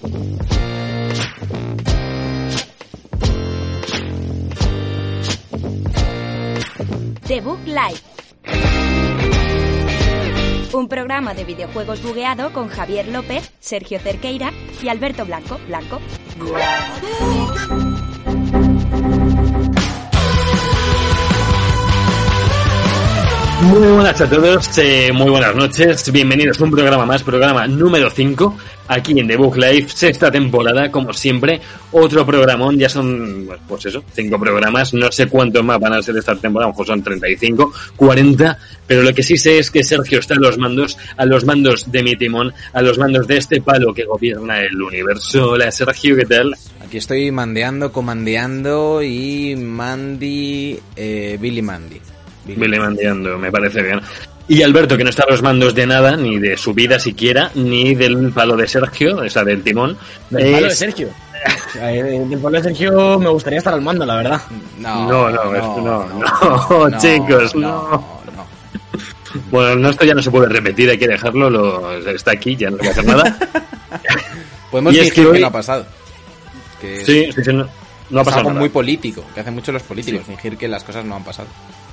The 0.00 0.08
Live. 7.66 8.00
Un 10.72 10.88
programa 10.88 11.34
de 11.34 11.44
videojuegos 11.44 12.02
bugueado 12.02 12.50
con 12.54 12.68
Javier 12.68 13.08
López, 13.08 13.52
Sergio 13.60 14.00
Cerqueira 14.00 14.52
y 14.82 14.88
Alberto 14.88 15.26
Blanco. 15.26 15.60
Blanco. 15.66 16.00
Muy 23.64 23.86
buenas 23.88 24.18
a 24.18 24.30
todos, 24.30 24.78
eh, 24.78 25.10
muy 25.12 25.30
buenas 25.30 25.54
noches, 25.54 26.10
bienvenidos 26.10 26.58
a 26.58 26.64
un 26.64 26.70
programa 26.70 27.04
más, 27.04 27.22
programa 27.22 27.66
número 27.66 28.08
5, 28.08 28.56
aquí 28.90 29.18
en 29.18 29.28
The 29.28 29.36
Book 29.36 29.56
Live, 29.56 29.88
sexta 29.88 30.30
temporada, 30.30 30.90
como 30.90 31.12
siempre, 31.12 31.60
otro 31.92 32.26
programón, 32.26 32.76
ya 32.76 32.88
son, 32.88 33.48
pues 33.68 33.86
eso, 33.86 34.02
cinco 34.12 34.38
programas, 34.38 34.92
no 34.92 35.10
sé 35.12 35.28
cuántos 35.28 35.62
más 35.64 35.78
van 35.78 35.94
a 35.94 36.02
ser 36.02 36.16
esta 36.16 36.34
temporada, 36.34 36.66
a 36.66 36.70
lo 36.70 36.72
mejor 36.72 36.86
son 36.86 37.02
35, 37.02 37.72
40, 37.94 38.58
pero 38.86 39.02
lo 39.02 39.14
que 39.14 39.22
sí 39.22 39.36
sé 39.36 39.58
es 39.58 39.70
que 39.70 39.84
Sergio 39.84 40.18
está 40.18 40.34
a 40.34 40.38
los 40.38 40.58
mandos, 40.58 40.98
a 41.16 41.24
los 41.24 41.44
mandos 41.44 41.90
de 41.90 42.02
mi 42.02 42.16
timón, 42.16 42.52
a 42.72 42.82
los 42.82 42.98
mandos 42.98 43.28
de 43.28 43.36
este 43.36 43.60
palo 43.60 43.94
que 43.94 44.04
gobierna 44.04 44.60
el 44.60 44.82
universo. 44.82 45.50
Hola 45.50 45.70
Sergio, 45.70 46.16
¿qué 46.16 46.26
tal? 46.26 46.56
Aquí 46.84 46.98
estoy 46.98 47.30
mandeando, 47.30 47.92
comandeando 47.92 49.02
y 49.02 49.54
Mandy, 49.54 50.80
eh, 50.96 51.38
Billy 51.40 51.62
Mandy. 51.62 52.00
Billy 52.44 52.78
mandeando, 52.80 53.38
me 53.38 53.52
parece 53.52 53.82
bien. 53.82 54.00
Y 54.52 54.62
Alberto, 54.64 54.96
que 54.96 55.04
no 55.04 55.10
está 55.10 55.22
a 55.22 55.30
los 55.30 55.42
mandos 55.42 55.76
de 55.76 55.86
nada, 55.86 56.16
ni 56.16 56.38
de 56.40 56.56
su 56.56 56.74
vida 56.74 56.98
siquiera, 56.98 57.52
ni 57.54 57.94
del 57.94 58.32
palo 58.32 58.56
de 58.56 58.66
Sergio, 58.66 59.18
o 59.18 59.28
sea, 59.28 59.44
del 59.44 59.62
timón. 59.62 59.96
Del 60.28 60.50
palo 60.52 60.66
de 60.66 60.72
Es- 60.72 60.78
Sergio. 60.78 61.08
Del 61.74 62.38
palo 62.40 62.56
de 62.58 62.62
Sergio 62.64 63.18
me 63.20 63.28
gustaría 63.30 63.58
estar 63.58 63.72
al 63.74 63.80
mando, 63.80 64.04
la 64.04 64.16
verdad. 64.16 64.42
No, 64.78 65.08
No, 65.08 65.30
no, 65.30 65.54
es- 65.54 65.62
no, 66.82 66.88
no, 66.88 66.98
chicos, 66.98 67.54
no. 67.54 67.70
no. 68.34 68.44
Bueno, 69.52 69.76
no, 69.76 69.90
esto 69.90 70.04
ya 70.04 70.14
no 70.14 70.22
se 70.22 70.30
puede 70.32 70.48
repetir, 70.48 70.90
hay 70.90 70.98
que 70.98 71.06
dejarlo, 71.06 71.48
lo, 71.48 71.92
está 72.10 72.32
aquí, 72.32 72.56
ya 72.56 72.70
no 72.70 72.76
se 72.78 72.78
puede 72.78 72.90
hacer 72.90 73.06
nada. 73.06 73.38
Podemos 74.72 74.92
Y 74.94 74.98
es 74.98 75.12
que 75.12 75.22
que, 75.22 75.26
hoy- 75.28 75.40
no 75.40 75.46
ha 75.46 75.52
pasado. 75.52 75.86
Que 76.80 77.00
es, 77.02 77.06
Sí, 77.06 77.30
sí, 77.32 77.44
sí, 77.44 77.52
no, 77.52 77.68
no 78.10 78.18
ha 78.18 78.22
es 78.22 78.24
pasado 78.26 78.38
algo 78.40 78.50
nada. 78.50 78.60
muy 78.60 78.68
político, 78.70 79.24
que 79.32 79.40
hacen 79.40 79.54
mucho 79.54 79.70
los 79.70 79.82
políticos, 79.84 80.22
fingir 80.26 80.56
que 80.56 80.66
las 80.66 80.82
cosas 80.82 81.04
no 81.04 81.14
han 81.14 81.22
pasado. 81.24 81.48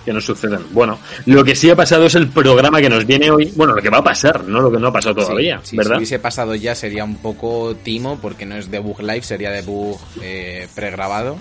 Que 0.08 0.14
no 0.14 0.22
sucedan. 0.22 0.64
Bueno, 0.72 0.98
lo 1.26 1.44
que 1.44 1.54
sí 1.54 1.70
ha 1.70 1.76
pasado 1.76 2.06
es 2.06 2.16
el 2.16 2.30
programa 2.30 2.80
que 2.80 2.90
nos 2.90 3.06
viene 3.06 3.30
hoy. 3.30 3.52
Bueno, 3.58 3.76
lo 3.76 3.82
que 3.82 3.90
va 3.90 3.98
a 3.98 4.04
pasar, 4.04 4.46
no 4.46 4.62
lo 4.62 4.72
que 4.72 4.80
no 4.80 4.88
ha 4.88 4.94
pasado 4.94 5.16
todavía, 5.16 5.60
Sí, 5.64 5.72
sí, 5.72 5.78
¿verdad? 5.78 5.96
Si 5.96 5.98
hubiese 5.98 6.20
pasado 6.20 6.56
ya 6.56 6.76
sería 6.76 7.04
un 7.04 7.18
poco 7.18 7.76
timo, 7.84 8.18
porque 8.22 8.46
no 8.46 8.56
es 8.56 8.72
debug 8.72 9.02
live, 9.02 9.22
sería 9.24 9.52
debug 9.52 10.00
eh, 10.22 10.70
pregrabado. 10.74 11.38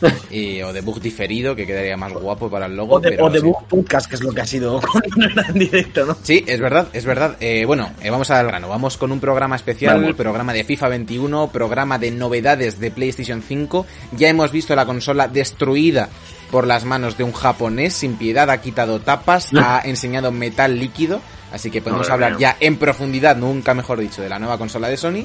y, 0.30 0.62
o 0.62 0.72
debug 0.72 0.98
diferido, 0.98 1.54
que 1.54 1.66
quedaría 1.66 1.96
más 1.98 2.12
guapo 2.14 2.50
para 2.50 2.64
el 2.64 2.74
logo. 2.74 2.94
O 2.94 3.00
de, 3.00 3.10
pero 3.10 3.26
o 3.26 3.30
de 3.30 3.40
sí. 3.40 3.52
Podcast, 3.68 4.08
que 4.08 4.14
es 4.14 4.22
lo 4.22 4.32
que 4.32 4.40
ha 4.40 4.46
sido 4.46 4.80
en 5.48 5.58
directo, 5.58 6.06
¿no? 6.06 6.16
Sí, 6.22 6.42
es 6.46 6.58
verdad, 6.58 6.88
es 6.94 7.04
verdad. 7.04 7.36
Eh, 7.40 7.66
bueno, 7.66 7.90
eh, 8.02 8.08
vamos 8.08 8.30
al 8.30 8.46
grano. 8.46 8.70
Vamos 8.70 8.96
con 8.96 9.12
un 9.12 9.20
programa 9.20 9.56
especial, 9.56 10.00
Vamos. 10.00 10.16
programa 10.16 10.54
de 10.54 10.64
FIFA 10.64 10.88
21, 10.88 11.50
programa 11.52 11.98
de 11.98 12.12
novedades 12.12 12.80
de 12.80 12.90
PlayStation 12.90 13.42
5. 13.42 13.86
Ya 14.12 14.28
hemos 14.28 14.50
visto 14.52 14.74
la 14.74 14.86
consola 14.86 15.28
destruida 15.28 16.08
por 16.50 16.66
las 16.66 16.84
manos 16.84 17.16
de 17.16 17.24
un 17.24 17.32
japonés 17.32 17.94
sin 17.94 18.16
piedad. 18.16 18.50
Ha 18.50 18.60
quitado 18.60 19.00
tapas, 19.00 19.50
ha 19.56 19.80
enseñado 19.84 20.32
metal 20.32 20.78
líquido. 20.78 21.20
Así 21.52 21.70
que 21.70 21.80
podemos 21.80 22.08
Madre 22.08 22.12
hablar 22.14 22.30
mía. 22.38 22.56
ya 22.60 22.66
en 22.66 22.76
profundidad, 22.76 23.36
nunca 23.36 23.72
mejor 23.74 23.98
dicho, 24.00 24.20
de 24.22 24.28
la 24.28 24.38
nueva 24.38 24.58
consola 24.58 24.88
de 24.88 24.96
Sony. 24.96 25.24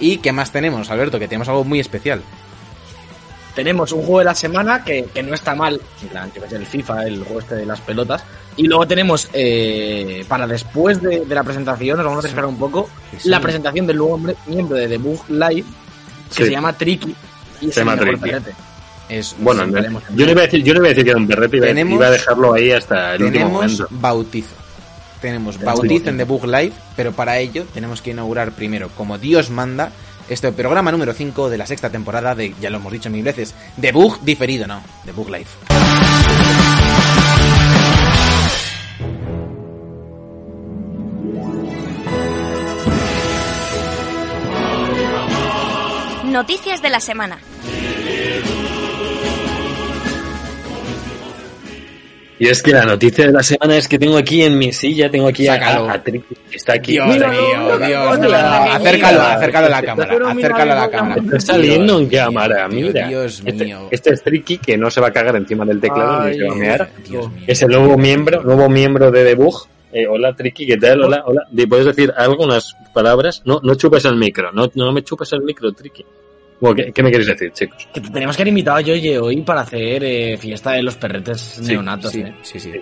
¿Y 0.00 0.18
qué 0.18 0.32
más 0.32 0.50
tenemos, 0.50 0.90
Alberto? 0.90 1.18
Que 1.18 1.28
tenemos 1.28 1.48
algo 1.48 1.64
muy 1.64 1.78
especial. 1.80 2.22
Tenemos 3.54 3.90
un 3.92 4.00
juego 4.02 4.20
de 4.20 4.24
la 4.26 4.34
semana 4.36 4.84
que, 4.84 5.06
que 5.12 5.20
no 5.22 5.34
está 5.34 5.54
mal, 5.56 5.80
en 6.00 6.08
plan, 6.08 6.30
que 6.30 6.38
es 6.38 6.52
el 6.52 6.64
FIFA, 6.64 7.06
el 7.08 7.24
juego 7.24 7.40
este 7.40 7.56
de 7.56 7.66
las 7.66 7.80
pelotas. 7.80 8.22
Y 8.56 8.68
luego 8.68 8.86
tenemos, 8.86 9.28
eh, 9.32 10.24
para 10.28 10.46
después 10.46 11.02
de, 11.02 11.24
de 11.26 11.34
la 11.34 11.42
presentación, 11.42 11.96
nos 11.96 12.06
vamos 12.06 12.24
a 12.24 12.28
esperar 12.28 12.46
un 12.48 12.56
poco, 12.58 12.88
Sí. 13.18 13.28
la 13.28 13.40
presentación 13.40 13.86
del 13.86 13.96
nuevo 13.96 14.14
hombre- 14.14 14.36
miembro 14.46 14.76
de 14.76 14.86
The 14.86 14.98
Book 14.98 15.24
Live, 15.28 15.64
que 16.28 16.34
Sí. 16.34 16.44
se 16.44 16.50
llama 16.52 16.72
Tricky. 16.72 17.14
Y 17.60 17.68
es 17.68 17.74
Se 17.74 17.80
el 17.80 17.86
llama 17.86 18.00
Tricky. 18.00 18.30
Es, 19.08 19.34
Bueno, 19.38 19.66
no- 19.66 20.00
yo 20.14 20.26
no 20.26 20.32
iba 20.32 20.42
a 20.42 20.44
decir, 20.44 20.62
yo 20.62 20.74
no 20.74 20.80
iba 20.80 20.86
a 20.86 20.90
decir 20.90 21.04
que 21.04 21.10
era 21.10 21.18
un 21.18 21.26
perrete, 21.26 21.56
iba, 21.56 21.66
Tenemos- 21.66 21.94
iba 21.94 22.06
a 22.06 22.10
dejarlo 22.10 22.54
ahí 22.54 22.70
hasta 22.72 23.14
el 23.14 23.22
último 23.24 23.44
tenemos 23.46 23.52
momento. 23.72 23.88
bautizo. 23.90 24.54
Tenemos 25.20 25.58
bautizo 25.60 26.10
en. 26.10 26.16
The 26.18 26.24
Book 26.24 26.44
Live, 26.46 26.72
pero 26.94 27.12
para 27.12 27.38
ello 27.38 27.64
tenemos 27.74 28.02
que 28.02 28.10
inaugurar 28.10 28.52
primero, 28.52 28.90
como 28.96 29.18
Dios 29.18 29.50
manda, 29.50 29.90
este 30.28 30.52
programa 30.52 30.92
número 30.92 31.12
5 31.14 31.48
de 31.48 31.56
la 31.58 31.66
sexta 31.66 31.90
temporada 31.90 32.34
de, 32.34 32.54
ya 32.60 32.68
lo 32.70 32.76
hemos 32.76 32.92
dicho 32.92 33.08
mil 33.10 33.22
veces, 33.24 33.54
The 33.80 33.92
Book 33.92 34.20
diferido, 34.22 34.66
no, 34.66 34.82
The 35.06 35.12
Book 35.12 35.30
Live. 35.30 35.46
Noticias 46.24 46.82
de 46.82 46.90
la 46.90 47.00
semana. 47.00 47.38
Y 52.40 52.46
es 52.46 52.62
que 52.62 52.70
la 52.70 52.84
noticia 52.84 53.26
de 53.26 53.32
la 53.32 53.42
semana 53.42 53.76
es 53.76 53.88
que 53.88 53.98
tengo 53.98 54.16
aquí 54.16 54.42
en 54.44 54.56
mi 54.56 54.72
silla, 54.72 55.10
tengo 55.10 55.26
aquí 55.26 55.48
a, 55.48 55.54
Sácalo. 55.54 55.88
a, 55.88 55.94
a 55.94 56.02
Tricky, 56.04 56.34
que 56.50 56.56
está 56.56 56.74
aquí. 56.74 56.92
Dios 56.92 57.06
mío, 57.08 57.18
Dios 57.18 57.80
mío, 57.80 58.00
acércalo, 58.72 59.22
acércalo 59.22 59.66
a 59.66 59.70
la 59.70 59.82
cámara, 59.82 60.30
acércalo 60.30 60.72
a 60.72 60.74
la 60.76 60.90
cámara. 60.90 61.22
Está 61.24 61.40
saliendo 61.40 61.98
en 61.98 62.08
cámara, 62.08 62.68
mira. 62.68 63.08
Dios 63.08 63.42
Este, 63.44 63.64
mío. 63.64 63.88
este 63.90 64.10
es 64.12 64.22
Tricky, 64.22 64.58
que 64.58 64.76
no 64.78 64.88
se 64.88 65.00
va 65.00 65.08
a 65.08 65.10
cagar 65.12 65.34
encima 65.34 65.64
del 65.64 65.80
teclado 65.80 66.20
ni 66.24 66.30
Ay, 66.30 66.36
se 66.38 66.44
va 66.44 66.52
a 66.52 66.56
mear. 66.56 66.88
Es 67.46 67.62
el 67.62 67.68
nuevo 67.70 67.96
miembro, 67.98 68.42
nuevo 68.44 68.68
miembro 68.68 69.10
de 69.10 69.24
Debug. 69.24 69.66
Eh, 69.92 70.06
hola 70.06 70.32
Tricky, 70.36 70.66
¿qué 70.66 70.76
tal? 70.76 71.02
Hola, 71.02 71.22
hola. 71.26 71.42
¿Le 71.50 71.66
¿Puedes 71.66 71.86
decir 71.86 72.12
algo, 72.16 72.44
unas 72.44 72.76
palabras? 72.94 73.42
No, 73.46 73.58
no 73.64 73.74
chupes 73.74 74.04
el 74.04 74.16
micro, 74.16 74.52
no, 74.52 74.70
no 74.74 74.92
me 74.92 75.02
chupes 75.02 75.32
el 75.32 75.40
micro, 75.42 75.72
Tricky. 75.72 76.04
Bueno, 76.60 76.76
¿qué, 76.76 76.92
qué 76.92 77.02
me 77.02 77.10
queréis 77.10 77.28
decir, 77.28 77.52
chicos? 77.52 77.86
Que 77.92 78.00
tenemos 78.00 78.36
que 78.36 78.42
haber 78.42 78.48
invitado 78.48 78.78
a 78.78 78.80
Yoye 78.80 79.18
hoy 79.18 79.40
para 79.42 79.60
hacer 79.60 80.02
eh, 80.04 80.36
fiesta 80.38 80.72
de 80.72 80.82
los 80.82 80.96
perretes 80.96 81.60
neonatos. 81.60 82.10
Sí, 82.12 82.20
eh. 82.20 82.34
sí, 82.42 82.58
sí. 82.58 82.72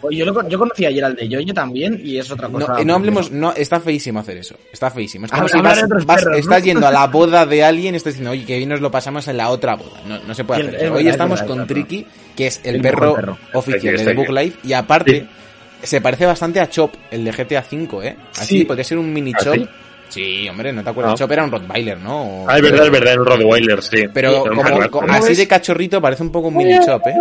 Pues 0.00 0.16
Yo, 0.16 0.24
lo 0.24 0.48
yo 0.48 0.58
conocí 0.58 0.86
ayer 0.86 1.04
al 1.04 1.14
de 1.14 1.28
Yoye 1.28 1.52
también 1.52 2.00
y 2.02 2.16
es 2.16 2.30
otra 2.30 2.48
No, 2.48 2.58
cosa. 2.60 2.80
eh, 2.80 2.84
no 2.86 2.94
hablemos, 2.94 3.30
no, 3.30 3.52
está 3.52 3.80
feísimo 3.80 4.20
hacer 4.20 4.38
eso. 4.38 4.54
Está 4.72 4.90
feísimo. 4.90 5.26
Es 5.26 5.30
como 5.32 5.42
Habla- 5.42 5.52
si 5.52 5.58
hablar 5.58 5.72
vas- 5.72 5.78
de 5.80 5.84
otros 5.86 6.06
vas- 6.06 6.16
perros, 6.18 6.32
¿no? 6.32 6.38
estás 6.40 6.64
yendo 6.64 6.86
a 6.86 6.90
la 6.92 7.06
boda 7.08 7.44
de 7.46 7.64
alguien 7.64 7.94
y 7.94 7.96
estás 7.98 8.14
diciendo, 8.14 8.30
oye, 8.30 8.44
que 8.46 8.56
bien 8.56 8.68
nos 8.70 8.80
lo 8.80 8.90
pasamos 8.90 9.28
en 9.28 9.36
la 9.36 9.50
otra 9.50 9.74
boda. 9.76 10.00
No, 10.06 10.18
no 10.20 10.34
se 10.34 10.44
puede 10.44 10.62
hacer 10.62 10.74
es 10.76 10.82
eso. 10.84 10.94
Hoy 10.94 11.06
es 11.06 11.10
estamos 11.12 11.40
verdad, 11.40 11.56
con. 11.56 11.66
Tricky, 11.66 12.06
que 12.36 12.46
es 12.46 12.60
el, 12.64 12.76
El 12.76 12.80
perro, 12.80 13.36
oficial 13.52 13.96
de 13.96 14.04
The 14.04 14.14
Book. 14.14 14.30
Live. 14.30 14.52
Y 14.64 14.72
aparte, 14.72 15.26
se 15.82 16.00
parece 16.00 16.24
bastante 16.24 16.60
a 16.60 16.70
Chop, 16.70 16.94
el 17.10 17.22
de 17.24 17.32
GTA 17.32 17.62
V, 17.70 18.08
¿eh? 18.08 18.16
Así 18.38 18.58
Sí. 18.60 18.64
podría 18.64 18.84
ser 18.84 18.96
un 18.96 19.12
mini 19.12 19.32
¿Ah, 19.34 19.38
Chop. 19.44 19.56
Sí? 20.10 20.48
Hombre, 20.48 20.72
¿no 20.72 20.82
te 20.84 20.90
acuerdas? 20.90 21.14
Ah. 21.14 21.16
Chop 21.16 21.32
era 21.32 21.44
un 21.44 21.50
Rottweiler, 21.50 21.98
¿no? 21.98 22.42
O- 22.44 22.48
Ah, 22.48 22.56
es 22.56 22.62
verdad, 22.62 22.84
es 22.86 22.90
verdad, 22.92 23.14
un 23.18 23.26
Rottweiler, 23.26 23.82
sí. 23.82 24.04
Pero 24.12 24.30
Sí, 24.30 24.36
un 24.36 24.48
como, 24.50 24.62
perro. 24.62 24.90
como- 24.90 25.06
¿Cómo 25.06 25.18
así 25.18 25.34
de 25.34 25.48
cachorrito 25.48 26.00
parece 26.00 26.22
un 26.22 26.30
poco 26.32 26.48
un 26.48 26.56
mini 26.56 26.78
Chop, 26.84 27.06
¿eh? 27.06 27.14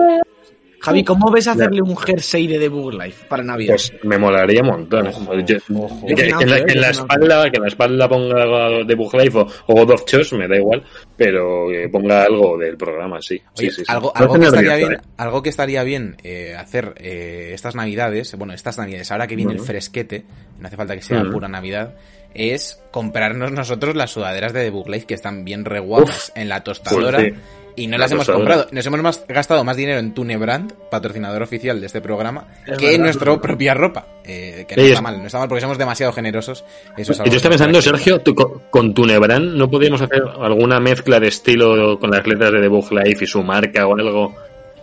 Javi, 0.82 1.04
¿cómo 1.04 1.30
ves 1.30 1.46
hacerle 1.46 1.82
un 1.82 1.94
jersey 1.98 2.48
de 2.48 2.58
The 2.58 2.70
Book 2.70 2.94
Life 2.94 3.26
para 3.28 3.44
Navidad? 3.44 3.74
Pues 3.74 3.92
me 4.04 4.18
molaría 4.18 4.62
un 4.62 4.68
montón. 4.68 5.08
Ojo, 5.08 5.38
Yo- 5.46 5.58
ojo. 5.76 6.06
que, 6.06 6.12
Yo 6.12 6.16
que 6.16 6.24
en 6.46 6.50
la, 6.50 6.64
que 6.66 6.72
en 6.72 6.84
espalda, 6.86 7.44
que 7.52 7.58
en 7.58 7.62
la 7.64 7.68
espalda 7.68 8.08
ponga 8.08 8.70
de 8.86 8.96
Bug 8.96 9.14
Life 9.16 9.38
o, 9.40 9.46
o 9.68 9.74
God 9.74 9.92
of 9.92 10.06
Chess, 10.06 10.32
me 10.32 10.48
da 10.48 10.56
igual, 10.56 10.82
pero 11.18 11.68
que 11.70 11.90
ponga 11.90 12.24
algo 12.24 12.58
del 12.58 12.78
programa, 12.78 13.22
sí. 13.22 13.36
Sí, 13.56 13.66
Oye, 13.66 13.72
sí, 13.72 13.76
sí. 13.84 13.84
algo, 13.90 14.14
No 14.16 14.22
algo, 14.22 14.34
que 14.40 14.46
estaría 14.46 14.76
bien, 14.78 14.94
¿eh? 14.94 14.98
algo 15.18 15.44
que 15.44 15.50
estaría 15.50 15.84
bien 15.84 16.16
eh, 16.24 16.56
hacer 16.58 16.94
eh, 16.98 17.52
estas 17.54 17.76
navidades, 17.76 18.34
bueno, 18.38 18.54
estas 18.54 18.78
navidades, 18.78 19.12
ahora 19.12 19.28
que 19.28 19.36
viene 19.36 19.52
el 19.52 19.60
fresquete, 19.60 20.24
no 20.60 20.68
hace 20.68 20.78
falta 20.78 20.96
que 20.96 21.02
sea 21.02 21.22
pura 21.26 21.50
navidad, 21.50 21.94
es 22.34 22.82
comprarnos 22.92 23.52
nosotros 23.52 23.96
las 23.96 24.12
sudaderas 24.12 24.54
de 24.54 24.64
The 24.64 24.70
Book 24.70 24.90
Life 24.90 25.06
que 25.06 25.14
están 25.14 25.44
bien 25.46 25.66
re 25.66 25.80
guapas 25.80 26.32
en 26.36 26.50
la 26.50 26.64
tostadora. 26.64 27.20
Pues 27.20 27.34
sí. 27.34 27.40
Y 27.76 27.88
no 27.88 27.94
La 27.98 28.04
las 28.06 28.12
hemos 28.12 28.26
tostadora. 28.26 28.56
comprado. 28.56 28.70
Nos 28.76 28.86
hemos 28.86 29.02
más- 29.02 29.26
gastado 29.28 29.64
más 29.64 29.78
dinero 29.78 30.00
en 30.00 30.14
Tunebrand, 30.14 30.74
patrocinador 30.92 31.42
oficial 31.44 31.80
de 31.80 31.86
este 31.86 32.02
programa, 32.02 32.48
Es 32.68 32.78
que 32.78 32.94
en 32.96 33.02
nuestra 33.04 33.32
es 33.32 33.40
propia 33.40 33.74
ropa. 33.74 34.06
Eh, 34.26 34.66
que 34.68 34.76
no 34.76 34.82
está 34.82 34.96
es- 34.96 35.02
mal, 35.02 35.20
no 35.20 35.26
está 35.28 35.40
mal 35.40 35.48
porque 35.48 35.62
somos 35.62 35.78
demasiado 35.78 36.12
generosos. 36.12 36.66
Eso 36.98 37.14
es 37.14 37.20
Y 37.20 37.22
algo 37.22 37.34
yo 37.34 37.42
que- 37.42 37.50
pensando, 37.50 37.82
Sergio, 37.82 38.20
tú, 38.20 38.36
con, 38.36 38.64
con 38.70 38.94
tu 38.94 39.06
Nebran, 39.06 39.58
¿no 39.58 39.70
podríamos 39.70 40.02
hacer 40.02 40.22
alguna 40.42 40.80
mezcla 40.82 41.22
de 41.22 41.30
estilo 41.30 41.98
con 42.00 42.12
las 42.12 42.28
letras 42.28 42.52
de 42.52 42.60
The 42.60 42.68
Bug 42.68 42.92
Life 42.92 43.24
y 43.24 43.28
su 43.28 43.44
marca 43.44 43.88
o 43.88 43.94
algo? 43.98 44.36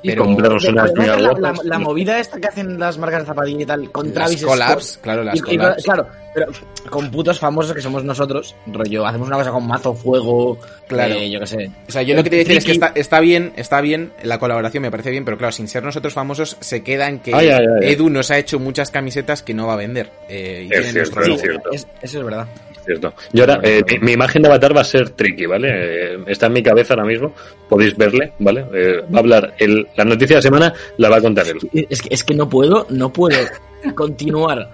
Y 0.06 0.10
Pero- 0.10 0.24
unas 0.28 0.62
la, 0.64 1.16
la- 1.16 1.16
guapas. 1.32 1.64
la 1.64 1.78
movida 1.80 2.20
esta 2.20 2.38
que 2.38 2.46
hacen 2.46 2.78
las 2.78 2.96
marcas 2.96 3.22
de 3.22 3.26
zapatilla 3.26 3.62
y 3.62 3.66
tal 3.66 3.90
con 3.90 4.06
Las 4.06 4.14
Travis 4.14 4.44
collabs, 4.44 4.84
Scott. 4.92 5.02
claro, 5.02 5.24
las 5.24 5.34
Y- 5.34 5.38
y- 5.38 5.56
collabs. 5.58 5.82
claro, 5.84 6.06
pero 6.32 6.46
con 6.90 7.10
putos 7.10 7.38
famosos 7.40 7.74
que 7.74 7.80
somos 7.80 8.04
nosotros, 8.04 8.54
rollo, 8.66 9.04
hacemos 9.04 9.26
una 9.26 9.38
cosa 9.38 9.50
con 9.50 9.66
mazo 9.66 9.94
fuego, 9.94 10.58
Claro. 10.86 11.14
eh, 11.14 11.28
yo 11.30 11.40
qué 11.40 11.46
sé. 11.46 11.70
O 11.88 11.90
sea, 11.90 12.02
yo 12.02 12.14
lo 12.14 12.22
que 12.22 12.30
te 12.30 12.36
voy 12.36 12.40
a 12.42 12.44
decir 12.44 12.58
es 12.58 12.64
que 12.64 12.72
está, 12.72 12.92
está 12.94 13.18
bien, 13.20 13.52
está 13.56 13.80
bien, 13.80 14.12
la 14.22 14.38
colaboración 14.38 14.82
me 14.82 14.90
parece 14.90 15.10
bien, 15.10 15.24
pero 15.24 15.36
claro, 15.38 15.50
sin 15.52 15.66
ser 15.66 15.82
nosotros 15.82 16.12
famosos, 16.14 16.56
se 16.60 16.82
queda 16.84 17.08
en 17.08 17.18
que 17.18 17.34
Ay, 17.34 17.48
ay, 17.48 17.54
ay, 17.58 17.66
ay. 17.82 17.92
Edu 17.94 18.08
nos 18.08 18.30
ha 18.30 18.38
hecho 18.38 18.58
muchas 18.60 18.90
camisetas 18.90 19.42
que 19.42 19.54
no 19.54 19.66
va 19.66 19.72
a 19.72 19.76
vender. 19.76 20.10
eh, 20.28 20.62
y 20.62 20.64
Es 20.66 20.68
tiene 20.70 20.82
cierto, 20.92 20.98
nuestro 20.98 21.22
es 21.22 21.28
logo. 21.28 21.40
cierto. 21.40 21.70
Es- 21.72 21.86
eso 22.02 22.18
es 22.18 22.24
verdad. 22.24 22.46
Cierto. 22.86 23.12
Y 23.32 23.40
ahora, 23.40 23.60
eh, 23.62 23.82
mi, 23.90 23.98
mi 24.06 24.12
imagen 24.12 24.42
de 24.42 24.48
avatar 24.48 24.76
va 24.76 24.80
a 24.80 24.84
ser 24.84 25.10
tricky, 25.10 25.46
¿vale? 25.46 25.68
Eh, 25.70 26.18
está 26.26 26.46
en 26.46 26.54
mi 26.54 26.62
cabeza 26.62 26.94
ahora 26.94 27.06
mismo, 27.06 27.32
podéis 27.68 27.96
verle, 27.96 28.32
¿vale? 28.38 28.64
Eh, 28.72 29.02
va 29.12 29.18
a 29.18 29.20
hablar, 29.20 29.54
el, 29.58 29.86
la 29.96 30.04
noticia 30.04 30.36
de 30.36 30.38
la 30.38 30.42
semana 30.42 30.74
la 30.96 31.10
va 31.10 31.16
a 31.16 31.20
contar 31.20 31.46
él. 31.48 31.58
Es 31.90 32.00
que, 32.00 32.08
es 32.14 32.24
que 32.24 32.34
no 32.34 32.48
puedo, 32.48 32.86
no 32.90 33.12
puedo 33.12 33.38
continuar 33.94 34.70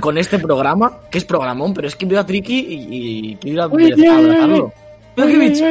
con 0.00 0.18
este 0.18 0.38
programa, 0.38 1.00
que 1.10 1.18
es 1.18 1.24
programón, 1.24 1.72
pero 1.72 1.86
es 1.86 1.96
que 1.96 2.06
veo 2.06 2.20
a 2.20 2.26
Tricky 2.26 2.58
y, 2.58 3.30
y 3.30 3.36
quiero 3.36 3.78
ir 3.80 4.08
a 4.08 4.16
abrazarlo. 4.16 4.72
Mira 5.16 5.28
qué 5.28 5.38
bicho. 5.38 5.64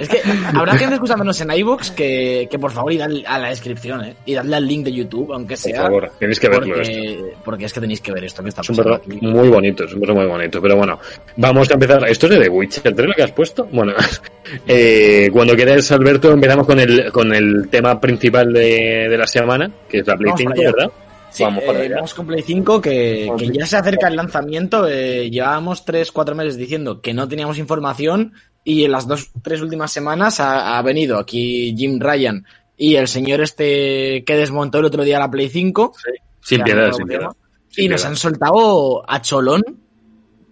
Es 0.00 0.08
que 0.08 0.20
habrá 0.54 0.76
gente 0.78 0.94
escuchándonos 0.94 1.38
en 1.42 1.50
iVoox 1.50 1.90
que, 1.90 2.48
que 2.50 2.58
por 2.58 2.70
favor 2.70 2.90
id 2.92 3.02
a 3.26 3.38
la 3.38 3.48
descripción, 3.50 4.02
¿eh? 4.04 4.14
Y 4.24 4.32
dadle 4.34 4.56
al 4.56 4.66
link 4.66 4.84
de 4.84 4.92
YouTube, 4.92 5.32
aunque 5.32 5.54
Por 5.54 5.58
sea. 5.62 5.82
favor, 5.82 6.10
tenéis 6.18 6.40
que 6.40 6.48
verlo 6.48 6.80
esto. 6.80 7.26
porque, 7.44 7.66
es 7.66 7.72
que 7.72 7.80
tenéis 7.80 8.00
que 8.00 8.10
ver 8.12 8.24
esto 8.24 8.42
que 8.42 8.48
está 8.48 8.62
Es 8.62 8.70
un 8.70 8.76
pasando 8.76 8.98
perro 9.02 9.14
aquí. 9.16 9.26
muy 9.26 9.48
bonito, 9.48 9.84
es 9.84 9.92
un 9.92 10.00
perro 10.00 10.14
muy 10.14 10.26
bonito. 10.26 10.60
Pero 10.62 10.76
bueno, 10.76 10.98
vamos 11.36 11.70
a 11.70 11.74
empezar. 11.74 12.08
¿Esto 12.08 12.26
es 12.26 12.32
de 12.32 12.40
The 12.40 12.48
Witcher 12.48 12.94
3 12.94 13.08
lo 13.08 13.14
que 13.14 13.22
has 13.22 13.32
puesto? 13.32 13.68
Bueno, 13.70 13.92
eh, 14.66 15.28
cuando 15.32 15.54
quieras, 15.54 15.92
Alberto, 15.92 16.32
empezamos 16.32 16.66
con 16.66 16.80
el, 16.80 17.12
con 17.12 17.34
el 17.34 17.68
tema 17.68 18.00
principal 18.00 18.52
de, 18.52 19.06
de 19.08 19.18
la 19.18 19.26
semana, 19.26 19.70
que 19.88 19.98
es 19.98 20.06
la 20.06 20.16
Play 20.16 20.30
Vamos 20.30 20.40
5, 20.40 20.52
para 20.54 20.68
allá. 20.86 20.92
Sí, 21.30 21.44
Vamos 21.44 21.64
para 21.64 21.84
eh, 21.84 21.94
con 22.14 22.26
Play 22.26 22.42
5, 22.42 22.80
que, 22.80 23.30
ya 23.52 23.66
se 23.66 23.76
acerca 23.76 24.08
el 24.08 24.16
lanzamiento. 24.16 24.88
eh, 24.88 25.30
llevábamos 25.30 25.86
3-4 25.86 26.34
meses 26.34 26.56
diciendo 26.56 27.00
que 27.00 27.14
no 27.14 27.28
teníamos 27.28 27.58
información 27.58 28.32
y 28.64 28.84
en 28.84 28.92
las 28.92 29.06
dos 29.06 29.30
tres 29.42 29.60
últimas 29.62 29.92
semanas 29.92 30.40
ha, 30.40 30.78
ha 30.78 30.82
venido 30.82 31.18
aquí 31.18 31.74
Jim 31.76 31.98
Ryan 32.00 32.44
y 32.76 32.96
el 32.96 33.08
señor 33.08 33.40
este 33.40 34.24
que 34.24 34.36
desmontó 34.36 34.78
el 34.78 34.86
otro 34.86 35.04
día 35.04 35.18
la 35.18 35.30
Play 35.30 35.48
5 35.48 35.92
Sin 36.40 36.62
piedad, 36.62 36.92
sin 36.92 37.06
piedad. 37.06 37.30
Sin 37.68 37.84
y 37.84 37.88
nos 37.88 38.04
han 38.04 38.16
soltado 38.16 39.02
a 39.08 39.20
cholón 39.20 39.62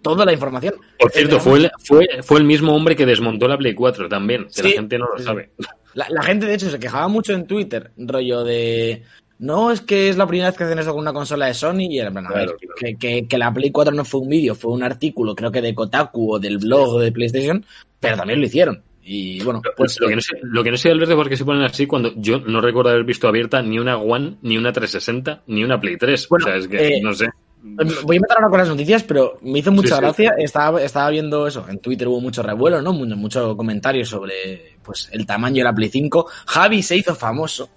toda 0.01 0.25
la 0.25 0.33
información. 0.33 0.75
Por 0.97 1.11
cierto, 1.11 1.37
Eh, 1.37 1.39
fue 1.39 1.59
el, 1.59 1.71
fue, 1.79 2.07
fue 2.21 2.39
el 2.39 2.45
mismo 2.45 2.73
hombre 2.73 2.95
que 2.95 3.05
desmontó 3.05 3.47
la 3.47 3.57
Play 3.57 3.73
4 3.73 4.07
también, 4.07 4.47
que 4.55 4.63
la 4.63 4.69
gente 4.69 4.97
no 4.97 5.07
lo 5.15 5.23
sabe. 5.23 5.51
La, 5.93 6.07
la 6.09 6.23
gente, 6.23 6.45
de 6.45 6.53
hecho, 6.53 6.69
se 6.69 6.79
quejaba 6.79 7.07
mucho 7.07 7.33
en 7.33 7.47
Twitter, 7.47 7.91
rollo 7.97 8.43
de. 8.43 9.03
No, 9.39 9.71
es 9.71 9.79
que 9.81 10.09
es 10.09 10.17
la 10.17 10.27
primera 10.27 10.49
vez 10.49 10.57
que 10.57 10.65
hacen 10.65 10.79
esto 10.79 10.91
con 10.91 10.99
una 11.01 11.13
consola 11.13 11.45
de 11.47 11.53
Sony 11.53 11.87
y 11.89 11.99
era 11.99 12.09
a 12.09 12.13
ver, 12.13 12.23
Claro. 12.25 12.57
Que, 12.77 12.95
que- 12.95 13.27
que 13.27 13.37
la 13.37 13.53
Play 13.53 13.71
4 13.71 13.93
no 13.93 14.03
fue 14.05 14.19
un 14.19 14.29
vídeo, 14.29 14.53
fue 14.53 14.71
un 14.71 14.83
artículo, 14.83 15.33
creo 15.33 15.51
que 15.51 15.61
de 15.61 15.73
Kotaku 15.73 16.33
o 16.35 16.39
del 16.39 16.57
blog 16.57 16.99
de 16.99 17.11
PlayStation, 17.11 17.65
pero 17.99 18.17
también 18.17 18.39
lo 18.41 18.45
hicieron. 18.45 18.83
Y 19.01 19.41
bueno, 19.43 19.61
pues. 19.77 19.97
lo, 19.99 20.07
que 20.09 20.15
no 20.15 20.21
sé, 20.21 20.35
lo 20.43 20.63
que 20.63 20.71
no 20.71 20.77
sé, 20.77 20.91
Alberto, 20.91 21.15
por 21.15 21.29
qué 21.29 21.37
se 21.37 21.45
ponen 21.45 21.63
así 21.63 21.87
cuando 21.87 22.11
yo 22.17 22.39
no 22.41 22.61
recuerdo 22.61 22.91
haber 22.91 23.05
visto 23.05 23.27
abierta 23.27 23.61
ni 23.61 23.79
una 23.79 23.97
One, 23.97 24.35
ni 24.43 24.57
una 24.57 24.71
360, 24.73 25.43
ni 25.47 25.63
una 25.63 25.79
Play 25.79 25.97
3. 25.97 26.27
Bueno, 26.29 26.45
o 26.45 26.49
sea, 26.49 26.57
es 26.57 26.67
que 26.67 26.97
eh, 26.97 27.01
no 27.01 27.13
sé. 27.13 27.29
Voy 27.61 28.15
a 28.15 28.17
empezar 28.17 28.37
ahora 28.37 28.49
con 28.49 28.59
las 28.59 28.69
noticias, 28.69 29.03
pero 29.03 29.39
me 29.41 29.59
hizo 29.59 29.71
mucha 29.71 29.87
Sí, 29.87 29.95
sí. 29.95 30.01
gracia. 30.01 30.33
Estaba, 30.37 30.81
estaba 30.83 31.09
viendo 31.09 31.47
eso. 31.47 31.65
En 31.67 31.79
Twitter 31.79 32.07
hubo 32.07 32.21
mucho 32.21 32.43
revuelo, 32.43 32.81
¿no? 32.81 32.93
Mucho, 32.93 33.15
mucho 33.15 33.57
comentario 33.57 34.05
sobre 34.05 34.77
pues 34.83 35.09
el 35.11 35.25
tamaño 35.25 35.57
de 35.57 35.63
la 35.63 35.73
Play 35.73 35.89
5. 35.89 36.27
Javi 36.45 36.83
se 36.83 36.95
hizo 36.97 37.15
famoso 37.15 37.69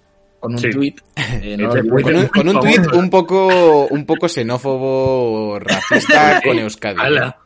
con 0.43 0.53
un 0.55 0.59
Sí. 0.59 0.69
tweet. 0.71 0.95
eh, 1.41 1.55
no 1.57 1.69
Con 1.69 2.15
un, 2.17 2.27
con 2.27 2.47
un 2.49 2.59
tuit 2.59 2.93
un 2.93 3.09
poco, 3.09 3.87
un 3.87 4.05
poco 4.05 4.27
xenófobo, 4.27 5.57
racista 5.59 6.41
con 6.45 6.59
Euskadi. 6.59 6.99
Ala. 6.99 7.37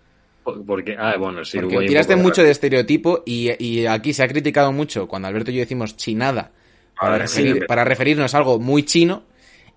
Porque, 0.66 0.96
ah, 0.98 1.16
bueno, 1.20 1.46
sí. 1.46 1.60
Porque 1.60 1.86
tiraste 1.88 2.16
mucho 2.16 2.42
de 2.42 2.50
estereotipo 2.52 3.22
y, 3.26 3.52
y 3.64 3.86
aquí 3.86 4.14
se 4.14 4.24
ha 4.24 4.28
criticado 4.28 4.72
mucho 4.72 5.08
cuando 5.08 5.28
Alberto 5.28 5.52
y 5.52 5.56
yo 5.56 5.60
decimos 5.60 5.96
chinada 5.96 6.52
para, 7.00 7.20
referir- 7.20 7.54
sí. 7.60 7.66
para 7.68 7.84
referirnos 7.84 8.34
a 8.34 8.38
algo 8.40 8.58
muy 8.58 8.84
chino 8.84 9.24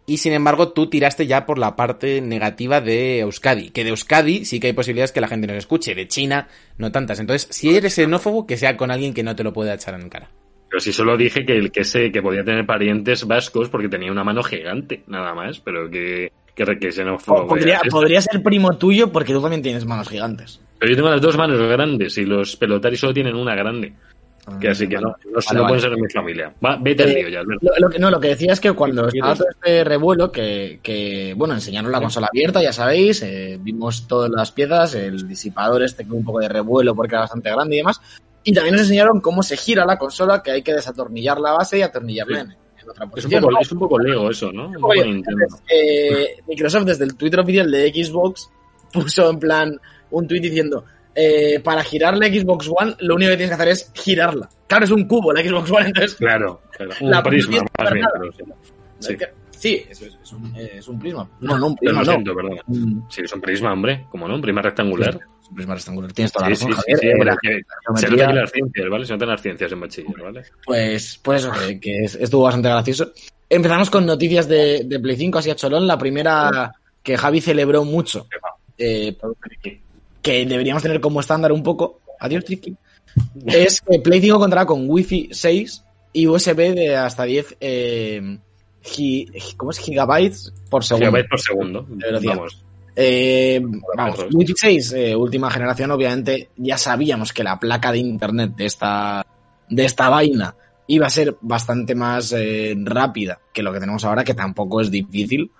y 0.07 0.17
sin 0.17 0.33
embargo 0.33 0.71
tú 0.73 0.89
tiraste 0.89 1.27
ya 1.27 1.45
por 1.45 1.59
la 1.59 1.77
parte 1.77 2.21
negativa 2.23 2.81
de 2.81 3.19
Euskadi, 3.21 3.71
que 3.71 3.85
de 3.85 3.91
Euskadi 3.91 4.45
sí 4.47 4.61
que 4.61 4.69
hay 4.69 4.73
posibilidades 4.73 5.13
que 5.13 5.21
la 5.21 5.29
gente 5.29 5.47
nos 5.47 5.57
escuche, 5.57 5.95
de 5.95 6.09
China 6.09 6.49
no 6.79 6.91
tantas. 6.91 7.19
Entonces, 7.21 7.49
si 7.55 7.77
eres 7.77 7.93
xenófobo, 7.95 8.47
que 8.47 8.57
sea 8.57 8.77
con 8.79 8.91
alguien 8.91 9.13
que 9.13 9.23
no 9.23 9.37
te 9.37 9.45
lo 9.45 9.53
pueda 9.53 9.75
echar 9.75 9.95
en 10.01 10.09
cara. 10.09 10.31
Pero 10.71 10.81
si 10.81 10.93
solo 10.93 11.17
dije 11.17 11.45
que 11.45 11.57
el 11.57 11.73
que 11.73 11.85
sé 11.85 12.13
que 12.13 12.23
podía 12.23 12.45
tener 12.45 12.65
parientes 12.65 13.27
vascos 13.27 13.69
porque 13.69 13.89
tenía 13.89 14.13
una 14.13 14.23
mano 14.25 14.43
gigante, 14.43 15.03
nada 15.09 15.35
más, 15.35 15.59
pero 15.61 15.91
que, 15.91 16.31
que, 16.55 16.65
que 16.79 16.93
se 16.93 17.05
no 17.05 17.19
fue. 17.19 17.37
Po- 17.39 17.49
Podría, 17.49 17.81
podría 17.91 18.21
ser 18.23 18.41
primo 18.43 18.77
tuyo 18.79 19.11
porque 19.11 19.33
tú 19.33 19.41
también 19.43 19.63
tienes 19.63 19.85
manos 19.85 20.09
gigantes. 20.09 20.61
Pero 20.79 20.91
yo 20.93 20.97
tengo 20.97 21.11
las 21.11 21.21
dos 21.21 21.37
manos 21.37 21.59
grandes 21.61 22.17
y 22.19 22.25
los 22.25 22.57
pelotaris 22.57 23.01
solo 23.01 23.13
tienen 23.13 23.35
una 23.35 23.55
grande. 23.55 23.93
Que 24.59 24.69
así 24.69 24.89
que 24.89 24.97
no, 24.97 25.03
no, 25.03 25.13
Vale, 25.13 25.45
no 25.53 25.63
vale. 25.63 25.65
pueden 25.67 25.81
ser 25.81 25.91
de 25.91 26.01
mi 26.01 26.09
familia. 26.09 26.53
Va, 26.65 26.77
vete 26.81 27.03
al 27.05 27.11
Eh, 27.11 27.15
lío 27.15 27.29
ya, 27.29 27.41
Alberto. 27.41 27.67
Lo, 27.67 27.87
lo 27.87 27.91
que, 27.93 27.99
no, 27.99 28.11
lo 28.11 28.19
que 28.19 28.29
decía 28.29 28.53
es 28.53 28.59
que 28.61 28.73
cuando 28.73 29.07
estaba 29.07 29.35
todo 29.35 29.47
este 29.51 29.85
revuelo, 29.85 30.33
que, 30.33 30.81
que, 30.83 31.35
bueno, 31.37 31.55
enseñaron 31.55 31.93
la 31.93 32.01
consola 32.01 32.29
abierta, 32.33 32.63
ya 32.63 32.73
sabéis, 32.73 33.23
eh, 33.23 33.59
vimos 33.61 34.09
todas 34.09 34.31
las 34.31 34.51
piezas, 34.51 34.95
el 34.95 35.29
disipador 35.29 35.83
este 35.83 36.07
con 36.07 36.19
un 36.19 36.25
poco 36.25 36.41
de 36.41 36.49
revuelo 36.49 36.95
porque 36.97 37.15
era 37.15 37.21
bastante 37.21 37.51
grande 37.51 37.75
y 37.77 37.79
demás, 37.79 38.01
y 38.45 38.53
también 38.53 38.75
nos 38.75 38.83
enseñaron 38.83 39.21
cómo 39.21 39.43
se 39.43 39.57
gira 39.57 39.85
la 39.85 39.99
consola, 39.99 40.43
que 40.43 40.51
hay 40.53 40.63
que 40.63 40.73
desatornillar 40.75 41.39
la 41.39 41.53
base 41.53 41.79
y 41.79 41.83
atornillarla 41.83 42.41
en, 42.41 42.51
en 42.51 42.91
otra 42.91 43.05
Es 43.17 43.25
un, 43.25 43.31
posición. 43.31 43.45
es 43.61 43.73
un 43.73 43.79
poco 43.79 43.99
Lego 43.99 44.31
eso, 44.31 44.51
¿no? 44.53 44.69
Un 44.69 44.75
poco 44.75 44.95
eh, 45.69 46.37
Microsoft 46.47 46.85
desde 46.85 47.05
el 47.05 47.17
Twitter 47.17 47.41
oficial 47.41 47.71
de 47.71 47.93
Xbox 47.93 48.49
puso 48.93 49.31
en 49.31 49.39
plan 49.39 49.81
un 50.11 50.27
tweet 50.27 50.41
diciendo 50.41 50.85
eh, 51.15 51.61
para 51.61 51.83
girar 51.85 52.17
la 52.17 52.27
Xbox 52.29 52.69
One 52.69 52.95
lo 53.01 53.15
único 53.17 53.31
que 53.33 53.37
tienes 53.37 53.51
que 53.57 53.63
hacer 53.63 53.69
es 53.69 53.91
girarla. 53.95 54.49
Claro, 54.67 54.85
es 54.85 54.91
un 54.91 55.07
cubo 55.07 55.33
la 55.33 55.43
Xbox 55.43 55.71
One, 55.71 55.87
entonces 55.89 56.15
Claro, 56.17 56.63
claro. 56.71 56.93
Un 57.01 57.11
La 57.11 57.23
prisma, 57.23 57.59
más 57.79 57.93
bien. 57.93 58.07
pero 58.13 58.33
sí. 58.33 58.45
Sí. 59.01 59.17
Sí, 59.61 59.85
es, 59.91 60.01
es- 60.01 60.17
es 60.23 60.33
un, 60.33 60.57
es 60.57 60.89
un 60.89 60.99
prisma. 60.99 61.29
No, 61.41 61.59
no, 61.59 61.67
un 61.69 61.77
prisma 61.77 62.03
no. 62.03 62.17
Un, 62.67 63.05
Sí, 63.11 63.21
es 63.23 63.33
un 63.33 63.41
prisma, 63.43 63.73
hombre. 63.75 64.07
¿Cómo 64.11 64.27
no? 64.27 64.37
Un 64.37 64.41
prisma 64.41 64.63
rectangular. 64.63 65.21
es 65.43 65.49
un 65.51 65.55
prisma 65.55 65.75
rectangular. 65.75 66.13
Tienes 66.13 66.33
toda 66.33 66.49
la 66.49 66.57
Sí, 66.57 66.65
razón, 66.65 66.83
sí, 66.83 66.83
sí, 66.87 66.93
Javier. 66.97 67.01
sí, 67.01 67.09
Eh, 67.21 67.25
la 67.25 67.35
se 68.01 68.07
geometría- 68.07 68.11
nota 68.11 68.25
aquí 68.31 68.41
las 68.41 68.53
ciencias, 68.53 68.89
¿vale? 68.89 69.05
Se 69.07 69.13
notan 69.13 69.29
las 69.29 69.43
ciencias 69.43 69.73
en 69.73 69.81
bachiller, 69.81 70.23
¿vale? 70.23 70.43
Pues, 70.65 71.21
pues 71.23 71.45
eso, 71.45 71.53
que, 71.53 71.79
que 71.81 72.05
es- 72.05 72.15
estuvo 72.15 72.45
bastante 72.45 72.69
gracioso. 72.71 73.13
Empezamos 73.51 73.91
con 73.91 74.07
noticias 74.07 74.49
de, 74.49 74.85
de 74.85 74.99
Play 75.01 75.17
5, 75.17 75.39
así 75.39 75.51
a 75.51 75.57
cholón. 75.57 75.87
La 75.87 75.99
primera 75.99 76.73
que 77.03 77.19
Javi 77.19 77.41
celebró 77.43 77.85
mucho, 77.85 78.27
eh, 78.79 79.17
que 80.23 80.47
deberíamos 80.47 80.83
tener 80.83 81.01
como 81.01 81.21
estándar 81.21 81.53
un 81.53 81.63
poco, 81.63 82.01
adiós 82.19 82.45
Tricky, 82.45 82.77
es 83.47 83.81
que 83.83 83.99
Play 83.99 84.21
5 84.21 84.39
contará 84.39 84.65
con 84.67 84.89
Wi-Fi 84.89 85.31
6 85.33 85.85
y 86.13 86.27
USB 86.27 86.75
de 86.75 86.97
hasta 86.97 87.25
10 87.25 87.57
eh, 87.61 88.39
gi- 88.83 89.27
¿cómo 89.57 89.71
es? 89.71 89.79
gigabytes 89.79 90.53
por 90.69 90.85
segundo. 90.85 91.07
Gigabytes 91.07 91.31
por 91.31 91.41
segundo. 91.41 91.87
velocidad. 91.89 92.35
Vamos. 92.37 92.65
Eh, 92.97 93.63
vamos. 93.97 94.27
Wi-Fi 94.33 94.55
6, 94.57 94.93
eh, 94.93 95.17
última 95.17 95.51
generación, 95.51 95.91
obviamente 95.93 96.51
ya 96.57 96.77
sabíamos 96.77 97.33
que 97.33 97.45
la 97.45 97.59
placa 97.59 97.93
de 97.93 97.99
internet 97.99 98.53
de 98.57 98.67
esta, 98.67 99.25
de 99.69 99.85
esta 99.85 100.09
vaina 100.09 100.55
iba 100.89 101.07
a 101.07 101.11
ser 101.11 101.37
bastante 101.41 101.95
más 101.95 102.33
eh, 102.37 102.75
rápida 102.77 103.39
que 103.53 103.63
lo 103.63 103.73
que 103.73 103.79
tenemos 103.81 104.05
ahora, 104.05 104.25
que 104.25 104.35
tampoco 104.35 104.81
es 104.81 104.91
difícil. 104.91 105.51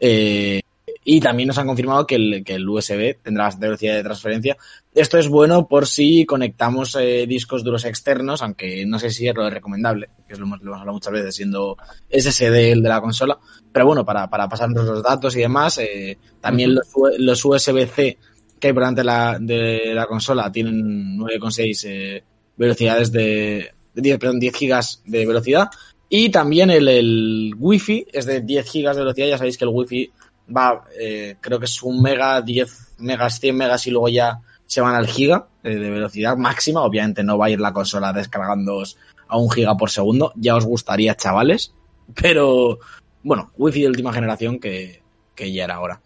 Eh, 0.00 0.60
y 1.08 1.20
también 1.20 1.46
nos 1.46 1.56
han 1.58 1.68
confirmado 1.68 2.04
que 2.04 2.16
el, 2.16 2.42
que 2.44 2.54
el 2.54 2.68
USB 2.68 3.16
tendrá 3.22 3.44
bastante 3.44 3.66
velocidad 3.68 3.94
de 3.94 4.02
transferencia. 4.02 4.56
Esto 4.92 5.18
es 5.18 5.28
bueno 5.28 5.68
por 5.68 5.86
si 5.86 6.26
conectamos 6.26 6.96
eh, 7.00 7.26
discos 7.28 7.62
duros 7.62 7.84
externos, 7.84 8.42
aunque 8.42 8.84
no 8.86 8.98
sé 8.98 9.10
si 9.10 9.28
es 9.28 9.34
lo 9.36 9.48
recomendable, 9.48 10.08
que 10.26 10.32
es 10.32 10.38
lo, 10.40 10.46
hemos- 10.46 10.60
lo 10.62 10.70
hemos 10.72 10.80
hablado 10.80 10.94
muchas 10.94 11.12
veces, 11.12 11.36
siendo 11.36 11.76
SSD 12.10 12.72
el 12.72 12.82
de 12.82 12.88
la 12.88 13.00
consola. 13.00 13.38
Pero 13.72 13.86
bueno, 13.86 14.04
para, 14.04 14.28
para 14.28 14.48
pasarnos 14.48 14.84
los 14.84 15.00
datos 15.02 15.36
y 15.36 15.40
demás, 15.42 15.78
eh, 15.78 16.18
también 16.40 16.74
los, 16.74 16.88
los 17.18 17.44
USB-C 17.44 18.18
que 18.58 18.66
hay 18.66 18.72
por 18.72 18.82
delante 18.82 19.02
de 19.02 19.04
la, 19.04 19.38
de 19.40 19.92
la 19.94 20.06
consola 20.06 20.50
tienen 20.50 21.16
9,6 21.18 21.84
eh, 21.86 22.24
velocidades 22.56 23.12
de, 23.12 23.70
de 23.94 24.02
10, 24.02 24.18
perdón, 24.18 24.40
10 24.40 24.54
gigas 24.56 25.02
de 25.06 25.24
velocidad. 25.24 25.68
Y 26.08 26.30
también 26.30 26.70
el, 26.70 26.88
el 26.88 27.54
Wi-Fi 27.58 28.06
es 28.12 28.26
de 28.26 28.40
10 28.40 28.70
gigas 28.70 28.96
de 28.96 29.02
velocidad. 29.02 29.26
Ya 29.28 29.38
sabéis 29.38 29.58
que 29.58 29.64
el 29.64 29.70
Wi-Fi 29.72 30.10
va, 30.54 30.84
eh, 30.98 31.36
creo 31.40 31.58
que 31.58 31.64
es 31.64 31.82
un 31.82 32.02
mega, 32.02 32.40
10 32.40 32.94
megas, 32.98 33.40
100 33.40 33.56
megas 33.56 33.86
y 33.86 33.90
luego 33.90 34.08
ya 34.08 34.40
se 34.66 34.80
van 34.80 34.94
al 34.94 35.06
giga 35.06 35.48
eh, 35.62 35.76
de 35.76 35.90
velocidad 35.90 36.36
máxima. 36.36 36.82
Obviamente 36.82 37.22
no 37.22 37.38
va 37.38 37.46
a 37.46 37.50
ir 37.50 37.60
la 37.60 37.72
consola 37.72 38.12
descargándoos 38.12 38.96
a 39.28 39.38
un 39.38 39.50
giga 39.50 39.76
por 39.76 39.90
segundo. 39.90 40.32
Ya 40.36 40.56
os 40.56 40.64
gustaría, 40.64 41.14
chavales. 41.14 41.72
Pero, 42.14 42.78
bueno, 43.22 43.50
Wi-Fi 43.56 43.82
de 43.82 43.88
última 43.88 44.12
generación 44.12 44.58
que, 44.58 45.02
que 45.34 45.52
ya 45.52 45.64
era 45.64 45.80
hora. 45.80 46.00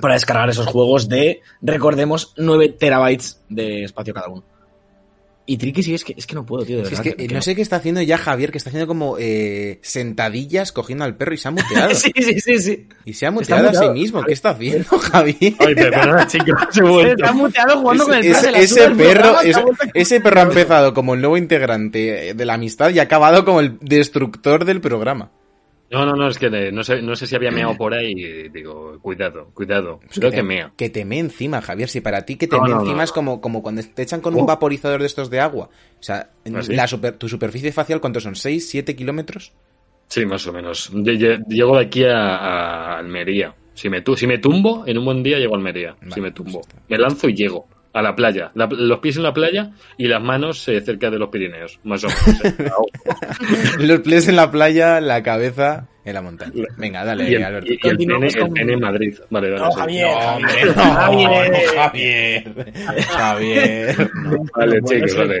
Para 0.00 0.14
descargar 0.14 0.50
esos 0.50 0.66
juegos 0.66 1.08
de, 1.08 1.40
recordemos, 1.62 2.34
9 2.36 2.76
terabytes 2.78 3.42
de 3.48 3.84
espacio 3.84 4.12
cada 4.12 4.28
uno. 4.28 4.44
Y 5.48 5.58
Tricky 5.58 5.82
sí, 5.84 5.94
es 5.94 6.02
que, 6.04 6.12
es 6.16 6.26
que 6.26 6.34
no 6.34 6.44
puedo, 6.44 6.64
tío, 6.64 6.78
de 6.78 6.86
Si 6.86 6.94
es 6.94 6.98
verdad. 7.02 7.16
que 7.16 7.28
no 7.28 7.40
sé 7.40 7.54
qué 7.54 7.62
está 7.62 7.76
haciendo 7.76 8.02
ya 8.02 8.18
Javier, 8.18 8.50
que 8.50 8.58
está 8.58 8.70
haciendo 8.70 8.88
como 8.88 9.16
eh, 9.18 9.78
sentadillas 9.80 10.72
cogiendo 10.72 11.04
al 11.04 11.16
perro 11.16 11.34
y 11.34 11.36
se 11.38 11.46
ha 11.46 11.50
muteado. 11.52 11.94
sí, 11.94 12.12
sí, 12.16 12.40
sí, 12.40 12.58
sí. 12.58 12.88
Y 13.04 13.12
se 13.14 13.26
ha 13.26 13.30
muteado 13.30 13.68
a 13.68 13.74
sí 13.74 13.88
mismo. 13.90 14.24
¿Qué 14.24 14.32
está 14.32 14.50
haciendo, 14.50 14.84
Javier? 14.98 15.54
Ay, 15.60 15.74
perdona. 15.76 16.28
Se 16.28 16.38
ha 17.24 17.32
muteado 17.32 17.78
jugando 17.80 18.04
con 18.06 18.14
el 18.14 18.24
Ese- 18.26 18.42
perro. 18.42 18.56
ese 18.58 18.90
perro, 18.90 19.36
ese 19.94 20.20
perro 20.20 20.40
ha 20.40 20.44
empezado 20.44 20.92
como 20.92 21.14
el 21.14 21.20
nuevo 21.20 21.36
integrante 21.36 22.34
de 22.34 22.44
la 22.44 22.54
amistad 22.54 22.90
y 22.90 22.98
ha 22.98 23.02
acabado 23.02 23.44
como 23.44 23.60
el 23.60 23.78
destructor 23.80 24.64
del 24.64 24.80
programa. 24.80 25.30
No, 25.90 26.04
no, 26.04 26.14
no, 26.14 26.26
es 26.28 26.38
que 26.38 26.50
no 26.72 26.82
sé, 26.82 27.00
no 27.00 27.14
sé 27.14 27.26
si 27.28 27.36
había 27.36 27.52
meado 27.52 27.76
por 27.76 27.94
ahí 27.94 28.10
y 28.12 28.48
digo, 28.48 28.98
cuidado, 29.00 29.50
cuidado. 29.54 30.00
Pues 30.00 30.18
Creo 30.18 30.30
que, 30.30 30.36
que 30.38 30.42
te, 30.42 30.46
mea. 30.48 30.72
que 30.76 30.90
te 30.90 31.04
mee 31.04 31.20
encima, 31.20 31.62
Javier. 31.62 31.88
Si 31.88 32.00
para 32.00 32.22
ti 32.26 32.34
que 32.36 32.48
te 32.48 32.56
No, 32.56 32.62
mee 32.62 32.72
no, 32.72 32.80
encima 32.80 32.96
no, 32.98 33.02
es 33.04 33.12
como, 33.12 33.40
como 33.40 33.62
cuando 33.62 33.82
te 33.94 34.02
echan 34.02 34.20
con 34.20 34.34
Oh. 34.34 34.38
un 34.38 34.46
vaporizador 34.46 35.00
de 35.00 35.06
estos 35.06 35.30
de 35.30 35.38
agua. 35.38 35.68
O 36.00 36.02
sea, 36.02 36.30
¿Ah, 36.44 36.60
la 36.68 36.86
super- 36.88 37.16
tu 37.16 37.28
superficie 37.28 37.70
facial, 37.70 38.00
¿cuántos 38.00 38.24
son? 38.24 38.34
¿6, 38.34 38.58
7 38.60 38.96
kilómetros? 38.96 39.52
Sí, 40.08 40.26
más 40.26 40.44
o 40.46 40.52
menos. 40.52 40.92
Lle- 40.92 41.18
lle- 41.18 41.44
Llego 41.46 41.76
de 41.78 41.84
aquí 41.84 42.04
a, 42.04 42.36
a 42.36 42.98
Almería. 42.98 43.54
Si 43.74 43.88
me, 43.88 44.02
tu- 44.02 44.16
si 44.16 44.26
me 44.26 44.38
tumbo, 44.38 44.84
en 44.86 44.98
un 44.98 45.04
buen 45.04 45.22
día 45.22 45.38
llego 45.38 45.54
a 45.54 45.58
Almería. 45.58 45.94
Vale, 46.00 46.14
si 46.14 46.20
me 46.20 46.32
tumbo. 46.32 46.62
pues. 46.62 46.82
Me 46.88 46.98
lanzo 46.98 47.28
y 47.28 47.34
llego 47.34 47.68
a 47.96 48.02
la 48.02 48.14
playa. 48.14 48.50
La- 48.54 48.66
los 48.70 48.98
pies 48.98 49.16
en 49.16 49.22
la 49.22 49.32
playa 49.32 49.70
y 49.96 50.06
las 50.06 50.22
manos 50.22 50.68
eh, 50.68 50.80
cerca 50.82 51.10
de 51.10 51.18
los 51.18 51.30
Pirineos. 51.30 51.80
Más 51.84 52.04
o 52.04 52.08
menos. 52.08 52.44
eh. 52.44 52.70
Los 53.80 54.00
pies 54.00 54.28
en 54.28 54.36
la 54.36 54.50
playa, 54.50 55.00
la 55.00 55.22
cabeza 55.22 55.88
en 56.04 56.14
la 56.14 56.22
montaña. 56.22 56.52
Venga, 56.76 57.04
dale, 57.04 57.28
y 57.30 57.34
el, 57.34 57.44
Alberto. 57.44 57.68
y- 57.68 57.70
y 57.70 57.74
el 57.74 57.80
pene, 57.80 57.90
Continuamos 57.96 58.34
el 58.34 58.40
con- 58.42 58.52
pene 58.54 58.72
en 58.74 58.80
Madrid. 58.80 59.14
Vale, 59.30 59.50
dale. 59.50 59.62
No, 59.62 59.70
sí. 59.72 59.78
Javier, 59.80 60.06
No, 60.06 60.20
Javier, 60.20 60.66
no, 60.66 60.82
Javier. 60.82 61.50
no, 61.50 61.74
Javier. 61.82 63.02
Javier. 63.04 64.10
no. 64.14 64.44
Vale, 64.54 64.80
Bueno, 64.80 64.88
chicos, 65.06 65.16
vale. 65.16 65.38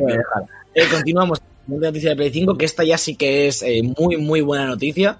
Eh, 0.74 0.84
continuamos 0.90 1.40
con 1.66 1.80
la 1.80 1.88
noticia 1.88 2.10
de 2.10 2.16
Play 2.16 2.30
5, 2.30 2.56
que 2.58 2.64
esta 2.64 2.84
ya 2.84 2.98
sí 2.98 3.16
que 3.16 3.48
es 3.48 3.62
eh, 3.62 3.80
muy, 3.98 4.16
muy 4.16 4.40
buena 4.40 4.66
noticia. 4.66 5.18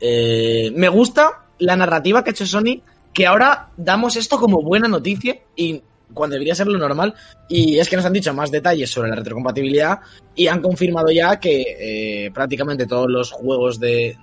Eh, 0.00 0.70
me 0.74 0.88
gusta 0.88 1.44
la 1.58 1.76
narrativa 1.76 2.22
que 2.22 2.30
ha 2.30 2.32
hecho 2.32 2.46
Sony, 2.46 2.80
que 3.12 3.26
ahora 3.26 3.68
damos 3.76 4.16
esto 4.16 4.38
como 4.38 4.62
buena 4.62 4.86
noticia 4.88 5.38
y 5.56 5.82
cuando 6.14 6.34
debería 6.34 6.54
ser 6.54 6.66
lo 6.66 6.78
normal. 6.78 7.14
Y 7.48 7.78
es 7.78 7.88
que 7.88 7.96
nos 7.96 8.04
han 8.04 8.12
dicho 8.12 8.32
más 8.34 8.50
detalles 8.50 8.90
sobre 8.90 9.10
la 9.10 9.16
retrocompatibilidad 9.16 9.98
y 10.34 10.46
han 10.46 10.60
confirmado 10.62 11.10
ya 11.10 11.38
que 11.40 12.24
eh, 12.26 12.30
prácticamente 12.32 12.86
todos 12.86 13.10
los 13.10 13.30
juegos 13.32 13.78
de, 13.80 14.16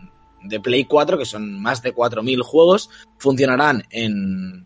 de 0.43 0.59
Play 0.59 0.85
4, 0.85 1.17
que 1.17 1.25
son 1.25 1.59
más 1.61 1.81
de 1.81 1.93
4.000 1.93 2.41
juegos, 2.41 2.89
funcionarán 3.17 3.83
en, 3.89 4.65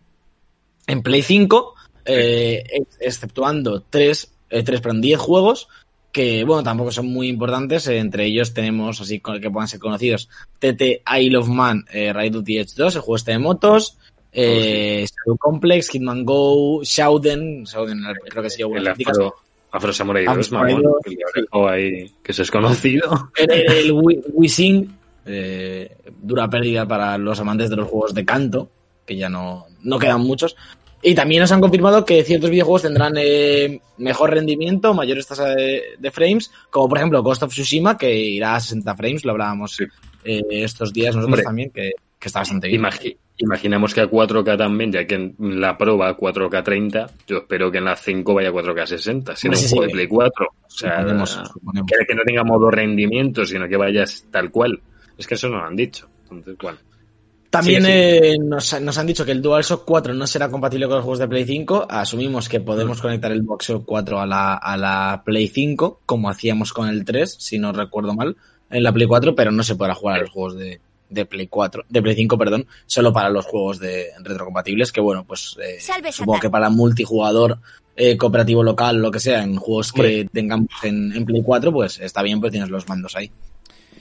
en 0.86 1.02
Play 1.02 1.22
5, 1.22 1.74
eh, 2.04 2.64
ex- 2.72 2.96
exceptuando 3.00 3.82
3, 3.88 4.32
eh, 4.50 4.62
3 4.62 4.80
perdón, 4.80 5.00
10 5.00 5.18
juegos 5.20 5.68
que, 6.12 6.42
bueno, 6.44 6.64
tampoco 6.64 6.90
son 6.90 7.06
muy 7.06 7.28
importantes. 7.28 7.86
eh, 7.86 7.98
entre 7.98 8.24
ellos 8.26 8.52
tenemos, 8.52 9.00
así 9.00 9.20
que 9.20 9.50
puedan 9.50 9.68
ser 9.68 9.78
conocidos, 9.78 10.28
TT 10.58 11.02
Isle 11.20 11.36
of 11.36 11.48
Man, 11.48 11.84
eh, 11.92 12.12
Ride 12.12 12.32
to 12.32 12.42
the 12.42 12.58
Edge 12.60 12.74
2, 12.76 12.96
el 12.96 13.00
juego 13.00 13.16
este 13.16 13.30
de 13.32 13.38
motos, 13.38 13.96
eh, 14.32 15.06
Shadow 15.06 15.36
Complex, 15.38 15.90
Hitman 15.90 16.24
Go, 16.24 16.82
Shauden, 16.82 17.64
Shauden 17.64 18.00
creo 18.28 18.42
que 18.42 18.50
sí, 18.50 18.62
El. 18.62 18.88
Afro, 18.88 19.34
Afro 19.72 19.92
Samurai 19.92 20.24
Afro 20.24 20.36
2, 20.38 20.46
Samurai 20.46 20.74
mamón, 20.74 20.92
2, 20.92 20.94
que 21.04 21.68
ahí, 21.68 22.12
que 22.22 22.32
se 22.32 22.42
es 22.42 22.50
conocido. 22.50 23.30
El, 23.36 23.50
el 23.52 23.92
Wi- 23.92 24.20
Wishing, 24.32 24.96
eh, 25.26 25.96
dura 26.22 26.48
pérdida 26.48 26.86
para 26.86 27.16
los 27.18 27.38
amantes 27.40 27.70
de 27.70 27.76
los 27.76 27.88
juegos 27.88 28.14
de 28.14 28.24
canto, 28.24 28.68
que 29.06 29.16
ya 29.16 29.28
no, 29.28 29.66
no 29.82 29.98
quedan 29.98 30.20
muchos. 30.22 30.56
Y 31.02 31.14
también 31.14 31.40
nos 31.40 31.50
han 31.52 31.62
confirmado 31.62 32.04
que 32.04 32.22
ciertos 32.24 32.50
videojuegos 32.50 32.82
tendrán 32.82 33.14
eh, 33.16 33.80
mejor 33.96 34.30
rendimiento, 34.34 34.92
mayores 34.92 35.26
tasas 35.26 35.56
de, 35.56 35.82
de 35.98 36.10
frames, 36.10 36.50
como 36.68 36.88
por 36.90 36.98
ejemplo 36.98 37.22
Ghost 37.22 37.42
of 37.42 37.52
Tsushima, 37.52 37.96
que 37.96 38.14
irá 38.14 38.54
a 38.56 38.60
60 38.60 38.94
frames, 38.96 39.24
lo 39.24 39.32
hablábamos 39.32 39.76
Sí. 39.76 39.84
eh, 40.24 40.42
estos 40.50 40.92
días 40.92 41.14
nosotros 41.14 41.38
Hombre, 41.38 41.42
también, 41.44 41.70
que, 41.70 41.92
que 42.20 42.28
está 42.28 42.40
bastante 42.40 42.68
bien. 42.68 42.82
Imagi- 42.82 43.16
imaginamos 43.38 43.94
que 43.94 44.02
a 44.02 44.06
4K 44.10 44.56
también, 44.58 44.92
ya 44.92 45.06
que 45.06 45.14
en 45.14 45.34
la 45.60 45.76
Pro 45.78 45.96
va 45.98 46.10
a 46.10 46.16
4K 46.16 46.62
30, 46.62 47.10
yo 47.26 47.38
espero 47.38 47.70
que 47.72 47.78
en 47.78 47.86
la 47.86 47.96
5 47.96 48.34
vaya 48.34 48.50
a 48.50 48.52
4K 48.52 48.86
60, 48.86 49.34
si 49.36 49.48
no 49.48 49.54
Sí, 49.56 49.64
un 49.64 49.68
sí, 49.70 49.74
juego 49.74 49.86
de. 49.86 49.92
Play 49.94 50.06
4. 50.06 50.46
O 50.46 50.70
sea, 50.70 50.98
Suponemos, 50.98 51.30
suponemos. 51.52 51.90
que, 52.06 52.14
no 52.14 52.22
tenga 52.24 52.44
modo 52.44 52.70
rendimiento, 52.70 53.44
sino 53.46 53.66
que 53.66 53.76
vayas 53.76 54.26
tal 54.30 54.50
cual. 54.50 54.80
Es 55.18 55.26
que 55.26 55.34
eso 55.34 55.48
no 55.48 55.58
lo 55.58 55.64
han 55.64 55.74
dicho. 55.76 56.08
Entonces, 56.30 56.56
bueno. 56.62 56.78
También 57.50 57.80
Sí, 57.82 57.86
sí. 57.88 57.92
eh, 57.96 58.36
nos, 58.38 58.80
nos 58.80 58.96
han 58.98 59.06
dicho 59.08 59.24
que 59.24 59.32
el 59.32 59.42
DualShock 59.42 59.84
4 59.84 60.14
no 60.14 60.24
será 60.28 60.48
compatible 60.48 60.86
con 60.86 60.96
los 60.96 61.04
juegos 61.04 61.18
de 61.18 61.26
Play 61.26 61.44
5. 61.44 61.88
Asumimos 61.90 62.48
que 62.48 62.60
podemos 62.60 63.00
conectar 63.02 63.32
el 63.32 63.44
DualShock 63.44 63.84
4 63.84 64.20
a 64.20 64.26
la, 64.26 64.54
a 64.54 64.76
la 64.76 65.22
Play 65.24 65.48
5, 65.48 66.02
como 66.06 66.30
hacíamos 66.30 66.72
con 66.72 66.88
el 66.88 67.04
3, 67.04 67.36
si 67.40 67.58
no 67.58 67.72
recuerdo 67.72 68.14
mal, 68.14 68.36
en 68.70 68.82
la 68.84 68.92
Play 68.92 69.08
4, 69.08 69.34
pero 69.34 69.50
no 69.50 69.64
se 69.64 69.74
podrá 69.74 69.94
jugar 69.96 70.18
a 70.18 70.20
los 70.20 70.30
juegos 70.30 70.56
de, 70.56 70.80
de 71.10 71.26
Play 71.26 71.48
4, 71.48 71.84
de 71.88 72.02
Play 72.02 72.14
5, 72.14 72.38
perdón, 72.38 72.66
solo 72.86 73.12
para 73.12 73.28
los 73.28 73.44
juegos 73.44 73.78
de 73.78 74.06
retrocompatibles, 74.22 74.92
que 74.92 75.00
bueno, 75.00 75.24
pues 75.24 75.56
eh, 75.62 75.78
Salve, 75.80 76.12
supongo 76.12 76.34
Satán. 76.36 76.40
que 76.48 76.50
para 76.50 76.70
multijugador, 76.70 77.58
eh, 77.96 78.16
cooperativo 78.16 78.62
local, 78.62 78.96
lo 79.02 79.10
que 79.10 79.20
sea, 79.20 79.42
en 79.42 79.56
juegos 79.56 79.92
que 79.92 80.00
Hombre. 80.00 80.28
tengamos 80.32 80.68
en, 80.82 81.12
en 81.12 81.24
Play 81.24 81.42
4, 81.42 81.72
pues 81.72 82.00
está 82.00 82.22
bien, 82.22 82.40
pues 82.40 82.52
tienes 82.52 82.70
los 82.70 82.88
mandos 82.88 83.16
ahí. 83.16 83.30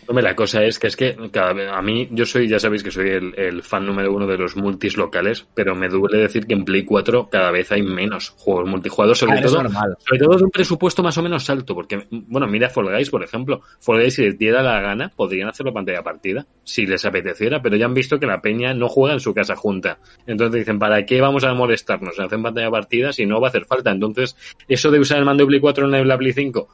Hombre, 0.10 0.24
la 0.24 0.36
cosa 0.36 0.64
es 0.64 0.80
que 0.80 0.88
es 0.88 0.96
que 0.96 1.16
cada 1.32 1.54
vez, 1.54 1.70
a 1.72 1.84
mí, 1.84 2.08
yo 2.10 2.26
soy, 2.26 2.48
ya 2.48 2.58
sabéis 2.58 2.82
que 2.82 2.90
soy 2.90 3.10
el, 3.10 3.36
el 3.38 3.62
fan 3.62 3.86
número 3.86 4.12
uno 4.12 4.26
de 4.26 4.40
los 4.40 4.56
multis 4.56 4.98
locales, 4.98 5.46
pero 5.54 5.76
me 5.76 5.88
duele 5.88 6.18
decir 6.18 6.48
que 6.48 6.56
en 6.56 6.66
Play 6.66 6.84
4 6.84 7.30
cada 7.30 7.52
vez 7.52 7.72
hay 7.72 7.84
menos 7.84 8.30
juegos 8.30 8.68
multijugador, 8.68 9.16
sobre 9.16 9.40
todo. 9.40 9.70
Sobre 9.70 10.20
todo 10.20 10.36
de 10.36 10.44
un 10.46 10.50
presupuesto 10.50 11.04
más 11.04 11.16
o 11.20 11.22
menos 11.22 11.48
alto, 11.52 11.76
porque, 11.76 12.08
bueno, 12.10 12.48
mira 12.48 12.72
Fall 12.72 12.90
Guys, 12.92 13.12
por 13.12 13.24
ejemplo. 13.24 13.62
Fall 13.80 14.02
Guys, 14.02 14.16
si 14.16 14.24
les 14.24 14.36
diera 14.36 14.64
la 14.64 14.82
gana, 14.82 15.14
podrían 15.16 15.50
hacerlo 15.50 15.72
pantalla 15.72 16.02
partida, 16.02 16.48
si 16.64 16.88
les 16.88 17.06
apeteciera, 17.06 17.62
pero 17.62 17.76
ya 17.76 17.86
han 17.86 17.94
visto 17.94 18.20
que 18.20 18.26
la 18.26 18.42
peña 18.42 18.74
no 18.74 18.90
juega 18.90 19.14
en 19.14 19.20
su 19.20 19.36
casa 19.36 19.56
junta. 19.56 20.00
Entonces 20.26 20.62
dicen, 20.62 20.80
¿para 20.80 21.06
qué 21.06 21.22
vamos 21.22 21.44
a 21.44 21.54
molestarnos 21.54 22.18
en 22.18 22.26
hacer 22.26 22.42
pantalla 22.42 22.72
partida 22.72 23.14
si 23.14 23.28
no 23.28 23.40
va 23.40 23.50
a 23.50 23.50
hacer 23.50 23.66
falta? 23.66 23.92
Entonces, 23.92 24.36
eso 24.68 24.90
de 24.90 25.00
usar 25.00 25.20
el 25.20 25.26
mando 25.26 25.44
de 25.44 25.50
Play 25.50 25.60
4 25.60 25.86
en 25.86 26.08
la 26.08 26.18
Play 26.18 26.34
5, 26.34 26.68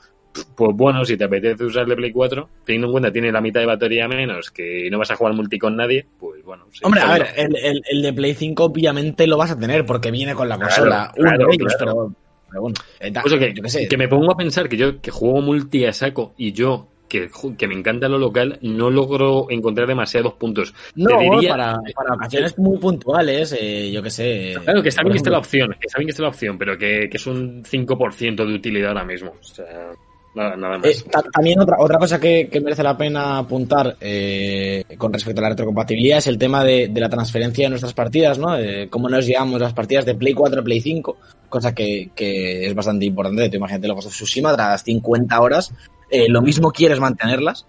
pues 0.55 0.71
bueno, 0.75 1.03
si 1.05 1.17
te 1.17 1.23
apetece 1.25 1.63
usar 1.65 1.83
el 1.83 1.89
de 1.89 1.95
Play 1.95 2.11
4, 2.11 2.49
teniendo 2.65 2.87
en 2.87 2.91
cuenta 2.91 3.11
tiene 3.11 3.31
la 3.31 3.41
mitad 3.41 3.59
de 3.59 3.65
batería 3.65 4.07
menos, 4.07 4.51
que 4.51 4.89
no 4.91 4.97
vas 4.99 5.11
a 5.11 5.15
jugar 5.15 5.33
multi 5.33 5.57
con 5.59 5.75
nadie, 5.75 6.05
pues 6.19 6.43
bueno. 6.43 6.65
sí, 6.71 6.79
Hombre, 6.83 7.01
a 7.01 7.13
ver, 7.13 7.27
el, 7.35 7.55
el- 7.57 7.81
el 7.89 8.01
de 8.01 8.13
Play 8.13 8.33
5 8.33 8.65
obviamente 8.65 9.27
lo 9.27 9.37
vas 9.37 9.51
a 9.51 9.59
tener 9.59 9.85
porque 9.85 10.11
viene 10.11 10.33
con 10.35 10.49
la 10.49 10.57
Claro, 10.57 10.71
consola. 10.73 11.13
Uno 11.17 11.29
claro, 11.29 11.47
de 11.47 11.53
ellos, 11.55 11.75
claro. 11.77 11.93
pero, 11.95 12.13
pero 12.49 12.61
bueno. 12.61 12.75
eh, 12.99 13.11
da- 13.11 13.21
Pues 13.21 13.33
eso 13.33 13.39
que, 13.63 13.69
sé. 13.69 13.87
que 13.87 13.97
me 13.97 14.07
pongo 14.07 14.31
a 14.31 14.37
pensar 14.37 14.67
que 14.69 14.77
yo 14.77 15.01
que 15.01 15.11
juego 15.11 15.41
multi 15.41 15.85
a 15.85 15.93
saco 15.93 16.33
y 16.37 16.51
yo 16.53 16.87
que, 17.07 17.29
que 17.57 17.67
me 17.67 17.75
encanta 17.75 18.09
lo 18.09 18.17
local 18.17 18.57
no 18.63 18.89
logro 18.89 19.45
encontrar 19.51 19.87
demasiados 19.87 20.33
puntos. 20.33 20.73
no, 20.95 21.19
diría- 21.19 21.51
para, 21.51 21.79
para 21.95 22.15
ocasiones 22.15 22.57
muy 22.57 22.77
puntuales, 22.79 23.55
eh, 23.59 23.91
yo 23.91 24.01
qué 24.01 24.09
sé. 24.09 24.53
Claro, 24.63 24.81
que 24.81 24.89
está 24.89 25.03
bien 25.03 25.11
que 25.13 25.17
esté 25.17 25.29
la 25.29 25.37
opción, 25.37 25.69
que 25.79 25.85
está 25.87 25.99
bien 25.99 26.07
que 26.07 26.11
esté 26.11 26.23
la 26.23 26.29
opción, 26.29 26.57
pero 26.57 26.77
que, 26.77 27.07
que 27.09 27.17
es 27.17 27.27
un 27.27 27.63
5% 27.63 28.45
de 28.45 28.53
utilidad 28.55 28.89
ahora 28.89 29.05
mismo. 29.05 29.33
O 29.39 29.43
sea, 29.43 29.91
nada, 30.35 30.55
nada 30.55 30.77
más. 30.77 30.85
eh, 30.87 31.03
ta- 31.09 31.23
también 31.33 31.59
otra, 31.59 31.77
otra 31.79 31.97
cosa 31.97 32.19
que, 32.19 32.47
que 32.49 32.59
merece 32.61 32.83
la 32.83 32.97
pena 32.97 33.37
apuntar 33.39 33.95
eh, 34.01 34.83
con 34.97 35.11
respecto 35.13 35.39
a 35.41 35.43
la 35.43 35.49
retrocompatibilidad 35.49 36.17
es 36.19 36.27
el 36.27 36.37
tema 36.37 36.63
de, 36.63 36.89
de 36.89 37.01
la 37.01 37.09
transferencia 37.09 37.65
de 37.65 37.69
nuestras 37.69 37.93
partidas, 37.93 38.37
¿no? 38.37 38.57
Eh, 38.57 38.87
cómo 38.89 39.09
nos 39.09 39.25
llevamos 39.25 39.59
las 39.61 39.73
partidas 39.73 40.05
de 40.05 40.15
Play 40.15 40.33
4 40.33 40.61
a 40.61 40.63
Play 40.63 40.81
5, 40.81 41.17
cosa 41.49 41.73
que, 41.73 42.11
que 42.15 42.67
es 42.67 42.75
bastante 42.75 43.05
importante. 43.05 43.49
Tú 43.49 43.57
imagínate 43.57 43.87
los 43.87 44.03
de 44.05 44.11
Tsushima, 44.11 44.53
tras 44.55 44.83
50 44.83 45.39
horas, 45.41 45.73
eh, 46.11 46.25
lo 46.29 46.41
mismo 46.41 46.71
quieres 46.71 46.99
mantenerlas. 46.99 47.65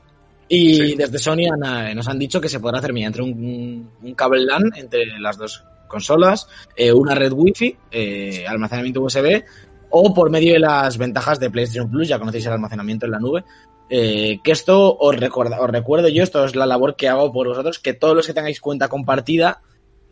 Y 0.49 0.75
Sí. 0.77 0.95
desde 0.97 1.19
Sony 1.19 1.47
han, 1.53 1.89
eh, 1.89 1.95
nos 1.95 2.07
han 2.07 2.19
dicho 2.21 2.41
que 2.41 2.49
se 2.49 2.61
podrá 2.61 2.79
hacer 2.79 2.93
mediante 2.93 3.21
un, 3.21 3.91
un 4.01 4.15
cable 4.15 4.45
LAN 4.45 4.63
entre 4.77 5.05
las 5.19 5.37
dos 5.37 5.65
consolas, 5.89 6.47
eh, 6.77 6.93
una 6.93 7.15
red 7.17 7.33
Wi-Fi, 7.33 7.77
eh, 7.91 8.45
almacenamiento 8.47 9.01
USB, 9.03 9.43
o 9.91 10.13
por 10.15 10.31
medio 10.31 10.53
de 10.55 10.59
las 10.61 10.99
ventajas 10.99 11.39
de 11.41 11.51
PlayStation 11.51 11.91
Plus, 11.91 12.09
ya 12.09 12.19
conocéis 12.19 12.47
el 12.47 12.53
almacenamiento 12.53 13.07
en 13.07 13.13
la 13.13 13.19
nube. 13.19 13.45
eh, 13.89 14.41
que 14.43 14.51
esto 14.51 14.97
os, 14.99 15.15
recuerda, 15.17 15.61
os 15.61 15.71
recuerdo 15.71 16.09
yo, 16.09 16.23
esto 16.25 16.45
es 16.45 16.57
la 16.57 16.67
labor 16.67 16.97
que 16.97 17.09
hago 17.09 17.33
por 17.33 17.47
vosotros, 17.47 17.79
que 17.79 17.93
todos 17.95 18.17
los 18.17 18.27
que 18.27 18.35
tengáis 18.35 18.61
cuenta 18.61 18.89
compartida, 18.89 19.63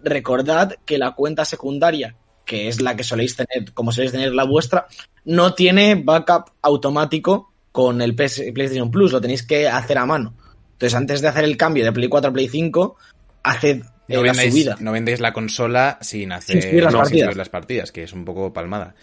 recordad 0.03 0.75
que 0.85 0.99
la 0.99 1.13
cuenta 1.13 1.45
secundaria, 1.45 2.17
que 2.45 2.69
es 2.69 2.81
la 2.81 2.95
que 2.97 3.05
soléis 3.05 3.37
tener, 3.37 3.73
como 3.73 3.91
soléis 3.93 4.13
tener 4.13 4.33
la 4.35 4.45
vuestra, 4.45 4.87
no 5.25 5.55
tiene 5.55 5.95
backup 5.97 6.51
automático 6.63 7.53
con 7.73 8.01
el 8.03 8.15
PS 8.15 8.43
PlayStation 8.55 8.91
Plus, 8.91 9.13
lo 9.13 9.21
tenéis 9.21 9.43
que 9.43 9.67
hacer 9.69 9.99
a 9.99 10.07
mano. 10.07 10.35
Entonces, 10.73 10.95
antes 10.95 11.21
de 11.21 11.29
hacer 11.29 11.45
el 11.45 11.57
cambio 11.57 11.85
de 11.85 11.93
Play 11.93 12.09
4 12.09 12.31
a 12.31 12.33
Play 12.33 12.49
5, 12.49 12.97
haced 13.43 13.83
eh, 14.09 14.17
No 14.17 14.23
la 14.23 14.33
vendéis, 14.33 14.53
subida. 14.53 14.77
no 14.79 14.93
vendéis 14.93 15.21
la 15.21 15.33
consola 15.33 15.99
sin 16.01 16.31
hacer 16.33 16.61
Sin 16.63 16.71
subir 16.71 16.85
las 16.85 16.93
no, 16.93 16.99
partidas. 17.01 17.27
subir 17.27 17.37
las 17.39 17.49
partidas, 17.49 17.91
que 17.93 18.03
es 18.05 18.13
un 18.13 18.25
poco 18.25 18.53
palmada. 18.53 18.95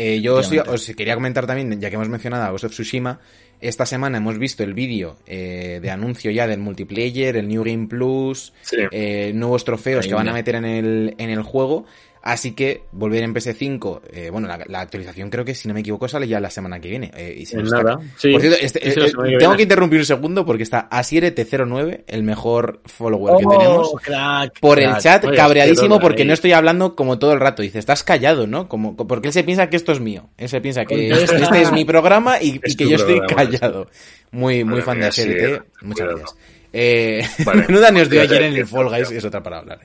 Eh, 0.00 0.20
yo 0.20 0.36
os, 0.36 0.52
os 0.52 0.86
quería 0.96 1.14
comentar 1.14 1.44
también, 1.46 1.80
ya 1.80 1.88
que 1.90 1.96
hemos 1.96 2.08
mencionado 2.08 2.44
a 2.44 2.50
Ghost 2.50 2.64
of 2.66 2.70
Tsushima, 2.72 3.18
esta 3.60 3.84
semana 3.84 4.18
hemos 4.18 4.38
visto 4.38 4.62
el 4.62 4.72
vídeo 4.72 5.16
eh, 5.26 5.80
de 5.82 5.90
anuncio 5.90 6.30
ya 6.30 6.46
del 6.46 6.60
multiplayer, 6.60 7.36
el 7.36 7.48
New 7.48 7.64
Game 7.64 7.88
Plus, 7.88 8.52
Sí. 8.62 8.76
eh, 8.92 9.32
nuevos 9.34 9.64
trofeos 9.64 10.04
Ahí 10.04 10.08
que 10.08 10.14
van 10.14 10.28
a 10.28 10.32
meter 10.32 10.54
en 10.54 10.64
el, 10.64 11.14
en 11.18 11.30
el 11.30 11.42
juego. 11.42 11.84
Así 12.30 12.52
que 12.52 12.82
volver 12.92 13.22
en 13.22 13.32
PS5, 13.34 14.02
eh, 14.12 14.28
bueno, 14.30 14.46
la, 14.48 14.62
la 14.66 14.80
actualización 14.80 15.30
creo 15.30 15.46
que 15.46 15.54
si 15.54 15.66
no 15.66 15.72
me 15.72 15.80
equivoco 15.80 16.06
sale 16.08 16.28
ya 16.28 16.40
la 16.40 16.50
semana 16.50 16.78
que 16.78 16.90
viene. 16.90 17.10
eh, 17.16 17.34
y 17.38 17.46
se 17.46 17.56
En 17.56 17.62
nos 17.62 17.72
está- 17.72 17.82
nada. 17.82 18.00
Sí. 18.18 18.32
Por 18.32 18.40
cierto, 18.42 18.58
este- 18.60 18.80
Sí, 18.80 18.86
eh, 19.00 19.04
eh, 19.06 19.10
tengo 19.12 19.22
viene. 19.38 19.56
que 19.56 19.62
interrumpir 19.62 19.98
un 20.00 20.04
segundo 20.04 20.44
porque 20.44 20.62
está 20.62 20.88
Asiere-T09, 20.90 22.04
el 22.06 22.22
mejor 22.22 22.82
follower 22.84 23.38
que 23.38 23.46
Oh, 23.46 23.50
tenemos 23.50 23.92
crack, 24.02 24.60
por 24.60 24.78
el 24.78 24.94
chat 24.98 25.24
Oye, 25.24 25.36
cabreadísimo 25.36 25.98
porque 26.00 26.26
no 26.26 26.34
estoy 26.34 26.52
hablando 26.52 26.94
como 26.94 27.18
todo 27.18 27.32
el 27.32 27.40
rato. 27.40 27.62
Dice, 27.62 27.78
estás 27.78 28.02
callado, 28.04 28.46
¿no? 28.46 28.68
Como, 28.68 28.94
porque 28.94 29.28
él 29.28 29.32
se 29.32 29.42
piensa 29.44 29.70
que 29.70 29.76
esto 29.76 29.92
es 29.92 30.00
mío. 30.00 30.28
Él 30.36 30.50
se 30.50 30.60
piensa 30.60 30.84
que 30.84 31.08
Contesta. 31.08 31.36
este 31.38 31.62
es 31.62 31.72
mi 31.72 31.84
programa 31.86 32.42
y, 32.42 32.58
que 32.76 32.88
yo 32.88 32.96
estoy 32.96 33.20
programa, 33.20 33.50
callado. 33.50 33.88
Muy, 34.32 34.64
muy 34.64 34.82
fan 34.82 35.00
de 35.00 35.10
sí, 35.12 35.22
ASRT. 35.22 35.44
eh. 35.54 35.62
Muchas 35.80 36.06
gracias. 36.08 36.36
Eh, 36.74 37.22
Vale. 37.46 37.62
menuda 37.66 37.90
nos 37.90 38.10
dio 38.10 38.20
ayer 38.20 38.42
en 38.42 38.54
el 38.54 38.66
Fall 38.66 38.90
Guys, 38.90 39.10
es 39.12 39.24
otra 39.24 39.42
para 39.42 39.60
hablar. 39.60 39.80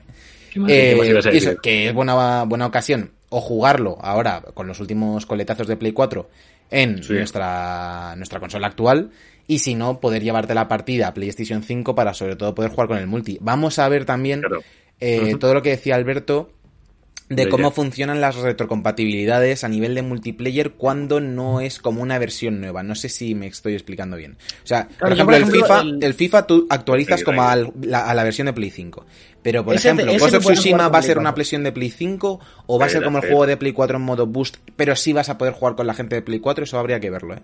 ¿Qué 0.54 0.60
más- 0.60 0.70
Eh, 0.70 0.90
qué 0.92 0.96
más 0.96 1.08
ibas 1.08 1.26
a 1.26 1.32
y 1.32 1.36
eso, 1.36 1.46
decir? 1.50 1.60
que 1.62 1.88
es 1.88 1.94
buena, 1.94 2.44
buena 2.44 2.66
ocasión 2.66 3.10
o 3.28 3.40
jugarlo 3.40 3.98
ahora 4.00 4.40
con 4.54 4.66
los 4.66 4.80
últimos 4.80 5.26
coletazos 5.26 5.66
de 5.66 5.76
Play 5.76 5.92
4 5.92 6.30
en 6.70 7.02
Sí. 7.02 7.12
nuestra, 7.12 8.14
nuestra 8.16 8.40
consola 8.40 8.68
actual 8.68 9.10
y 9.46 9.58
si 9.58 9.74
no, 9.74 10.00
poder 10.00 10.22
llevarte 10.22 10.54
la 10.54 10.68
partida 10.68 11.08
a 11.08 11.14
PlayStation 11.14 11.62
5 11.62 11.94
para 11.94 12.14
sobre 12.14 12.36
todo 12.36 12.54
poder 12.54 12.70
jugar 12.70 12.88
con 12.88 12.98
el 12.98 13.06
multi. 13.06 13.36
Vamos 13.42 13.78
a 13.78 13.88
ver 13.88 14.04
también 14.06 14.40
Claro. 14.40 14.62
eh, 15.00 15.34
todo 15.38 15.52
lo 15.54 15.60
que 15.62 15.70
decía 15.70 15.96
Alberto 15.96 16.50
de 17.36 17.48
cómo 17.48 17.70
funcionan 17.70 18.20
las 18.20 18.36
retrocompatibilidades 18.36 19.64
a 19.64 19.68
nivel 19.68 19.94
de 19.94 20.02
multiplayer 20.02 20.72
cuando 20.72 21.20
no 21.20 21.60
es 21.60 21.78
como 21.78 22.02
una 22.02 22.18
versión 22.18 22.60
nueva. 22.60 22.82
No 22.82 22.94
sé 22.94 23.08
si 23.08 23.34
me 23.34 23.46
estoy 23.46 23.74
explicando 23.74 24.16
bien. 24.16 24.36
O 24.62 24.66
sea, 24.66 24.86
por 24.88 24.96
Claro, 24.96 25.14
ejemplo, 25.14 25.36
por 25.38 25.46
el, 25.46 25.52
FIFA, 25.52 25.80
el- 25.80 25.98
el... 26.04 26.14
FIFA 26.14 26.46
tú 26.46 26.66
actualizas 26.70 27.22
como 27.24 27.42
al- 27.42 27.72
la- 27.82 28.08
a 28.08 28.14
la 28.14 28.24
versión 28.24 28.46
de 28.46 28.52
Play 28.52 28.70
5. 28.70 29.04
Pero, 29.42 29.64
por 29.64 29.74
Ese 29.74 29.88
ejemplo, 29.88 30.10
ese 30.10 30.18
Ghost 30.18 30.34
of 30.36 30.44
Tsushima 30.44 30.88
va 30.88 30.98
a 30.98 31.02
ser 31.02 31.18
una 31.18 31.30
4. 31.30 31.36
versión 31.36 31.64
de 31.64 31.72
Play 31.72 31.90
5 31.90 32.40
o 32.66 32.78
va 32.78 32.86
a 32.86 32.88
ser 32.88 33.02
como 33.04 33.18
el 33.18 33.24
juego 33.26 33.46
de 33.46 33.56
Play 33.56 33.72
4 33.72 33.96
en 33.98 34.02
modo 34.02 34.26
boost, 34.26 34.56
pero 34.76 34.96
sí 34.96 35.12
vas 35.12 35.28
a 35.28 35.36
poder 35.38 35.52
jugar 35.54 35.74
con 35.76 35.86
la 35.86 35.94
gente 35.94 36.14
de 36.16 36.22
Play 36.22 36.40
4, 36.40 36.64
eso 36.64 36.78
habría 36.78 36.98
que 37.00 37.10
verlo, 37.10 37.34
¿eh? 37.34 37.42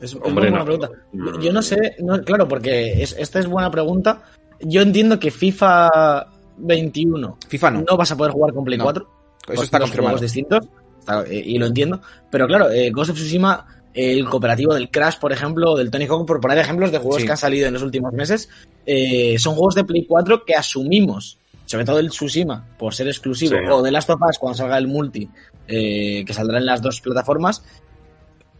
Es, 0.00 0.12
es 0.12 0.16
Hombre, 0.22 0.50
muy 0.50 0.50
buena 0.50 0.58
no. 0.58 0.64
pregunta. 0.64 0.90
No. 1.12 1.40
Yo 1.40 1.52
no 1.52 1.62
sé, 1.62 1.96
no, 2.00 2.22
claro, 2.22 2.48
porque 2.48 3.02
es- 3.02 3.14
esta 3.18 3.38
es 3.38 3.46
buena 3.46 3.70
pregunta. 3.70 4.22
Yo 4.60 4.82
entiendo 4.82 5.18
que 5.18 5.30
FIFA 5.30 6.26
21 6.60 7.38
FIFA 7.48 7.70
no. 7.72 7.84
no 7.88 7.96
vas 7.96 8.10
a 8.12 8.16
poder 8.16 8.32
jugar 8.32 8.52
con 8.54 8.64
Play 8.64 8.78
No. 8.78 8.84
4. 8.84 9.08
Eso 9.48 9.62
está 9.62 9.80
confirmado. 9.80 10.18
distintos. 10.18 10.66
está- 11.00 11.24
eh, 11.26 11.42
y 11.44 11.58
lo 11.58 11.66
entiendo. 11.66 12.00
Pero 12.30 12.46
claro, 12.46 12.70
eh, 12.70 12.90
Ghost 12.90 13.10
of 13.10 13.16
Tsushima, 13.16 13.66
el 13.94 14.28
cooperativo 14.28 14.74
del 14.74 14.90
Crash, 14.90 15.18
por 15.18 15.32
ejemplo, 15.32 15.72
o 15.72 15.76
del 15.76 15.90
Tony 15.90 16.06
Hawk, 16.06 16.26
por 16.26 16.40
poner 16.40 16.58
ejemplos 16.58 16.92
de 16.92 16.98
juegos 16.98 17.16
Sí. 17.20 17.24
que 17.26 17.32
han 17.32 17.38
salido 17.38 17.66
en 17.66 17.72
los 17.74 17.82
últimos 17.82 18.12
meses, 18.12 18.48
eh, 18.86 19.36
son 19.38 19.54
juegos 19.54 19.74
de 19.74 19.84
Play 19.84 20.04
4 20.06 20.44
que 20.44 20.54
asumimos, 20.54 21.38
sobre 21.64 21.84
todo 21.84 21.98
el 21.98 22.10
Tsushima, 22.10 22.68
por 22.78 22.94
ser 22.94 23.08
exclusivo, 23.08 23.52
Sí. 23.56 23.64
o 23.70 23.82
de 23.82 23.90
Last 23.90 24.10
of 24.10 24.20
Us 24.28 24.38
cuando 24.38 24.58
salga 24.58 24.76
el 24.78 24.86
multi, 24.88 25.28
eh, 25.66 26.22
que 26.26 26.32
saldrá 26.34 26.58
en 26.58 26.66
las 26.66 26.82
dos 26.82 27.00
plataformas, 27.00 27.64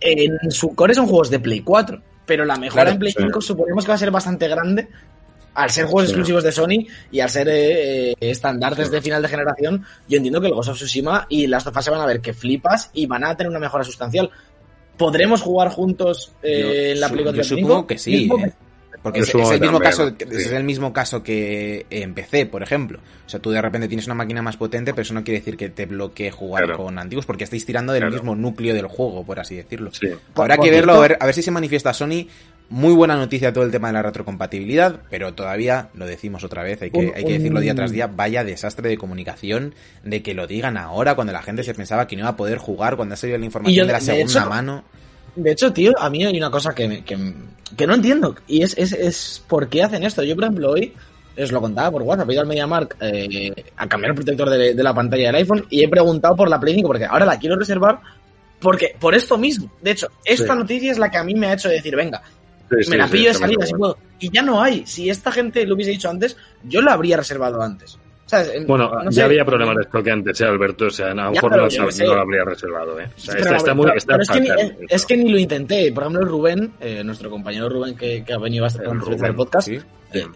en 0.00 0.50
su 0.50 0.74
core 0.74 0.94
son 0.94 1.06
juegos 1.06 1.30
de 1.30 1.40
Play 1.40 1.60
4, 1.60 2.00
pero 2.26 2.44
la 2.44 2.56
mejora 2.56 2.82
Claro, 2.84 2.90
en 2.94 2.98
Play 2.98 3.12
sí. 3.12 3.18
5 3.20 3.40
suponemos 3.40 3.84
que 3.84 3.88
va 3.90 3.94
a 3.96 3.98
ser 3.98 4.10
bastante 4.10 4.48
grande 4.48 4.88
al 5.54 5.70
ser 5.70 5.84
juegos 5.84 6.04
Sí. 6.04 6.10
exclusivos 6.10 6.44
de 6.44 6.52
Sony 6.52 6.86
y 7.10 7.20
al 7.20 7.28
ser 7.30 7.48
eh, 7.48 8.10
eh, 8.12 8.14
estandartes 8.20 8.90
de 8.90 9.02
final 9.02 9.20
de 9.22 9.28
generación, 9.28 9.84
yo 10.08 10.16
entiendo 10.16 10.40
que 10.40 10.46
el 10.46 10.54
Ghost 10.54 10.70
of 10.70 10.76
Tsushima 10.76 11.26
y 11.28 11.46
las 11.46 11.66
of 11.66 11.76
Us 11.76 11.84
se 11.84 11.90
van 11.90 12.00
a 12.00 12.06
ver 12.06 12.20
que 12.20 12.32
flipas 12.32 12.90
y 12.94 13.06
van 13.06 13.24
a 13.24 13.36
tener 13.36 13.50
una 13.50 13.58
mejora 13.58 13.84
sustancial. 13.84 14.30
¿Podremos 14.96 15.40
jugar 15.42 15.70
juntos 15.70 16.32
eh, 16.42 16.60
Yo 16.60 16.72
en 16.92 17.00
la 17.00 17.08
4 17.08 17.32
yo 17.34 17.44
supongo 17.44 17.68
5? 17.74 17.86
que 17.86 17.98
sí, 17.98 18.24
¿eh? 18.44 18.52
Porque 19.02 19.20
es, 19.20 19.30
el 19.34 19.38
mismo 19.40 19.48
también, 19.80 19.82
caso, 19.82 20.08
sí. 20.10 20.26
es 20.36 20.52
el 20.52 20.64
mismo 20.64 20.92
caso 20.92 21.22
que 21.22 21.86
en 21.88 22.12
PC, 22.12 22.44
por 22.44 22.62
ejemplo. 22.62 22.98
O 23.24 23.28
sea, 23.30 23.40
tú 23.40 23.50
de 23.50 23.62
repente 23.62 23.88
tienes 23.88 24.04
una 24.04 24.14
máquina 24.14 24.42
más 24.42 24.58
potente, 24.58 24.92
pero 24.92 25.00
eso 25.02 25.14
no 25.14 25.24
quiere 25.24 25.40
decir 25.40 25.56
que 25.56 25.70
te 25.70 25.86
bloquee 25.86 26.30
jugar 26.30 26.64
Claro. 26.66 26.84
con 26.84 26.98
antiguos, 26.98 27.24
porque 27.24 27.44
estáis 27.44 27.64
tirando 27.64 27.94
del 27.94 28.02
Claro. 28.02 28.14
mismo 28.16 28.34
núcleo 28.36 28.74
del 28.74 28.88
juego, 28.88 29.24
por 29.24 29.40
así 29.40 29.56
decirlo. 29.56 29.90
Sí. 29.94 30.08
Habrá 30.34 30.58
que 30.58 30.70
verlo, 30.70 30.92
a 30.92 30.96
cierto- 30.96 31.00
ver, 31.00 31.16
a 31.18 31.24
ver 31.24 31.34
si 31.34 31.40
se 31.42 31.50
manifiesta 31.50 31.94
Sony. 31.94 32.26
Muy 32.70 32.94
buena 32.94 33.16
noticia 33.16 33.52
todo 33.52 33.64
el 33.64 33.72
tema 33.72 33.88
de 33.88 33.94
la 33.94 34.02
retrocompatibilidad, 34.02 35.00
pero 35.10 35.34
todavía, 35.34 35.88
lo 35.94 36.06
decimos 36.06 36.44
otra 36.44 36.62
vez, 36.62 36.80
hay 36.82 36.90
que, 36.92 36.98
Un- 36.98 37.12
hay 37.16 37.24
que 37.24 37.32
decirlo 37.32 37.58
día 37.60 37.74
tras 37.74 37.90
día, 37.90 38.06
vaya 38.06 38.44
desastre 38.44 38.88
de 38.88 38.96
comunicación, 38.96 39.74
de 40.04 40.22
que 40.22 40.34
lo 40.34 40.46
digan 40.46 40.76
ahora, 40.76 41.16
cuando 41.16 41.32
la 41.32 41.42
gente 41.42 41.64
se 41.64 41.74
pensaba 41.74 42.06
que 42.06 42.14
no 42.14 42.20
iba 42.22 42.28
a 42.30 42.36
poder 42.36 42.58
jugar, 42.58 42.94
cuando 42.96 43.14
ha 43.14 43.16
salido 43.16 43.38
la 43.38 43.44
información 43.44 43.76
yo, 43.82 43.86
de 43.86 43.92
la 43.92 43.98
de 43.98 44.04
segunda 44.04 44.40
hecho, 44.40 44.48
mano. 44.48 44.84
De 45.34 45.50
hecho, 45.50 45.72
tío, 45.72 45.92
a 45.98 46.08
mí 46.10 46.24
hay 46.24 46.36
una 46.36 46.50
cosa 46.50 46.72
que, 46.72 46.86
me- 46.88 47.02
que, 47.04 47.18
que 47.76 47.86
no 47.88 47.94
entiendo. 47.94 48.36
Y 48.46 48.62
es, 48.62 48.78
es, 48.78 48.92
es 48.92 49.42
por 49.48 49.68
qué 49.68 49.82
hacen 49.82 50.04
esto. 50.04 50.22
Yo, 50.22 50.36
por 50.36 50.44
ejemplo, 50.44 50.70
hoy 50.70 50.92
os 51.42 51.50
lo 51.50 51.60
contaba 51.60 51.90
por 51.90 52.02
WhatsApp. 52.02 52.30
He 52.30 52.32
ido 52.34 52.42
al 52.42 52.48
MediaMark 52.48 52.96
eh, 53.00 53.52
a 53.76 53.88
cambiar 53.88 54.10
el 54.10 54.16
protector 54.16 54.48
de, 54.48 54.74
de 54.74 54.82
la 54.82 54.94
pantalla 54.94 55.26
del 55.26 55.36
iPhone 55.36 55.66
y 55.70 55.82
he 55.82 55.88
preguntado 55.88 56.36
por 56.36 56.48
la 56.48 56.60
Play 56.60 56.74
5 56.74 56.86
porque 56.88 57.04
ahora 57.06 57.24
la 57.26 57.36
quiero 57.38 57.56
reservar 57.56 57.98
porque 58.60 58.94
por 59.00 59.14
esto 59.14 59.38
mismo. 59.38 59.72
De 59.82 59.90
hecho, 59.92 60.08
esta 60.24 60.52
Sí. 60.52 60.58
noticia 60.58 60.92
es 60.92 60.98
la 60.98 61.10
que 61.10 61.18
a 61.18 61.24
mí 61.24 61.34
me 61.34 61.46
ha 61.46 61.54
hecho 61.54 61.68
decir, 61.68 61.96
venga, 61.96 62.22
Sí, 62.80 62.90
me 62.90 62.96
la 62.96 63.08
pillo 63.08 63.28
de 63.28 63.34
salida 63.34 63.66
si 63.66 63.74
puedo. 63.74 63.98
Y 64.18 64.30
ya 64.30 64.42
no 64.42 64.62
hay. 64.62 64.86
Si 64.86 65.08
esta 65.10 65.32
gente 65.32 65.66
lo 65.66 65.74
hubiese 65.74 65.90
dicho 65.92 66.08
antes, 66.08 66.36
yo 66.64 66.80
la 66.82 66.92
habría 66.92 67.16
reservado 67.16 67.60
antes. 67.62 67.98
Bueno, 68.66 68.90
no 69.04 69.10
ya 69.10 69.24
había 69.24 69.44
problemas 69.44 69.76
de 69.76 69.82
stock 69.82 70.06
antes, 70.06 70.40
¿eh, 70.40 70.44
Alberto? 70.44 70.86
O 70.86 70.90
sea, 70.90 71.10
a 71.10 71.14
lo 71.14 71.32
mejor 71.32 71.50
no, 71.50 71.56
lo 71.66 72.20
habría 72.20 72.44
reservado, 72.44 73.00
¿eh? 73.00 73.08
O 73.16 73.20
sea, 73.20 73.32
Pero, 73.34 73.44
está, 73.44 73.56
está 73.56 73.74
muy, 73.74 73.90
está 73.96 74.16
es, 74.20 74.28
que 74.28 74.40
ni, 74.40 74.46
fatal 74.48 74.64
es- 74.64 74.70
esto. 74.72 74.84
es 74.88 75.06
que 75.06 75.16
ni 75.16 75.30
lo 75.30 75.38
intenté. 75.38 75.92
Por 75.92 76.04
ejemplo, 76.04 76.24
Rubén, 76.24 76.72
eh, 76.80 77.02
nuestro 77.02 77.28
compañero 77.28 77.68
Rubén 77.68 77.96
que, 77.96 78.22
que 78.24 78.32
ha 78.32 78.38
venido 78.38 78.68
Rubén, 78.68 79.24
al 79.24 79.34
podcast, 79.34 79.66
Sí. 79.68 79.80
eh, 80.12 80.26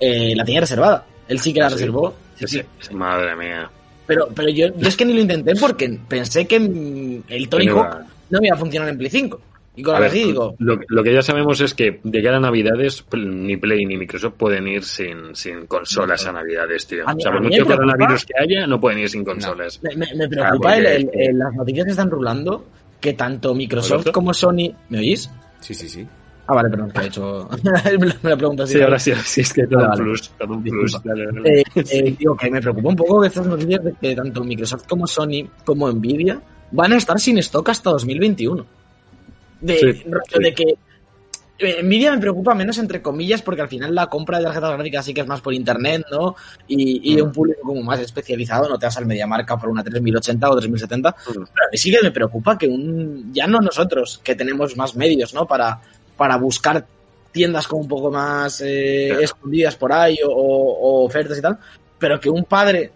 eh, 0.00 0.32
la 0.34 0.44
tenía 0.44 0.60
reservada. 0.60 1.04
Él 1.28 1.38
sí 1.38 1.52
que 1.52 1.60
la 1.60 1.66
¿Ah, 1.66 1.70
reservó. 1.70 2.14
Sí, 2.36 2.46
sí. 2.46 2.62
Madre 2.92 3.36
mía. 3.36 3.70
Pero, 4.06 4.28
pero 4.34 4.48
yo, 4.48 4.68
yo 4.76 4.88
es 4.88 4.96
que 4.96 5.04
ni 5.04 5.12
lo 5.14 5.20
intenté 5.20 5.54
porque 5.56 5.98
pensé 6.08 6.46
que 6.46 6.56
el 6.56 7.48
Hawk 7.50 8.04
no 8.30 8.38
iba 8.42 8.54
a 8.54 8.58
funcionar 8.58 8.88
en 8.88 8.98
Play 8.98 9.10
5. 9.10 9.40
Y 9.76 9.82
con 9.82 9.94
la 9.94 10.00
ver, 10.00 10.12
digo, 10.12 10.54
lo, 10.58 10.78
lo 10.86 11.02
que 11.02 11.12
ya 11.12 11.20
sabemos 11.22 11.60
es 11.60 11.74
que 11.74 11.98
de 12.04 12.22
cara 12.22 12.36
a 12.36 12.40
Navidades 12.40 13.04
ni 13.12 13.56
Play 13.56 13.84
ni 13.86 13.96
Microsoft 13.96 14.34
pueden 14.38 14.68
ir 14.68 14.84
sin, 14.84 15.34
sin 15.34 15.66
consolas 15.66 16.24
a 16.26 16.32
Navidades, 16.32 16.86
tío. 16.86 17.08
A 17.08 17.12
mí- 17.14 17.20
o 17.20 17.22
sea, 17.22 17.32
por 17.32 17.42
mucho 17.42 17.66
coronavirus 17.66 18.24
que 18.24 18.34
haya, 18.40 18.66
no 18.68 18.80
pueden 18.80 19.00
ir 19.00 19.08
sin 19.08 19.24
consolas. 19.24 19.80
me, 19.82 19.96
me- 19.96 20.14
me 20.14 20.24
Ah, 20.24 20.28
preocupa 20.28 20.76
el- 20.76 20.86
el- 20.86 21.10
el- 21.14 21.38
las 21.38 21.52
noticias 21.54 21.84
que 21.86 21.90
están 21.90 22.10
rulando 22.10 22.64
que 23.00 23.14
tanto 23.14 23.54
Microsoft 23.54 24.10
como 24.12 24.32
Sony... 24.32 24.72
¿Me 24.90 24.98
oís? 24.98 25.28
Sí, 25.60 25.74
sí, 25.74 25.88
sí. 25.88 26.06
Ah, 26.46 26.54
vale, 26.54 26.68
perdón, 26.70 26.90
que 26.92 27.00
he 27.00 27.06
hecho... 27.06 27.48
me 28.22 28.30
lo 28.30 28.36
pregunto 28.38 28.62
así. 28.62 28.74
Sí, 28.74 28.80
ahora 28.82 28.98
sí, 28.98 29.12
sí, 29.24 29.40
es 29.40 29.52
que 29.52 29.66
todo 29.66 29.88
vale. 29.88 30.02
plus, 30.02 30.30
todo 30.38 30.54
un 30.54 30.62
Disculpa. 30.62 31.00
plus. 31.00 31.02
Dale, 31.04 31.26
dale. 31.26 31.60
Eh, 31.60 31.64
eh, 31.90 32.16
digo 32.18 32.36
que 32.36 32.50
me 32.50 32.60
preocupa 32.60 32.88
un 32.90 32.96
poco 32.96 33.24
estas 33.24 33.46
noticias 33.46 33.82
de 33.82 33.94
que 34.00 34.14
tanto 34.14 34.44
Microsoft 34.44 34.86
como 34.88 35.06
Sony 35.06 35.48
como 35.64 35.90
Nvidia 35.90 36.40
van 36.70 36.92
a 36.92 36.96
estar 36.96 37.18
sin 37.18 37.38
stock 37.38 37.68
hasta 37.70 37.90
2021. 37.90 38.64
De, 39.66 39.78
Sí, 39.78 40.02
rollo 40.06 40.22
sí. 40.32 40.42
de 40.42 40.54
que 40.54 40.74
eh, 41.58 41.82
Nvidia 41.84 42.10
me 42.12 42.18
preocupa 42.18 42.54
menos 42.54 42.78
entre 42.78 43.00
comillas 43.00 43.40
porque 43.40 43.62
al 43.62 43.68
final 43.68 43.94
la 43.94 44.08
compra 44.08 44.38
de 44.38 44.44
tarjetas 44.44 44.72
gráficas 44.72 45.04
sí 45.04 45.14
que 45.14 45.20
es 45.20 45.26
más 45.26 45.40
por 45.40 45.54
internet, 45.54 46.04
¿no? 46.10 46.34
Y, 46.66 47.12
y 47.12 47.16
Mm. 47.22 47.26
un 47.26 47.32
público 47.32 47.60
como 47.62 47.82
más 47.82 48.00
especializado, 48.00 48.68
no 48.68 48.78
te 48.78 48.86
vas 48.86 48.96
al 48.96 49.06
MediaMarca 49.06 49.56
por 49.56 49.68
una 49.70 49.82
3080 49.84 50.50
o 50.50 50.56
3070. 50.56 51.10
Mm. 51.10 51.14
Pero 51.32 51.40
a 51.44 51.70
mí 51.70 51.78
sí 51.78 51.90
que 51.92 52.02
me 52.02 52.10
preocupa 52.10 52.58
que 52.58 52.66
un 52.66 53.32
ya 53.32 53.46
no 53.46 53.60
nosotros 53.60 54.20
que 54.24 54.34
tenemos 54.34 54.76
más 54.76 54.96
medios, 54.96 55.32
¿no? 55.32 55.46
Para 55.46 55.80
para 56.16 56.36
buscar 56.36 56.84
tiendas 57.32 57.66
como 57.66 57.82
un 57.82 57.88
poco 57.88 58.10
más 58.10 58.60
eh, 58.64 59.06
Claro. 59.08 59.22
escondidas 59.22 59.76
por 59.76 59.92
ahí 59.92 60.16
o, 60.24 60.30
o 60.30 61.04
ofertas 61.04 61.38
y 61.38 61.42
tal, 61.42 61.58
pero 61.98 62.20
que 62.20 62.28
un 62.30 62.44
padre 62.44 62.90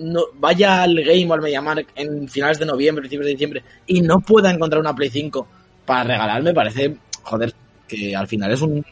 no 0.00 0.24
vaya 0.34 0.82
al 0.82 0.94
game 1.02 1.26
o 1.28 1.34
al 1.34 1.40
MediaMark 1.42 1.88
en 1.96 2.28
finales 2.28 2.58
de 2.58 2.66
noviembre, 2.66 3.02
principios 3.02 3.26
de 3.26 3.32
diciembre 3.32 3.62
y 3.86 4.00
no 4.02 4.20
pueda 4.20 4.50
encontrar 4.50 4.80
una 4.80 4.94
Play 4.94 5.10
5 5.10 5.48
para 5.88 6.04
regalar, 6.04 6.42
me 6.44 6.54
parece, 6.54 6.96
joder, 7.22 7.52
que 7.88 8.14
al 8.14 8.28
final 8.28 8.52
es 8.52 8.60
un... 8.62 8.84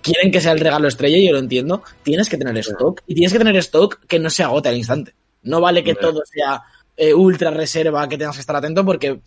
Quieren 0.00 0.30
que 0.30 0.40
sea 0.40 0.52
el 0.52 0.60
regalo 0.60 0.88
estrella 0.88 1.18
y 1.18 1.26
yo 1.26 1.32
lo 1.32 1.40
entiendo. 1.40 1.82
Tienes 2.02 2.28
que 2.28 2.38
tener 2.38 2.56
stock 2.58 3.02
y 3.06 3.14
tienes 3.14 3.32
que 3.32 3.38
tener 3.38 3.56
stock 3.56 3.98
que 4.06 4.18
no 4.18 4.30
se 4.30 4.42
agote 4.44 4.68
al 4.70 4.76
instante. 4.76 5.12
No 5.42 5.60
vale 5.60 5.82
que 5.84 5.94
todo 5.96 6.22
sea 6.24 6.62
eh, 6.96 7.12
ultra 7.12 7.50
reserva, 7.50 8.08
que 8.08 8.16
tengas 8.16 8.36
que 8.36 8.40
estar 8.40 8.56
atento 8.56 8.84
porque 8.84 9.20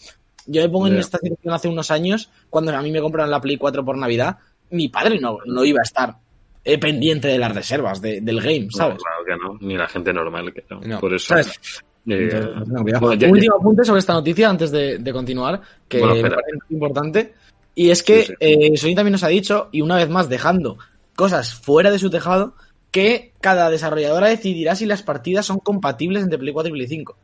yo 0.47 0.62
me 0.63 0.69
pongo 0.69 0.88
en 0.88 0.97
esta 0.97 1.17
situación 1.19 1.54
hace 1.54 1.67
unos 1.67 1.91
años, 1.91 2.32
cuando 2.50 2.76
a 2.76 2.82
mí 2.82 2.89
me 2.91 3.02
compraron 3.02 3.30
la 3.30 3.41
Play 3.41 3.58
4 3.58 3.84
por 3.86 3.97
Navidad, 3.97 4.38
mi 4.71 4.88
padre 4.89 5.19
no, 5.19 5.38
no 5.45 5.63
iba 5.65 5.80
a 5.82 5.84
estar 5.84 6.15
eh, 6.63 6.78
pendiente 6.78 7.28
de 7.28 7.38
las 7.38 7.54
reservas 7.54 8.02
de- 8.02 8.21
del 8.21 8.39
game, 8.41 8.62
No, 8.65 8.71
¿sabes? 8.71 8.97
claro 9.04 9.26
que 9.26 9.36
no, 9.36 9.58
ni 9.67 9.78
la 9.78 9.88
gente 9.88 10.13
normal 10.13 10.54
que 10.54 10.63
no. 10.69 10.80
No. 10.82 11.00
Por 11.00 11.13
eso. 11.13 11.28
¿Sabes? 11.28 11.60
Eh, 12.08 12.30
Entonces, 12.32 12.68
no, 12.68 12.82
cuidado. 12.84 13.06
bueno, 13.08 13.20
ya- 13.22 13.28
Un 13.28 13.34
ya- 13.34 13.38
último 13.38 13.56
apunte 13.58 13.84
sobre 13.84 14.00
esta 14.00 14.14
noticia 14.14 14.50
antes 14.50 14.72
de, 14.72 14.98
de 15.00 15.14
continuar, 15.14 15.62
que 15.88 16.00
Bueno, 16.00 16.14
me 16.14 16.20
espera. 16.22 16.36
parece 16.38 16.58
muy 16.70 16.76
importante. 16.76 17.34
Y 17.76 17.90
es 17.90 18.04
que 18.04 18.24
Sí, 18.24 18.28
sí. 18.28 18.34
eh, 18.40 18.78
Sony 18.78 18.96
también 18.96 19.12
nos 19.14 19.24
ha 19.24 19.28
dicho, 19.30 19.70
y 19.72 19.82
una 19.82 19.96
vez 19.98 20.10
más 20.10 20.28
dejando 20.30 20.78
cosas 21.16 21.54
fuera 21.54 21.92
de 21.92 22.00
su 22.00 22.10
tejado, 22.10 22.56
que 22.92 23.34
cada 23.40 23.70
desarrolladora 23.70 24.28
decidirá 24.28 24.76
si 24.76 24.86
las 24.86 25.04
partidas 25.04 25.46
son 25.46 25.60
compatibles 25.60 26.24
entre 26.24 26.38
Play 26.40 26.52
4 26.54 26.70
y 26.70 26.74
Play 26.74 26.88
5. 26.88 27.18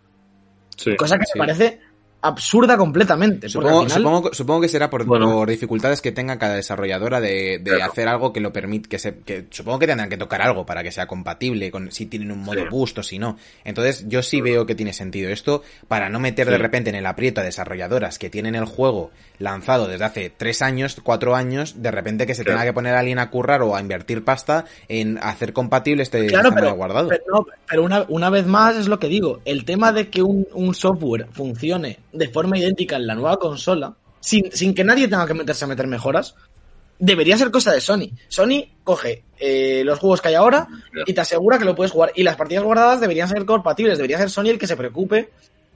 sí. 0.78 0.96
Cosa 0.96 1.18
que 1.18 1.26
sí. 1.26 1.32
me 1.36 1.40
parece 1.40 1.80
absurda 2.28 2.78
completamente. 2.78 3.50
Supongo, 3.50 3.84
final, 3.84 3.98
supongo, 3.98 4.34
supongo 4.34 4.62
que 4.62 4.70
será 4.70 4.90
por, 4.90 5.06
Bueno. 5.06 5.32
por 5.32 5.50
dificultades 5.50 6.02
que 6.02 6.12
tenga 6.12 6.38
cada 6.38 6.56
desarrolladora 6.56 7.20
de, 7.22 7.60
de 7.60 7.72
Claro. 7.76 7.92
hacer 7.92 8.08
algo 8.08 8.34
que 8.34 8.40
lo 8.40 8.54
permite, 8.54 8.90
que 8.90 9.00
se, 9.00 9.18
que 9.20 9.46
supongo 9.50 9.80
que 9.80 9.88
tendrán 9.88 10.10
que 10.10 10.18
tocar 10.18 10.42
algo 10.42 10.66
para 10.66 10.84
que 10.84 10.92
sea 10.92 11.08
compatible 11.08 11.72
con 11.72 11.92
si 11.92 12.06
tienen 12.06 12.32
un 12.32 12.40
modo 12.44 12.62
Sí. 12.62 12.68
boost 12.70 12.98
o 13.00 13.04
si 13.04 13.20
no. 13.20 13.38
Entonces 13.64 14.06
yo 14.08 14.22
sí 14.24 14.42
veo 14.42 14.66
que 14.66 14.76
tiene 14.76 14.94
sentido 14.94 15.30
esto 15.32 15.64
para 15.88 16.10
no 16.10 16.20
meter 16.20 16.50
de 16.50 16.58
repente 16.58 16.90
en 16.90 16.96
el 16.96 17.06
aprieto 17.06 17.42
a 17.42 17.44
desarrolladoras 17.44 18.20
que 18.20 18.30
tienen 18.30 18.56
el 18.56 18.66
juego 18.66 19.12
lanzado 19.40 19.88
desde 19.88 20.04
hace 20.06 20.30
tres 20.36 20.62
años, 20.62 20.98
cuatro 21.04 21.36
años, 21.36 21.82
de 21.82 21.92
repente 21.92 22.26
que 22.26 22.34
se 22.36 22.44
Claro. 22.44 22.60
tenga 22.60 22.70
que 22.72 22.74
poner 22.74 22.96
a 22.96 23.00
alguien 23.00 23.20
a 23.20 23.30
currar 23.30 23.62
o 23.62 23.76
a 23.76 23.82
invertir 23.82 24.24
pasta 24.24 24.66
en 24.88 25.18
hacer 25.22 25.54
compatible 25.54 26.04
este 26.04 26.26
Claro, 26.28 26.50
sistema 26.50 26.56
pero, 26.56 26.68
de 26.68 26.74
guardado. 26.74 27.10
pero, 27.10 27.24
no, 27.32 27.46
pero 27.70 27.84
una, 27.84 28.06
una 28.10 28.30
vez 28.30 28.46
más 28.48 28.76
es 28.76 28.88
lo 28.88 29.00
que 29.00 29.08
digo. 29.08 29.40
El 29.46 29.64
tema 29.66 29.92
de 29.92 30.08
que 30.10 30.24
un, 30.24 30.48
un 30.54 30.74
software 30.74 31.28
funcione 31.32 32.00
de 32.18 32.28
forma 32.30 32.58
idéntica 32.58 32.96
en 32.96 33.08
la 33.08 33.16
nueva 33.16 33.38
consola, 33.38 33.96
sin, 34.20 34.52
sin 34.52 34.74
que 34.74 34.84
nadie 34.84 35.08
tenga 35.08 35.28
que 35.28 35.34
meterse 35.34 35.66
a 35.66 35.68
meter 35.68 35.88
mejoras, 35.88 36.36
debería 37.00 37.38
ser 37.38 37.52
cosa 37.52 37.74
de 37.74 37.82
Sony. 37.82 38.10
Sony 38.28 38.66
coge 38.84 39.24
eh, 39.40 39.84
los 39.86 40.00
juegos 40.00 40.22
que 40.22 40.30
hay 40.30 40.36
ahora 40.36 40.68
y 41.06 41.14
te 41.14 41.22
asegura 41.22 41.58
que 41.58 41.66
lo 41.66 41.76
puedes 41.76 41.92
jugar. 41.92 42.12
Y 42.16 42.24
las 42.24 42.36
partidas 42.36 42.64
guardadas 42.64 43.02
deberían 43.02 43.30
ser 43.30 43.46
compatibles. 43.46 43.98
Debería 43.98 44.18
ser 44.18 44.30
Sony 44.30 44.48
el 44.48 44.60
que 44.60 44.68
se 44.68 44.78
preocupe 44.78 45.30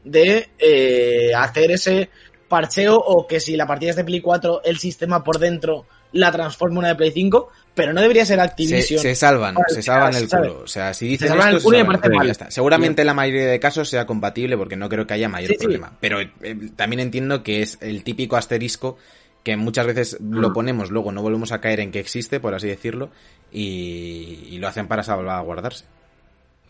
de 0.04 0.50
eh, 0.58 1.32
hacer 1.36 1.72
ese 1.72 2.10
parcheo 2.48 2.98
o 2.98 3.28
que 3.28 3.40
si 3.40 3.56
la 3.56 3.68
partida 3.68 3.92
es 3.92 3.96
de 3.96 4.04
Play 4.04 4.22
4, 4.22 4.62
el 4.66 4.78
sistema 4.78 5.24
por 5.24 5.40
dentro 5.40 5.86
la 6.13 6.32
transforma 6.32 6.80
una 6.80 6.89
de 6.89 6.95
Play 6.95 7.12
5, 7.12 7.50
pero 7.74 7.93
no 7.93 8.02
debería 8.02 8.26
ser 8.26 8.38
Se, 8.38 8.41
Activision. 8.43 9.00
se 9.02 9.15
salvan, 9.15 9.56
Para 9.56 9.69
se 9.69 9.82
salvan 9.82 10.15
el 10.15 10.28
culo. 10.28 10.62
O 10.63 10.67
sea, 10.67 10.93
si 10.93 11.08
dicen 11.08 11.28
Se 11.28 11.34
salvan 11.34 11.47
esto, 11.50 11.58
el 11.58 11.63
culo 11.63 11.78
se 11.78 11.82
salvan 11.84 12.00
parece 12.02 12.15
mal. 12.17 12.26
ya 12.28 12.32
está. 12.32 12.52
Seguramente 12.52 13.02
en 13.02 13.08
la 13.08 13.13
mayoría 13.13 13.45
de 13.47 13.60
casos 13.60 13.88
sea 13.89 14.06
compatible 14.06 14.58
porque 14.58 14.76
no 14.76 14.89
creo 14.89 15.08
que 15.08 15.13
haya 15.13 15.30
mayor 15.30 15.50
Sí, 15.52 15.56
sí. 15.58 15.63
problema. 15.63 15.93
Pero 16.02 16.19
eh, 16.19 16.32
también 16.76 17.00
entiendo 17.00 17.43
que 17.43 17.62
es 17.62 17.78
el 17.82 18.04
típico 18.04 18.36
asterisco 18.36 18.97
que 19.43 19.56
muchas 19.58 19.88
veces 19.88 20.17
Mm. 20.19 20.38
lo 20.39 20.54
ponemos, 20.54 20.91
luego 20.91 21.12
no 21.12 21.21
volvemos 21.21 21.52
a 21.52 21.62
caer 21.62 21.80
en 21.80 21.91
que 21.91 22.00
existe, 22.00 22.39
por 22.39 22.54
así 22.54 22.67
decirlo, 22.67 23.10
y, 23.52 24.47
y 24.52 24.58
lo 24.60 24.67
hacen 24.67 24.88
para 24.88 25.04
salvaguardarse. 25.04 25.86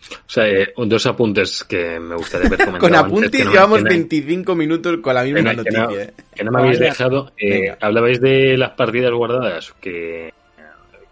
O 0.09 0.29
sea, 0.29 0.47
eh, 0.47 0.73
dos 0.77 1.05
apuntes 1.05 1.63
que 1.63 1.99
me 1.99 2.15
gustaría 2.15 2.47
haber 2.47 2.59
comentado. 2.65 2.79
Con 2.79 2.95
antes, 2.95 3.11
apuntes 3.11 3.39
no 3.39 3.45
me- 3.45 3.51
llevamos 3.55 3.83
no- 3.83 3.89
25 3.89 4.55
minutos 4.55 4.97
con 5.01 5.13
la 5.15 5.23
que 5.25 5.33
misma 5.33 5.53
no- 5.53 5.63
que 5.63 5.71
no- 5.71 5.79
noticia. 5.83 6.03
¿eh? 6.03 6.13
que 6.35 6.43
no 6.43 6.51
me 6.51 6.59
habéis 6.61 6.79
dejado. 6.79 7.31
eh, 7.37 7.75
hablabais 7.79 8.19
de 8.21 8.57
las 8.57 8.71
partidas 8.71 9.11
guardadas 9.11 9.73
que, 9.79 10.33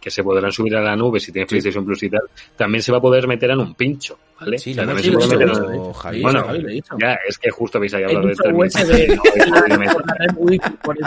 que 0.02 0.10
se 0.10 0.24
podrán 0.24 0.52
subir 0.52 0.76
a 0.76 0.82
la 0.82 0.96
nube 0.96 1.20
si 1.20 1.32
tienes 1.32 1.50
PlayStation 1.50 1.86
Plus 1.86 2.04
y 2.04 2.10
tal. 2.10 2.22
También 2.56 2.82
se 2.82 2.92
va 2.92 2.98
a 2.98 3.02
poder 3.02 3.28
meter 3.28 3.52
en 3.52 3.60
un 3.60 3.76
pincho, 3.76 4.18
¿vale? 4.40 4.58
Sí, 4.58 4.72
O 4.72 4.74
sea, 4.76 4.86
lo 4.86 4.92
hemos 4.92 5.04
también 5.04 5.22
se 5.22 5.28
dicho, 5.28 5.38
puede 5.38 5.46
lo 5.46 5.52
meter 5.54 5.64
hemos 5.64 5.72
en- 5.76 5.82
dicho, 5.84 5.94
Javier. 5.94 6.24
Bueno, 6.24 6.44
Javi, 6.44 6.60
lo 6.62 6.70
he 6.70 6.74
dicho. 6.74 6.96
ya, 7.00 7.20
es 7.28 7.38
que 7.38 7.50
justo 7.52 7.78
habéis 7.78 7.94
hablado 7.94 8.28
de 8.28 8.36
tres 8.36 8.52
No, 8.52 8.60
la. 8.60 10.30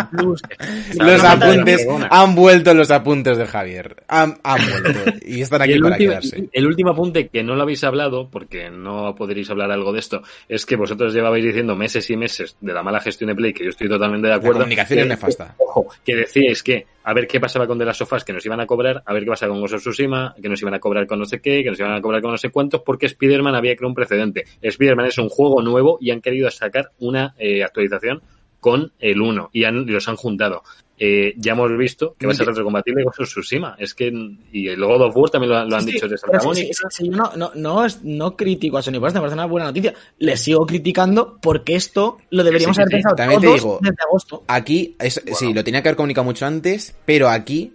Los 0.99 1.23
no, 1.23 1.29
apuntes, 1.29 1.87
no, 1.87 1.92
no, 1.92 1.99
no. 2.01 2.09
han 2.11 2.35
vuelto 2.35 2.75
los 2.75 2.90
apuntes 2.90 3.37
de 3.38 3.47
Javier. 3.47 3.97
Han, 4.09 4.38
han 4.42 4.59
vuelto. 4.83 5.11
Y 5.27 5.40
están 5.40 5.61
Y 5.61 5.64
aquí 5.64 5.73
el, 5.75 5.81
para 5.83 5.95
último, 5.97 6.11
quedarse. 6.11 6.49
el 6.53 6.66
último 6.66 6.90
apunte 6.90 7.29
que 7.29 7.42
no 7.42 7.55
lo 7.55 7.62
habéis 7.62 7.83
hablado, 7.85 8.29
porque 8.31 8.71
no 8.71 9.14
podréis 9.14 9.51
hablar 9.51 9.71
algo 9.71 9.92
de 9.92 9.99
esto, 10.01 10.23
es 10.49 10.66
que 10.66 10.77
vosotros 10.77 11.12
llevabais 11.14 11.45
diciendo 11.45 11.75
meses 11.77 12.09
y 12.11 12.16
meses 12.16 12.57
de 12.61 12.73
la 12.73 12.83
mala 12.83 13.01
gestión 13.01 13.29
de 13.29 13.35
Play, 13.37 13.53
que 13.53 13.64
yo 13.64 13.71
estoy 13.71 13.88
totalmente 13.88 14.29
de 14.29 14.35
acuerdo. 14.35 14.61
comunicación 14.61 14.99
es 15.01 15.05
que- 15.05 15.09
nefasta. 15.09 15.55
Ojo, 15.59 15.88
que 16.05 16.14
decíais 16.16 16.62
que 16.62 16.87
a 17.05 17.14
ver 17.14 17.27
qué 17.27 17.40
pasaba 17.40 17.66
con 17.66 17.79
de 17.79 17.85
las 17.85 17.97
sofás 17.97 18.25
que 18.25 18.33
nos 18.33 18.45
iban 18.47 18.61
a 18.61 18.66
cobrar, 18.66 19.03
a 19.05 19.12
ver 19.12 19.25
qué 19.25 19.31
pasa 19.31 19.49
con 19.49 19.61
Ghost 19.61 19.75
of 19.75 19.81
Tsushima, 19.81 20.35
que 20.40 20.49
nos 20.49 20.61
iban 20.62 20.75
a 20.75 20.79
cobrar 20.79 21.07
con 21.07 21.18
no 21.18 21.25
sé 21.25 21.40
qué, 21.40 21.62
que 21.64 21.71
nos 21.71 21.81
iban 21.81 21.95
a 21.95 22.01
cobrar 22.01 22.21
con 22.23 22.31
no 22.31 22.37
sé 22.38 22.51
cuántos, 22.51 22.83
porque 22.83 23.07
Spider-Man 23.22 23.54
había 23.54 23.76
creado 23.76 23.88
un 23.90 23.94
precedente. 23.94 24.44
Spider-Man 24.61 25.06
es 25.06 25.18
un 25.18 25.28
juego 25.28 25.62
nuevo 25.62 25.98
y 26.00 26.11
han 26.11 26.20
querido 26.20 26.50
sacar 26.50 26.90
una 26.98 27.35
eh, 27.38 27.62
actualización 27.62 28.20
con 28.61 28.92
el 29.00 29.20
1 29.20 29.50
y 29.52 29.64
han, 29.64 29.76
y 29.88 29.92
los 29.92 30.08
han 30.08 30.16
juntado. 30.16 30.62
Eh, 31.04 31.35
ya 31.37 31.52
hemos 31.52 31.76
visto 31.76 32.14
que 32.16 32.26
va 32.26 32.32
a 32.32 32.35
ser 32.37 32.46
retrocompatible 32.46 33.02
con 33.02 33.12
Tsushima. 33.12 33.74
Es 33.76 33.92
que, 33.92 34.12
y 34.52 34.68
el 34.68 34.78
God 34.85 35.02
of 35.02 35.16
War 35.16 35.30
también 35.30 35.50
lo, 35.52 35.64
lo 35.64 35.74
han 35.76 35.82
Sí, 35.82 35.92
dicho 35.92 36.06
de 36.06 36.16
pero 36.16 36.38
Santa 36.38 36.40
sí, 36.40 36.46
Mónica. 36.46 36.66
sí, 36.90 37.04
sí, 37.04 37.08
no, 37.08 37.32
no, 37.37 37.50
no, 37.56 37.85
es- 37.85 38.04
no 38.04 38.37
critico 38.37 38.78
a 38.78 38.82
Sony 38.82 39.00
por 39.00 39.08
esto, 39.08 39.18
me 39.18 39.22
parece 39.22 39.35
una 39.35 39.46
buena 39.46 39.66
noticia. 39.66 39.94
Le 40.18 40.37
sigo 40.37 40.64
criticando 40.64 41.38
porque 41.42 41.74
esto 41.74 42.18
lo 42.30 42.44
deberíamos 42.44 42.76
Sí, 42.76 42.78
sí, 42.78 42.82
haber 42.82 42.88
sí. 42.90 42.94
pensado 42.96 43.16
También 43.16 43.40
te 43.40 43.46
digo, 43.48 43.78
desde 43.82 43.96
agosto. 44.06 44.44
Aquí, 44.46 44.94
es- 45.00 45.22
sí, 45.35 45.52
lo 45.52 45.64
tenía 45.64 45.82
que 45.82 45.88
haber 45.88 45.96
comunicado 45.96 46.24
mucho 46.24 46.46
antes, 46.46 46.94
pero 47.04 47.28
aquí 47.30 47.72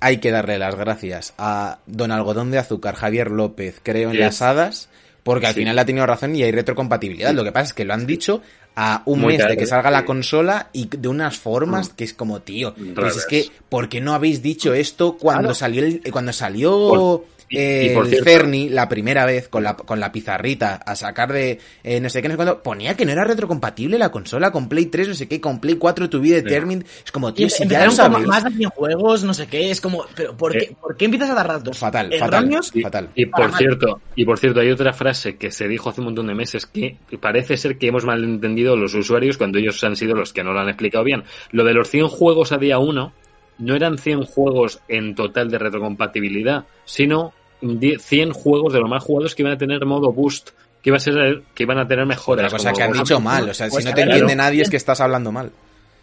hay 0.00 0.18
que 0.18 0.30
darle 0.30 0.58
las 0.58 0.74
gracias 0.76 1.34
a 1.38 1.78
Don 1.86 2.10
Algodón 2.12 2.50
de 2.50 2.58
Azúcar, 2.58 2.94
Javier 2.94 3.30
López, 3.30 3.80
creo 3.82 4.08
en 4.10 4.16
Yes. 4.16 4.20
las 4.20 4.42
hadas, 4.42 4.88
porque 5.22 5.46
al 5.46 5.54
Sí. 5.54 5.60
final 5.60 5.78
ha 5.78 5.84
tenido 5.84 6.06
razón 6.06 6.34
y 6.36 6.42
hay 6.42 6.52
retrocompatibilidad. 6.52 7.30
Sí. 7.30 7.36
Lo 7.36 7.44
que 7.44 7.52
pasa 7.52 7.66
es 7.66 7.72
que 7.72 7.84
lo 7.84 7.94
han 7.94 8.06
dicho 8.06 8.40
a 8.76 9.02
un 9.06 9.20
Muy 9.20 9.36
mes 9.36 9.46
de 9.48 9.56
que 9.56 9.66
salga 9.66 9.90
la 9.90 10.04
consola 10.04 10.68
y 10.72 10.88
de 10.88 11.08
unas 11.08 11.36
formas 11.36 11.90
Mm. 11.90 11.94
que 11.96 12.04
es 12.04 12.14
como, 12.14 12.40
tío, 12.42 12.74
pues 12.94 13.16
es 13.16 13.26
que, 13.26 13.46
¿por 13.68 13.88
qué 13.88 14.00
no 14.00 14.14
habéis 14.14 14.40
dicho 14.40 14.72
esto 14.72 15.16
cuando 15.18 15.42
Claro. 15.48 15.54
salió 15.54 15.84
el, 15.84 16.00
cuando 16.12 16.32
salió 16.32 16.70
Por- 16.70 17.24
y- 17.48 17.58
y 17.58 17.94
por 17.94 18.06
el 18.06 18.22
Cerny 18.24 18.68
la 18.68 18.88
primera 18.88 19.24
vez 19.24 19.48
con 19.48 19.62
la, 19.62 19.74
con 19.76 20.00
la 20.00 20.12
pizarrita 20.12 20.76
a 20.76 20.94
sacar 20.96 21.32
de 21.32 21.58
eh, 21.82 22.00
no 22.00 22.08
sé 22.10 22.20
qué, 22.22 22.28
no 22.28 22.32
sé 22.32 22.36
cuándo, 22.36 22.62
ponía 22.62 22.96
que 22.96 23.04
no 23.06 23.12
era 23.12 23.24
retrocompatible 23.24 23.98
la 23.98 24.10
consola 24.10 24.50
con 24.50 24.68
Play 24.68 24.86
3, 24.86 25.08
no 25.08 25.14
sé 25.14 25.28
qué, 25.28 25.40
con 25.40 25.60
Play 25.60 25.76
4 25.76 26.10
to 26.10 26.20
be 26.20 26.30
determined. 26.30 26.84
Es 27.04 27.10
como, 27.12 27.30
Y 27.30 27.32
tío, 27.32 27.48
si 27.50 27.66
ya 27.66 27.86
lo 27.86 27.92
como 27.96 28.18
más 28.20 28.44
de 28.44 28.50
100 28.50 28.70
juegos, 28.70 29.24
no 29.24 29.34
sé 29.34 29.46
qué, 29.46 29.70
es 29.70 29.80
como, 29.80 30.04
pero 30.14 30.36
¿por 30.36 30.52
qué, 30.52 30.58
Eh. 30.64 30.76
¿por 30.80 30.96
qué 30.96 31.04
empiezas 31.06 31.30
a 31.30 31.34
dar 31.34 31.48
datos 31.48 31.78
Fatal, 31.78 32.12
fatal. 32.18 32.34
erróneos? 32.44 32.70
Y, 32.74 32.82
Fatal. 32.82 33.08
y 33.14 33.24
por 33.26 33.32
Para 33.40 33.48
mal. 33.48 33.58
cierto, 33.58 34.00
y 34.14 34.24
por 34.24 34.38
cierto, 34.38 34.60
hay 34.60 34.70
otra 34.70 34.92
frase 34.92 35.36
que 35.36 35.50
se 35.50 35.68
dijo 35.68 35.88
hace 35.90 36.00
un 36.00 36.06
montón 36.06 36.26
de 36.26 36.34
meses 36.34 36.66
que 36.66 36.96
parece 37.20 37.56
ser 37.56 37.78
que 37.78 37.88
hemos 37.88 38.04
malentendido 38.04 38.76
los 38.76 38.94
usuarios 38.94 39.38
cuando 39.38 39.58
ellos 39.58 39.82
han 39.84 39.96
sido 39.96 40.14
los 40.14 40.32
que 40.32 40.44
no 40.44 40.52
lo 40.52 40.60
han 40.60 40.68
explicado 40.68 41.04
bien. 41.04 41.24
Lo 41.52 41.64
de 41.64 41.72
los 41.74 41.88
100 41.88 42.08
juegos 42.08 42.52
a 42.52 42.58
día 42.58 42.78
1 42.78 43.12
no 43.58 43.74
eran 43.74 43.98
100 43.98 44.22
juegos 44.24 44.80
en 44.88 45.14
total 45.14 45.50
de 45.50 45.58
retrocompatibilidad, 45.58 46.64
sino 46.84 47.32
10 47.32 47.37
100 47.60 48.32
juegos 48.32 48.72
de 48.72 48.80
los 48.80 48.88
más 48.88 49.02
jugados 49.02 49.34
que 49.34 49.42
iban 49.42 49.54
a 49.54 49.58
tener 49.58 49.84
modo 49.84 50.12
boost, 50.12 50.50
que 50.82 50.90
iba 50.90 50.96
a 50.96 51.00
ser 51.00 51.42
que 51.54 51.64
iban 51.64 51.78
a 51.78 51.86
tener 51.86 52.06
mejoras. 52.06 52.46
Otra 52.46 52.58
cosa 52.58 52.72
que 52.72 52.82
han 52.82 52.92
dicho 52.92 53.20
mal, 53.20 53.48
o 53.48 53.54
sea, 53.54 53.68
Pues 53.68 53.84
si 53.84 53.88
no 53.88 53.92
a 53.92 53.94
te 53.94 54.02
entiende 54.02 54.34
claro. 54.34 54.36
nadie 54.36 54.62
es 54.62 54.70
que 54.70 54.76
estás 54.76 55.00
hablando 55.00 55.32
mal. 55.32 55.50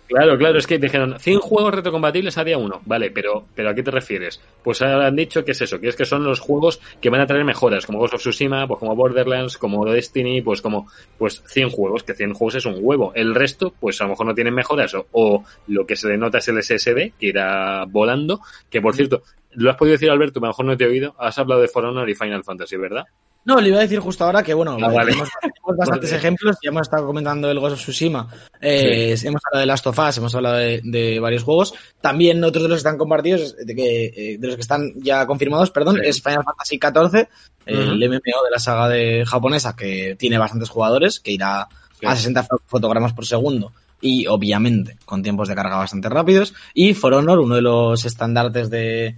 Claro, 0.07 0.37
claro, 0.37 0.59
es 0.59 0.67
que 0.67 0.77
dijeron 0.77 1.19
100 1.19 1.39
juegos 1.39 1.73
retrocompatibles 1.73 2.37
a 2.37 2.43
día 2.43 2.59
1. 2.59 2.81
Vale, 2.85 3.09
pero, 3.09 3.45
pero 3.55 3.71
¿a 3.71 3.73
qué 3.73 3.81
te 3.81 3.89
refieres? 3.89 4.39
Pues 4.63 4.79
ahora 4.83 5.07
han 5.07 5.15
dicho 5.15 5.43
que 5.43 5.53
es 5.53 5.61
eso, 5.61 5.79
que 5.79 5.87
es 5.87 5.95
que 5.95 6.05
son 6.05 6.23
los 6.23 6.39
juegos 6.39 6.79
que 7.01 7.09
van 7.09 7.21
a 7.21 7.25
traer 7.25 7.43
mejoras, 7.43 7.87
como 7.87 7.97
Ghost 7.97 8.13
of 8.13 8.19
Tsushima, 8.21 8.67
pues 8.67 8.79
como 8.79 8.95
Borderlands, 8.95 9.57
como 9.57 9.83
Destiny, 9.83 10.43
pues 10.43 10.61
como 10.61 10.87
pues 11.17 11.41
100 11.47 11.69
juegos, 11.71 12.03
que 12.03 12.13
100 12.13 12.33
juegos 12.33 12.53
es 12.53 12.65
un 12.67 12.77
huevo. 12.81 13.13
El 13.15 13.33
resto, 13.33 13.73
pues 13.79 13.99
a 13.99 14.03
lo 14.03 14.11
mejor 14.11 14.27
no 14.27 14.35
tienen 14.35 14.53
mejoras, 14.53 14.93
o, 14.93 15.07
o 15.11 15.43
lo 15.69 15.87
que 15.87 15.95
se 15.95 16.07
denota 16.07 16.37
es 16.37 16.47
el 16.49 16.61
SSD, 16.61 17.13
que 17.19 17.25
irá 17.25 17.85
volando, 17.85 18.41
que 18.69 18.81
por 18.81 18.95
cierto, 18.95 19.23
lo 19.55 19.69
has 19.71 19.77
podido 19.77 19.93
decir 19.93 20.09
Alberto, 20.09 20.39
a 20.39 20.41
lo 20.41 20.47
mejor 20.47 20.65
no 20.65 20.77
te 20.77 20.83
he 20.83 20.87
oído, 20.87 21.15
has 21.19 21.37
hablado 21.37 21.61
de 21.61 21.67
For 21.67 21.85
Honor 21.85 22.09
y 22.09 22.15
Final 22.15 22.43
Fantasy, 22.43 22.77
¿verdad? 22.77 23.03
No, 23.45 23.61
le 23.61 23.69
iba 23.69 23.77
a 23.77 23.81
decir 23.81 23.99
justo 23.99 24.23
ahora 24.23 24.41
que, 24.41 24.55
bueno, 24.55 24.75
Ah, 24.81 24.87
vale. 24.87 25.11
tenemos, 25.11 25.29
tenemos 25.39 25.77
bastantes 25.77 26.11
ejemplos. 26.13 26.55
Ya 26.63 26.69
hemos 26.71 26.81
estado 26.81 27.05
comentando 27.05 27.51
el 27.51 27.59
Ghost 27.59 27.73
of 27.75 27.79
Tsushima. 27.79 28.27
Eh, 28.59 29.15
Hemos 29.23 29.39
hablado 29.45 29.59
de 29.59 29.65
Last 29.67 29.85
of 29.85 29.99
Us, 29.99 30.17
hemos 30.17 30.33
hablado 30.33 30.55
de, 30.57 30.81
de 30.83 31.19
varios 31.19 31.43
juegos. 31.43 31.75
También 32.01 32.43
otros 32.43 32.63
de 32.63 32.69
los 32.69 32.77
que 32.77 32.87
están 32.87 32.97
compartidos, 32.97 33.55
de, 33.55 33.75
que, 33.75 34.05
eh, 34.05 34.37
de 34.39 34.47
los 34.47 34.55
que 34.55 34.61
están 34.63 34.93
ya 34.95 35.27
confirmados, 35.27 35.69
perdón, 35.69 35.97
Sí. 35.97 36.01
es 36.09 36.23
Final 36.23 36.43
Fantasy 36.43 36.79
XIV, 36.81 37.27
el 37.67 37.77
Ujú. 38.03 38.13
MMO 38.13 38.43
de 38.45 38.51
la 38.51 38.57
saga 38.59 38.89
de 38.89 39.23
japonesa, 39.27 39.75
que 39.75 40.15
tiene 40.17 40.39
bastantes 40.39 40.69
jugadores, 40.69 41.19
que 41.19 41.31
irá 41.31 41.67
Sí. 41.99 42.05
a 42.07 42.15
60 42.15 42.43
fo- 42.47 42.61
fotogramas 42.65 43.13
por 43.13 43.27
segundo. 43.27 43.71
Y 44.01 44.25
obviamente 44.27 44.97
con 45.05 45.21
tiempos 45.23 45.47
de 45.47 45.55
carga 45.55 45.77
bastante 45.77 46.09
rápidos. 46.09 46.53
Y 46.73 46.93
For 46.95 47.13
Honor, 47.13 47.39
uno 47.39 47.55
de 47.55 47.61
los 47.61 48.05
estandartes 48.05 48.69
de, 48.71 49.15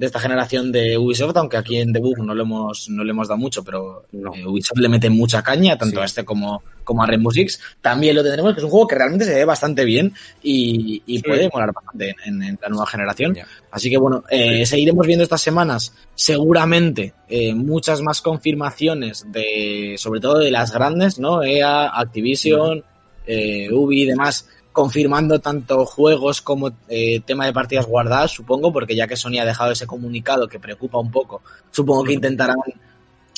de 0.00 0.06
esta 0.06 0.18
generación 0.18 0.72
de 0.72 0.96
Ubisoft, 0.96 1.36
aunque 1.36 1.58
aquí 1.58 1.76
en 1.76 1.92
Debug 1.92 2.18
no 2.24 2.34
le 2.34 2.40
hemos, 2.42 2.88
no 2.88 3.04
le 3.04 3.10
hemos 3.10 3.28
dado 3.28 3.38
mucho, 3.38 3.62
pero 3.62 4.06
No. 4.12 4.34
eh, 4.34 4.46
Ubisoft 4.46 4.78
le 4.78 4.88
mete 4.88 5.10
mucha 5.10 5.42
caña, 5.42 5.76
tanto 5.76 5.96
Sí. 5.96 6.02
a 6.02 6.04
este 6.06 6.24
como, 6.24 6.62
como 6.84 7.02
a 7.02 7.06
Rainbow 7.06 7.30
Six. 7.30 7.60
También 7.82 8.16
lo 8.16 8.22
tendremos, 8.22 8.54
que 8.54 8.60
es 8.60 8.64
un 8.64 8.70
juego 8.70 8.86
que 8.86 8.94
realmente 8.96 9.26
se 9.26 9.34
ve 9.34 9.44
bastante 9.44 9.84
bien 9.84 10.14
y, 10.42 11.02
y 11.06 11.18
Sí. 11.18 11.22
puede 11.24 11.50
molar 11.52 11.72
bastante 11.74 12.16
en, 12.24 12.42
en 12.42 12.58
la 12.62 12.68
nueva 12.70 12.86
generación. 12.86 13.34
Ya. 13.34 13.46
Así 13.70 13.90
que 13.90 13.98
bueno, 13.98 14.24
eh, 14.30 14.64
seguiremos 14.64 15.06
viendo 15.06 15.22
estas 15.22 15.42
semanas 15.42 15.92
seguramente 16.14 17.12
eh, 17.28 17.54
muchas 17.54 18.00
más 18.00 18.22
confirmaciones 18.22 19.26
de, 19.30 19.96
sobre 19.98 20.20
todo 20.20 20.38
de 20.38 20.50
las 20.50 20.72
grandes, 20.72 21.18
¿no? 21.18 21.42
EA, 21.42 21.88
Activision, 22.00 22.82
eh, 23.26 23.68
Ubi 23.70 24.02
y 24.02 24.06
demás, 24.06 24.48
confirmando 24.80 25.40
tanto 25.40 25.84
juegos 25.84 26.40
como 26.40 26.70
eh, 26.88 27.20
tema 27.26 27.44
de 27.44 27.52
partidas 27.52 27.84
guardadas, 27.84 28.30
supongo, 28.30 28.72
porque 28.72 28.96
ya 28.96 29.06
que 29.06 29.14
Sony 29.14 29.38
ha 29.38 29.44
dejado 29.44 29.72
ese 29.72 29.86
comunicado 29.86 30.48
que 30.48 30.58
preocupa 30.58 30.98
un 30.98 31.10
poco, 31.10 31.42
supongo 31.70 32.02
que 32.04 32.14
intentarán 32.14 32.56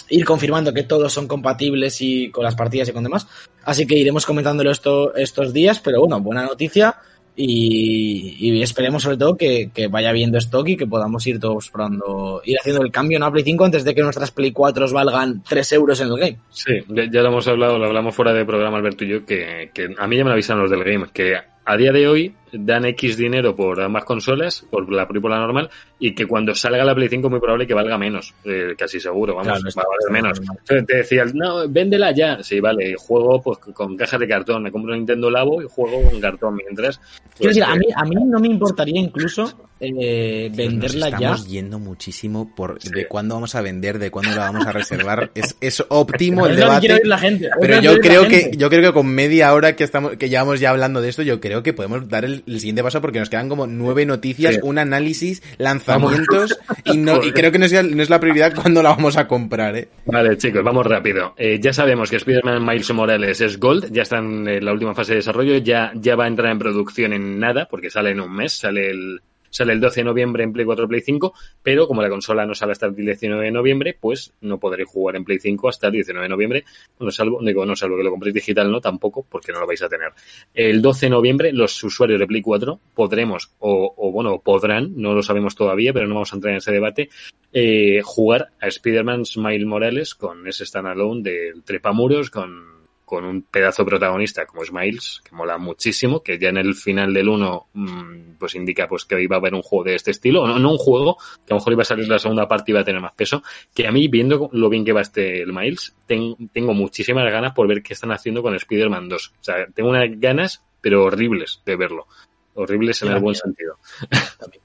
ir 0.08 0.24
confirmando 0.24 0.72
que 0.72 0.84
todos 0.84 1.12
son 1.12 1.26
compatibles 1.26 2.00
y 2.00 2.30
con 2.30 2.44
las 2.44 2.54
partidas 2.54 2.90
y 2.90 2.92
con 2.92 3.02
demás. 3.02 3.26
Así 3.64 3.88
que 3.88 3.98
iremos 3.98 4.24
comentándolo 4.24 4.70
esto, 4.70 5.16
estos 5.16 5.52
días, 5.52 5.80
pero 5.80 5.98
bueno, 5.98 6.20
buena 6.20 6.44
noticia 6.44 6.94
y, 7.34 8.62
esperemos 8.62 9.02
sobre 9.02 9.16
todo 9.16 9.36
que, 9.36 9.70
que 9.72 9.88
vaya 9.88 10.12
viendo 10.12 10.38
stock 10.38 10.68
y 10.68 10.76
que 10.76 10.86
podamos 10.86 11.26
ir 11.26 11.40
todos 11.40 11.70
probando, 11.70 12.42
ir 12.44 12.56
haciendo 12.60 12.82
el 12.82 12.92
cambio 12.92 13.18
en 13.18 13.32
Play 13.32 13.44
5 13.44 13.64
antes 13.64 13.84
de 13.84 13.94
que 13.94 14.02
nuestras 14.02 14.30
Play 14.30 14.52
4 14.52 14.92
valgan 14.92 15.42
3 15.48 15.72
euros 15.72 16.00
en 16.00 16.08
el 16.08 16.18
game. 16.18 16.38
Sí, 16.50 16.74
ya, 16.88 17.22
lo 17.22 17.28
hemos 17.28 17.48
hablado, 17.48 17.78
lo 17.78 17.86
hablamos 17.86 18.14
fuera 18.14 18.32
de 18.32 18.44
programa 18.44 18.76
Alberto 18.76 19.04
y 19.04 19.08
yo, 19.08 19.24
que, 19.24 19.70
que 19.72 19.94
a 19.96 20.06
mí 20.06 20.16
ya 20.16 20.24
me 20.24 20.32
avisan 20.32 20.58
los 20.58 20.70
del 20.70 20.84
game, 20.84 21.06
que 21.12 21.36
a 21.64 21.76
día 21.76 21.92
de 21.92 22.08
hoy 22.08 22.34
dan 22.52 22.84
X 22.84 23.16
dinero 23.16 23.56
por 23.56 23.80
ambas 23.80 24.04
consolas, 24.04 24.64
por 24.70 24.90
la 24.92 25.08
Pro 25.08 25.18
y 25.18 25.20
por 25.22 25.30
la 25.30 25.38
normal, 25.38 25.70
y 25.98 26.14
que 26.14 26.26
cuando 26.26 26.54
salga 26.54 26.84
la 26.84 26.94
Play 26.94 27.08
5 27.08 27.26
es 27.26 27.30
muy 27.30 27.40
probable 27.40 27.66
que 27.66 27.74
valga 27.74 27.96
menos, 27.98 28.34
eh, 28.44 28.74
casi 28.76 29.00
seguro, 29.00 29.34
vamos, 29.34 29.60
Claro, 29.60 29.62
va 29.76 29.82
a 29.82 29.86
valer 29.88 30.22
menos. 30.22 30.38
Entonces 30.40 30.86
te 30.86 30.96
decían, 30.98 31.30
no, 31.34 31.68
véndela 31.68 32.12
ya. 32.12 32.42
Sí, 32.42 32.60
vale, 32.60 32.94
juego 32.98 33.40
pues 33.42 33.58
con 33.58 33.96
cajas 33.96 34.20
de 34.20 34.28
cartón, 34.28 34.62
me 34.62 34.70
compro 34.70 34.92
un 34.92 34.98
Nintendo 34.98 35.30
Labo 35.30 35.62
y 35.62 35.66
juego 35.68 36.02
con 36.08 36.20
cartón 36.20 36.56
mientras. 36.56 36.98
pues, 36.98 37.18
Quiero 37.38 37.48
decir, 37.50 37.64
a 37.64 37.74
eh, 37.74 37.78
mí, 37.78 37.86
a 37.94 38.04
mí 38.04 38.14
no 38.26 38.38
me 38.38 38.48
importaría 38.48 39.00
incluso 39.00 39.68
eh, 39.80 40.46
Nos 40.48 40.56
venderla 40.56 41.08
ya. 41.10 41.16
estamos 41.16 41.48
yendo 41.48 41.78
muchísimo 41.78 42.54
por 42.54 42.80
Sí. 42.80 42.90
de 42.90 43.06
cuándo 43.08 43.34
vamos 43.34 43.54
a 43.54 43.62
vender, 43.62 43.98
de 43.98 44.10
cuándo 44.10 44.30
la 44.36 44.50
vamos 44.50 44.66
a 44.66 44.72
reservar. 44.72 45.30
es, 45.34 45.56
es 45.60 45.84
óptimo 45.88 46.46
el 46.46 46.56
debate. 46.56 47.00
la 47.04 47.18
gente. 47.18 47.48
Pero 47.60 47.80
yo 47.80 47.98
creo 47.98 48.28
que 48.28 48.50
yo 48.56 48.68
creo 48.70 48.82
que 48.82 48.92
con 48.92 49.06
media 49.08 49.52
hora 49.54 49.74
que 49.74 49.84
estamos 49.84 50.16
que 50.16 50.28
llevamos 50.28 50.60
ya 50.60 50.70
hablando 50.70 51.00
de 51.00 51.08
esto, 51.08 51.22
yo 51.22 51.40
creo 51.40 51.62
que 51.62 51.72
podemos 51.72 52.08
dar 52.08 52.24
el 52.24 52.41
el, 52.46 52.60
siguiente 52.60 52.82
paso 52.82 53.00
porque 53.00 53.18
nos 53.18 53.30
quedan 53.30 53.48
como 53.48 53.66
nueve 53.66 54.06
noticias, 54.06 54.54
Sí. 54.54 54.60
un 54.62 54.78
análisis, 54.78 55.42
lanzamientos 55.58 56.58
y, 56.84 56.96
no, 56.96 57.22
y 57.22 57.32
creo 57.32 57.52
que 57.52 57.58
no 57.58 57.66
es, 57.66 57.72
no 57.72 58.02
es 58.02 58.10
la 58.10 58.20
prioridad 58.20 58.54
cuando 58.54 58.82
la 58.82 58.90
vamos 58.90 59.16
a 59.16 59.26
comprar, 59.26 59.76
¿eh? 59.76 59.88
Vale, 60.06 60.36
chicos, 60.36 60.62
vamos 60.62 60.86
rápido. 60.86 61.34
Eh, 61.36 61.58
ya 61.60 61.72
sabemos 61.72 62.10
que 62.10 62.16
Spider-Man 62.16 62.64
Miles 62.64 62.92
Morales 62.92 63.40
es 63.40 63.58
Gold, 63.58 63.92
ya 63.92 64.02
está 64.02 64.18
en 64.18 64.46
eh, 64.48 64.60
la 64.60 64.72
última 64.72 64.94
fase 64.94 65.12
de 65.12 65.16
desarrollo, 65.16 65.56
ya, 65.58 65.92
ya 65.94 66.16
va 66.16 66.24
a 66.24 66.28
entrar 66.28 66.50
en 66.50 66.58
producción 66.58 67.12
en 67.12 67.38
nada, 67.38 67.66
porque 67.68 67.90
sale 67.90 68.10
en 68.10 68.20
un 68.20 68.32
mes, 68.34 68.52
sale 68.52 68.90
el, 68.90 69.20
sale 69.52 69.74
el 69.74 69.80
12 69.80 70.00
de 70.00 70.04
noviembre 70.04 70.42
en 70.42 70.52
Play 70.52 70.64
4 70.64 70.88
Play 70.88 71.02
5, 71.02 71.34
pero 71.62 71.86
como 71.86 72.02
la 72.02 72.08
consola 72.08 72.46
no 72.46 72.54
sale 72.54 72.72
hasta 72.72 72.86
el 72.86 72.96
19 72.96 73.44
de 73.44 73.50
noviembre, 73.50 73.96
pues 74.00 74.32
no 74.40 74.58
podréis 74.58 74.88
jugar 74.88 75.16
en 75.16 75.24
Play 75.24 75.38
5 75.38 75.68
hasta 75.68 75.88
el 75.88 75.92
19 75.92 76.24
de 76.24 76.28
noviembre, 76.28 76.64
bueno, 76.98 77.12
salvo, 77.12 77.38
digo, 77.42 77.64
no 77.66 77.76
salvo 77.76 77.96
que 77.96 78.02
lo 78.02 78.10
compréis 78.10 78.34
digital, 78.34 78.70
no, 78.70 78.80
tampoco, 78.80 79.24
porque 79.28 79.52
no 79.52 79.60
lo 79.60 79.66
vais 79.66 79.82
a 79.82 79.88
tener. 79.88 80.12
El 80.54 80.80
12 80.80 81.06
de 81.06 81.10
noviembre, 81.10 81.52
los 81.52 81.84
usuarios 81.84 82.18
de 82.18 82.26
Play 82.26 82.40
4 82.40 82.80
podremos, 82.94 83.50
o, 83.58 83.94
o 83.96 84.10
bueno, 84.10 84.40
podrán, 84.40 84.94
no 84.96 85.12
lo 85.12 85.22
sabemos 85.22 85.54
todavía, 85.54 85.92
pero 85.92 86.06
no 86.06 86.14
vamos 86.14 86.32
a 86.32 86.36
entrar 86.36 86.52
en 86.52 86.58
ese 86.58 86.72
debate, 86.72 87.10
eh, 87.52 88.00
jugar 88.02 88.48
a 88.60 88.66
Spider-Man 88.66 89.24
Miles 89.36 89.66
Morales 89.66 90.14
con 90.14 90.48
ese 90.48 90.64
standalone 90.64 91.22
del 91.22 91.62
trepamuros, 91.62 92.30
con, 92.30 92.81
con 93.04 93.24
un 93.24 93.42
pedazo 93.42 93.84
protagonista 93.84 94.46
como 94.46 94.62
es 94.62 94.72
Miles, 94.72 95.20
que 95.28 95.34
mola 95.36 95.58
muchísimo, 95.58 96.22
que 96.22 96.38
ya 96.38 96.48
en 96.48 96.56
el 96.56 96.74
final 96.74 97.12
del 97.12 97.28
1 97.28 97.66
mm, 97.74 98.32
pues 98.38 98.54
indica 98.54 98.86
pues 98.88 99.04
que 99.04 99.20
iba 99.22 99.36
a 99.36 99.38
haber 99.38 99.54
un 99.54 99.62
juego 99.62 99.84
de 99.84 99.94
este 99.96 100.10
estilo, 100.12 100.46
no, 100.46 100.58
no 100.58 100.70
un 100.72 100.78
juego, 100.78 101.16
que 101.46 101.52
a 101.52 101.54
lo 101.54 101.56
mejor 101.56 101.72
iba 101.74 101.82
a 101.82 101.84
salir 101.84 102.08
la 102.08 102.18
segunda 102.18 102.48
parte 102.48 102.70
y 102.70 102.72
iba 102.72 102.80
a 102.80 102.84
tener 102.84 103.00
más 103.00 103.12
peso, 103.14 103.42
que 103.74 103.86
a 103.86 103.92
mí, 103.92 104.08
viendo 104.08 104.48
lo 104.52 104.68
bien 104.68 104.84
que 104.84 104.92
va 104.92 105.02
este 105.02 105.42
el 105.42 105.52
Miles, 105.52 105.94
ten- 106.06 106.48
tengo 106.52 106.72
muchísimas 106.74 107.30
ganas 107.30 107.52
por 107.52 107.66
ver 107.68 107.82
qué 107.82 107.92
están 107.92 108.12
haciendo 108.12 108.42
con 108.42 108.54
Spider-Man 108.54 109.08
2. 109.08 109.32
O 109.40 109.44
sea, 109.44 109.66
tengo 109.74 109.90
unas 109.90 110.08
ganas, 110.18 110.62
pero 110.80 111.04
horribles 111.04 111.60
de 111.66 111.76
verlo. 111.76 112.06
Horribles 112.54 113.02
en 113.02 113.08
el 113.08 113.20
buen 113.20 113.34
sentido. 113.34 113.78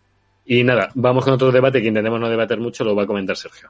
Y 0.49 0.63
nada, 0.63 0.89
vamos 0.95 1.25
con 1.25 1.33
otro 1.33 1.51
debate 1.51 1.81
que 1.81 1.89
intentemos 1.89 2.21
no 2.21 2.29
debater 2.29 2.57
mucho, 2.59 2.85
lo 2.85 2.95
va 2.95 3.03
a 3.03 3.05
comentar 3.07 3.35
Sergio. 3.35 3.69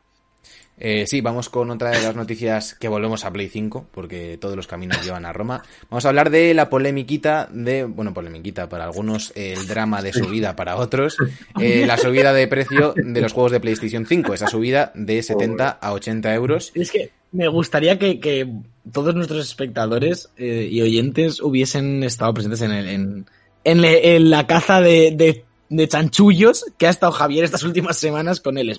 Eh, 0.79 1.07
sí, 1.07 1.21
vamos 1.21 1.49
con 1.49 1.71
otra 1.71 1.89
de 1.89 2.01
las 2.03 2.15
noticias 2.15 2.75
que 2.75 2.87
volvemos 2.87 3.25
a 3.25 3.31
Play 3.33 3.49
5, 3.49 3.87
porque 3.91 4.37
todos 4.39 4.55
los 4.55 4.67
caminos 4.67 5.03
llevan 5.03 5.25
a 5.25 5.33
Roma. 5.33 5.63
Vamos 5.89 6.05
a 6.05 6.09
hablar 6.09 6.29
de 6.29 6.53
la 6.53 6.69
polemiquita 6.69 7.49
de, 7.51 7.83
bueno, 7.85 8.13
polemiquita 8.13 8.69
para 8.69 8.83
algunos, 8.83 9.31
eh, 9.35 9.53
el 9.57 9.67
drama 9.67 10.03
de 10.03 10.13
subida 10.13 10.55
para 10.55 10.75
otros, 10.75 11.17
eh, 11.59 11.83
la 11.87 11.97
subida 11.97 12.31
de 12.31 12.47
precio 12.47 12.93
de 12.95 13.21
los 13.21 13.33
juegos 13.33 13.51
de 13.53 13.59
PlayStation 13.59 14.05
5, 14.05 14.33
esa 14.35 14.47
subida 14.47 14.91
de 14.93 15.23
70 15.23 15.67
a 15.69 15.93
80 15.93 16.33
euros. 16.35 16.71
Es 16.75 16.91
que 16.91 17.09
me 17.31 17.47
gustaría 17.47 17.97
que, 17.97 18.19
que 18.19 18.47
todos 18.91 19.15
nuestros 19.15 19.43
espectadores 19.47 20.29
eh, 20.37 20.67
y 20.71 20.81
oyentes 20.83 21.41
hubiesen 21.41 22.03
estado 22.03 22.35
presentes 22.35 22.61
en, 22.61 22.71
el- 22.71 22.87
en, 22.87 23.25
en 23.63 23.81
le- 23.81 24.15
en 24.15 24.29
la 24.29 24.45
caza 24.45 24.79
de, 24.79 25.11
de, 25.15 25.43
de 25.69 25.87
chanchullos 25.87 26.65
que 26.77 26.85
ha 26.85 26.91
estado 26.91 27.11
Javier 27.11 27.43
estas 27.45 27.63
últimas 27.63 27.97
semanas 27.97 28.39
con 28.41 28.59
el 28.59 28.69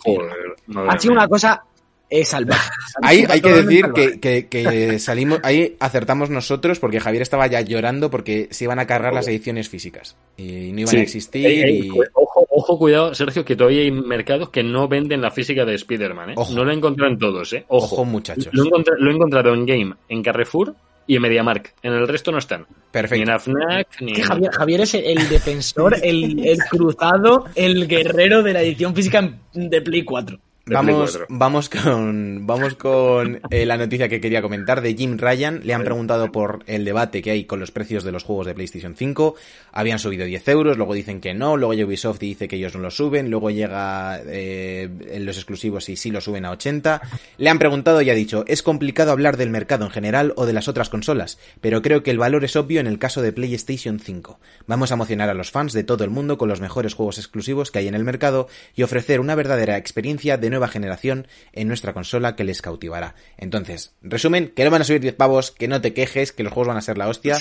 madre 0.68 0.90
Ha 0.90 0.98
sido 1.00 1.12
mía. 1.14 1.20
una 1.22 1.28
cosa 1.28 1.62
eh, 2.10 2.24
salvaje. 2.24 2.70
Ahí 3.02 3.24
hay 3.28 3.40
que 3.40 3.52
decir 3.52 3.86
que, 3.94 4.18
que- 4.20 4.46
que 4.48 4.98
salimos, 4.98 5.40
ahí 5.42 5.76
acertamos 5.80 6.30
nosotros 6.30 6.78
porque 6.78 7.00
Javier 7.00 7.22
estaba 7.22 7.46
ya 7.46 7.60
llorando 7.60 8.10
porque 8.10 8.48
se 8.50 8.64
iban 8.64 8.78
a 8.78 8.86
cargar 8.86 9.12
las 9.12 9.28
ediciones 9.28 9.68
físicas 9.68 10.16
y 10.36 10.72
no 10.72 10.80
iban 10.80 10.88
Sí. 10.92 10.96
a 10.96 11.02
existir 11.02 11.46
Ey, 11.46 11.60
ey, 11.62 11.78
y... 11.86 11.88
cu- 11.88 12.04
ojo, 12.14 12.46
ojo, 12.50 12.78
cuidado, 12.78 13.14
Sergio, 13.14 13.44
que 13.44 13.56
todavía 13.56 13.82
hay 13.82 13.90
mercados 13.92 14.48
que 14.50 14.62
no 14.62 14.88
venden 14.88 15.20
la 15.20 15.30
física 15.30 15.64
de 15.64 15.74
Spider-Man, 15.74 16.30
¿eh? 16.30 16.34
No 16.54 16.64
lo 16.64 16.70
he 16.70 16.74
encontrado 16.74 17.12
en 17.12 17.18
todos, 17.18 17.52
¿eh? 17.52 17.64
Ojo. 17.68 17.94
Ojo, 17.96 18.04
muchachos. 18.04 18.48
Lo 18.52 18.64
he, 18.64 18.66
encontra- 18.68 18.94
lo 18.98 19.10
he 19.10 19.14
encontrado 19.14 19.54
en 19.54 19.66
Game, 19.66 19.94
en 20.08 20.22
Carrefour 20.22 20.74
y 21.06 21.16
en 21.16 21.22
MediaMark. 21.22 21.74
En 21.82 21.92
el 21.94 22.06
resto 22.08 22.32
no 22.32 22.38
están. 22.38 22.62
Ni 22.62 22.66
Perfecto. 22.90 23.22
en 23.22 23.30
AFNAC, 23.30 24.00
ni 24.00 24.12
en... 24.12 24.22
Javier, 24.22 24.50
Javier 24.52 24.80
es 24.82 24.94
el 24.94 25.28
defensor, 25.28 25.96
el, 26.02 26.46
el 26.46 26.58
cruzado, 26.70 27.44
el 27.54 27.86
guerrero 27.86 28.42
de 28.42 28.52
la 28.52 28.62
edición 28.62 28.94
física 28.94 29.30
de 29.54 29.80
Play 29.82 30.04
4. 30.04 30.38
Vamos, 30.70 31.10
4. 31.12 31.26
vamos 31.30 31.68
con, 31.68 32.46
vamos 32.46 32.74
con 32.74 33.40
eh, 33.50 33.64
la 33.64 33.76
noticia 33.76 34.08
que 34.08 34.20
quería 34.20 34.42
comentar 34.42 34.80
de 34.80 34.94
Jim 34.94 35.16
Ryan. 35.16 35.60
Le 35.64 35.74
han 35.74 35.84
preguntado 35.84 36.30
por 36.30 36.62
el 36.66 36.84
debate 36.84 37.22
que 37.22 37.30
hay 37.30 37.44
con 37.44 37.60
los 37.60 37.70
precios 37.70 38.04
de 38.04 38.12
los 38.12 38.24
juegos 38.24 38.46
de 38.46 38.54
PlayStation 38.54 38.94
5. 38.94 39.34
Habían 39.72 39.98
subido 39.98 40.26
10 40.26 40.48
euros, 40.48 40.76
luego 40.76 40.94
dicen 40.94 41.20
que 41.20 41.34
no, 41.34 41.56
luego 41.56 41.74
Ubisoft 41.86 42.18
dice 42.18 42.48
que 42.48 42.56
ellos 42.56 42.74
no 42.74 42.80
lo 42.80 42.90
suben, 42.90 43.30
luego 43.30 43.50
llega 43.50 44.20
eh, 44.26 44.88
en 45.10 45.24
los 45.24 45.36
exclusivos 45.36 45.88
y 45.88 45.96
sí 45.96 46.10
lo 46.10 46.20
suben 46.20 46.44
a 46.44 46.50
80. 46.50 47.00
Le 47.38 47.50
han 47.50 47.58
preguntado 47.58 48.02
y 48.02 48.10
ha 48.10 48.14
dicho, 48.14 48.44
es 48.46 48.62
complicado 48.62 49.12
hablar 49.12 49.36
del 49.36 49.50
mercado 49.50 49.84
en 49.84 49.90
general 49.90 50.32
o 50.36 50.46
de 50.46 50.52
las 50.52 50.68
otras 50.68 50.88
consolas, 50.90 51.38
pero 51.60 51.82
creo 51.82 52.02
que 52.02 52.10
el 52.10 52.18
valor 52.18 52.44
es 52.44 52.56
obvio 52.56 52.80
en 52.80 52.86
el 52.86 52.98
caso 52.98 53.22
de 53.22 53.32
PlayStation 53.32 54.00
5. 54.00 54.38
Vamos 54.66 54.90
a 54.90 54.94
emocionar 54.94 55.30
a 55.30 55.34
los 55.34 55.50
fans 55.50 55.72
de 55.72 55.84
todo 55.84 56.04
el 56.04 56.10
mundo 56.10 56.38
con 56.38 56.48
los 56.48 56.60
mejores 56.60 56.94
juegos 56.94 57.18
exclusivos 57.18 57.70
que 57.70 57.78
hay 57.78 57.88
en 57.88 57.94
el 57.94 58.04
mercado 58.04 58.48
y 58.74 58.82
ofrecer 58.82 59.20
una 59.20 59.34
verdadera 59.34 59.76
experiencia 59.76 60.36
de 60.36 60.50
nueva 60.58 60.68
generación 60.72 61.26
en 61.52 61.68
nuestra 61.68 61.92
consola 61.92 62.36
que 62.36 62.44
les 62.44 62.60
cautivará. 62.62 63.14
Entonces, 63.36 63.94
resumen, 64.02 64.52
que 64.54 64.64
no 64.64 64.70
van 64.70 64.82
a 64.82 64.84
subir 64.84 65.00
10 65.00 65.14
pavos, 65.14 65.50
que 65.52 65.68
no 65.68 65.80
te 65.80 65.92
quejes, 65.94 66.32
que 66.32 66.42
los 66.42 66.52
juegos 66.52 66.68
van 66.68 66.76
a 66.76 66.82
ser 66.82 66.98
la 66.98 67.08
hostia 67.08 67.38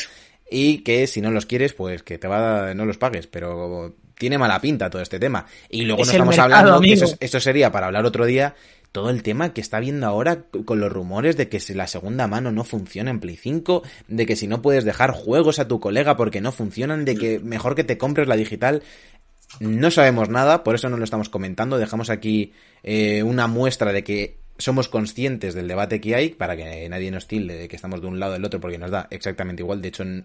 y 0.50 0.80
que 0.80 1.08
si 1.08 1.20
no 1.22 1.32
los 1.32 1.46
quieres, 1.46 1.74
pues 1.74 2.04
que 2.04 2.18
te 2.18 2.28
va 2.28 2.74
no 2.74 2.86
los 2.86 2.98
pagues, 2.98 3.28
pero 3.28 3.96
tiene 4.18 4.38
mala 4.38 4.60
pinta 4.62 4.90
todo 4.90 5.02
este 5.02 5.20
tema. 5.20 5.46
Y 5.70 5.84
luego 5.84 6.02
Es 6.04 6.08
no 6.08 6.12
estamos 6.14 6.38
mercado, 6.38 6.56
hablando, 6.56 6.82
que 6.82 6.94
eso, 6.94 7.06
es- 7.06 7.18
eso 7.20 7.40
sería 7.40 7.72
para 7.72 7.88
hablar 7.88 8.06
otro 8.06 8.26
día, 8.26 8.56
todo 8.92 9.10
el 9.10 9.22
tema 9.22 9.54
que 9.54 9.62
está 9.62 9.80
viendo 9.80 10.08
ahora 10.08 10.46
con 10.66 10.80
los 10.80 10.92
rumores 10.92 11.36
de 11.38 11.50
que 11.50 11.60
si 11.60 11.74
la 11.74 11.86
segunda 11.88 12.26
mano 12.28 12.52
no 12.52 12.64
funciona 12.64 13.12
en 13.12 13.20
Play 13.20 13.36
5, 13.36 13.84
de 14.08 14.26
que 14.26 14.36
si 14.36 14.48
no 14.48 14.62
puedes 14.62 14.86
dejar 14.86 15.12
juegos 15.12 15.60
a 15.60 15.68
tu 15.68 15.80
colega 15.80 16.16
porque 16.18 16.42
no 16.42 16.52
funcionan, 16.52 17.04
de 17.06 17.16
que 17.16 17.40
mejor 17.40 17.76
que 17.76 17.84
te 17.84 17.98
compres 17.98 18.28
la 18.28 18.38
digital. 18.38 18.82
No 19.60 19.92
sabemos 19.92 20.30
nada, 20.30 20.64
por 20.64 20.76
eso 20.76 20.90
no 20.90 20.98
lo 20.98 21.04
estamos 21.04 21.30
comentando. 21.30 21.78
Dejamos 21.78 22.10
aquí 22.10 22.54
eh, 22.84 23.24
una 23.24 23.48
muestra 23.48 23.92
de 23.94 24.04
que 24.04 24.38
somos 24.60 24.88
conscientes 24.90 25.54
del 25.54 25.68
debate 25.68 26.02
que 26.02 26.16
hay 26.16 26.30
para 26.30 26.58
que 26.58 26.90
nadie 26.90 27.12
nos 27.12 27.28
tilde 27.28 27.56
de 27.56 27.68
que 27.68 27.76
estamos 27.76 28.02
de 28.02 28.08
un 28.08 28.20
lado 28.20 28.32
o 28.32 28.34
del 28.34 28.44
otro 28.44 28.60
porque 28.60 28.80
nos 28.80 28.90
da 28.90 29.08
exactamente 29.12 29.62
igual. 29.62 29.82
De 29.84 29.90
hecho, 29.90 30.04
no 30.04 30.24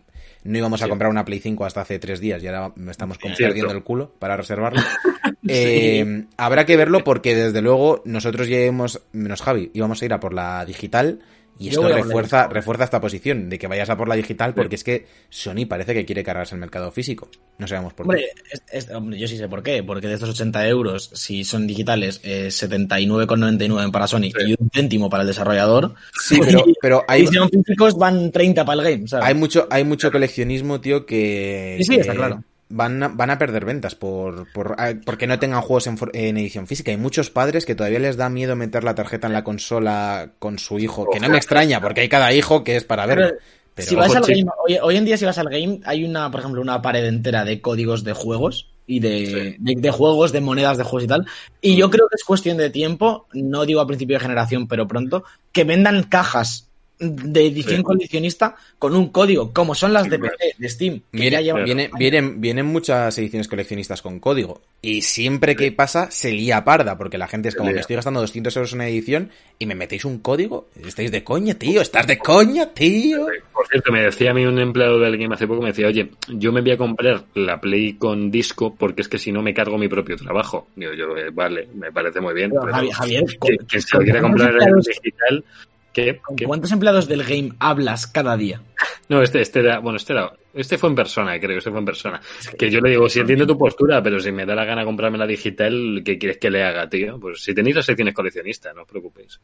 íbamos 0.59 0.81
a 0.81 0.87
Sí. 0.87 0.89
comprar 0.89 1.11
una 1.11 1.25
Play 1.27 1.39
5 1.39 1.65
hasta 1.67 1.83
hace 1.83 1.99
tres 1.99 2.19
días 2.19 2.43
y 2.43 2.47
ahora 2.47 2.73
me 2.77 2.91
estamos 2.91 3.19
como 3.19 3.35
Cierto. 3.37 3.51
perdiendo 3.53 3.75
el 3.75 3.83
culo 3.85 4.13
para 4.19 4.37
reservarlo. 4.37 4.81
Eh, 5.49 6.25
habrá 6.37 6.65
que 6.67 6.77
verlo 6.77 7.03
porque 7.03 7.35
desde 7.35 7.63
luego 7.63 8.01
nosotros 8.05 8.47
ya 8.49 8.59
hemos, 8.59 9.03
menos 9.13 9.43
Javi, 9.43 9.73
íbamos 9.75 10.01
a 10.01 10.05
ir 10.05 10.13
a 10.13 10.21
por 10.21 10.33
la 10.35 10.65
digital 10.65 11.19
y 11.59 11.69
esto 11.69 11.87
refuerza, 11.87 12.49
refuerza 12.49 12.85
esta 12.85 13.01
posición 13.01 13.49
de 13.49 13.59
que 13.59 13.67
vayas 13.69 13.89
a 13.91 13.97
por 13.97 14.09
la 14.09 14.17
digital 14.17 14.53
porque 14.55 14.75
es 14.77 14.83
que 14.85 15.07
Sony 15.29 15.67
parece 15.69 15.95
que 15.95 16.05
quiere 16.05 16.25
cargarse 16.25 16.55
el 16.55 16.61
mercado 16.61 16.91
físico. 16.91 17.29
No 17.59 17.69
sabemos 17.69 17.93
por 17.95 18.07
qué. 18.07 18.11
Hombre, 18.11 18.27
es- 18.51 18.63
es- 18.73 18.91
hombre, 18.91 19.19
yo 19.19 19.29
sí 19.29 19.37
sé 19.37 19.49
por 19.49 19.63
qué. 19.63 19.83
Porque 19.85 20.09
de 20.09 20.15
estos 20.15 20.31
80 20.31 20.67
euros, 20.67 21.11
si 21.13 21.45
son 21.45 21.67
digitales, 21.67 22.21
eh, 22.25 22.51
79,99 22.51 23.91
para 23.93 24.07
Sony 24.07 24.31
y 24.47 24.55
un 24.59 24.71
céntimo 24.71 25.09
para 25.11 25.23
el 25.23 25.29
desarrollador. 25.29 25.95
Sí, 26.21 26.41
pero, 26.45 26.65
pero 26.81 27.05
hay, 27.07 27.27
si 27.27 27.35
son 27.35 27.49
físicos, 27.51 27.97
van 27.97 28.31
30 28.33 28.65
para 28.65 28.83
el 28.83 28.91
game. 28.97 29.09
¿sabes? 29.09 29.27
hay 29.27 29.35
mucho, 29.35 29.67
hay 29.71 29.85
mucho 29.85 30.11
coleccionismo, 30.11 30.81
tío, 30.81 31.07
que, 31.07 31.77
Sí, 31.79 31.85
sí, 31.85 31.95
que 31.95 32.01
está 32.01 32.15
claro. 32.15 32.43
Van 32.75 33.03
a, 33.03 33.09
van 33.09 33.29
a 33.29 33.39
perder 33.39 33.67
ventas 33.67 33.95
por, 33.95 34.51
por 34.53 34.77
ah, 34.79 34.95
porque 35.05 35.27
no 35.27 35.39
tengan 35.39 35.61
juegos 35.61 35.87
en, 35.87 35.99
en 36.15 36.39
edición 36.39 36.67
física. 36.67 36.91
Hay 36.91 36.97
muchos 36.97 37.29
padres 37.29 37.67
que 37.67 37.75
todavía 37.75 37.99
les 37.99 38.17
da 38.17 38.31
miedo 38.31 38.57
meter 38.57 38.83
la 38.83 38.95
tarjeta 38.95 39.27
en 39.27 39.35
la 39.35 39.45
consola 39.45 40.33
con 40.39 40.59
su 40.59 40.79
hijo, 40.79 41.07
que 41.13 41.21
no 41.21 41.29
me 41.29 41.37
extraña, 41.37 41.81
porque 41.81 42.01
hay 42.01 42.09
cada 42.09 42.33
hijo 42.33 42.65
que 42.65 42.77
es 42.77 42.85
para 42.85 43.05
verlo. 43.05 43.29
Pero, 43.75 43.89
si 43.89 43.95
vas 43.95 44.09
ojo, 44.09 44.19
al 44.19 44.25
chico. 44.25 44.39
game, 44.39 44.51
hoy, 44.67 44.79
hoy 44.83 44.97
en 44.97 45.05
día 45.05 45.17
si 45.17 45.25
vas 45.25 45.39
al 45.39 45.49
game, 45.49 45.81
hay 45.85 46.05
una, 46.05 46.31
por 46.31 46.41
ejemplo, 46.41 46.61
una 46.61 46.81
pared 46.83 47.05
entera 47.05 47.45
de 47.45 47.61
códigos 47.61 48.05
de 48.05 48.13
juegos 48.13 48.71
y 48.87 49.01
de, 49.01 49.57
de, 49.59 49.75
de 49.77 49.91
juegos, 49.91 50.33
de 50.33 50.41
monedas 50.41 50.79
de 50.79 50.85
juegos 50.85 51.05
y 51.05 51.09
tal. 51.09 51.27
Y 51.61 51.77
yo 51.77 51.91
creo 51.91 52.09
que 52.09 52.17
es 52.17 52.25
cuestión 52.25 52.57
de 52.57 52.71
tiempo, 52.71 53.27
no 53.33 53.65
digo 53.65 53.81
a 53.81 53.87
principio 53.87 54.17
de 54.17 54.21
generación, 54.21 54.67
pero 54.67 54.89
pronto, 54.89 55.25
que 55.53 55.65
vendan 55.65 56.03
cajas 56.05 56.69
de 57.03 57.47
edición 57.47 57.79
Sí. 57.79 57.83
coleccionista 57.83 58.55
con 58.79 58.95
un 58.97 59.09
código, 59.11 59.53
como 59.53 59.75
son 59.75 59.93
las 59.93 60.09
de 60.09 60.19
PC, 60.19 60.55
de 60.57 60.69
Steam. 60.69 61.01
que 61.13 61.19
Viene- 61.19 61.31
ya 61.31 61.41
llevan- 61.41 61.65
viene- 61.65 61.91
vienen, 61.99 62.41
vienen 62.41 62.67
muchas 62.67 63.17
ediciones 63.19 63.49
coleccionistas 63.49 64.01
con 64.03 64.21
código. 64.21 64.63
Y 64.81 65.03
siempre 65.03 65.55
que 65.57 65.71
pasa, 65.73 66.11
se 66.11 66.33
lía 66.33 66.65
parda, 66.65 66.97
porque 66.99 67.19
la 67.19 67.29
gente 67.29 67.49
es 67.49 67.55
como, 67.57 67.71
me 67.73 67.81
estoy 67.81 67.97
gastando 67.97 68.21
200 68.21 68.57
euros 68.57 68.73
en 68.73 68.79
una 68.79 68.89
edición 68.89 69.31
y 69.59 69.67
me 69.67 69.75
metéis 69.75 70.05
un 70.05 70.19
código. 70.19 70.69
¿Estáis 70.87 71.11
de 71.13 71.23
coña, 71.25 71.55
tío? 71.55 71.81
¿Estás 71.81 72.07
de 72.07 72.19
coña, 72.19 72.67
tío? 72.73 73.27
Por 73.53 73.67
cierto, 73.69 73.93
me 73.93 74.03
decía 74.03 74.31
a 74.33 74.35
mí 74.35 74.45
un 74.45 74.59
empleado 74.59 74.99
del 74.99 75.17
game 75.19 75.35
hace 75.35 75.47
poco, 75.47 75.63
me 75.63 75.69
decía, 75.69 75.87
oye, 75.87 76.11
yo 76.29 76.53
me 76.53 76.61
voy 76.63 76.73
a 76.73 76.77
comprar 76.77 77.25
la 77.35 77.61
Play 77.61 77.95
con 77.95 78.31
disco 78.31 78.75
porque 78.75 79.03
es 79.03 79.09
que 79.09 79.19
si 79.19 79.31
no 79.33 79.43
me 79.43 79.55
cargo 79.55 79.79
mi 79.79 79.89
propio 79.89 80.17
trabajo. 80.17 80.67
Digo 80.75 80.93
yo, 80.95 81.17
eh, 81.17 81.31
vale, 81.33 81.69
me 81.75 81.93
parece 81.93 82.21
muy 82.21 82.35
bien. 82.35 82.51
Pero, 82.51 82.63
pero 82.63 82.75
Javi- 82.77 82.91
Javier, 82.93 83.25
que- 83.27 83.39
¿con- 83.39 83.57
quien 83.69 83.83
se 83.83 83.97
lo 83.97 84.03
quiera 84.03 84.21
comprar 84.21 84.51
en 84.61 84.81
digital, 84.81 85.45
¿qué? 85.93 86.19
¿Con 86.19 86.37
¿Qué? 86.37 86.45
cuántos 86.45 86.73
empleados 86.73 87.09
del 87.09 87.23
game 87.25 87.53
hablas 87.59 88.07
cada 88.07 88.37
día? 88.37 88.61
No, 89.09 89.23
este, 89.23 89.41
este 89.41 89.61
era, 89.61 89.79
bueno, 89.79 89.97
este 89.97 90.13
era, 90.13 90.33
este 90.55 90.79
fue 90.79 90.89
en 90.91 90.95
persona, 90.95 91.39
creo, 91.39 91.59
este 91.59 91.71
fue 91.71 91.81
en 91.81 91.85
persona. 91.85 92.21
Que 92.59 92.71
yo 92.71 92.81
le 92.81 92.91
digo, 92.91 93.09
si 93.09 93.21
entiendo 93.21 93.47
tu 93.47 93.59
postura, 93.59 94.03
pero 94.03 94.21
si 94.21 94.33
me 94.33 94.47
da 94.47 94.55
la 94.55 94.65
gana 94.65 94.85
comprarme 94.85 95.19
la 95.19 95.27
digital, 95.27 96.03
¿qué 96.05 96.19
quieres 96.19 96.39
que 96.39 96.51
le 96.51 96.63
haga, 96.63 96.89
tío? 96.89 97.19
Pues 97.21 97.43
si 97.43 97.55
tenéis 97.55 97.77
las 97.77 97.87
secciones 97.87 98.15
coleccionistas, 98.15 98.75
no 98.75 98.83
os 98.83 98.89
preocupéis. 98.89 99.41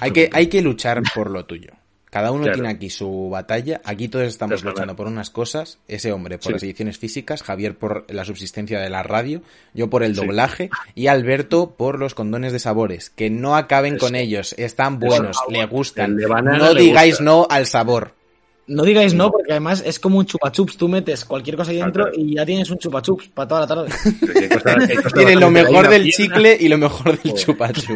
Hay 0.00 0.12
que, 0.12 0.30
hay 0.32 0.46
que 0.46 0.62
luchar 0.62 1.02
por 1.14 1.30
lo 1.30 1.44
tuyo. 1.44 1.72
Cada 2.12 2.30
uno 2.30 2.42
Claro. 2.42 2.56
tiene 2.58 2.68
aquí 2.68 2.90
su 2.90 3.30
batalla. 3.30 3.80
Aquí 3.84 4.08
todos 4.08 4.26
estamos 4.26 4.62
luchando 4.62 4.94
por 4.94 5.06
unas 5.06 5.30
cosas. 5.30 5.78
Ese 5.88 6.12
hombre 6.12 6.36
por 6.36 6.48
Sí. 6.48 6.52
las 6.52 6.62
ediciones 6.62 6.98
físicas, 6.98 7.42
Javier 7.42 7.74
por 7.78 8.04
la 8.12 8.26
subsistencia 8.26 8.78
de 8.80 8.90
la 8.90 9.02
radio, 9.02 9.40
yo 9.72 9.88
por 9.88 10.02
el 10.02 10.14
Sí. 10.14 10.20
doblaje 10.20 10.68
y 10.94 11.06
Alberto 11.06 11.70
por 11.74 11.98
los 11.98 12.14
condones 12.14 12.52
de 12.52 12.58
sabores. 12.58 13.08
Que 13.08 13.30
no 13.30 13.56
acaben 13.56 13.96
con 13.96 14.14
ellos. 14.14 14.54
Están 14.58 14.98
buenos, 14.98 15.38
le 15.48 15.64
gustan. 15.64 16.16
No 16.16 16.74
digáis 16.74 17.14
gusta. 17.14 17.24
no 17.24 17.46
al 17.48 17.64
sabor. 17.66 18.12
No 18.68 18.84
digáis 18.84 19.12
no, 19.12 19.30
porque 19.30 19.50
además 19.52 19.82
es 19.84 19.98
como 19.98 20.18
un 20.18 20.24
chupachups. 20.26 20.76
Tú 20.76 20.88
metes 20.88 21.24
cualquier 21.24 21.56
cosa 21.56 21.72
ahí 21.72 21.78
dentro 21.78 22.08
y 22.14 22.36
ya 22.36 22.46
tienes 22.46 22.70
un 22.70 22.78
chupachups 22.78 23.28
para 23.30 23.48
toda 23.48 23.60
la 23.62 23.66
tarde. 23.66 23.90
Tienen 25.14 25.40
lo 25.40 25.50
mejor 25.50 25.88
del 25.88 26.08
chicle 26.10 26.56
y 26.58 26.68
lo 26.68 26.78
mejor 26.78 27.06
del 27.20 27.32
Joder. 27.32 27.36
chupa 27.44 27.72
chups. 27.72 27.88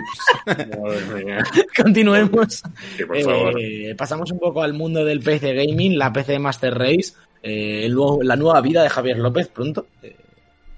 piedra. 0.44 0.78
Madre 0.82 1.24
mía. 1.24 1.38
Continuemos. 1.76 2.62
Sí, 2.96 3.04
por 3.04 3.20
favor. 3.22 3.54
Eh, 3.60 3.94
pasamos 3.96 4.30
un 4.32 4.38
poco 4.40 4.62
al 4.62 4.72
mundo 4.74 5.04
del 5.04 5.20
PC 5.20 5.54
Gaming, 5.54 5.96
la 5.98 6.12
PC 6.12 6.38
Master 6.40 6.74
Race, 6.76 7.12
eh, 7.42 7.82
el 7.86 7.94
nuevo- 7.94 8.22
la 8.22 8.34
nueva 8.36 8.60
vida 8.60 8.82
de 8.82 8.88
Javier 8.90 9.18
López 9.18 9.48
pronto. 9.48 9.86
Eh, 10.02 10.16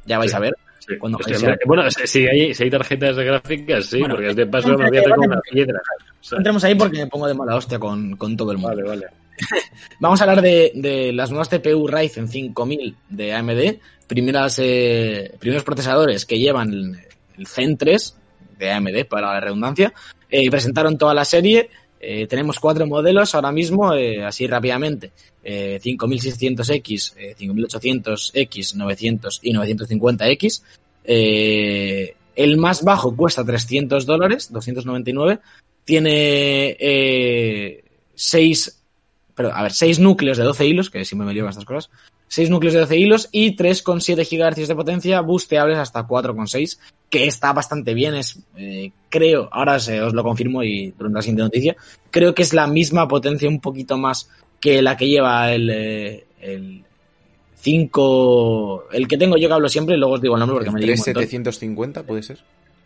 ya 0.05 0.19
vais 0.19 0.31
Sí. 0.31 0.37
a 0.37 0.41
ver. 0.41 0.55
Sí, 0.87 0.97
Cuando 0.99 1.19
bueno, 1.67 1.83
si 1.91 2.27
hay, 2.27 2.55
si 2.55 2.63
hay 2.65 2.71
tarjetas 2.71 3.17
gráficas, 3.17 3.85
sí, 3.87 3.99
Bueno, 4.01 4.15
porque 4.17 4.33
de 4.35 4.47
paso 4.47 4.69
no, 4.69 4.79
me 4.79 4.89
voy 4.89 4.99
a 4.99 5.15
una 5.19 5.41
piedra. 5.51 5.81
O 6.21 6.25
sea, 6.25 6.39
entremos 6.39 6.63
ahí 6.65 6.75
porque 6.75 6.99
me 6.99 7.07
pongo 7.09 7.27
de 7.27 7.35
mala 7.35 7.57
hostia 7.57 7.79
con, 7.79 8.17
con 8.17 8.37
todo 8.37 8.53
el 8.53 8.59
mundo. 8.59 8.77
vale, 8.77 8.89
vale. 8.89 9.07
Vamos 10.01 10.21
a 10.21 10.25
hablar 10.25 10.43
de, 10.43 10.73
de 10.75 11.13
las 11.13 11.31
nuevas 11.31 11.49
CPU 11.49 11.87
Ryzen 11.87 12.29
5000 12.29 12.97
de 13.09 13.33
AMD, 13.33 13.79
primeras, 14.07 14.59
eh, 14.59 15.35
primeros 15.39 15.65
procesadores 15.65 16.25
que 16.27 16.39
llevan 16.39 16.73
el, 17.37 17.47
Zen 17.47 17.77
3 17.77 18.17
de 18.59 18.73
AMD 18.73 19.05
para 19.09 19.33
la 19.33 19.41
redundancia. 19.41 19.93
Eh, 20.29 20.51
presentaron 20.51 20.99
toda 20.99 21.15
la 21.15 21.25
serie. 21.25 21.71
Eh, 22.01 22.27
tenemos 22.27 22.61
cuatro 22.61 22.87
modelos 22.87 23.35
ahora 23.35 23.53
mismo, 23.53 23.93
eh, 23.95 24.25
así 24.25 24.47
rápidamente. 24.47 25.13
Eh, 25.43 25.81
5600X, 25.83 27.15
eh, 27.17 27.35
5800X, 27.39 28.75
900 28.75 29.41
y 29.43 29.53
950X. 29.53 30.63
Eh, 31.05 32.15
el 32.37 32.57
más 32.57 32.85
bajo 32.85 33.17
cuesta 33.17 33.45
300 33.45 34.07
dólares, 34.07 34.53
299. 34.53 35.41
Tiene 35.85 36.77
eh, 36.79 37.85
6 38.15 38.78
pero 39.39 39.55
a 39.55 39.63
ver, 39.63 39.73
6 39.73 40.01
núcleos 40.01 40.37
de 40.37 40.43
12 40.43 40.67
hilos, 40.67 40.91
que 40.91 41.05
siempre 41.05 41.33
me 41.33 41.41
con 41.41 41.49
estas 41.49 41.65
cosas, 41.65 41.91
6 42.27 42.51
núcleos 42.51 42.75
de 42.75 42.81
12 42.81 42.97
hilos 42.99 43.29
y 43.31 43.55
3,7 43.55 44.27
GHz 44.29 44.67
de 44.67 44.75
potencia, 44.75 45.21
boosteables 45.21 45.79
hasta 45.79 46.05
4,6, 46.09 46.81
que 47.09 47.25
está 47.29 47.53
bastante 47.53 47.95
bien, 47.95 48.17
es, 48.17 48.41
eh, 48.57 48.91
creo, 49.09 49.49
ahora 49.53 49.79
se, 49.79 50.03
os 50.03 50.13
lo 50.13 50.25
confirmo 50.25 50.65
y 50.65 50.91
durante 50.99 51.15
la 51.19 51.23
siguiente 51.23 51.43
noticia, 51.45 51.77
creo 52.11 52.35
que 52.35 52.43
es 52.43 52.53
la 52.53 52.67
misma 52.67 53.07
potencia, 53.07 53.49
un 53.49 53.61
poquito 53.61 53.97
más 53.97 54.29
que 54.59 54.83
la 54.83 54.97
que 54.97 55.07
lleva 55.07 55.53
el, 55.53 55.71
eh, 55.71 56.27
el 56.41 56.83
5, 57.61 58.89
el 58.93 59.07
que 59.07 59.19
tengo 59.19 59.37
yo 59.37 59.47
que 59.47 59.55
hablo 59.55 59.69
siempre, 59.69 59.95
y 59.95 59.99
luego 59.99 60.15
os 60.15 60.21
digo 60.21 60.35
el 60.35 60.41
nombre 60.41 60.57
porque 60.57 60.71
me 60.73 60.81
lío 60.81 60.95
un 60.95 60.99
montón. 60.99 61.15
3750 61.15 62.03
puede 62.03 62.25
ser. 62.25 62.39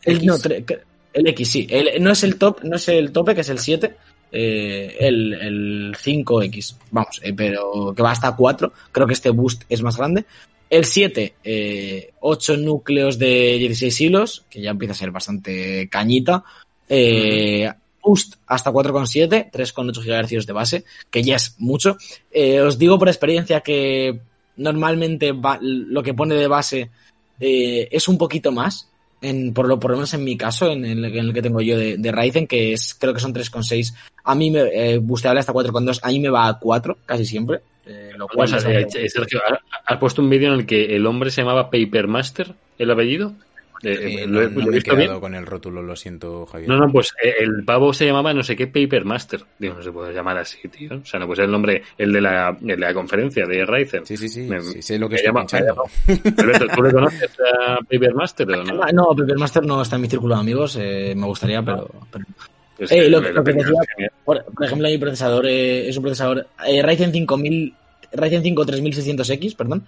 El, 0.02 0.16
X. 0.16 0.26
no, 0.26 0.36
tre- 0.36 0.80
el 1.14 1.26
X, 1.28 1.48
sí. 1.50 1.66
El- 1.70 2.02
no 2.02 2.10
es 2.10 2.22
el 2.24 2.36
top, 2.36 2.62
no 2.64 2.76
es 2.76 2.88
el 2.88 3.10
tope, 3.10 3.34
que 3.34 3.40
es 3.40 3.48
el 3.48 3.58
7. 3.58 3.96
Eh, 4.32 4.96
el, 5.00 5.34
el 5.34 5.96
5X. 5.96 6.76
Vamos, 6.90 7.20
eh, 7.22 7.32
pero 7.32 7.92
que 7.94 8.02
va 8.02 8.10
hasta 8.12 8.34
4. 8.34 8.72
Creo 8.90 9.06
que 9.06 9.12
este 9.12 9.30
boost 9.30 9.62
es 9.68 9.82
más 9.82 9.96
grande. 9.96 10.24
El 10.70 10.84
7, 10.86 11.34
eh, 11.44 12.10
8 12.20 12.56
núcleos 12.56 13.18
de 13.18 13.58
16 13.58 14.00
hilos, 14.00 14.44
que 14.48 14.62
ya 14.62 14.70
empieza 14.70 14.92
a 14.92 14.96
ser 14.96 15.10
bastante 15.10 15.88
cañita. 15.90 16.44
Eh, 16.88 17.70
Boost 18.04 18.34
hasta 18.48 18.72
4,7, 18.72 19.50
3,8 19.52 20.02
GHz 20.02 20.46
de 20.46 20.52
base, 20.52 20.84
que 21.10 21.22
ya 21.22 21.36
es 21.36 21.54
mucho. 21.58 21.96
Eh, 22.32 22.60
os 22.60 22.76
digo 22.76 22.98
por 22.98 23.08
experiencia 23.08 23.60
que 23.60 24.18
normalmente 24.56 25.30
va- 25.32 25.58
lo 25.62 26.02
que 26.02 26.12
pone 26.14 26.34
de 26.34 26.48
base 26.48 26.90
eh, 27.38 27.88
es 27.92 28.08
un 28.08 28.18
poquito 28.18 28.50
más, 28.50 28.88
en, 29.22 29.54
por, 29.54 29.66
lo, 29.68 29.78
por 29.80 29.92
lo 29.92 29.96
menos 29.98 30.12
en 30.14 30.24
mi 30.24 30.36
caso, 30.36 30.70
en 30.70 30.84
el, 30.84 31.04
en 31.04 31.16
el 31.26 31.32
que 31.32 31.40
tengo 31.42 31.60
yo 31.62 31.78
de, 31.78 31.96
de 31.96 32.12
Ryzen, 32.12 32.46
que 32.46 32.72
es 32.74 32.94
creo 32.94 33.14
que 33.14 33.20
son 33.20 33.32
3,6. 33.34 33.94
A 34.24 34.34
mí 34.34 34.50
me 34.50 34.60
eh, 34.72 34.98
busteable 34.98 35.40
hasta 35.40 35.52
4,2, 35.52 36.00
a 36.02 36.08
mí 36.08 36.20
me 36.20 36.28
va 36.28 36.48
a 36.48 36.58
4 36.58 36.98
casi 37.06 37.24
siempre. 37.24 37.60
eh, 37.86 38.10
lo 38.16 38.26
cual 38.28 38.48
Vamos 38.48 38.52
a 38.52 38.56
es 38.58 38.64
ver, 38.64 38.82
bastante- 38.84 39.06
eh, 39.06 39.08
Sergio, 39.10 39.40
¿ha- 39.48 39.60
¿has 39.92 39.98
puesto 39.98 40.20
un 40.22 40.28
vídeo 40.30 40.52
en 40.52 40.60
el 40.60 40.66
que 40.66 40.94
el 40.96 41.06
hombre 41.06 41.30
se 41.30 41.40
llamaba 41.42 41.70
Papermaster, 41.70 42.52
el 42.78 42.90
apellido? 42.90 43.32
Eh, 43.84 44.26
no, 44.28 44.34
¿Lo 44.40 44.42
he, 44.42 44.50
no 44.50 44.60
he 44.60 44.64
me 44.64 44.64
he 44.64 44.70
visto 44.74 44.90
quedado 44.92 45.08
bien? 45.10 45.20
con 45.20 45.34
el 45.34 45.44
rótulo, 45.46 45.82
lo 45.82 45.96
siento, 45.96 46.46
Javier. 46.46 46.68
No, 46.68 46.76
no, 46.76 46.92
pues 46.92 47.12
eh, 47.22 47.34
el 47.40 47.64
pavo 47.64 47.92
se 47.92 48.06
llamaba 48.06 48.32
no 48.32 48.42
sé 48.42 48.54
qué 48.54 48.66
Papermaster. 48.68 49.40
Digo, 49.58 49.74
no 49.74 49.82
se 49.82 49.90
puede 49.90 50.14
llamar 50.14 50.38
así, 50.38 50.68
tío. 50.68 50.96
O 51.02 51.04
sea, 51.04 51.18
no 51.18 51.26
puede 51.26 51.36
ser 51.36 51.44
el 51.46 51.50
nombre, 51.50 51.82
el 51.98 52.12
de 52.12 52.20
la, 52.20 52.50
el 52.60 52.66
de 52.66 52.76
la 52.76 52.94
conferencia 52.94 53.44
de 53.46 53.64
Ryzen. 53.64 54.06
Sí, 54.06 54.16
sí, 54.16 54.28
sí, 54.28 54.42
Me- 54.42 54.60
sí, 54.60 54.82
sé 54.82 54.98
lo 54.98 55.08
que 55.08 55.16
estoy 55.16 55.28
llama-. 55.28 55.46
Alberto, 56.38 56.66
¿tú 56.76 56.82
le 56.82 56.92
conoces 56.92 57.30
a 57.40 57.76
Papermaster 57.78 58.50
o 58.50 58.64
no? 58.64 58.84
No, 58.92 59.08
Papermaster 59.16 59.64
no 59.66 59.82
está 59.82 59.96
en 59.96 60.02
mi 60.02 60.08
círculo 60.08 60.34
de 60.36 60.40
amigos, 60.40 60.76
eh, 60.80 61.14
me 61.16 61.26
gustaría, 61.26 61.62
pero, 61.62 61.90
pero 62.10 62.24
Pues, 62.76 62.90
Eh, 62.92 63.08
lo- 63.08 63.20
me 63.20 63.30
lo 63.32 63.44
que 63.44 63.50
tenía 63.52 63.66
decía- 63.66 63.80
genial. 63.94 64.12
Por, 64.24 64.44
por 64.44 64.64
ejemplo, 64.64 64.88
mi 64.88 64.98
procesador 64.98 65.46
eh, 65.46 65.88
es 65.88 65.96
un 65.96 66.02
procesador 66.02 66.46
eh, 66.66 66.82
Ryzen 66.82 67.12
5000, 67.12 67.74
Ryzen 68.12 68.42
5 68.42 68.64
3600X, 68.66 69.56
perdón. 69.56 69.84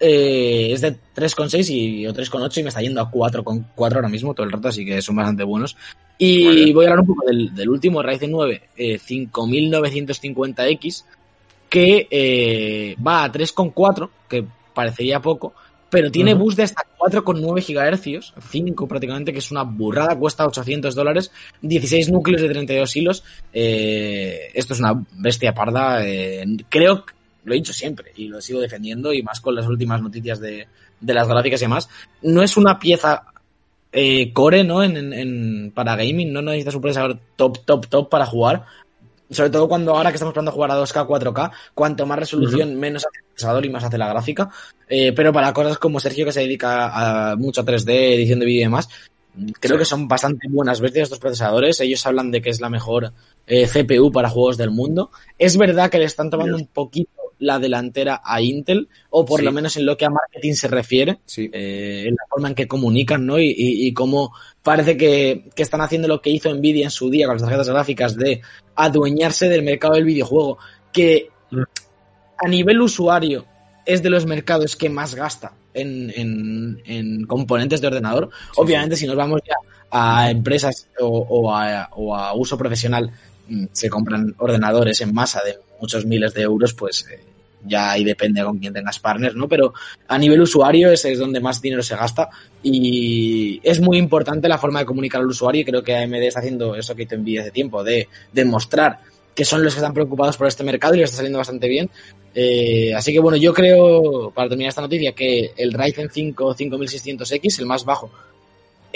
Eh, 0.00 0.70
es 0.72 0.80
de 0.80 0.96
3,6 1.14 1.70
y 1.70 2.06
o 2.06 2.12
3,8 2.14 2.58
y 2.58 2.62
me 2.62 2.68
está 2.68 2.80
yendo 2.82 3.00
a 3.00 3.10
4,4 3.10 3.94
ahora 3.96 4.08
mismo 4.08 4.34
todo 4.34 4.46
el 4.46 4.52
rato, 4.52 4.68
así 4.68 4.84
que 4.84 5.00
son 5.02 5.16
bastante 5.16 5.44
buenos. 5.44 5.76
Y 6.18 6.46
Vale. 6.46 6.72
voy 6.72 6.84
a 6.84 6.88
hablar 6.90 7.00
un 7.00 7.06
poco 7.06 7.26
del, 7.26 7.54
del 7.54 7.68
último 7.68 8.02
Ryzen 8.02 8.30
9 8.30 8.62
eh, 8.76 8.98
5950X 8.98 11.04
que 11.68 12.06
eh, 12.10 12.96
va 13.04 13.24
a 13.24 13.32
3,4, 13.32 14.08
que 14.28 14.44
parecería 14.72 15.20
poco, 15.20 15.52
pero 15.90 16.10
tiene 16.10 16.34
Ujú. 16.34 16.44
boost 16.44 16.56
de 16.58 16.62
hasta 16.62 16.82
4,9 16.98 17.62
GHz, 17.62 18.34
5 18.50 18.88
prácticamente, 18.88 19.32
que 19.32 19.40
es 19.40 19.50
una 19.50 19.62
burrada, 19.64 20.16
cuesta 20.16 20.46
800 20.46 20.94
dólares, 20.94 21.30
16 21.62 22.10
núcleos 22.10 22.40
de 22.42 22.48
32 22.48 22.96
hilos. 22.96 23.24
eh, 23.52 24.50
esto 24.54 24.74
es 24.74 24.80
una 24.80 25.04
bestia 25.12 25.52
parda. 25.54 26.06
eh, 26.06 26.44
creo, 26.68 27.04
que- 27.04 27.14
lo 27.46 27.54
he 27.54 27.56
dicho 27.56 27.72
siempre 27.72 28.12
y 28.16 28.28
lo 28.28 28.40
sigo 28.42 28.60
defendiendo, 28.60 29.12
y 29.14 29.22
más 29.22 29.40
con 29.40 29.54
las 29.54 29.66
últimas 29.66 30.02
noticias 30.02 30.38
de, 30.40 30.68
de 31.00 31.14
las 31.14 31.26
gráficas 31.26 31.60
y 31.62 31.64
demás. 31.64 31.88
No 32.20 32.42
es 32.42 32.56
una 32.58 32.78
pieza 32.78 33.24
eh, 33.92 34.32
core, 34.34 34.62
¿no? 34.64 34.82
En, 34.82 34.96
en- 34.96 35.12
en- 35.14 35.72
para 35.74 35.96
gaming, 35.96 36.32
no 36.32 36.42
necesitas 36.42 36.74
un 36.74 36.82
procesador 36.82 37.18
top, 37.36 37.64
top, 37.64 37.86
top 37.86 38.08
para 38.10 38.26
jugar. 38.26 38.64
Sobre 39.30 39.50
todo 39.50 39.68
cuando 39.68 39.96
ahora 39.96 40.10
que 40.10 40.16
estamos 40.16 40.32
probando 40.34 40.52
jugar 40.52 40.70
a 40.70 40.78
2K, 40.78 41.06
4K, 41.06 41.50
cuanto 41.74 42.06
más 42.06 42.18
resolución, 42.18 42.76
menos 42.76 43.04
hace 43.04 43.18
el 43.20 43.24
procesador 43.32 43.64
y 43.66 43.70
más 43.70 43.82
hace 43.84 43.98
la 43.98 44.08
gráfica. 44.08 44.50
Eh, 44.88 45.12
pero 45.12 45.32
para 45.32 45.52
cosas 45.52 45.78
como 45.78 45.98
Sergio, 45.98 46.24
que 46.26 46.32
se 46.32 46.40
dedica 46.40 47.30
a 47.32 47.36
mucho 47.36 47.62
a 47.62 47.64
3D, 47.64 47.90
edición 48.14 48.38
de 48.38 48.46
vídeo 48.46 48.60
y 48.60 48.64
demás, 48.64 48.88
creo 49.58 49.76
Sí. 49.76 49.78
que 49.80 49.84
son 49.84 50.06
bastante 50.06 50.46
buenas 50.48 50.80
bestias 50.80 51.04
estos 51.04 51.18
procesadores. 51.18 51.80
Ellos 51.80 52.06
hablan 52.06 52.30
de 52.30 52.40
que 52.40 52.50
es 52.50 52.60
la 52.60 52.70
mejor 52.70 53.12
eh, 53.48 53.66
CPU 53.66 54.12
para 54.12 54.28
juegos 54.30 54.56
del 54.58 54.70
mundo. 54.70 55.10
Es 55.38 55.56
verdad 55.56 55.90
que 55.90 55.98
le 55.98 56.04
están 56.04 56.30
tomando 56.30 56.56
un 56.56 56.66
poquito 56.68 57.10
la 57.38 57.58
delantera 57.58 58.20
a 58.24 58.40
Intel, 58.40 58.88
o 59.10 59.24
por 59.24 59.40
Sí. 59.40 59.44
lo 59.46 59.52
menos 59.52 59.76
en 59.76 59.84
lo 59.86 59.96
que 59.96 60.04
a 60.06 60.10
marketing 60.10 60.54
se 60.54 60.68
refiere 60.68 61.18
Sí. 61.26 61.50
eh, 61.52 62.04
en 62.08 62.14
la 62.14 62.24
forma 62.30 62.48
en 62.48 62.54
que 62.54 62.66
comunican, 62.66 63.26
¿no? 63.26 63.38
Y, 63.38 63.48
y, 63.50 63.86
y 63.86 63.92
cómo 63.92 64.32
parece 64.62 64.96
que, 64.96 65.48
que 65.54 65.62
están 65.62 65.80
haciendo 65.82 66.08
lo 66.08 66.20
que 66.22 66.30
hizo 66.30 66.52
Nvidia 66.54 66.84
en 66.84 66.90
su 66.90 67.10
día 67.10 67.26
con 67.26 67.34
las 67.36 67.42
tarjetas 67.42 67.68
gráficas 67.68 68.16
de 68.16 68.40
adueñarse 68.74 69.48
del 69.48 69.62
mercado 69.62 69.94
del 69.94 70.04
videojuego, 70.04 70.58
que 70.92 71.28
Mm. 71.50 71.62
a 72.44 72.48
nivel 72.48 72.80
usuario 72.80 73.44
es 73.84 74.02
de 74.02 74.10
los 74.10 74.26
mercados 74.26 74.74
que 74.74 74.90
más 74.90 75.14
gasta 75.14 75.52
en, 75.74 76.10
en- 76.16 76.82
en 76.86 77.24
componentes 77.26 77.80
de 77.80 77.86
ordenador. 77.86 78.30
Obviamente, 78.56 78.96
si 78.96 79.06
nos 79.06 79.14
vamos 79.14 79.42
ya 79.46 79.54
a 79.90 80.30
empresas 80.30 80.88
o, 80.98 81.06
o 81.06 81.54
a, 81.54 81.88
o 81.92 82.14
a 82.16 82.34
uso 82.34 82.58
profesional, 82.58 83.12
se 83.72 83.90
compran 83.90 84.34
ordenadores 84.38 85.00
en 85.00 85.14
masa 85.14 85.42
de 85.44 85.58
muchos 85.80 86.04
miles 86.04 86.34
de 86.34 86.42
euros, 86.42 86.74
pues 86.74 87.06
eh, 87.10 87.20
ya 87.64 87.92
ahí 87.92 88.04
depende 88.04 88.42
con 88.42 88.58
quién 88.58 88.72
tengas 88.72 88.98
partners, 88.98 89.34
¿no? 89.34 89.48
Pero 89.48 89.74
a 90.08 90.18
nivel 90.18 90.40
usuario 90.40 90.90
ese 90.90 91.12
es 91.12 91.18
donde 91.18 91.40
más 91.40 91.60
dinero 91.60 91.82
se 91.82 91.96
gasta 91.96 92.28
y 92.62 93.60
es 93.62 93.80
muy 93.80 93.98
importante 93.98 94.48
la 94.48 94.58
forma 94.58 94.80
de 94.80 94.86
comunicar 94.86 95.20
al 95.20 95.28
usuario 95.28 95.62
y 95.62 95.64
creo 95.64 95.82
que 95.82 95.96
AMD 95.96 96.14
está 96.14 96.40
haciendo 96.40 96.74
eso 96.74 96.94
que 96.94 97.02
hizo 97.02 97.16
Nvidia 97.16 97.42
hace 97.42 97.50
tiempo, 97.50 97.82
de 97.82 98.08
demostrar 98.32 99.00
que 99.34 99.44
son 99.44 99.62
los 99.62 99.74
que 99.74 99.80
están 99.80 99.92
preocupados 99.92 100.36
por 100.38 100.46
este 100.46 100.64
mercado 100.64 100.94
y 100.94 100.98
les 100.98 101.10
está 101.10 101.18
saliendo 101.18 101.38
bastante 101.38 101.68
bien. 101.68 101.90
Eh, 102.34 102.94
así 102.94 103.12
que 103.12 103.20
bueno, 103.20 103.36
yo 103.36 103.52
creo, 103.52 104.30
para 104.30 104.48
terminar 104.48 104.70
esta 104.70 104.80
noticia, 104.80 105.12
que 105.12 105.52
el 105.56 105.74
Ryzen 105.74 106.10
5 106.10 106.54
5600X, 106.54 107.58
el 107.58 107.66
más 107.66 107.84
bajo, 107.84 108.10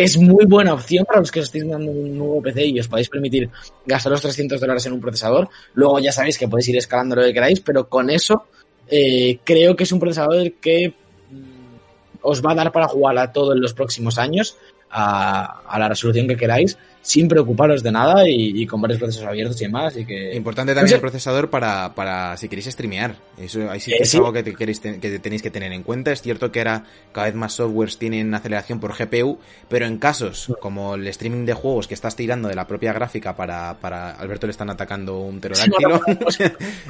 es 0.03 0.17
muy 0.17 0.47
buena 0.47 0.73
opción 0.73 1.05
para 1.05 1.21
los 1.21 1.31
que 1.31 1.41
os 1.41 1.47
estéis 1.47 1.69
dando 1.69 1.91
un 1.91 2.17
nuevo 2.17 2.41
PC 2.41 2.65
y 2.65 2.81
os 2.81 2.89
podéis 2.89 3.11
permitir 3.11 3.51
gastar 3.85 4.11
los 4.13 4.23
300 4.23 4.59
dólares 4.59 4.87
en 4.87 4.95
un 4.95 5.01
procesador. 5.01 5.51
Luego 5.75 5.99
ya 5.99 6.11
sabéis 6.11 6.39
que 6.39 6.49
podéis 6.49 6.69
ir 6.69 6.79
escalando 6.79 7.17
lo 7.17 7.23
que 7.23 7.35
queráis, 7.35 7.61
pero 7.61 7.87
con 7.87 8.09
eso 8.09 8.47
eh, 8.89 9.41
creo 9.45 9.77
que 9.77 9.85
es 9.85 9.93
un 9.93 10.01
procesador 10.01 10.53
que 10.53 10.89
mm, 10.89 12.23
os 12.23 12.43
va 12.43 12.53
a 12.53 12.55
dar 12.55 12.73
para 12.73 12.89
jugar 12.89 13.19
a 13.19 13.31
todo 13.31 13.53
en 13.53 13.61
los 13.61 13.75
próximos 13.75 14.17
años, 14.17 14.57
a, 14.91 15.61
a 15.69 15.79
la 15.79 15.91
resolución 15.91 16.27
que 16.27 16.37
queráis. 16.39 16.79
Sin 17.03 17.29
preocuparos 17.29 17.83
de 17.83 17.91
nada 17.93 18.29
y, 18.29 18.63
y 18.63 18.67
con 18.67 18.81
varios 18.81 18.99
procesos 19.01 19.25
abiertos 19.27 19.61
y 19.61 19.65
demás. 19.65 19.97
Y 19.97 20.05
que... 20.05 20.35
Importante 20.35 20.75
también 20.75 20.95
el 20.95 21.01
procesador 21.01 21.49
para, 21.51 21.95
para 21.95 22.37
si 22.37 22.49
queréis 22.49 22.67
streamear. 22.67 23.17
Eso 23.39 23.71
ahí 23.71 23.81
sí 23.81 23.91
que 23.91 23.97
Eh, 23.99 24.03
es 24.03 24.11
sí. 24.11 24.17
algo 24.19 24.33
que, 24.33 24.43
te 24.43 24.55
queréis 24.55 24.81
que 24.81 25.19
tenéis 25.19 25.41
que 25.43 25.51
tener 25.51 25.73
en 25.73 25.83
cuenta. 25.83 26.13
Es 26.13 26.21
cierto 26.23 26.53
que 26.53 26.61
ahora 26.61 26.85
cada 27.13 27.27
vez 27.27 27.35
más 27.35 27.55
softwares 27.55 27.97
tienen 27.99 28.35
aceleración 28.35 28.81
por 28.81 28.95
GPU, 28.97 29.39
pero 29.69 29.87
en 29.87 29.99
casos 29.99 30.53
como 30.61 30.95
el 30.95 31.07
streaming 31.09 31.47
de 31.47 31.55
juegos 31.55 31.89
que 31.89 31.95
estás 31.95 32.17
tirando 32.17 32.49
de 32.49 32.55
la 32.55 32.67
propia 32.67 32.93
gráfica 32.93 33.35
para, 33.35 33.79
para 33.81 34.11
Alberto 34.13 34.47
le 34.47 34.51
están 34.51 34.69
atacando 34.71 35.21
un 35.21 35.41
pterodáctilo. 35.41 36.01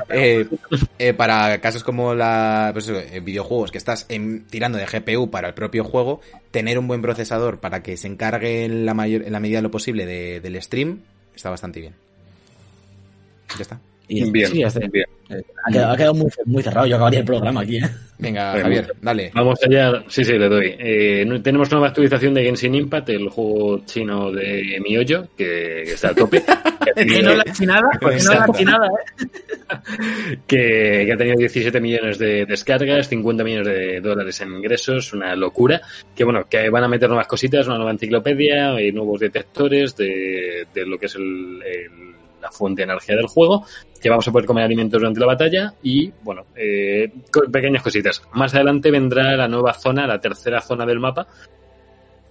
Eh, 0.08 0.46
eh, 0.98 1.14
para 1.14 1.60
casos 1.60 1.84
como 1.84 2.14
la 2.14 2.70
pues 2.72 2.88
eh, 2.88 3.20
videojuegos 3.20 3.70
que 3.70 3.78
estás 3.78 4.06
en- 4.08 4.44
tirando 4.46 4.78
de 4.78 4.86
GPU 4.86 5.30
para 5.30 5.48
el 5.48 5.54
propio 5.54 5.84
juego, 5.84 6.20
tener 6.50 6.78
un 6.78 6.88
buen 6.88 7.00
procesador 7.02 7.58
para 7.60 7.82
que 7.82 7.96
se 7.96 8.06
encargue 8.08 8.64
en 8.64 8.84
la 8.86 8.94
mayor 8.94 9.22
en 9.22 9.32
la 9.32 9.40
medida 9.40 9.58
de 9.58 9.62
lo 9.62 9.70
posible 9.70 9.99
de- 10.06 10.40
del 10.40 10.60
stream 10.62 11.00
está 11.34 11.50
bastante 11.50 11.80
bien. 11.80 11.94
Ya 13.56 13.62
está. 13.62 13.80
y- 14.08 14.30
Bien, 14.30 14.50
sí. 14.50 14.62
Ha 14.64 14.70
quedado, 15.72 15.92
ha 15.92 15.96
quedado 15.96 16.14
muy, 16.14 16.28
muy 16.46 16.62
cerrado. 16.62 16.86
Yo 16.86 16.96
acabaría 16.96 17.20
el 17.20 17.24
programa 17.24 17.60
aquí. 17.60 17.76
¿eh? 17.76 17.88
Venga. 18.18 18.60
Javier, 18.60 18.92
dale. 19.00 19.30
Vamos 19.32 19.60
allá. 19.64 20.02
Sí, 20.08 20.24
sí, 20.24 20.32
le 20.32 20.48
doy. 20.48 20.74
Eh, 20.78 21.40
tenemos 21.44 21.70
nueva 21.70 21.86
actualización 21.88 22.34
de 22.34 22.42
Genshin 22.42 22.74
Impact, 22.74 23.08
el 23.10 23.28
juego 23.28 23.80
chino 23.86 24.32
de 24.32 24.78
Miyoyo, 24.82 25.28
que, 25.36 25.82
que 25.84 25.92
está 25.92 26.08
a 26.08 26.14
tope. 26.14 26.42
que, 26.96 27.22
no 27.22 27.34
la 27.34 27.44
chinada, 27.44 27.88
que 28.00 28.06
no 28.24 28.34
la 28.34 28.46
chinada, 28.52 28.86
¿eh? 28.88 29.26
Que- 30.46 31.10
ha 31.12 31.16
tenido 31.16 31.36
17 31.36 31.80
millones 31.80 32.18
de 32.18 32.46
descargas, 32.46 33.08
50 33.08 33.44
millones 33.44 33.66
de 33.66 34.00
dólares 34.00 34.40
en 34.40 34.52
ingresos, 34.52 35.12
una 35.12 35.34
locura. 35.36 35.80
Que 36.14 36.24
bueno, 36.24 36.46
que 36.48 36.68
van 36.70 36.84
a 36.84 36.88
meter 36.88 37.08
nuevas 37.08 37.26
cositas, 37.26 37.66
una 37.66 37.76
nueva 37.76 37.92
enciclopedia, 37.92 38.80
y 38.80 38.92
nuevos 38.92 39.20
detectores 39.20 39.96
de, 39.96 40.66
lo 40.86 40.98
que 40.98 41.06
es 41.06 41.14
el- 41.16 41.60
la 42.40 42.50
fuente 42.50 42.80
de 42.80 42.84
energía 42.92 43.16
del 43.16 43.26
juego, 43.26 43.66
que 44.00 44.08
vamos 44.08 44.26
a 44.26 44.32
poder 44.32 44.46
comer 44.46 44.64
alimentos 44.64 44.98
durante 44.98 45.20
la 45.20 45.26
batalla 45.26 45.74
y, 45.82 46.10
bueno, 46.22 46.46
eh, 46.56 47.12
pequeñas 47.52 47.82
cositas. 47.82 48.22
Más 48.32 48.54
adelante 48.54 48.90
vendrá 48.90 49.36
la 49.36 49.46
nueva 49.46 49.74
zona, 49.74 50.06
la 50.06 50.18
tercera 50.20 50.62
zona 50.62 50.86
del 50.86 51.00
mapa, 51.00 51.26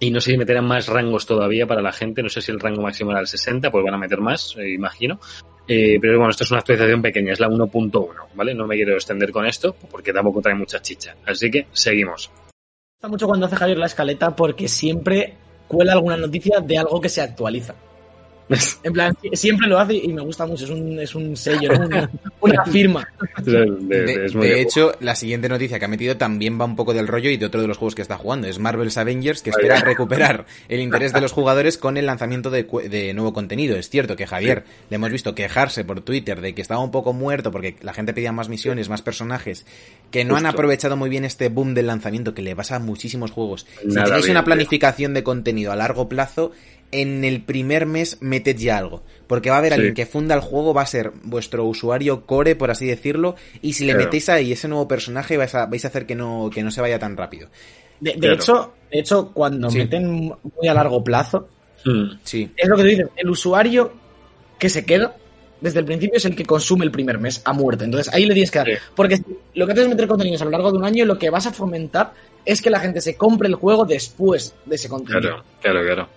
y 0.00 0.10
no 0.10 0.20
sé 0.20 0.32
si 0.32 0.38
meterán 0.38 0.66
más 0.66 0.88
rangos 0.88 1.26
todavía 1.26 1.66
para 1.66 1.82
la 1.82 1.92
gente. 1.92 2.22
No 2.22 2.30
sé 2.30 2.40
si 2.40 2.50
el 2.50 2.58
rango 2.58 2.82
máximo 2.82 3.10
era 3.10 3.20
el 3.20 3.26
60, 3.26 3.70
pues 3.70 3.84
van 3.84 3.94
a 3.94 3.98
meter 3.98 4.20
más, 4.20 4.56
eh, 4.56 4.70
imagino. 4.70 5.20
Eh, 5.68 5.98
pero 6.00 6.16
bueno, 6.16 6.30
esto 6.30 6.44
es 6.44 6.50
una 6.50 6.60
actualización 6.60 7.02
pequeña, 7.02 7.34
es 7.34 7.38
la 7.38 7.48
1.1, 7.48 8.08
¿vale? 8.34 8.54
No 8.54 8.66
me 8.66 8.74
quiero 8.76 8.94
extender 8.94 9.30
con 9.30 9.46
esto 9.46 9.76
porque 9.90 10.12
tampoco 10.12 10.40
trae 10.40 10.54
mucha 10.54 10.80
chicha. 10.80 11.14
Así 11.26 11.50
que 11.50 11.66
seguimos. 11.72 12.30
Me 12.30 12.94
gusta 12.94 13.08
mucho 13.08 13.26
cuando 13.26 13.46
hace 13.46 13.56
Javier 13.56 13.78
la 13.78 13.86
escaleta 13.86 14.34
porque 14.34 14.68
siempre 14.68 15.34
cuela 15.68 15.92
alguna 15.92 16.16
noticia 16.16 16.60
de 16.60 16.78
algo 16.78 17.00
que 17.00 17.10
se 17.10 17.20
actualiza. 17.20 17.74
En 18.82 18.92
plan, 18.92 19.16
siempre 19.32 19.68
lo 19.68 19.78
hace 19.78 19.94
y 19.94 20.08
me 20.08 20.22
gusta 20.22 20.46
mucho. 20.46 20.64
Es 20.64 20.70
un, 20.70 20.98
es 20.98 21.14
un 21.14 21.36
sello, 21.36 21.72
¿no? 21.72 21.86
una, 21.86 22.10
una 22.40 22.64
firma. 22.64 23.08
De, 23.42 24.60
hecho, 24.60 24.92
la 25.00 25.14
siguiente 25.14 25.48
noticia 25.48 25.78
que 25.78 25.84
ha 25.84 25.88
metido 25.88 26.16
también 26.16 26.60
va 26.60 26.64
un 26.64 26.76
poco 26.76 26.92
del 26.92 27.06
rollo 27.06 27.30
y 27.30 27.36
de 27.36 27.46
otro 27.46 27.60
de 27.60 27.68
los 27.68 27.76
juegos 27.76 27.94
que 27.94 28.02
está 28.02 28.16
jugando. 28.16 28.48
Es 28.48 28.58
Marvel's 28.58 28.96
Avengers, 28.96 29.42
que 29.42 29.50
espera 29.50 29.80
recuperar 29.80 30.46
el 30.68 30.80
interés 30.80 31.12
de 31.12 31.20
los 31.20 31.32
jugadores 31.32 31.78
con 31.78 31.96
el 31.96 32.06
lanzamiento 32.06 32.50
de, 32.50 33.12
nuevo 33.14 33.32
contenido. 33.32 33.76
Es 33.76 33.88
cierto 33.88 34.16
que 34.16 34.26
Javier 34.26 34.64
le 34.88 34.96
hemos 34.96 35.10
visto 35.10 35.34
quejarse 35.34 35.84
por 35.84 36.00
Twitter 36.00 36.40
de 36.40 36.54
que 36.54 36.62
estaba 36.62 36.82
un 36.82 36.90
poco 36.90 37.12
muerto 37.12 37.50
porque 37.52 37.76
la 37.82 37.92
gente 37.92 38.14
pedía 38.14 38.32
más 38.32 38.48
misiones, 38.48 38.88
más 38.88 39.02
personajes, 39.02 39.66
que 40.10 40.24
no 40.24 40.36
han 40.36 40.46
aprovechado 40.46 40.96
muy 40.96 41.08
bien 41.08 41.24
este 41.24 41.48
boom 41.48 41.74
del 41.74 41.86
lanzamiento 41.86 42.34
que 42.34 42.42
le 42.42 42.56
pasa 42.56 42.76
a 42.76 42.78
muchísimos 42.78 43.30
juegos. 43.30 43.66
Si 43.80 43.88
Nada 43.88 44.06
tenéis 44.06 44.24
bien, 44.24 44.36
una 44.36 44.40
tío. 44.40 44.46
planificación 44.46 45.14
de 45.14 45.22
contenido 45.22 45.72
a 45.72 45.76
largo 45.76 46.08
plazo, 46.08 46.52
en 46.92 47.24
el 47.24 47.42
primer 47.42 47.86
mes 47.86 48.18
meted 48.20 48.56
ya 48.56 48.78
algo. 48.78 49.02
Porque 49.26 49.48
va 49.50 49.56
a 49.56 49.58
haber 49.60 49.72
Sí. 49.72 49.74
alguien 49.76 49.94
que 49.94 50.06
funda 50.06 50.34
el 50.34 50.40
juego, 50.40 50.74
va 50.74 50.82
a 50.82 50.86
ser 50.86 51.12
vuestro 51.22 51.64
usuario 51.64 52.26
core, 52.26 52.56
por 52.56 52.70
así 52.70 52.86
decirlo, 52.86 53.36
y 53.62 53.74
si 53.74 53.84
le 53.84 53.92
Claro. 53.92 54.06
metéis 54.06 54.28
ahí 54.28 54.52
ese 54.52 54.66
nuevo 54.68 54.88
personaje 54.88 55.36
vais 55.36 55.54
a, 55.54 55.66
vais 55.66 55.84
a 55.84 55.88
hacer 55.88 56.06
que 56.06 56.14
no, 56.16 56.50
que 56.52 56.62
no 56.62 56.70
se 56.70 56.80
vaya 56.80 56.98
tan 56.98 57.16
rápido. 57.16 57.48
De, 58.00 58.12
de 58.12 58.18
Claro. 58.18 58.34
hecho, 58.34 58.72
de 58.90 58.98
hecho, 58.98 59.30
cuando 59.32 59.70
Sí. 59.70 59.78
meten 59.78 60.10
muy 60.56 60.68
a 60.68 60.74
largo 60.74 61.02
plazo, 61.04 61.48
Mm, 61.84 62.18
Sí. 62.24 62.50
es 62.58 62.68
lo 62.68 62.76
que 62.76 62.82
tú 62.82 62.88
dices, 62.88 63.06
el 63.16 63.30
usuario 63.30 63.90
que 64.58 64.68
se 64.68 64.84
queda 64.84 65.16
desde 65.62 65.78
el 65.78 65.86
principio 65.86 66.18
es 66.18 66.24
el 66.26 66.36
que 66.36 66.44
consume 66.44 66.84
el 66.84 66.90
primer 66.90 67.18
mes 67.18 67.40
a 67.44 67.54
muerte. 67.54 67.84
Entonces 67.84 68.12
ahí 68.12 68.26
le 68.26 68.34
tienes 68.34 68.50
que 68.50 68.58
dar. 68.58 68.66
Sí. 68.68 68.74
Porque 68.94 69.16
si 69.16 69.24
lo 69.54 69.64
que 69.66 69.72
haces 69.72 69.84
es 69.84 69.90
meter 69.90 70.06
contenidos 70.06 70.42
a 70.42 70.44
lo 70.44 70.50
largo 70.50 70.72
de 70.72 70.76
un 70.78 70.84
año, 70.84 71.06
lo 71.06 71.18
que 71.18 71.30
vas 71.30 71.46
a 71.46 71.52
fomentar 71.52 72.12
es 72.44 72.60
que 72.60 72.68
la 72.68 72.80
gente 72.80 73.00
se 73.00 73.14
compre 73.16 73.48
el 73.48 73.54
juego 73.54 73.86
después 73.86 74.54
de 74.66 74.74
ese 74.74 74.90
contenido. 74.90 75.20
claro, 75.20 75.44
claro, 75.62 75.80
claro. 75.86 76.08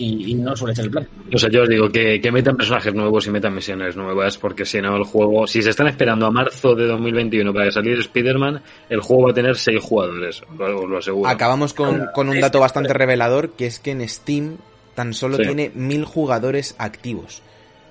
Y, 0.00 0.30
y 0.30 0.34
no 0.36 0.54
suele 0.56 0.76
ser 0.76 0.84
el 0.84 0.90
plan. 0.92 1.08
O 1.34 1.38
sea, 1.38 1.50
yo 1.50 1.62
os 1.64 1.68
digo 1.68 1.88
que, 1.90 2.20
que 2.20 2.30
metan 2.30 2.56
personajes 2.56 2.94
nuevos 2.94 3.26
y 3.26 3.30
metan 3.30 3.52
misiones 3.52 3.96
nuevas, 3.96 4.38
porque 4.38 4.64
si 4.64 4.80
no, 4.80 4.96
el 4.96 5.02
juego, 5.02 5.46
si 5.48 5.60
se 5.60 5.70
están 5.70 5.88
esperando 5.88 6.24
a 6.26 6.30
marzo 6.30 6.76
de 6.76 6.86
2021 6.86 7.52
para 7.52 7.64
que 7.66 7.72
saliera 7.72 8.00
Spider-Man, 8.00 8.62
el 8.88 9.00
juego 9.00 9.24
va 9.24 9.30
a 9.32 9.34
tener 9.34 9.56
seis 9.56 9.82
jugadores, 9.82 10.42
lo- 10.56 10.82
os 10.82 10.88
lo 10.88 10.98
aseguro. 10.98 11.28
Acabamos 11.28 11.74
con, 11.74 12.06
con 12.14 12.28
un 12.28 12.40
dato 12.40 12.60
bastante 12.60 12.92
revelador, 12.92 13.50
que 13.50 13.66
es 13.66 13.80
que 13.80 13.90
en 13.90 14.08
Steam 14.08 14.58
tan 14.94 15.14
solo 15.14 15.36
Sí. 15.36 15.42
tiene 15.42 15.72
mil 15.74 16.04
jugadores 16.04 16.76
activos. 16.78 17.42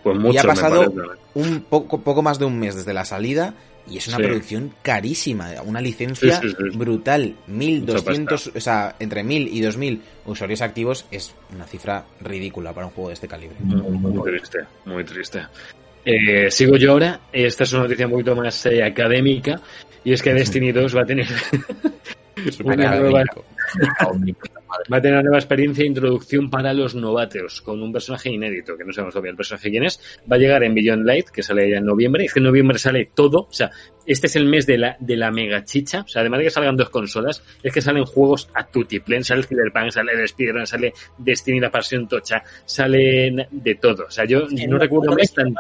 Pues 0.04 0.18
mucho 0.18 0.36
y 0.36 0.38
ha 0.38 0.44
pasado 0.44 0.94
un 1.34 1.62
poco, 1.70 2.00
poco 2.02 2.22
más 2.22 2.40
de 2.40 2.46
un 2.46 2.58
mes 2.58 2.76
desde 2.76 2.94
la 2.94 3.04
salida 3.04 3.54
y 3.90 3.98
es 3.98 4.08
una 4.08 4.18
Sí. 4.18 4.24
producción 4.24 4.74
carísima, 4.82 5.50
una 5.66 5.82
licencia 5.82 6.40
Sí, 6.42 6.50
sí, 6.50 6.78
brutal. 6.78 7.36
Mucha 7.48 7.54
1200, 7.54 8.52
o 8.56 8.60
sea, 8.60 8.96
entre 9.00 9.24
1000 9.24 9.48
y 9.48 9.62
2000 9.62 10.02
usuarios 10.26 10.62
activos 10.62 11.06
es 11.12 11.34
una 11.54 11.66
cifra 11.66 12.06
ridícula 12.22 12.74
para 12.74 12.88
un 12.88 12.94
juego 12.94 13.10
de 13.10 13.14
este 13.16 13.28
calibre. 13.28 13.56
Muy 13.62 14.22
triste, 14.24 14.60
muy 14.86 15.04
triste. 15.04 15.42
Eh, 16.06 16.50
sigo 16.50 16.78
yo 16.78 16.94
ahora. 16.94 17.20
Esta 17.34 17.64
es 17.66 17.74
una 17.74 17.84
noticia 17.84 18.06
un 18.06 18.14
poquito 18.14 18.36
más 18.36 18.66
eh, 18.66 18.82
académica. 18.84 19.60
Y 20.04 20.14
es 20.14 20.22
que 20.22 20.34
Destiny 20.34 20.72
2 20.72 20.96
va 20.96 21.02
a 21.02 21.06
tener 21.06 21.28
una 22.64 22.96
nueva, 22.96 23.24
va 24.92 24.98
a 24.98 25.02
tener 25.02 25.16
una 25.16 25.24
nueva 25.24 25.38
experiencia 25.38 25.84
de 25.84 25.88
introducción 25.88 26.50
para 26.50 26.74
los 26.74 26.96
novatos, 26.96 27.62
con 27.62 27.82
un 27.82 27.92
personaje 27.92 28.30
inédito, 28.30 28.78
que 28.78 28.84
no 28.84 28.94
sabemos 28.94 29.14
todavía 29.14 29.32
el 29.32 29.38
personaje 29.38 29.70
quién 29.70 29.84
es. 29.84 30.00
Va 30.32 30.36
a 30.36 30.40
llegar 30.40 30.64
en 30.64 30.74
Beyond 30.74 31.06
Light, 31.06 31.30
que 31.30 31.44
sale 31.44 31.70
ya 31.70 31.78
en 31.78 31.86
noviembre. 31.86 32.26
Es 32.26 32.34
que 32.34 32.40
en 32.40 32.46
noviembre 32.46 32.78
sale 32.78 33.10
todo. 33.14 33.48
O 33.50 33.54
sea, 33.54 33.72
este 34.06 34.28
es 34.28 34.36
el 34.36 34.46
mes 34.46 34.66
de 34.66 34.78
la, 34.78 34.98
de 35.00 35.18
la 35.18 35.32
mega 35.32 35.64
chicha. 35.64 36.02
O 36.02 36.08
sea, 36.08 36.22
además 36.22 36.40
de 36.40 36.46
que 36.46 36.52
salgan 36.52 36.76
dos 36.76 36.90
consolas, 36.90 37.44
es 37.64 37.74
que 37.74 37.82
salen 37.82 38.06
juegos 38.06 38.50
a 38.54 38.66
tutiplen. 38.66 39.24
Sale 39.24 39.42
el 39.42 39.48
Cyberpunk, 39.48 39.92
sale 39.92 40.14
el 40.14 40.22
Spider-Man, 40.22 40.68
sale 40.68 40.94
Destiny, 41.18 41.60
la 41.60 41.72
pasión 41.72 42.08
tocha, 42.08 42.44
sale 42.66 43.48
de 43.50 43.76
todo. 43.76 44.06
O 44.06 44.12
sea, 44.12 44.26
yo 44.26 44.48
no 44.68 44.78
recuerdo 44.78 45.12
me 45.12 45.18
mes 45.18 45.34
tan 45.34 45.54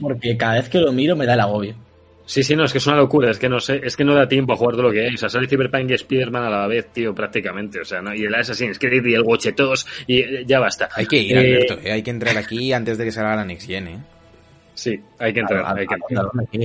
porque 0.00 0.36
cada 0.36 0.54
vez 0.54 0.68
que 0.68 0.78
lo 0.78 0.92
miro 0.92 1.16
me 1.16 1.26
da 1.26 1.34
el 1.34 1.40
agobio. 1.40 1.87
Sí, 2.28 2.42
sí, 2.42 2.54
no, 2.54 2.64
es 2.64 2.72
que 2.72 2.78
es 2.78 2.86
una 2.86 2.96
locura, 2.96 3.30
es 3.30 3.38
que 3.38 3.48
no 3.48 3.58
sé, 3.58 3.80
es 3.82 3.96
que 3.96 4.04
no 4.04 4.14
da 4.14 4.28
tiempo 4.28 4.52
a 4.52 4.56
jugar 4.56 4.74
todo 4.74 4.82
lo 4.88 4.92
que 4.92 5.00
hay. 5.06 5.14
O 5.14 5.16
sea, 5.16 5.30
sale 5.30 5.48
Cyberpunk 5.48 5.88
y 5.90 5.94
Spider-Man 5.94 6.44
a 6.44 6.50
la 6.50 6.66
vez, 6.66 6.88
tío, 6.92 7.14
prácticamente. 7.14 7.80
O 7.80 7.86
sea, 7.86 8.02
¿no? 8.02 8.14
Y 8.14 8.22
el 8.24 8.34
Assassin's 8.34 8.78
Creed 8.78 9.02
y 9.06 9.14
el 9.14 9.22
Watch 9.22 9.46
2 9.56 9.86
y 10.06 10.18
eh, 10.18 10.44
ya 10.46 10.60
basta. 10.60 10.90
Hay 10.94 11.06
que 11.06 11.16
ir, 11.16 11.34
Eh, 11.34 11.38
Alberto, 11.40 11.78
¿eh? 11.82 11.92
hay 11.92 12.02
que 12.02 12.10
entrar 12.10 12.36
aquí 12.36 12.70
antes 12.74 12.98
de 12.98 13.04
que 13.06 13.12
salga 13.12 13.34
la 13.34 13.46
Next 13.46 13.66
Gen, 13.66 13.88
¿eh? 13.88 13.98
Sí, 14.74 15.00
hay 15.18 15.32
que 15.32 15.40
entrar, 15.40 15.64
¿A, 15.64 15.74
hay 15.74 15.86
que 15.86 15.96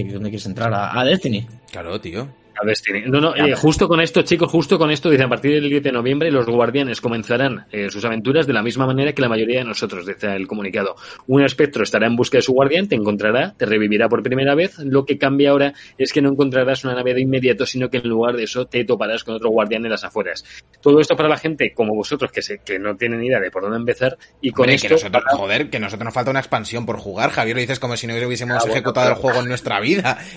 dónde 0.03 0.29
quieres 0.29 0.45
entrar? 0.45 0.73
¿A, 0.73 0.99
a 0.99 1.05
Destiny? 1.05 1.47
Claro, 1.71 1.99
tío. 2.01 2.27
Destiny. 2.65 3.03
No, 3.07 3.19
no, 3.19 3.35
eh, 3.35 3.55
justo 3.55 3.87
con 3.87 3.99
esto, 3.99 4.21
chicos, 4.21 4.49
justo 4.51 4.77
con 4.77 4.91
esto, 4.91 5.09
dice, 5.09 5.23
a 5.23 5.29
partir 5.29 5.53
del 5.53 5.69
10 5.69 5.83
de 5.83 5.91
noviembre 5.91 6.31
los 6.31 6.45
guardianes 6.45 7.01
comenzarán 7.01 7.65
eh, 7.71 7.89
sus 7.89 8.03
aventuras 8.05 8.47
de 8.47 8.53
la 8.53 8.63
misma 8.63 8.85
manera 8.85 9.11
que 9.13 9.21
la 9.21 9.29
mayoría 9.29 9.59
de 9.59 9.65
nosotros, 9.65 10.05
dice 10.05 10.33
el 10.35 10.47
comunicado. 10.47 10.95
Un 11.27 11.43
espectro 11.43 11.83
estará 11.83 12.07
en 12.07 12.15
busca 12.15 12.37
de 12.37 12.41
su 12.41 12.53
guardián, 12.53 12.87
te 12.87 12.95
encontrará, 12.95 13.53
te 13.57 13.65
revivirá 13.65 14.07
por 14.07 14.23
primera 14.23 14.55
vez. 14.55 14.77
Lo 14.79 15.05
que 15.05 15.17
cambia 15.17 15.51
ahora 15.51 15.73
es 15.97 16.13
que 16.13 16.21
no 16.21 16.29
encontrarás 16.29 16.83
una 16.83 16.95
nave 16.95 17.13
de 17.13 17.21
inmediato, 17.21 17.65
sino 17.65 17.89
que 17.89 17.97
en 17.97 18.07
lugar 18.09 18.35
de 18.35 18.43
eso 18.43 18.65
te 18.65 18.85
toparás 18.85 19.23
con 19.23 19.35
otro 19.35 19.49
guardián 19.49 19.83
en 19.85 19.91
las 19.91 20.03
afueras. 20.03 20.43
Todo 20.81 20.99
esto 20.99 21.15
para 21.15 21.29
la 21.29 21.37
gente 21.37 21.73
como 21.73 21.95
vosotros, 21.95 22.31
que, 22.31 22.41
se, 22.41 22.59
que 22.59 22.79
no 22.79 22.95
tienen 22.95 23.23
idea 23.23 23.39
de 23.39 23.51
por 23.51 23.63
dónde 23.63 23.77
empezar, 23.77 24.17
y 24.41 24.51
con 24.51 24.63
Hombre, 24.63 24.75
esto... 24.75 24.87
que 24.87 24.93
nosotros, 24.93 25.23
joder, 25.31 25.69
que 25.69 25.79
nosotros 25.79 26.05
nos 26.05 26.13
falta 26.13 26.31
una 26.31 26.39
expansión 26.39 26.85
por 26.85 26.97
jugar. 26.97 27.29
Javier 27.31 27.55
lo 27.57 27.61
dices 27.61 27.79
como 27.79 27.97
si 27.97 28.07
no 28.07 28.13
hubiésemos 28.15 28.57
Ah, 28.57 28.59
bueno, 28.61 28.73
ejecutado 28.75 29.07
pero- 29.07 29.15
el 29.15 29.21
juego 29.21 29.39
en 29.41 29.47
nuestra 29.49 29.79
vida. 29.79 30.17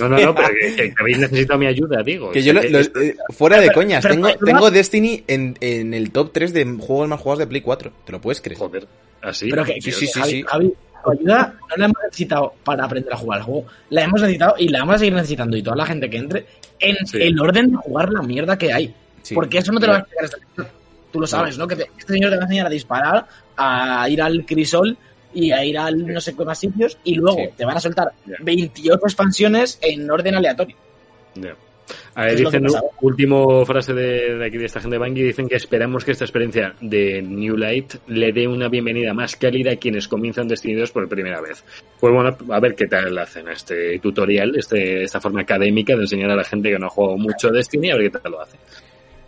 No, 0.00 0.08
no, 0.08 0.18
no, 0.18 0.34
pero 0.34 0.48
que 0.76 0.94
habéis 0.98 1.18
necesitado 1.18 1.49
mi 1.56 1.66
ayuda, 1.66 2.02
digo. 2.02 2.30
Que 2.30 2.42
yo, 2.42 2.52
lo- 2.52 2.62
lo- 2.62 2.78
eh, 2.78 3.16
fuera 3.30 3.60
de 3.60 3.70
coñas, 3.72 4.04
tengo, 4.04 4.70
Destiny 4.70 5.24
en, 5.26 5.56
en 5.60 5.94
el 5.94 6.10
top 6.10 6.30
3 6.32 6.52
de 6.52 6.64
juegos 6.78 7.08
más 7.08 7.20
jugados 7.20 7.38
de 7.40 7.46
Play 7.46 7.60
4. 7.62 7.92
¿Te 8.04 8.12
lo 8.12 8.20
puedes 8.20 8.40
creer? 8.40 8.58
Joder, 8.58 8.86
así. 9.22 9.48
Pero 9.50 9.64
que, 9.64 9.74
Sí, 9.74 9.80
que- 9.80 9.92
sí, 9.92 10.06
sí, 10.06 10.18
Javi, 10.20 10.30
sí. 10.32 10.42
Javi, 10.46 10.74
tu 11.04 11.10
ayuda 11.12 11.54
no 11.68 11.76
la 11.76 11.84
hemos 11.86 11.96
necesitado 12.04 12.54
para 12.64 12.84
aprender 12.84 13.12
a 13.12 13.16
jugar 13.16 13.38
al 13.40 13.44
juego. 13.44 13.66
La 13.90 14.02
hemos 14.04 14.20
necesitado 14.20 14.54
y 14.58 14.68
la 14.68 14.80
vamos 14.80 14.96
a 14.96 14.98
seguir 14.98 15.14
necesitando 15.14 15.56
y 15.56 15.62
toda 15.62 15.76
la 15.76 15.86
gente 15.86 16.10
que 16.10 16.16
entre 16.18 16.46
en 16.78 16.96
Sí. 17.06 17.18
el 17.22 17.38
orden 17.40 17.70
de 17.72 17.76
jugar 17.78 18.10
la 18.10 18.22
mierda 18.22 18.56
que 18.58 18.72
hay. 18.72 18.94
Sí. 19.22 19.34
Porque 19.34 19.58
eso 19.58 19.72
no 19.72 19.80
te 19.80 19.86
lo 19.86 19.92
va 19.92 19.98
a 19.98 20.00
explicar 20.02 20.24
este. 20.24 20.70
Tú 21.12 21.20
lo 21.20 21.26
sabes, 21.26 21.58
¿no? 21.58 21.66
Que 21.66 21.76
te- 21.76 21.90
este 21.98 22.12
señor 22.14 22.30
te 22.30 22.36
va 22.36 22.42
a 22.42 22.44
enseñar 22.44 22.66
a 22.66 22.70
disparar, 22.70 23.26
a 23.56 24.08
ir 24.08 24.22
al 24.22 24.44
crisol 24.46 24.96
y 25.34 25.50
a 25.52 25.64
ir 25.64 25.76
al 25.78 26.06
no 26.06 26.20
sé 26.20 26.34
qué 26.36 26.44
más 26.44 26.58
sitios 26.58 26.98
y 27.04 27.14
luego 27.16 27.38
Sí. 27.38 27.50
te 27.56 27.64
van 27.64 27.76
a 27.76 27.80
soltar 27.80 28.12
Ya. 28.26 28.36
28 28.40 29.00
expansiones 29.04 29.78
en 29.82 30.10
orden 30.10 30.34
aleatorio. 30.36 30.76
Ya. 31.34 31.56
A 32.14 32.24
ver, 32.24 32.36
dicen, 32.36 32.66
último 33.00 33.64
frase 33.64 33.92
de, 33.92 34.36
de 34.36 34.46
aquí 34.46 34.58
de 34.58 34.66
esta 34.66 34.80
gente 34.80 34.96
de 34.96 35.04
Bungie, 35.04 35.24
dicen 35.24 35.48
que 35.48 35.56
esperamos 35.56 36.04
que 36.04 36.12
esta 36.12 36.24
experiencia 36.24 36.74
de 36.80 37.22
New 37.22 37.56
Light 37.56 37.94
le 38.08 38.32
dé 38.32 38.46
una 38.46 38.68
bienvenida 38.68 39.12
más 39.14 39.36
cálida 39.36 39.72
a 39.72 39.76
quienes 39.76 40.08
comienzan 40.08 40.48
Destiny 40.48 40.74
2 40.74 40.90
por 40.92 41.08
primera 41.08 41.40
vez. 41.40 41.64
Pues 41.98 42.12
bueno, 42.12 42.36
a 42.50 42.60
ver 42.60 42.74
qué 42.74 42.86
tal 42.86 43.16
hacen 43.18 43.48
este 43.48 43.98
tutorial, 43.98 44.54
este, 44.56 45.04
esta 45.04 45.20
forma 45.20 45.42
académica 45.42 45.94
de 45.94 46.02
enseñar 46.02 46.30
a 46.30 46.36
la 46.36 46.44
gente 46.44 46.70
que 46.70 46.78
no 46.78 46.86
ha 46.86 46.90
jugado 46.90 47.16
mucho 47.16 47.50
Destiny, 47.50 47.90
a 47.90 47.96
ver 47.96 48.10
qué 48.10 48.18
tal 48.18 48.32
lo 48.32 48.40
hace. 48.40 48.56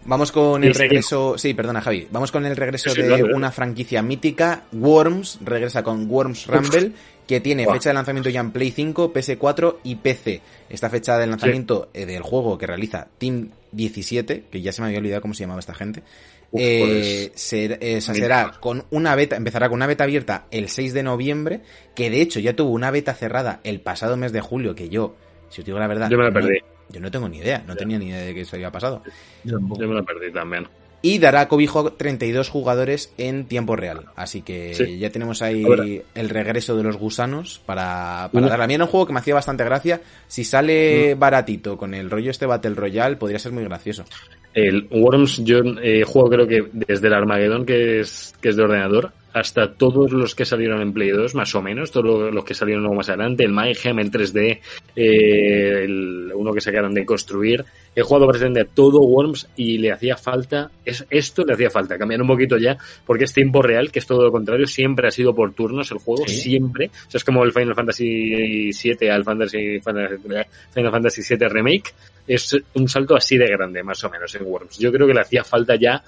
Vamos 0.04 0.32
con 0.32 0.62
Sí, 0.62 0.68
el 0.68 0.74
sí. 0.74 0.80
regreso. 0.80 1.38
Sí, 1.38 1.54
perdona, 1.54 1.80
Javi. 1.80 2.08
Vamos 2.10 2.32
con 2.32 2.44
el 2.44 2.56
regreso 2.56 2.90
Sí, 2.90 3.02
sí, 3.02 3.06
de 3.08 3.22
una 3.22 3.50
franquicia 3.52 4.02
mítica. 4.02 4.64
Worms 4.72 5.38
regresa 5.44 5.82
con 5.84 6.10
Worms 6.10 6.46
Rumble, 6.48 6.92
que 7.26 7.40
tiene 7.40 7.66
fecha 7.66 7.90
de 7.90 7.94
lanzamiento 7.94 8.28
ya 8.28 8.40
en 8.40 8.50
Play 8.50 8.72
5, 8.72 9.12
PS4 9.12 9.76
y 9.84 9.94
PC. 9.96 10.40
Esta 10.68 10.90
fecha 10.90 11.18
de 11.18 11.26
lanzamiento 11.28 11.88
eh, 11.94 12.04
del 12.06 12.22
juego 12.22 12.58
que 12.58 12.66
realiza 12.66 13.06
Team 13.18 13.50
17, 13.70 14.44
que 14.50 14.60
ya 14.60 14.72
se 14.72 14.82
me 14.82 14.88
había 14.88 14.98
olvidado 14.98 15.22
cómo 15.22 15.34
se 15.34 15.44
llamaba 15.44 15.60
esta 15.60 15.74
gente. 15.74 16.02
Uf, 16.50 16.60
eh, 16.62 17.28
pues, 17.30 17.40
ser- 17.40 17.78
eh, 17.80 18.00
será 18.00 18.52
con 18.60 18.84
una 18.90 19.14
beta, 19.14 19.36
empezará 19.36 19.68
con 19.68 19.76
una 19.76 19.86
beta 19.86 20.04
abierta 20.04 20.46
el 20.50 20.68
6 20.68 20.92
de 20.94 21.02
noviembre, 21.04 21.60
que 21.94 22.10
de 22.10 22.20
hecho 22.20 22.40
ya 22.40 22.54
tuvo 22.54 22.70
una 22.72 22.90
beta 22.90 23.14
cerrada 23.14 23.60
el 23.64 23.80
pasado 23.80 24.16
mes 24.16 24.32
de 24.32 24.40
julio, 24.42 24.74
que 24.74 24.88
yo, 24.90 25.14
si 25.48 25.60
os 25.62 25.64
digo 25.64 25.78
la 25.78 25.86
verdad, 25.86 26.10
Yo 26.10 26.18
me 26.18 26.24
la 26.24 26.30
no- 26.30 26.34
perdí. 26.34 26.58
Yo 26.90 27.00
no 27.00 27.10
tengo 27.10 27.28
ni 27.28 27.38
idea, 27.38 27.62
no 27.66 27.74
tenía 27.76 27.98
ni 27.98 28.06
idea 28.08 28.20
de 28.22 28.34
que 28.34 28.42
eso 28.42 28.56
había 28.56 28.70
pasado. 28.70 29.02
Yo 29.44 29.58
me 29.60 29.94
la 29.94 30.02
perdí 30.02 30.32
también. 30.32 30.66
Y 31.04 31.18
dará 31.18 31.48
cobijo 31.48 31.80
a 31.80 31.96
32 31.96 32.48
jugadores 32.48 33.12
en 33.18 33.46
tiempo 33.46 33.74
real. 33.74 34.04
Así 34.14 34.42
que 34.42 34.72
Sí. 34.74 34.98
ya 35.00 35.10
tenemos 35.10 35.42
ahí 35.42 35.64
el 36.14 36.28
regreso 36.28 36.76
de 36.76 36.84
los 36.84 36.96
gusanos 36.96 37.60
para, 37.66 38.28
para 38.32 38.38
Una- 38.38 38.48
darle. 38.50 38.64
A 38.64 38.66
mí 38.68 38.74
era 38.74 38.84
un 38.84 38.90
juego 38.90 39.06
que 39.08 39.12
me 39.12 39.18
hacía 39.18 39.34
bastante 39.34 39.64
gracia. 39.64 40.00
Si 40.28 40.42
Mm. 40.42 40.44
sale 40.44 41.14
baratito 41.16 41.76
con 41.76 41.92
el 41.94 42.08
rollo 42.08 42.30
este 42.30 42.46
Battle 42.46 42.74
Royale, 42.76 43.16
podría 43.16 43.40
ser 43.40 43.50
muy 43.50 43.64
gracioso. 43.64 44.04
El 44.54 44.86
Worms, 44.92 45.42
yo 45.44 45.58
eh, 45.82 46.04
juego 46.04 46.30
creo 46.30 46.46
que 46.46 46.68
desde 46.72 47.08
el 47.08 47.14
Armageddon, 47.14 47.66
que 47.66 47.98
es, 48.00 48.34
que 48.40 48.50
es 48.50 48.56
de 48.56 48.62
ordenador, 48.62 49.10
hasta 49.34 49.72
todos 49.74 50.12
los 50.12 50.34
que 50.34 50.44
salieron 50.44 50.80
en 50.82 50.92
Play 50.92 51.10
2, 51.10 51.34
más 51.34 51.54
o 51.54 51.62
menos, 51.62 51.90
todos 51.90 52.04
lo- 52.06 52.30
los 52.30 52.44
que 52.44 52.54
salieron 52.54 52.82
luego 52.82 52.96
más 52.96 53.08
adelante, 53.08 53.44
el 53.44 53.52
Mayhem, 53.52 53.98
el 53.98 54.10
3D, 54.10 54.60
eh, 54.96 55.84
el, 55.84 56.32
uno 56.34 56.52
que 56.52 56.60
sacaron 56.60 56.92
de 56.94 57.04
construir. 57.06 57.64
He 57.94 58.00
jugado 58.02 58.26
presente 58.28 58.60
a 58.60 58.64
todo 58.64 59.00
Worms 59.00 59.48
y 59.56 59.76
le 59.78 59.92
hacía 59.92 60.16
falta, 60.16 60.70
es, 60.84 61.06
esto 61.10 61.44
le 61.44 61.52
hacía 61.54 61.68
falta, 61.70 61.98
cambiar 61.98 62.22
un 62.22 62.28
poquito 62.28 62.56
ya, 62.56 62.76
porque 63.06 63.24
es 63.24 63.32
tiempo 63.34 63.60
real, 63.62 63.90
que 63.92 63.98
es 63.98 64.06
todo 64.06 64.22
lo 64.24 64.32
contrario, 64.32 64.66
siempre 64.66 65.08
ha 65.08 65.10
sido 65.10 65.34
por 65.34 65.52
turnos 65.52 65.90
el 65.90 65.98
juego, 65.98 66.26
Sí. 66.26 66.36
siempre. 66.36 66.86
O 66.86 67.10
sea, 67.10 67.18
es 67.18 67.24
como 67.24 67.44
el 67.44 67.52
Final 67.52 67.74
Fantasy 67.74 68.70
VII 68.72 69.08
al 69.10 69.24
Fantasy, 69.24 69.80
Final 69.80 70.90
Fantasy 70.90 71.22
VII 71.36 71.48
Remake, 71.48 71.92
es 72.26 72.56
un 72.74 72.88
salto 72.88 73.14
así 73.16 73.36
de 73.36 73.46
grande, 73.46 73.82
más 73.82 74.02
o 74.04 74.10
menos, 74.10 74.34
en 74.34 74.44
Worms. 74.44 74.78
Yo 74.78 74.92
creo 74.92 75.06
que 75.06 75.14
le 75.14 75.20
hacía 75.20 75.44
falta 75.44 75.74
ya 75.76 76.02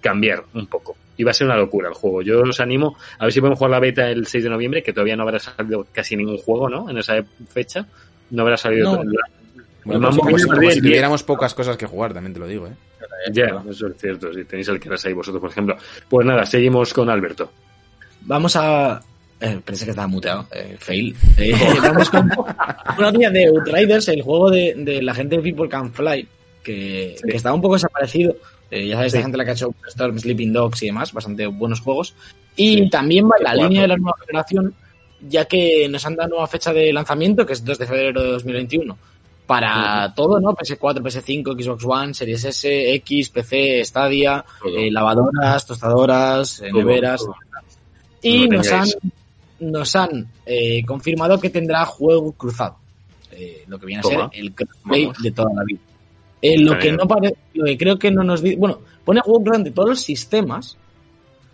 cambiar 0.00 0.44
un 0.54 0.66
poco. 0.66 0.96
Iba 1.16 1.30
a 1.32 1.34
ser 1.34 1.46
una 1.46 1.56
locura 1.56 1.88
el 1.88 1.94
juego. 1.94 2.22
Yo 2.22 2.40
os 2.40 2.60
animo 2.60 2.96
a 3.18 3.24
ver 3.24 3.32
si 3.32 3.40
podemos 3.40 3.58
jugar 3.58 3.72
la 3.72 3.80
beta 3.80 4.08
el 4.08 4.26
6 4.26 4.44
de 4.44 4.50
noviembre, 4.50 4.82
que 4.82 4.92
todavía 4.92 5.16
no 5.16 5.22
habrá 5.24 5.38
salido 5.38 5.86
casi 5.92 6.16
ningún 6.16 6.38
juego, 6.38 6.68
¿no? 6.68 6.88
En 6.88 6.96
esa 6.98 7.22
fecha. 7.48 7.86
No 8.30 8.42
habrá 8.42 8.56
salido. 8.56 9.02
No. 9.04 9.12
Bueno, 9.84 10.08
pues 10.10 10.16
como, 10.18 10.38
si- 10.38 10.44
como 10.46 10.70
tuviéramos 10.70 11.22
pocas 11.22 11.54
cosas 11.54 11.76
que 11.76 11.86
jugar, 11.86 12.12
también 12.14 12.32
te 12.34 12.40
lo 12.40 12.46
digo, 12.46 12.66
¿eh? 12.66 12.72
Ya, 13.32 13.62
eso 13.68 13.88
es 13.88 13.96
cierto. 13.98 14.32
Si 14.32 14.44
tenéis 14.44 14.68
el 14.68 14.78
que 14.80 14.88
ahí 15.04 15.12
vosotros, 15.12 15.40
por 15.40 15.50
ejemplo. 15.50 15.76
Pues 16.08 16.26
nada, 16.26 16.44
seguimos 16.46 16.92
con 16.94 17.08
Alberto. 17.10 17.50
Vamos 18.22 18.56
a. 18.56 19.00
Eh, 19.40 19.58
pensé 19.64 19.84
que 19.86 19.90
estaba 19.92 20.06
muteado. 20.06 20.46
Eh, 20.52 20.76
fail. 20.78 21.14
Eh, 21.38 21.52
vamos 21.82 22.10
con 22.10 22.30
una 22.98 23.06
noticia 23.10 23.30
de 23.30 23.46
Outriders, 23.46 24.08
el 24.08 24.22
juego 24.22 24.50
de, 24.50 24.74
de 24.76 25.02
la 25.02 25.14
gente 25.14 25.36
de 25.36 25.42
People 25.42 25.68
Can 25.68 25.92
Fly, 25.92 26.28
que, 26.62 27.14
Sí. 27.16 27.28
que 27.28 27.36
estaba 27.36 27.54
un 27.54 27.62
poco 27.62 27.74
desaparecido. 27.74 28.36
Eh, 28.70 28.86
ya 28.88 28.96
sabes, 28.96 29.12
Sí. 29.12 29.18
esta 29.18 29.24
gente 29.26 29.36
la 29.38 29.44
que 29.44 29.50
ha 29.50 29.54
hecho 29.54 29.74
Storm, 29.88 30.18
Sleeping 30.18 30.52
Dogs 30.52 30.82
y 30.82 30.86
demás, 30.86 31.12
bastante 31.12 31.46
buenos 31.46 31.80
juegos. 31.80 32.14
Y 32.56 32.78
Sí. 32.78 32.90
también 32.90 33.26
va 33.26 33.34
en 33.38 33.44
la 33.44 33.54
línea 33.54 33.82
de 33.82 33.88
la 33.88 33.96
nueva 33.96 34.16
generación, 34.26 34.74
ya 35.28 35.44
que 35.46 35.88
nos 35.88 36.04
han 36.06 36.16
dado 36.16 36.30
nueva 36.30 36.46
fecha 36.46 36.72
de 36.72 36.92
lanzamiento, 36.92 37.44
que 37.44 37.52
es 37.54 37.64
2 37.64 37.78
de 37.78 37.86
febrero 37.86 38.22
de 38.22 38.28
2021. 38.32 38.96
Para 39.46 40.14
todo, 40.14 40.38
¿no? 40.38 40.54
PS4, 40.54 41.02
PS5, 41.02 41.60
Xbox 41.60 41.84
One, 41.84 42.14
Series 42.14 42.44
S, 42.44 42.94
X, 42.94 43.30
PC, 43.30 43.84
Stadia, 43.84 44.44
eh, 44.64 44.90
lavadoras, 44.92 45.66
tostadoras, 45.66 46.60
eh, 46.62 46.68
Todo, 46.70 46.78
neveras. 46.78 47.20
todo. 47.22 47.34
Y 48.22 48.46
No 48.48 48.58
nos 48.58 48.70
han, 48.72 48.88
nos 49.58 49.96
han 49.96 50.28
eh, 50.46 50.84
confirmado 50.86 51.40
que 51.40 51.50
tendrá 51.50 51.84
juego 51.84 52.30
cruzado. 52.32 52.76
Lo 53.66 53.78
que 53.78 53.86
viene 53.86 54.00
a 54.00 54.04
ser 54.04 54.20
el 54.32 54.52
crossplay 54.52 55.10
de 55.22 55.30
toda 55.32 55.52
la 55.54 55.64
vida. 55.64 55.80
Eh, 56.42 56.58
lo 56.58 56.78
que 56.78 56.92
no 56.92 57.06
pare- 57.06 57.34
lo 57.54 57.64
que 57.64 57.76
creo 57.78 57.98
que 57.98 58.10
no 58.10 58.22
nos 58.24 58.42
dice, 58.42 58.56
bueno, 58.56 58.80
pone 59.04 59.20
juego 59.20 59.58
de 59.58 59.70
todos 59.70 59.88
los 59.90 60.00
sistemas, 60.00 60.76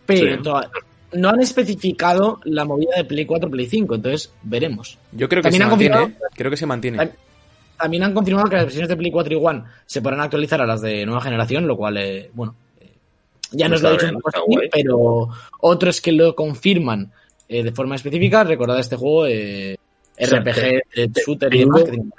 pero 0.04 0.36
Sí. 0.36 0.42
toda- 0.42 0.70
no 1.12 1.30
han 1.30 1.40
especificado 1.40 2.40
la 2.44 2.64
movida 2.64 2.90
de 2.96 3.04
Play 3.04 3.24
4 3.26 3.50
Play 3.50 3.66
5, 3.66 3.94
entonces 3.96 4.32
veremos. 4.42 4.98
Yo 5.12 5.28
creo 5.28 5.40
que 5.42 5.48
También 5.50 5.60
se 5.60 5.64
han 5.64 5.70
mantiene, 5.70 5.94
confirmado- 5.96 6.26
¿eh? 6.26 6.34
Creo 6.36 6.50
que 6.50 6.56
se 6.56 6.66
mantiene. 6.66 6.96
También- 6.98 7.18
También 7.78 8.02
han 8.04 8.14
confirmado 8.14 8.48
que 8.48 8.56
las 8.56 8.64
versiones 8.64 8.88
de 8.88 8.96
Play 8.96 9.10
4 9.10 9.34
y 9.34 9.36
One 9.36 9.64
se 9.84 10.00
podrán 10.00 10.20
actualizar 10.20 10.60
a 10.62 10.66
las 10.66 10.80
de 10.80 11.04
nueva 11.04 11.20
generación, 11.20 11.66
lo 11.66 11.76
cual, 11.76 11.98
eh, 11.98 12.30
bueno, 12.32 12.54
eh, 12.80 12.90
ya 13.52 13.68
nos 13.68 13.82
lo 13.82 13.88
ha 13.88 13.92
dicho 13.92 14.06
un 14.46 14.60
pero 14.72 15.28
otros 15.60 16.00
que 16.00 16.12
lo 16.12 16.34
confirman 16.34 17.12
eh, 17.48 17.62
de 17.62 17.72
forma 17.72 17.94
específica, 17.96 18.44
recordad 18.44 18.80
este 18.80 18.96
juego 18.96 19.26
eh, 19.26 19.76
sea, 20.18 20.38
RPG, 20.40 20.82
shooter 21.24 21.54
y 21.54 21.58
demás, 21.60 21.84
que 21.84 21.90
tiene. 21.90 22.10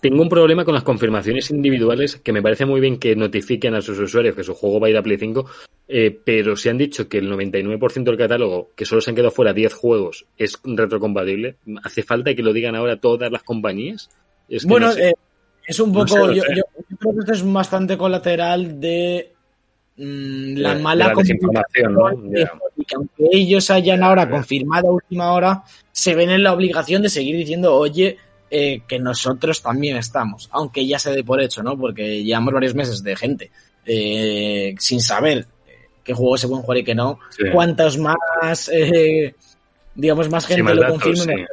Tengo 0.00 0.22
un 0.22 0.28
problema 0.28 0.64
con 0.64 0.74
las 0.74 0.82
confirmaciones 0.82 1.50
individuales 1.50 2.16
que 2.16 2.32
me 2.32 2.42
parece 2.42 2.64
muy 2.66 2.80
bien 2.80 2.98
que 2.98 3.14
notifiquen 3.16 3.74
a 3.74 3.80
sus 3.82 3.98
usuarios 3.98 4.34
que 4.34 4.44
su 4.44 4.54
juego 4.54 4.80
va 4.80 4.86
a 4.86 4.90
ir 4.90 4.96
a 4.96 5.02
Play 5.02 5.18
5, 5.18 5.46
eh, 5.88 6.18
pero 6.24 6.56
si 6.56 6.68
han 6.68 6.78
dicho 6.78 7.08
que 7.08 7.18
el 7.18 7.30
99% 7.30 8.04
del 8.04 8.16
catálogo, 8.16 8.70
que 8.76 8.84
solo 8.84 9.00
se 9.00 9.10
han 9.10 9.16
quedado 9.16 9.30
fuera 9.30 9.52
10 9.52 9.74
juegos, 9.74 10.26
es 10.36 10.58
retrocompatible, 10.64 11.56
¿hace 11.82 12.02
falta 12.02 12.34
que 12.34 12.42
lo 12.42 12.52
digan 12.52 12.76
ahora 12.76 12.96
todas 13.00 13.30
las 13.30 13.42
compañías? 13.42 14.08
Es 14.48 14.62
que 14.62 14.68
Bueno, 14.68 14.86
no 14.86 14.92
sé. 14.92 15.10
eh, 15.10 15.14
es 15.66 15.80
un 15.80 15.92
poco. 15.92 16.16
no 16.26 16.32
yo, 16.32 16.42
sé. 16.42 16.48
yo- 16.56 16.62
yo 16.88 16.96
creo 16.98 17.12
que 17.14 17.20
esto 17.20 17.32
es 17.32 17.52
bastante 17.52 17.98
colateral 17.98 18.80
de 18.80 19.32
mm, 19.96 20.56
la 20.56 20.74
mala 20.76 21.08
la 21.08 21.14
desinformación, 21.14 21.92
¿no? 21.94 22.08
Sony, 22.10 22.30
que 22.86 22.94
aunque 22.94 23.24
ellos 23.32 23.70
hayan 23.70 24.02
ahora 24.02 24.30
confirmado 24.30 24.88
a 24.88 24.92
última 24.92 25.32
hora, 25.32 25.62
se 25.92 26.14
ven 26.14 26.30
en 26.30 26.42
la 26.42 26.52
obligación 26.54 27.02
de 27.02 27.08
seguir 27.10 27.36
diciendo, 27.36 27.74
oye, 27.74 28.16
eh, 28.50 28.80
que 28.88 28.98
nosotros 28.98 29.62
también 29.62 29.96
estamos, 29.96 30.48
aunque 30.52 30.86
ya 30.86 30.98
se 30.98 31.12
dé 31.12 31.22
por 31.24 31.40
hecho, 31.40 31.62
¿no? 31.62 31.76
Porque 31.78 32.22
llevamos 32.24 32.54
varios 32.54 32.74
meses 32.74 33.02
de 33.02 33.16
gente 33.16 33.50
eh, 33.86 34.74
sin 34.78 35.00
saber 35.00 35.46
eh, 35.66 35.72
qué 36.04 36.12
juegos 36.14 36.40
se 36.40 36.48
pueden 36.48 36.62
jugar 36.62 36.78
y 36.78 36.84
qué 36.84 36.94
no. 36.94 37.18
Sí. 37.30 37.44
Cuantos 37.52 37.98
más, 37.98 38.70
eh, 38.72 39.34
digamos, 39.94 40.28
más 40.30 40.44
Sí, 40.44 40.48
gente 40.48 40.62
más 40.62 40.74
lo 40.76 40.82
datos, 40.82 41.02
confirme, 41.02 41.36
sí. 41.36 41.44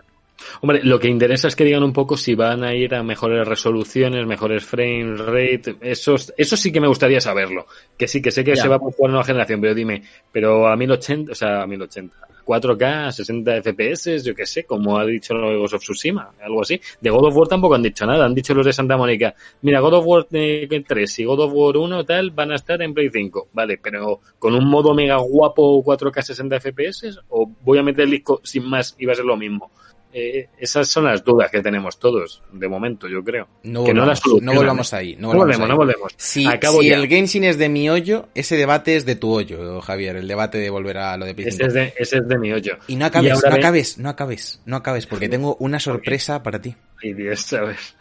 Hombre, 0.62 0.82
lo 0.84 1.00
que 1.00 1.08
interesa 1.08 1.48
es 1.48 1.56
que 1.56 1.64
digan 1.64 1.82
un 1.84 1.94
poco 1.94 2.18
si 2.18 2.36
van 2.36 2.64
a 2.64 2.74
ir 2.74 2.94
a 2.94 3.04
mejores 3.04 3.48
resoluciones, 3.48 4.26
mejores 4.28 4.64
frame 4.66 5.16
rate. 5.18 5.78
Eso, 5.82 6.16
eso 6.38 6.58
sí 6.58 6.72
que 6.72 6.82
me 6.82 6.88
gustaría 6.88 7.22
saberlo. 7.22 7.66
Que 7.98 8.08
sí, 8.08 8.22
que 8.22 8.32
sé 8.32 8.44
que 8.44 8.56
Ya. 8.56 8.62
se 8.64 8.68
va 8.68 8.76
a 8.76 8.80
jugar 8.80 9.12
nueva 9.12 9.24
generación, 9.24 9.62
pero 9.62 9.74
dime, 9.74 10.04
pero 10.32 10.68
a 10.68 10.76
1080, 10.76 11.32
o 11.32 11.36
sea, 11.36 11.62
a 11.64 11.68
1080, 11.68 12.16
4K, 12.46 13.12
60 13.12 13.62
FPS, 13.62 14.24
yo 14.24 14.36
qué 14.36 14.46
sé, 14.46 14.64
como 14.64 14.98
ha 14.98 15.06
dicho 15.06 15.34
los 15.34 15.74
of 15.74 15.82
Tsushima, 15.82 16.32
algo 16.42 16.62
así. 16.62 16.80
De 17.02 17.10
God 17.10 17.28
of 17.28 17.36
War 17.36 17.48
tampoco 17.48 17.76
han 17.76 17.84
dicho 17.84 18.06
nada, 18.06 18.26
han 18.26 18.36
dicho 18.36 18.54
los 18.54 18.66
de 18.66 18.74
Santa 18.74 18.98
Mónica, 18.98 19.34
mira, 19.62 19.80
God 19.80 19.96
of 19.96 20.06
War 20.06 20.28
eh, 20.32 20.68
3 20.88 21.20
y 21.20 21.24
God 21.26 21.40
of 21.40 21.52
War 21.54 21.78
1 21.78 22.06
tal 22.06 22.32
van 22.32 22.52
a 22.52 22.56
estar 22.56 22.82
en 22.82 22.94
Play 22.94 23.10
5, 23.10 23.50
vale, 23.54 23.80
pero 23.82 24.20
con 24.38 24.54
un 24.54 24.68
modo 24.68 24.94
mega 24.94 25.18
guapo 25.18 25.84
4K 25.84 26.22
60 26.22 26.60
FPS 26.60 27.20
o 27.30 27.50
voy 27.64 27.80
a 27.80 27.84
meter 27.84 28.06
el 28.06 28.12
disco 28.12 28.42
sin 28.44 28.70
más 28.70 28.96
y 28.98 29.06
va 29.06 29.14
a 29.14 29.16
ser 29.16 29.26
lo 29.26 29.38
mismo. 29.38 29.72
Eh, 30.18 30.48
esas 30.58 30.88
son 30.88 31.04
las 31.04 31.26
dudas 31.26 31.52
que 31.52 31.62
tenemos 31.62 32.00
todos, 32.00 32.42
de 32.54 32.70
momento, 32.70 33.06
yo 33.10 33.22
creo. 33.22 33.50
No 33.64 33.84
que 33.84 33.94
no 33.94 34.04
volvamos, 34.04 34.24
las 34.34 34.42
no 34.44 34.54
volvamos 34.54 34.94
ahí. 34.94 35.18
No 35.20 35.28
volvemos, 35.34 35.60
ahí. 35.60 35.68
no 35.68 35.76
volvemos. 35.76 36.14
Si, 36.16 36.46
Acabo 36.48 36.80
si 36.80 36.90
el 36.90 37.06
Genshin 37.10 37.44
es 37.44 37.58
de 37.58 37.68
mi 37.68 37.90
hoyo, 37.90 38.30
ese 38.34 38.56
debate 38.56 38.96
es 38.96 39.06
de 39.06 39.18
tu 39.18 39.30
hoyo, 39.34 39.82
Javier. 39.82 40.16
El 40.16 40.30
debate 40.30 40.58
de 40.58 40.70
volver 40.70 41.00
a 41.00 41.18
lo 41.18 41.26
de 41.26 41.36
Play 41.36 41.50
Ese 41.50 41.58
5. 41.58 41.68
es 41.68 41.74
de, 41.74 41.94
ese 41.98 42.18
es 42.20 42.28
de 42.30 42.38
mi 42.40 42.54
hoyo. 42.54 42.78
Y 42.88 42.96
no 42.96 43.06
acabes, 43.08 43.30
Y 43.30 43.34
no 43.34 43.42
ve- 43.52 43.60
acabes, 43.60 43.98
no 43.98 44.08
acabes, 44.10 44.62
no 44.66 44.76
acabes, 44.78 45.06
porque 45.06 45.28
tengo 45.28 45.58
una 45.60 45.82
sorpresa 45.82 46.42
para 46.42 46.62
ti. 46.62 46.74
Ay, 47.04 47.14
Dios, 47.14 47.42
¿sabes? 47.42 47.94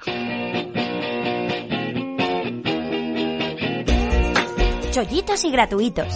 Chollitos 4.92 5.44
y 5.44 5.50
gratuitos. 5.50 6.06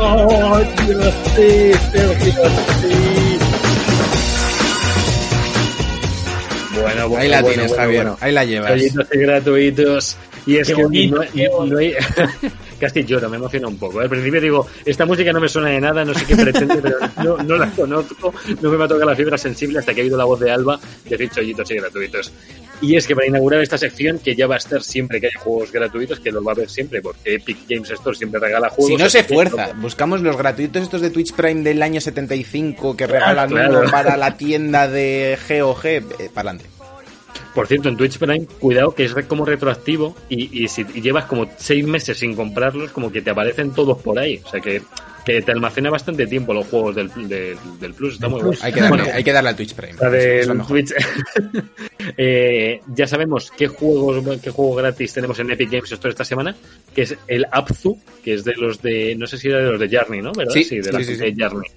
¡Oh, 0.00 0.58
Dios, 0.88 1.14
sí, 1.36 1.72
Sergio, 1.92 2.42
sí! 2.80 3.38
Bueno, 6.82 7.08
bueno, 7.08 7.22
Ahí 7.22 7.28
la 7.28 7.40
bueno, 7.42 7.54
tienes, 7.54 7.68
bueno, 7.70 7.82
Javier. 7.82 8.02
bueno. 8.04 8.18
Ahí 8.20 8.32
la 8.32 8.44
llevas. 8.44 8.70
Proyectos 8.72 9.08
y 9.12 9.18
gratuitos. 9.18 10.16
Y 10.46 10.58
es 10.58 10.68
Qué 10.68 10.74
que 10.74 10.82
bonito, 10.82 11.16
no, 11.16 11.22
qué 11.32 11.48
no 11.70 11.78
hay- 11.78 11.94
casi 12.80 13.02
lloro, 13.04 13.30
me 13.30 13.36
emociona 13.38 13.66
un 13.66 13.78
poco. 13.78 14.00
Al 14.00 14.10
principio 14.10 14.40
digo, 14.42 14.66
esta 14.84 15.06
música 15.06 15.32
no 15.32 15.40
me 15.40 15.48
suena 15.48 15.70
de 15.70 15.80
nada, 15.80 16.04
no 16.04 16.12
sé 16.12 16.26
qué 16.26 16.36
pretende, 16.36 16.76
pero 16.82 16.98
no, 17.24 17.38
no 17.42 17.56
la 17.56 17.70
conozco, 17.70 18.34
no 18.60 18.70
me 18.70 18.76
va 18.76 18.84
a 18.84 18.88
tocar 18.88 19.06
la 19.06 19.16
fibra 19.16 19.38
sensible 19.38 19.78
hasta 19.78 19.94
que 19.94 20.02
he 20.02 20.04
oído 20.04 20.18
la 20.18 20.24
voz 20.24 20.38
de 20.40 20.50
Alba 20.50 20.78
decir 21.08 21.30
chollitos 21.30 21.70
y 21.70 21.74
gratuitos. 21.76 22.30
Y 22.80 22.96
es 22.96 23.06
que 23.06 23.14
para 23.14 23.26
inaugurar 23.26 23.60
esta 23.62 23.78
sección, 23.78 24.18
que 24.18 24.34
ya 24.34 24.46
va 24.46 24.56
a 24.56 24.58
estar 24.58 24.82
siempre 24.82 25.20
que 25.20 25.28
haya 25.28 25.38
juegos 25.38 25.72
gratuitos, 25.72 26.20
que 26.20 26.30
los 26.30 26.44
va 26.44 26.50
a 26.50 26.54
haber 26.54 26.68
siempre, 26.68 27.00
porque 27.00 27.36
Epic 27.36 27.58
Games 27.68 27.90
Store 27.90 28.16
siempre 28.16 28.40
regala 28.40 28.68
juegos. 28.68 28.88
Si 28.88 28.96
no 28.96 29.08
se 29.08 29.24
fuerza, 29.24 29.72
buscamos 29.76 30.20
los 30.20 30.36
gratuitos 30.36 30.82
estos 30.82 31.00
de 31.00 31.10
Twitch 31.10 31.32
Prime 31.32 31.62
del 31.62 31.82
año 31.82 32.00
75 32.00 32.96
que 32.96 33.06
regalan 33.06 33.48
claro. 33.48 33.80
uno 33.80 33.90
para 33.90 34.16
la 34.16 34.36
tienda 34.36 34.88
de 34.88 35.38
GOG, 35.48 35.86
eh, 35.86 36.02
para 36.34 36.50
adelante. 36.50 36.74
Por 37.54 37.68
cierto, 37.68 37.88
en 37.88 37.96
Twitch 37.96 38.18
Prime, 38.18 38.46
cuidado 38.58 38.94
que 38.94 39.04
es 39.04 39.14
como 39.28 39.44
retroactivo 39.44 40.16
y, 40.28 40.64
y 40.64 40.68
si 40.68 40.84
y 40.92 41.00
llevas 41.00 41.26
como 41.26 41.48
seis 41.56 41.86
meses 41.86 42.18
sin 42.18 42.34
comprarlos, 42.34 42.90
como 42.90 43.12
que 43.12 43.22
te 43.22 43.30
aparecen 43.30 43.70
todos 43.70 44.02
por 44.02 44.18
ahí. 44.18 44.42
O 44.44 44.48
sea 44.48 44.60
que, 44.60 44.82
que 45.24 45.42
te 45.42 45.52
almacena 45.52 45.90
bastante 45.90 46.26
tiempo 46.26 46.52
los 46.52 46.66
juegos 46.66 46.94
del, 46.94 47.08
del, 47.28 47.56
del 47.80 47.94
Plus. 47.94 48.14
Está 48.14 48.28
muy 48.28 48.42
bueno. 48.42 48.58
Hay 48.60 48.72
que 48.72 48.80
darle, 48.80 48.96
Bueno, 48.96 49.12
hay 49.14 49.24
que 49.24 49.32
darle 49.32 49.50
al 49.50 49.56
Twitch 49.56 49.74
Prime. 49.74 49.94
La 50.00 50.10
de. 50.10 50.64
Twitch. 50.68 50.92
Eh, 52.16 52.80
ya 52.94 53.06
sabemos 53.06 53.50
qué 53.50 53.66
juegos 53.66 54.22
qué 54.40 54.50
juego 54.50 54.74
gratis 54.74 55.14
tenemos 55.14 55.38
en 55.38 55.50
Epic 55.50 55.70
Games 55.70 55.90
Store 55.90 56.10
esta 56.10 56.24
semana, 56.24 56.54
que 56.94 57.02
es 57.02 57.16
el 57.26 57.46
Abzu, 57.50 57.98
que 58.22 58.34
es 58.34 58.44
de 58.44 58.54
los 58.54 58.80
de 58.82 59.16
no 59.16 59.26
sé 59.26 59.38
si 59.38 59.48
era 59.48 59.58
de 59.58 59.70
los 59.70 59.80
de 59.80 59.88
Journey, 59.88 60.20
¿no? 60.20 60.32
¿Verdad? 60.32 60.52
Sí, 60.52 60.60
de 60.76 60.82
sí, 60.84 60.90
la 60.92 60.98
sí, 60.98 61.04
gente 61.06 61.26
sí. 61.26 61.32
de 61.32 61.44
Journey. 61.44 61.70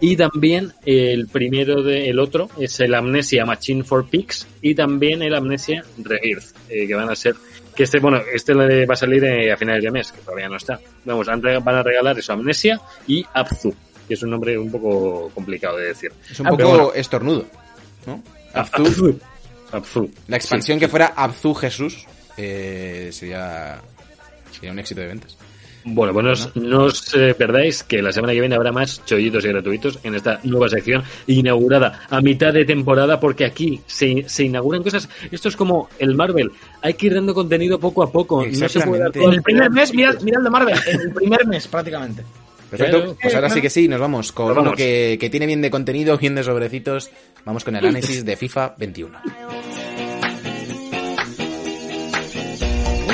Y 0.00 0.16
también 0.16 0.72
el 0.84 1.26
primero 1.26 1.82
de 1.82 2.08
el 2.08 2.18
otro 2.18 2.48
es 2.58 2.78
el 2.80 2.94
Amnesia 2.94 3.44
Machine 3.44 3.82
for 3.82 4.08
Pigs 4.08 4.46
y 4.62 4.74
también 4.74 5.22
el 5.22 5.34
Amnesia 5.34 5.84
Rebirth, 5.98 6.54
eh, 6.68 6.86
que 6.86 6.94
van 6.94 7.10
a 7.10 7.16
ser 7.16 7.34
que 7.78 7.84
este 7.84 8.00
bueno, 8.00 8.20
este 8.34 8.54
va 8.54 8.94
a 8.94 8.96
salir 8.96 9.22
eh, 9.22 9.52
a 9.52 9.56
finales 9.56 9.84
de 9.84 9.92
mes, 9.92 10.10
que 10.10 10.20
todavía 10.20 10.48
no 10.48 10.56
está. 10.56 10.80
Vamos, 11.04 11.28
van 11.28 11.76
a 11.76 11.82
regalar 11.84 12.18
eso 12.18 12.32
Amnesia 12.32 12.80
y 13.06 13.24
Abzu, 13.32 13.72
que 14.08 14.14
es 14.14 14.22
un 14.24 14.30
nombre 14.30 14.58
un 14.58 14.68
poco 14.68 15.30
complicado 15.32 15.76
de 15.76 15.86
decir. 15.86 16.12
Es 16.28 16.40
un 16.40 16.48
poco 16.48 16.68
bueno. 16.68 16.92
estornudo. 16.92 17.46
¿no? 18.04 18.20
Abzu, 18.52 18.82
Abzu. 18.82 19.20
Abzu. 19.70 20.10
la 20.26 20.36
expansión 20.36 20.80
que 20.80 20.88
fuera 20.88 21.12
Abzu 21.14 21.54
Jesús 21.54 22.04
eh, 22.36 23.10
sería, 23.12 23.80
sería 24.50 24.72
un 24.72 24.80
éxito 24.80 25.00
de 25.00 25.06
ventas. 25.06 25.38
Bueno, 25.94 26.12
pues 26.12 26.24
no 26.24 26.32
os, 26.32 26.56
no 26.56 26.84
os, 26.84 27.14
eh, 27.14 27.34
perdáis 27.34 27.82
que 27.82 28.02
la 28.02 28.12
semana 28.12 28.32
que 28.32 28.40
viene 28.40 28.54
habrá 28.54 28.72
más 28.72 29.04
chollitos 29.04 29.44
y 29.44 29.48
gratuitos 29.48 29.98
en 30.02 30.14
esta 30.14 30.40
nueva 30.44 30.68
sección 30.68 31.02
inaugurada 31.26 32.06
a 32.08 32.20
mitad 32.20 32.52
de 32.52 32.64
temporada 32.64 33.18
porque 33.20 33.44
aquí 33.44 33.80
se, 33.86 34.24
se 34.26 34.44
inauguran 34.44 34.82
cosas. 34.82 35.08
Esto 35.30 35.48
es 35.48 35.56
como 35.56 35.88
el 35.98 36.14
Marvel. 36.14 36.50
Hay 36.82 36.94
que 36.94 37.06
ir 37.06 37.14
dando 37.14 37.34
contenido 37.34 37.78
poco 37.78 38.02
a 38.02 38.10
poco. 38.10 38.44
No 38.44 38.68
se 38.68 38.80
puede 38.80 39.02
dar 39.02 39.12
todo 39.12 39.28
En 39.28 39.34
el 39.34 39.42
primer 39.42 39.70
mes, 39.70 39.94
mirad, 39.94 40.20
mirad 40.22 40.42
de 40.42 40.50
Marvel, 40.50 40.78
en 40.86 41.00
el 41.00 41.12
primer 41.12 41.46
mes 41.46 41.66
prácticamente. 41.68 42.22
Perfecto, 42.70 43.16
pues 43.20 43.34
ahora 43.34 43.48
sí 43.48 43.62
que 43.62 43.70
sí, 43.70 43.88
nos 43.88 43.98
vamos 43.98 44.30
con 44.32 44.48
Nos 44.48 44.58
uno 44.58 44.72
que, 44.74 45.16
que 45.18 45.30
tiene 45.30 45.46
bien 45.46 45.62
de 45.62 45.70
contenido, 45.70 46.18
bien 46.18 46.34
de 46.34 46.44
sobrecitos. 46.44 47.10
Vamos 47.44 47.64
con 47.64 47.76
el 47.76 47.86
análisis 47.86 48.24
de 48.24 48.36
FIFA 48.36 48.74
21. 48.76 49.18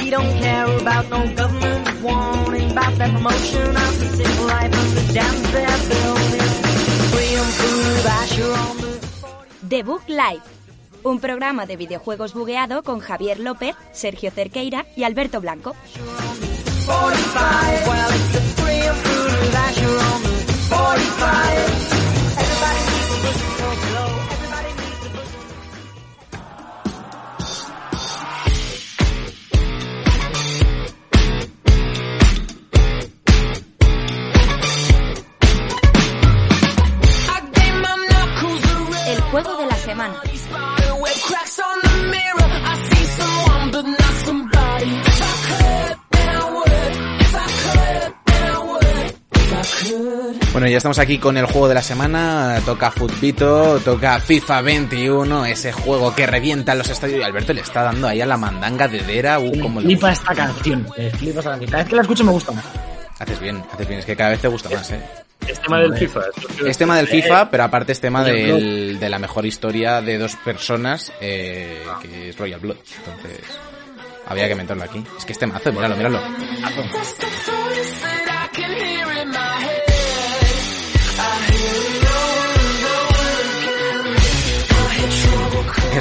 We 0.05 0.11
don't 0.11 0.38
care 0.38 0.66
about 0.66 1.09
no 1.09 1.24
government 1.34 2.02
warning 2.02 2.70
about 2.72 2.94
that 2.98 3.11
promotion 3.11 3.74
of 3.74 3.98
the 4.00 4.07
civil 4.18 4.46
life 4.46 4.70
of 4.70 4.94
the 4.94 5.00
jams 5.14 5.42
they're 5.50 5.78
building. 5.88 6.42
Freedom 7.11 7.46
food, 7.59 8.07
Asher 8.07 8.52
on 8.52 8.76
the 8.82 9.00
The 9.66 9.82
Book 9.82 10.02
Live, 10.09 10.42
un 11.05 11.20
programa 11.20 11.64
de 11.64 11.78
videojuegos 11.78 12.34
bugueado 12.34 12.82
con 12.82 13.00
Javier 13.00 13.40
López, 13.40 13.76
Sergio 13.92 14.30
Cerqueira 14.30 14.84
y 14.94 15.05
Alberto 15.05 15.40
Blanco. 15.40 15.74
45. 16.84 17.88
Well, 17.88 18.11
estamos 50.85 50.99
aquí 50.99 51.16
con 51.16 51.39
el 51.39 51.47
juego 51.47 51.66
de 51.66 51.72
la 51.74 51.80
semana. 51.82 52.61
Toca 52.66 52.91
Futbito, 52.91 53.80
toca 53.82 54.20
FIFA 54.20 54.61
21, 54.61 55.47
ese 55.47 55.72
juego 55.72 56.14
que 56.14 56.26
revienta 56.26 56.74
los 56.74 56.91
estadios. 56.91 57.20
Y 57.20 57.22
Alberto 57.22 57.55
le 57.55 57.62
está 57.62 57.85
dando 57.85 58.07
ahí 58.07 58.20
a 58.20 58.26
la 58.26 58.37
mandanga 58.37 58.87
de 58.87 59.01
Dera. 59.01 59.39
Uh, 59.39 59.51
le 59.51 59.80
flipa 59.80 60.12
esta 60.12 60.35
canción. 60.35 60.87
Flipa 61.16 61.39
esta 61.39 61.51
canción. 61.53 61.70
Cada 61.70 61.82
vez 61.85 61.89
que 61.89 61.97
la 61.97 62.03
escucho 62.03 62.22
me 62.24 62.32
gusta 62.32 62.53
más. 62.53 62.66
Haces 63.18 63.41
bien, 63.41 63.64
haces 63.72 63.89
bien. 63.89 64.01
Es 64.01 64.05
que 64.05 64.14
cada 64.14 64.28
vez 64.28 64.41
te 64.43 64.49
gusta 64.49 64.68
más, 64.68 64.91
¿eh? 64.91 65.01
Es 65.49 65.59
tema 65.59 65.80
del 65.80 65.97
FIFA. 65.97 66.20
Es 66.66 66.76
tema 66.76 66.97
del 66.99 67.09
FIFA, 67.09 67.51
pero 67.51 67.64
aparte 67.64 67.93
es 67.93 68.01
tema 68.03 68.22
del- 68.22 68.99
de 69.01 69.09
la 69.09 69.18
mejor 69.18 69.47
historia 69.47 70.03
de 70.03 70.18
dos 70.18 70.37
personas, 70.37 71.11
eh, 71.18 71.82
que 72.03 72.28
es 72.28 72.37
Royal 72.37 72.61
Blood. 72.61 72.76
Entonces, 72.99 73.41
había 74.26 74.49
que 74.49 74.55
meterlo 74.55 74.85
aquí. 74.85 75.03
Es 75.16 75.24
que 75.24 75.32
este 75.32 75.47
mazo, 75.47 75.72
míralo, 75.72 75.97
míralo. 75.97 76.20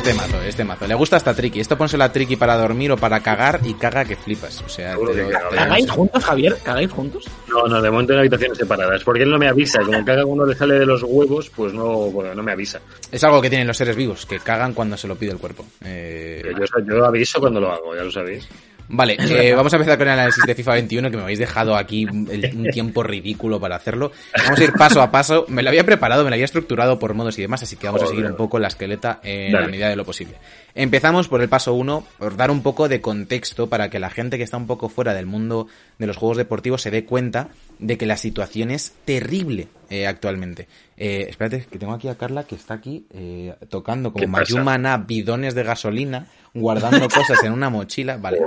Este 0.04 0.14
mazo, 0.16 0.42
este 0.42 0.64
mazo. 0.66 0.86
Le 0.86 0.96
gusta 0.96 1.16
hasta 1.16 1.34
Tricky. 1.34 1.62
Esto 1.62 1.78
pónselo 1.78 2.04
a 2.04 2.12
Tricky 2.12 2.36
para 2.36 2.58
dormir 2.58 2.92
o 2.92 2.98
para 2.98 3.22
cagar 3.22 3.62
y 3.64 3.74
caga 3.76 4.04
que 4.04 4.18
flipas. 4.18 4.62
O 4.62 4.68
sea, 4.68 4.96
te 4.98 5.02
lo- 5.02 5.30
caga. 5.30 5.50
lo- 5.50 5.56
¿Cagáis 5.56 5.90
juntos, 5.90 6.26
Javier? 6.26 6.58
¿Cagáis 6.62 6.92
juntos? 6.92 7.24
No, 7.48 7.66
no, 7.68 7.82
de 7.82 7.90
momento 7.90 8.12
en 8.12 8.20
habitaciones 8.20 8.58
separadas. 8.58 9.02
Porque 9.06 9.24
él 9.24 9.30
no 9.32 9.38
me 9.38 9.48
avisa. 9.48 9.80
Como 9.82 10.04
cada 10.04 10.26
uno 10.26 10.46
le 10.46 10.56
sale 10.56 10.78
de 10.78 10.86
los 10.86 11.04
huevos, 11.04 11.50
pues 11.56 11.74
no, 11.74 11.88
bueno, 12.12 12.36
no 12.36 12.44
me 12.44 12.52
avisa. 12.52 12.82
Es 13.14 13.24
algo 13.24 13.42
que 13.42 13.50
tienen 13.50 13.66
los 13.66 13.78
seres 13.78 13.96
vivos, 13.96 14.26
que 14.26 14.40
cagan 14.42 14.74
cuando 14.74 14.98
se 14.98 15.08
lo 15.08 15.16
pide 15.16 15.32
el 15.32 15.38
cuerpo. 15.38 15.66
Eh, 15.86 16.42
Pero 16.44 16.66
yo, 16.66 16.86
yo 16.98 17.06
aviso 17.06 17.40
cuando 17.40 17.62
lo 17.62 17.72
hago, 17.72 17.96
ya 17.96 18.04
lo 18.04 18.12
sabéis. 18.12 18.46
Vale, 18.90 19.18
eh, 19.20 19.54
vamos 19.54 19.74
a 19.74 19.78
empezar 19.78 19.98
con 19.98 20.08
el 20.08 20.14
análisis 20.14 20.44
de 20.46 20.56
FIFA 20.56 20.74
21, 20.74 21.10
que 21.12 21.18
me 21.18 21.24
habéis 21.24 21.40
dejado 21.40 21.76
aquí 21.76 22.04
el- 22.04 22.52
un 22.56 22.64
tiempo 22.72 23.04
ridículo 23.04 23.60
para 23.60 23.76
hacerlo. 23.76 24.12
Vamos 24.44 24.60
a 24.60 24.64
ir 24.64 24.74
paso 24.74 25.02
a 25.02 25.10
paso. 25.12 25.46
Me 25.50 25.64
lo 25.64 25.70
había 25.70 25.86
preparado, 25.86 26.24
me 26.24 26.30
lo 26.30 26.34
había 26.36 26.46
estructurado 26.46 27.00
por 27.00 27.14
modos 27.14 27.38
y 27.40 27.42
demás, 27.42 27.64
así 27.64 27.76
que 27.76 27.88
vamos 27.88 28.04
a 28.04 28.08
seguir 28.08 28.26
un 28.26 28.36
poco 28.36 28.60
la 28.60 28.68
esqueleta 28.68 29.20
en 29.24 29.52
Dale. 29.52 29.66
la 29.66 29.72
medida 29.72 29.90
de 29.90 29.96
lo 29.96 30.06
posible. 30.06 30.36
Empezamos 30.76 31.28
por 31.28 31.42
el 31.42 31.50
paso 31.50 31.74
1, 31.76 32.06
por 32.18 32.36
dar 32.36 32.50
un 32.50 32.64
poco 32.64 32.90
de 32.90 33.00
contexto 33.00 33.68
para 33.70 33.90
que 33.90 34.00
la 34.00 34.10
gente 34.10 34.38
que 34.38 34.44
está 34.44 34.58
un 34.58 34.66
poco 34.68 34.90
fuera 34.90 35.14
del 35.14 35.28
mundo 35.28 35.68
de 36.00 36.08
los 36.08 36.18
juegos 36.18 36.38
deportivos 36.38 36.82
se 36.82 36.90
dé 36.92 37.06
cuenta 37.06 37.50
de 37.78 37.98
que 37.98 38.06
la 38.08 38.18
situación 38.18 38.72
es 38.72 38.94
terrible 39.06 39.68
eh, 39.92 40.08
actualmente. 40.08 40.68
Eh, 40.98 41.28
espérate, 41.30 41.66
que 41.70 41.78
tengo 41.78 41.94
aquí 41.94 42.08
a 42.08 42.16
Carla 42.16 42.44
que 42.46 42.56
está 42.56 42.74
aquí 42.76 43.06
eh, 43.14 43.54
tocando 43.70 44.12
como. 44.14 44.28
Mayumana 44.28 44.98
bidones 44.98 45.54
de 45.54 45.64
gasolina, 45.64 46.28
guardando 46.54 47.08
cosas 47.10 47.44
en 47.44 47.52
una 47.52 47.70
mochila. 47.70 48.18
Vale. 48.18 48.40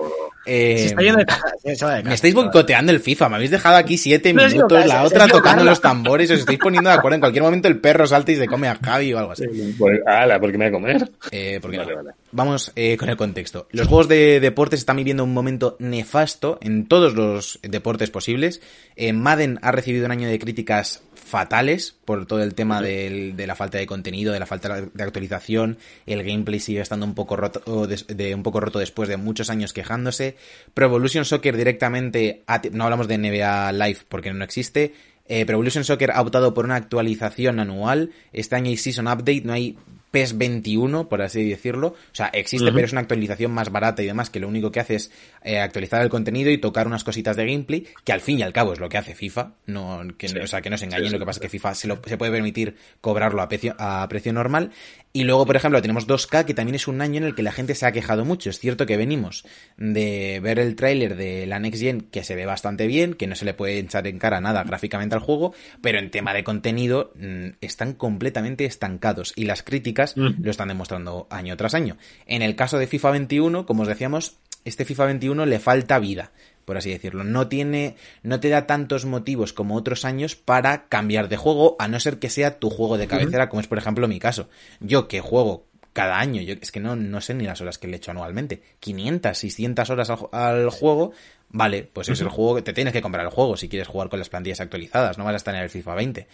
Eh, 0.48 0.76
Se 0.78 0.86
está 0.86 1.02
yendo 1.02 1.18
de 1.18 1.26
casa. 1.26 1.42
Se 1.62 1.84
va 1.84 1.94
de 1.94 2.02
casa. 2.02 2.09
me 2.09 2.14
estáis 2.14 2.34
boicoteando 2.34 2.92
el 2.92 3.00
FIFA, 3.00 3.28
me 3.30 3.34
habéis 3.34 3.50
dejado 3.50 3.76
aquí 3.76 3.98
siete 3.98 4.32
No, 4.32 4.46
minutos, 4.46 4.86
la 4.86 5.02
otra 5.02 5.26
tocando 5.26 5.64
los 5.64 5.80
tambores, 5.80 6.30
os 6.30 6.38
estáis 6.38 6.59
poniendo 6.61 6.88
de 6.88 6.94
acuerdo. 6.96 7.16
En 7.16 7.20
cualquier 7.20 7.42
momento 7.42 7.66
el 7.66 7.80
perro 7.80 8.07
salta 8.07 8.30
y 8.30 8.36
se 8.36 8.46
come 8.46 8.68
a 8.68 8.76
Javi 8.76 9.12
o 9.12 9.18
algo 9.18 9.32
así. 9.32 9.44
Pues, 9.76 10.00
ala, 10.07 10.38
porque 10.38 10.57
me 10.57 10.70
voy 10.70 10.76
a 10.76 10.80
comer. 10.80 11.11
Eh, 11.32 11.59
¿por 11.61 11.70
qué 11.72 11.78
Vale, 11.78 11.90
no? 11.90 11.96
vale. 11.96 12.11
Vamos 12.30 12.70
eh, 12.76 12.96
con 12.96 13.09
el 13.09 13.16
contexto. 13.16 13.66
Los 13.72 13.88
juegos 13.88 14.09
de 14.09 14.38
deportes 14.40 14.78
están 14.80 14.96
viviendo 14.96 15.24
un 15.24 15.34
momento 15.34 15.76
nefasto 15.80 16.59
en 16.62 16.86
todos 16.86 17.14
los 17.14 17.59
deportes 17.62 18.11
posibles. 18.11 18.61
Eh, 18.94 19.12
Madden 19.12 19.59
ha 19.62 19.72
recibido 19.72 20.07
un 20.07 20.12
año 20.12 20.28
de 20.28 20.38
críticas 20.38 21.02
fatales 21.27 21.95
por 22.05 22.24
todo 22.27 22.43
el 22.43 22.55
tema 22.55 22.81
del- 22.81 23.37
de 23.37 23.47
la 23.47 23.57
falta 23.57 23.79
de 23.79 23.87
contenido, 23.87 24.33
de 24.33 24.39
la 24.39 24.47
falta 24.47 24.81
de 24.81 25.03
actualización. 25.03 25.77
El 26.07 26.22
gameplay 26.22 26.61
sigue 26.61 26.81
estando 26.81 27.05
un 27.05 27.14
poco 27.14 27.37
roto, 27.37 27.87
de, 27.87 28.35
un 28.35 28.43
poco 28.43 28.61
roto 28.61 28.79
después 28.79 29.09
de 29.09 29.16
muchos 29.16 29.51
años 29.51 29.72
quejándose. 29.72 30.37
Pro 30.72 30.87
Evolution 30.87 31.24
Soccer 31.24 31.57
directamente, 31.57 32.43
no 32.72 32.85
hablamos 32.85 33.09
de 33.09 33.18
NBA 33.18 33.72
Live 33.72 33.99
porque 34.09 34.33
no 34.33 34.45
existe. 34.45 34.95
Eh, 35.29 35.45
Pro 35.45 35.55
Evolution 35.55 35.83
Soccer 35.83 36.12
ha 36.12 36.20
optado 36.20 36.55
por 36.55 36.64
una 36.64 36.77
actualización 36.77 37.59
anual. 37.59 38.12
Este 38.33 38.55
año 38.55 38.68
hay 38.70 38.77
Season 38.77 39.09
Update, 39.09 39.43
no 39.45 39.53
hay 39.53 39.77
PES 40.11 40.38
21, 40.38 41.09
por 41.09 41.20
así 41.22 41.48
decirlo. 41.48 41.88
O 41.88 42.14
sea, 42.14 42.28
existe, 42.28 42.72
pero 42.72 42.86
es 42.86 42.92
una 42.92 43.00
actualización 43.02 43.50
más 43.52 43.70
barata 43.70 44.02
y 44.02 44.07
demás, 44.07 44.30
que 44.30 44.40
lo 44.40 44.48
único 44.48 44.70
que 44.72 44.80
hace 44.80 44.94
es 44.94 45.11
eh, 45.42 45.59
actualizar 45.59 46.00
el 46.02 46.09
contenido 46.09 46.50
y 46.50 46.59
tocar 46.59 46.86
unas 46.86 47.04
cositas 47.04 47.36
de 47.36 47.44
gameplay, 47.46 47.86
que 48.04 48.12
al 48.12 48.20
fin 48.20 48.38
y 48.38 48.42
al 48.42 48.52
cabo 48.52 48.72
es 48.72 48.80
lo 48.80 48.88
que 48.88 48.98
hace 48.98 49.14
FIFA. 49.14 49.52
No, 49.66 50.00
que, 50.16 50.28
Sí. 50.28 50.38
O 50.38 50.46
sea, 50.46 50.62
que 50.62 50.70
no 50.70 50.78
se 50.78 50.84
engañen, 50.86 51.07
Sí, 51.07 51.11
sí. 51.11 51.12
lo 51.14 51.18
que 51.18 51.26
pasa 51.26 51.38
es 51.38 51.42
que 51.42 51.48
FIFA 51.48 51.74
se, 51.74 51.88
lo- 51.88 52.00
se 52.07 52.16
puede 52.16 52.32
permitir 52.32 52.76
cobrarlo 53.00 53.42
a 53.42 53.48
precio, 53.48 53.74
a 53.78 54.07
precio 54.09 54.32
normal. 54.32 54.70
Y 55.12 55.24
luego, 55.24 55.46
por 55.46 55.57
ejemplo, 55.57 55.80
tenemos 55.80 56.07
2K, 56.07 56.44
que 56.44 56.52
también 56.52 56.74
es 56.74 56.88
un 56.88 57.00
año 57.00 57.16
en 57.18 57.24
el 57.24 57.34
que 57.34 57.42
la 57.42 57.50
gente 57.52 57.74
se 57.74 57.86
ha 57.86 57.92
quejado 57.92 58.24
mucho. 58.26 58.50
Es 58.50 58.59
cierto 58.59 58.84
que 58.84 58.98
venimos 58.98 59.44
de 59.78 60.40
ver 60.42 60.59
el 60.59 60.76
tráiler 60.76 61.16
de 61.16 61.46
la 61.46 61.59
Next 61.59 61.80
Gen, 61.82 62.02
que 62.02 62.22
se 62.22 62.34
ve 62.34 62.44
bastante 62.44 62.86
bien, 62.86 63.14
que 63.14 63.26
no 63.26 63.34
se 63.34 63.44
le 63.46 63.54
puede 63.54 63.78
echar 63.78 64.07
en 64.07 64.18
cara 64.18 64.40
nada 64.42 64.62
gráficamente 64.64 65.14
al 65.14 65.22
juego, 65.22 65.54
pero 65.80 65.98
en 65.98 66.11
tema 66.11 66.34
de 66.34 66.44
contenido 66.44 67.12
mm, 67.16 67.46
están 67.62 67.94
completamente 67.94 68.66
estancados. 68.66 69.32
Y 69.36 69.44
las 69.44 69.62
críticas 69.62 69.95
lo 70.16 70.51
están 70.51 70.68
demostrando 70.68 71.26
año 71.30 71.57
tras 71.57 71.74
año. 71.74 71.97
En 72.26 72.42
el 72.42 72.57
caso 72.57 72.78
de 72.78 72.86
FIFA 72.86 73.12
21, 73.12 73.66
como 73.66 73.82
os 73.82 73.88
decíamos, 73.88 74.36
este 74.64 74.84
FIFA 74.84 75.07
21 75.07 75.47
le 75.47 75.59
falta 75.59 75.99
vida, 75.99 76.32
por 76.64 76.76
así 76.76 76.90
decirlo. 76.90 77.24
No 77.24 77.49
tiene, 77.49 77.97
no 78.22 78.40
te 78.40 78.49
da 78.49 78.66
tantos 78.66 79.05
motivos 79.05 79.53
como 79.53 79.76
otros 79.76 80.05
años 80.05 80.36
para 80.36 80.88
cambiar 80.88 81.28
de 81.28 81.36
juego, 81.36 81.76
a 81.78 81.88
no 81.88 82.01
ser 82.01 82.18
que 82.18 82.30
sea 82.30 82.59
tu 82.59 82.68
juego 82.68 82.99
de 82.99 83.07
cabecera, 83.07 83.49
como 83.49 83.61
es 83.61 83.68
por 83.68 83.78
ejemplo 83.78 84.09
mi 84.09 84.18
caso. 84.18 84.49
Yo 84.80 85.09
que 85.09 85.20
juego 85.20 85.66
cada 85.92 86.18
año, 86.18 86.42
yo 86.42 86.55
es 86.61 86.72
que 86.72 86.80
no, 86.80 86.94
no 86.94 87.20
sé 87.22 87.32
ni 87.32 87.44
las 87.44 87.61
horas 87.61 87.78
que 87.78 87.86
le 87.86 87.97
echo 87.97 88.11
anualmente. 88.11 88.61
500, 88.80 89.38
600 89.38 89.90
horas 89.90 90.11
al 90.32 90.70
juego, 90.70 91.12
vale, 91.49 91.88
pues 91.90 92.09
es 92.09 92.20
el 92.20 92.28
juego 92.28 92.57
que 92.57 92.62
te 92.62 92.72
tienes 92.72 92.92
que 92.92 93.01
comprar 93.01 93.24
el 93.24 93.30
juego 93.30 93.57
si 93.57 93.68
quieres 93.68 93.88
jugar 93.88 94.09
con 94.11 94.18
las 94.18 94.28
plantillas 94.28 94.61
actualizadas, 94.61 95.16
no 95.16 95.24
vas 95.24 95.34
a 95.34 95.36
estar 95.36 95.55
en 95.55 95.62
el 95.62 95.70
FIFA 95.70 95.94
20 95.94 96.26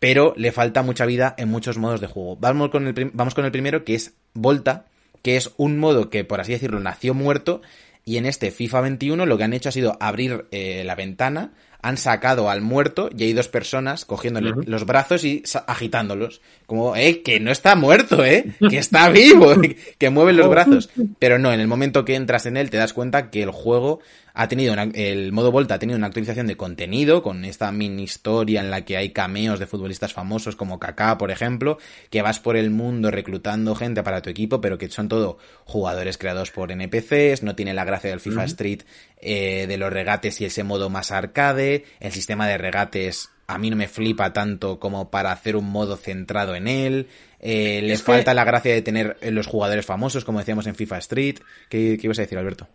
pero 0.00 0.34
le 0.36 0.50
falta 0.50 0.82
mucha 0.82 1.06
vida 1.06 1.36
en 1.38 1.48
muchos 1.48 1.78
modos 1.78 2.00
de 2.00 2.08
juego. 2.08 2.36
Vamos 2.36 2.70
con 2.70 2.88
el, 2.88 3.10
vamos 3.12 3.34
con 3.34 3.44
el 3.44 3.52
primero, 3.52 3.84
que 3.84 3.94
es 3.94 4.14
Volta, 4.34 4.86
que 5.22 5.36
es 5.36 5.52
un 5.58 5.78
modo 5.78 6.10
que, 6.10 6.24
por 6.24 6.40
así 6.40 6.52
decirlo, 6.52 6.80
nació 6.80 7.14
muerto, 7.14 7.60
y 8.04 8.16
en 8.16 8.26
este 8.26 8.50
FIFA 8.50 8.80
21 8.80 9.26
lo 9.26 9.38
que 9.38 9.44
han 9.44 9.52
hecho 9.52 9.68
ha 9.68 9.72
sido 9.72 9.96
abrir 10.00 10.46
eh, 10.50 10.82
la 10.84 10.94
ventana, 10.94 11.52
han 11.82 11.96
sacado 11.96 12.50
al 12.50 12.60
muerto 12.60 13.08
y 13.16 13.24
hay 13.24 13.32
dos 13.32 13.48
personas 13.48 14.04
cogiéndole 14.04 14.52
los 14.66 14.84
brazos 14.84 15.24
y 15.24 15.42
agitándolos. 15.66 16.40
Como, 16.66 16.94
eh, 16.96 17.22
que 17.22 17.40
no 17.40 17.50
está 17.50 17.74
muerto, 17.74 18.24
eh, 18.24 18.52
que 18.68 18.78
está 18.78 19.08
vivo, 19.08 19.54
que 19.98 20.10
mueve 20.10 20.32
los 20.32 20.48
brazos. 20.48 20.90
Pero 21.18 21.38
no, 21.38 21.52
en 21.52 21.60
el 21.60 21.68
momento 21.68 22.04
que 22.04 22.16
entras 22.16 22.46
en 22.46 22.56
él 22.56 22.70
te 22.70 22.76
das 22.76 22.92
cuenta 22.92 23.30
que 23.30 23.42
el 23.42 23.50
juego 23.50 24.00
ha 24.42 24.48
tenido 24.48 24.72
una- 24.72 24.84
el 24.94 25.32
modo 25.32 25.52
Volta 25.52 25.74
ha 25.74 25.78
tenido 25.78 25.98
una 25.98 26.06
actualización 26.06 26.46
de 26.46 26.56
contenido 26.56 27.22
con 27.22 27.44
esta 27.44 27.70
mini 27.72 28.04
historia 28.04 28.60
en 28.60 28.70
la 28.70 28.84
que 28.86 28.96
hay 28.96 29.10
cameos 29.10 29.58
de 29.58 29.66
futbolistas 29.66 30.14
famosos 30.14 30.56
como 30.56 30.78
Kaká, 30.78 31.18
por 31.18 31.30
ejemplo, 31.30 31.76
que 32.08 32.22
vas 32.22 32.40
por 32.40 32.56
el 32.56 32.70
mundo 32.70 33.10
reclutando 33.10 33.74
gente 33.74 34.02
para 34.02 34.22
tu 34.22 34.30
equipo, 34.30 34.60
pero 34.62 34.78
que 34.78 34.88
son 34.88 35.08
todo 35.08 35.36
jugadores 35.66 36.16
creados 36.16 36.50
por 36.50 36.72
NPCs, 36.72 37.42
no 37.42 37.54
tiene 37.54 37.74
la 37.74 37.84
gracia 37.84 38.08
del 38.10 38.20
FIFA 38.20 38.44
Street 38.44 38.80
eh, 39.20 39.66
de 39.68 39.76
los 39.76 39.92
regates 39.92 40.40
y 40.40 40.46
ese 40.46 40.64
modo 40.64 40.88
más 40.88 41.10
arcade, 41.10 41.84
el 42.00 42.10
sistema 42.12 42.48
de 42.48 42.56
regates 42.56 43.28
a 43.46 43.58
mí 43.58 43.68
no 43.68 43.76
me 43.76 43.88
flipa 43.88 44.32
tanto 44.32 44.78
como 44.80 45.10
para 45.10 45.32
hacer 45.32 45.56
un 45.56 45.70
modo 45.70 45.96
centrado 45.96 46.54
en 46.54 46.68
él. 46.68 47.08
Eh, 47.40 47.80
le 47.82 47.92
que- 47.94 47.98
falta 47.98 48.32
la 48.32 48.44
gracia 48.44 48.72
de 48.72 48.80
tener 48.80 49.18
los 49.22 49.46
jugadores 49.46 49.84
famosos, 49.84 50.24
como 50.24 50.38
decíamos 50.38 50.66
en 50.66 50.76
FIFA 50.76 50.98
Street. 50.98 51.38
¿Qué, 51.68 51.98
qué 52.00 52.06
ibas 52.06 52.18
a 52.20 52.22
decir, 52.22 52.38
Alberto? 52.38 52.68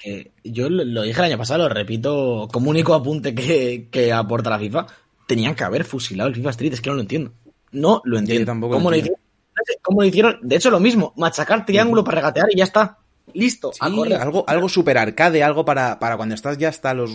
Que 0.00 0.32
yo 0.42 0.68
lo, 0.70 0.84
lo 0.84 1.02
dije 1.02 1.20
el 1.20 1.26
año 1.26 1.38
pasado, 1.38 1.68
lo 1.68 1.68
repito, 1.68 2.48
como 2.52 2.70
único 2.70 2.94
apunte 2.94 3.34
que, 3.34 3.88
que 3.90 4.12
aporta 4.12 4.50
la 4.50 4.58
FIFA, 4.58 4.86
tenían 5.28 5.54
que 5.54 5.64
haber 5.64 5.84
fusilado 5.84 6.28
el 6.28 6.34
FIFA 6.34 6.50
Street, 6.50 6.72
es 6.72 6.80
que 6.80 6.90
no 6.90 6.96
lo 6.96 7.02
entiendo. 7.02 7.32
No 7.72 8.02
lo 8.04 8.18
entiendo. 8.18 8.46
tampoco 8.46 8.74
¿Cómo, 8.74 8.90
lo 8.90 8.96
entiendo. 8.96 9.18
hicieron? 9.18 9.20
No 9.56 9.62
sé 9.66 9.78
¿Cómo 9.82 10.00
lo 10.00 10.06
hicieron? 10.08 10.38
De 10.42 10.56
hecho, 10.56 10.70
lo 10.70 10.80
mismo, 10.80 11.12
machacar 11.16 11.64
triángulo 11.66 12.02
para 12.02 12.16
regatear 12.16 12.46
y 12.52 12.56
ya 12.58 12.64
está. 12.64 12.98
Listo, 13.32 13.70
a 13.78 13.88
Sí, 13.88 13.94
correr. 13.94 14.14
algo, 14.14 14.44
algo 14.48 14.68
super 14.68 14.98
arcade, 14.98 15.44
algo 15.44 15.64
para, 15.64 16.00
para 16.00 16.16
cuando 16.16 16.34
estás 16.34 16.58
ya 16.58 16.68
hasta 16.68 16.94
los 16.94 17.12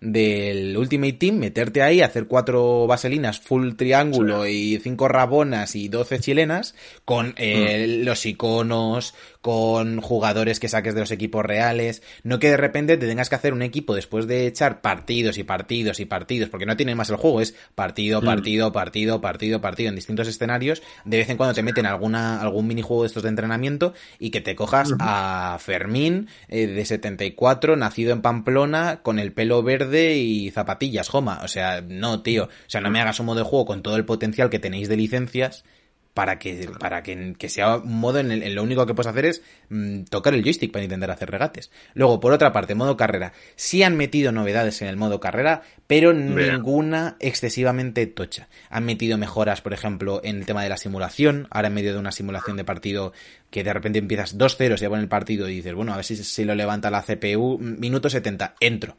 del 0.00 0.76
Ultimate 0.76 1.12
Team, 1.14 1.36
meterte 1.36 1.82
ahí, 1.82 2.00
hacer 2.00 2.26
cuatro 2.26 2.86
vaselinas 2.86 3.38
full 3.38 3.74
triángulo 3.74 4.46
y 4.46 4.78
cinco 4.82 5.08
rabonas 5.08 5.76
y 5.76 5.88
doce 5.88 6.20
chilenas, 6.20 6.74
con 7.04 7.34
eh, 7.36 8.00
los 8.04 8.24
iconos, 8.26 9.14
con 9.44 10.00
jugadores 10.00 10.58
que 10.58 10.70
saques 10.70 10.94
de 10.94 11.00
los 11.00 11.10
equipos 11.10 11.44
reales, 11.44 12.02
no 12.22 12.38
que 12.38 12.48
de 12.48 12.56
repente 12.56 12.96
te 12.96 13.06
tengas 13.06 13.28
que 13.28 13.34
hacer 13.34 13.52
un 13.52 13.60
equipo 13.60 13.94
después 13.94 14.26
de 14.26 14.46
echar 14.46 14.80
partidos 14.80 15.36
y 15.36 15.44
partidos 15.44 16.00
y 16.00 16.06
partidos, 16.06 16.48
porque 16.48 16.64
no 16.64 16.78
tiene 16.78 16.94
más 16.94 17.10
el 17.10 17.16
juego, 17.16 17.42
es 17.42 17.54
partido, 17.74 18.22
partido, 18.22 18.72
partido, 18.72 19.20
partido, 19.20 19.60
partido 19.60 19.90
en 19.90 19.96
distintos 19.96 20.28
escenarios, 20.28 20.82
de 21.04 21.18
vez 21.18 21.28
en 21.28 21.36
cuando 21.36 21.52
te 21.52 21.62
meten 21.62 21.84
alguna, 21.84 22.40
algún 22.40 22.66
minijuego 22.66 23.02
de 23.02 23.08
estos 23.08 23.22
de 23.22 23.28
entrenamiento 23.28 23.92
y 24.18 24.30
que 24.30 24.40
te 24.40 24.56
cojas 24.56 24.94
a 24.98 25.58
Fermín 25.60 26.28
eh, 26.48 26.66
de 26.66 26.84
74, 26.86 27.76
nacido 27.76 28.14
en 28.14 28.22
Pamplona, 28.22 29.00
con 29.02 29.18
el 29.18 29.34
pelo 29.34 29.62
verde 29.62 30.16
y 30.16 30.52
zapatillas, 30.52 31.10
Joma. 31.10 31.40
O 31.44 31.48
sea, 31.48 31.82
no, 31.82 32.22
tío. 32.22 32.44
O 32.44 32.48
sea, 32.70 32.80
no 32.80 32.88
me 32.88 33.02
hagas 33.02 33.20
un 33.20 33.26
modo 33.26 33.40
de 33.40 33.44
juego 33.44 33.66
con 33.66 33.82
todo 33.82 33.96
el 33.96 34.06
potencial 34.06 34.48
que 34.48 34.58
tenéis 34.58 34.88
de 34.88 34.96
licencias 34.96 35.66
para 36.14 36.38
que, 36.38 36.70
para 36.78 37.02
que, 37.02 37.34
que 37.36 37.48
sea 37.48 37.78
un 37.78 37.98
modo 37.98 38.20
en 38.20 38.30
el 38.30 38.44
en 38.44 38.54
lo 38.54 38.62
único 38.62 38.86
que 38.86 38.94
puedes 38.94 39.10
hacer 39.10 39.24
es 39.26 39.42
mm, 39.68 40.04
tocar 40.04 40.32
el 40.32 40.42
joystick 40.44 40.72
para 40.72 40.84
intentar 40.84 41.10
hacer 41.10 41.28
regates. 41.28 41.72
Luego, 41.94 42.20
por 42.20 42.32
otra 42.32 42.52
parte, 42.52 42.76
modo 42.76 42.96
carrera. 42.96 43.32
Sí 43.56 43.82
han 43.82 43.96
metido 43.96 44.30
novedades 44.30 44.80
en 44.80 44.88
el 44.88 44.96
modo 44.96 45.18
carrera, 45.18 45.62
pero 45.88 46.12
ninguna 46.12 47.16
excesivamente 47.18 48.06
tocha. 48.06 48.48
Han 48.70 48.84
metido 48.84 49.18
mejoras, 49.18 49.60
por 49.60 49.72
ejemplo, 49.72 50.20
en 50.22 50.36
el 50.38 50.46
tema 50.46 50.62
de 50.62 50.68
la 50.68 50.76
simulación. 50.76 51.48
Ahora 51.50 51.68
en 51.68 51.74
medio 51.74 51.92
de 51.92 51.98
una 51.98 52.12
simulación 52.12 52.56
de 52.56 52.64
partido 52.64 53.12
que 53.50 53.64
de 53.64 53.72
repente 53.72 53.98
empiezas 53.98 54.38
2-0, 54.38 54.76
se 54.76 54.88
pone 54.88 55.02
el 55.02 55.08
partido 55.08 55.48
y 55.48 55.56
dices, 55.56 55.74
bueno, 55.74 55.92
a 55.92 55.96
ver 55.96 56.04
si, 56.04 56.16
si 56.16 56.44
lo 56.44 56.54
levanta 56.54 56.90
la 56.90 57.02
CPU, 57.02 57.58
mm, 57.60 57.80
minuto 57.80 58.08
70, 58.08 58.54
entro. 58.60 58.96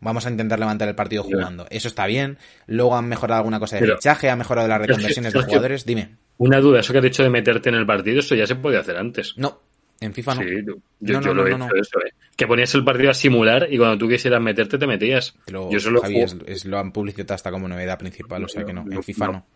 Vamos 0.00 0.26
a 0.26 0.30
intentar 0.30 0.58
levantar 0.58 0.88
el 0.88 0.96
partido 0.96 1.22
jugando. 1.22 1.66
Eso 1.70 1.88
está 1.88 2.06
bien. 2.06 2.36
Luego 2.66 2.96
han 2.96 3.08
mejorado 3.08 3.38
alguna 3.38 3.60
cosa 3.60 3.76
de 3.76 3.82
Pero- 3.82 3.96
fichaje, 3.96 4.28
han 4.28 4.38
mejorado 4.38 4.66
las 4.68 4.80
reconversiones 4.86 5.32
de 5.32 5.40
jugadores. 5.42 5.86
Dime. 5.86 6.16
Una 6.44 6.60
duda, 6.60 6.80
eso 6.80 6.92
que 6.92 6.98
has 6.98 7.04
dicho 7.04 7.22
de 7.22 7.30
meterte 7.30 7.68
en 7.68 7.76
el 7.76 7.86
partido, 7.86 8.18
eso 8.20 8.34
ya 8.34 8.46
se 8.46 8.56
podía 8.56 8.80
hacer 8.80 8.96
antes. 8.96 9.34
No, 9.36 9.60
en 10.00 10.12
FIFA 10.12 10.34
no. 10.34 10.40
Sí, 10.42 10.48
yo, 10.64 10.74
No, 11.14 11.20
yo 11.22 11.34
lo 11.34 11.46
he 11.46 11.50
hecho 11.66 11.76
eso, 11.76 11.98
eh. 12.00 12.12
Que 12.36 12.46
ponías 12.46 12.74
el 12.74 12.84
partido 12.84 13.10
a 13.10 13.14
simular 13.14 13.68
y 13.70 13.78
cuando 13.78 13.96
tú 13.98 14.08
quisieras 14.08 14.40
meterte 14.42 14.76
te 14.78 14.86
metías. 14.86 15.36
Lo- 15.50 15.70
yo 15.70 15.78
solo 15.78 16.00
Javi, 16.00 16.20
es, 16.20 16.36
es- 16.46 16.64
lo 16.64 16.78
han 16.78 16.90
publicitado 16.92 17.34
hasta 17.34 17.50
como 17.52 17.68
novedad 17.68 17.98
principal, 17.98 18.42
o 18.44 18.48
sea 18.48 18.64
que 18.64 18.72
no. 18.72 18.84
En 18.90 19.02
FIFA 19.02 19.26
no. 19.28 19.46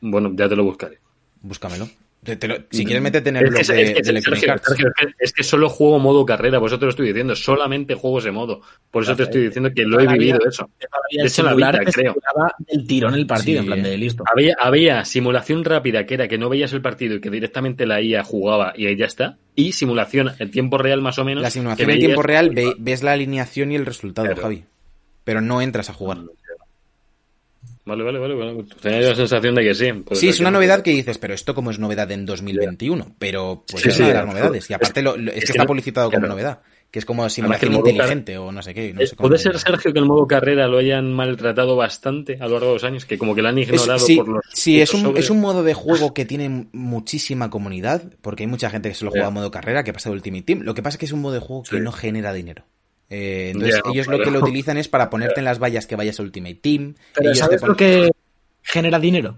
Bueno, 0.00 0.32
ya 0.34 0.48
te 0.48 0.56
lo 0.56 0.64
buscaré. 0.64 0.98
Búscamelo. 1.42 1.88
Te- 2.24 2.36
te 2.36 2.46
lo- 2.46 2.56
si 2.70 2.84
quieres 2.84 3.02
métete 3.02 3.30
en 3.30 3.36
el 3.38 3.44
Es 3.46 3.50
blog 3.50 3.62
que, 3.66 3.72
de, 3.72 3.82
es 3.82 3.94
que- 3.94 4.02
de 4.02 4.10
Electronic 4.10 4.40
Sergio, 4.40 4.52
Arts. 4.52 4.64
Sergio, 4.68 4.88
es 4.88 4.94
que- 4.94 5.24
es 5.24 5.32
que 5.32 5.42
solo 5.42 5.68
juego 5.68 5.98
modo 5.98 6.24
carrera, 6.24 6.60
por 6.60 6.68
eso 6.68 6.78
te 6.78 6.84
lo 6.84 6.90
estoy 6.90 7.08
diciendo, 7.08 7.34
solamente 7.34 7.94
juego 7.96 8.20
ese 8.20 8.30
modo. 8.30 8.60
Por 8.92 9.02
eso 9.02 9.16
te 9.16 9.24
estoy 9.24 9.42
diciendo 9.46 9.70
que 9.74 9.82
lo 9.82 9.98
he 9.98 10.06
vivido 10.06 10.38
eso. 10.46 10.70
De 11.10 11.26
hecho, 11.26 11.42
la 11.42 11.72
te 11.80 11.84
creo. 11.90 12.14
el 12.68 12.86
tirón 12.86 13.14
el 13.14 13.26
partido, 13.26 13.54
Sí, 13.54 13.58
en 13.58 13.66
plan 13.66 13.82
de 13.82 13.98
listo. 13.98 14.22
Había, 14.32 14.54
había 14.56 15.04
simulación 15.04 15.64
rápida, 15.64 16.06
que 16.06 16.14
era 16.14 16.28
que 16.28 16.38
no 16.38 16.48
veías 16.48 16.72
el 16.72 16.80
partido 16.80 17.16
y 17.16 17.20
que 17.20 17.28
directamente 17.28 17.86
la 17.86 18.00
IA 18.00 18.22
jugaba 18.22 18.72
y 18.76 18.86
ahí 18.86 18.96
ya 18.96 19.06
está. 19.06 19.38
Y 19.56 19.72
simulación 19.72 20.30
en 20.38 20.50
tiempo 20.52 20.78
real 20.78 21.02
más 21.02 21.18
o 21.18 21.24
menos. 21.24 21.42
La 21.42 21.50
simulación 21.50 21.90
en 21.90 21.98
tiempo 21.98 22.22
real 22.22 22.50
ve- 22.50 22.74
ves 22.78 23.02
la 23.02 23.12
alineación 23.14 23.72
y 23.72 23.74
el 23.76 23.84
resultado, 23.84 24.26
Claro. 24.28 24.42
Javi. 24.42 24.64
Pero 25.24 25.40
no 25.40 25.60
entras 25.60 25.90
a 25.90 25.92
jugar. 25.92 26.18
Vale, 27.84 28.04
vale, 28.04 28.18
vale. 28.20 28.34
vale. 28.34 28.64
Tenía 28.80 29.00
yo 29.00 29.08
la 29.10 29.14
sensación 29.16 29.54
de 29.56 29.62
que 29.64 29.74
sí. 29.74 29.86
Sí, 30.12 30.28
es 30.28 30.38
una 30.40 30.50
no. 30.52 30.58
novedad 30.58 30.82
que 30.82 30.92
dices, 30.92 31.18
pero 31.18 31.34
esto 31.34 31.52
como 31.54 31.70
es 31.72 31.78
novedad 31.80 32.10
en 32.12 32.24
2021, 32.26 33.16
pero 33.18 33.64
pues 33.68 33.82
Sí, 33.82 33.88
es 33.88 33.94
sí, 33.96 34.02
una 34.02 34.08
de 34.08 34.14
las 34.14 34.26
novedades. 34.26 34.70
Y 34.70 34.74
aparte 34.74 35.02
lo- 35.02 35.16
lo- 35.16 35.32
es, 35.32 35.38
es 35.38 35.40
que, 35.40 35.46
que 35.46 35.52
está 35.52 35.62
no- 35.64 35.66
publicitado 35.66 36.10
como 36.12 36.26
novedad, 36.28 36.60
que 36.92 37.00
es 37.00 37.04
como 37.04 37.26
el 37.26 37.42
modo 37.70 37.88
inteligente 37.88 38.38
o 38.38 38.52
no 38.52 38.62
sé 38.62 38.72
qué. 38.72 38.92
no 38.94 39.00
Eh, 39.00 39.06
sé 39.08 39.16
cómo 39.16 39.28
¿Puede 39.28 39.42
ser. 39.42 39.58
Sergio, 39.58 39.92
que 39.92 39.98
el 39.98 40.04
modo 40.04 40.28
carrera 40.28 40.68
lo 40.68 40.78
hayan 40.78 41.12
maltratado 41.12 41.74
bastante 41.74 42.34
a 42.40 42.44
lo 42.46 42.50
largo 42.52 42.66
de 42.68 42.72
los 42.74 42.84
años? 42.84 43.04
Que 43.04 43.18
como 43.18 43.34
que 43.34 43.42
lo 43.42 43.48
han 43.48 43.58
Es- 43.58 43.68
ignorado 43.68 43.98
sí, 43.98 44.16
por 44.16 44.28
los... 44.28 44.42
sí, 44.52 44.80
es 44.80 44.94
un, 44.94 45.16
es 45.16 45.28
un 45.30 45.40
modo 45.40 45.64
de 45.64 45.74
juego 45.74 46.14
que 46.14 46.24
tiene 46.24 46.68
muchísima 46.72 47.50
comunidad, 47.50 48.12
porque 48.20 48.44
hay 48.44 48.46
mucha 48.48 48.70
gente 48.70 48.90
que 48.90 48.94
se 48.94 49.04
lo 49.04 49.10
juega 49.10 49.26
a 49.26 49.30
modo 49.30 49.50
carrera, 49.50 49.82
que 49.82 49.90
ha 49.90 49.94
pasado 49.94 50.14
Ultimate 50.14 50.42
Team. 50.44 50.60
Lo 50.62 50.74
que 50.74 50.82
pasa 50.82 50.94
es 50.94 50.98
que 51.00 51.06
es 51.06 51.12
un 51.12 51.20
modo 51.20 51.34
de 51.34 51.40
juego 51.40 51.64
que 51.68 51.80
no 51.80 51.90
genera 51.90 52.32
dinero. 52.32 52.64
Eh, 53.12 53.50
entonces 53.54 53.80
ellos 53.92 54.06
lo 54.06 54.18
que 54.20 54.30
lo 54.30 54.40
utilizan 54.40 54.78
es 54.78 54.88
para 54.88 55.10
ponerte 55.10 55.40
en 55.40 55.44
las 55.44 55.58
vallas 55.62 55.86
que 55.86 55.96
vayas 55.96 56.18
a 56.18 56.22
Ultimate 56.22 56.54
Team. 56.56 56.94
Pero 57.14 57.28
ellos 57.30 57.38
te 57.38 57.44
¿sabes 57.44 57.60
ponen- 57.62 57.68
lo 57.68 57.76
que 57.76 58.10
genera 58.62 58.98
dinero? 58.98 59.36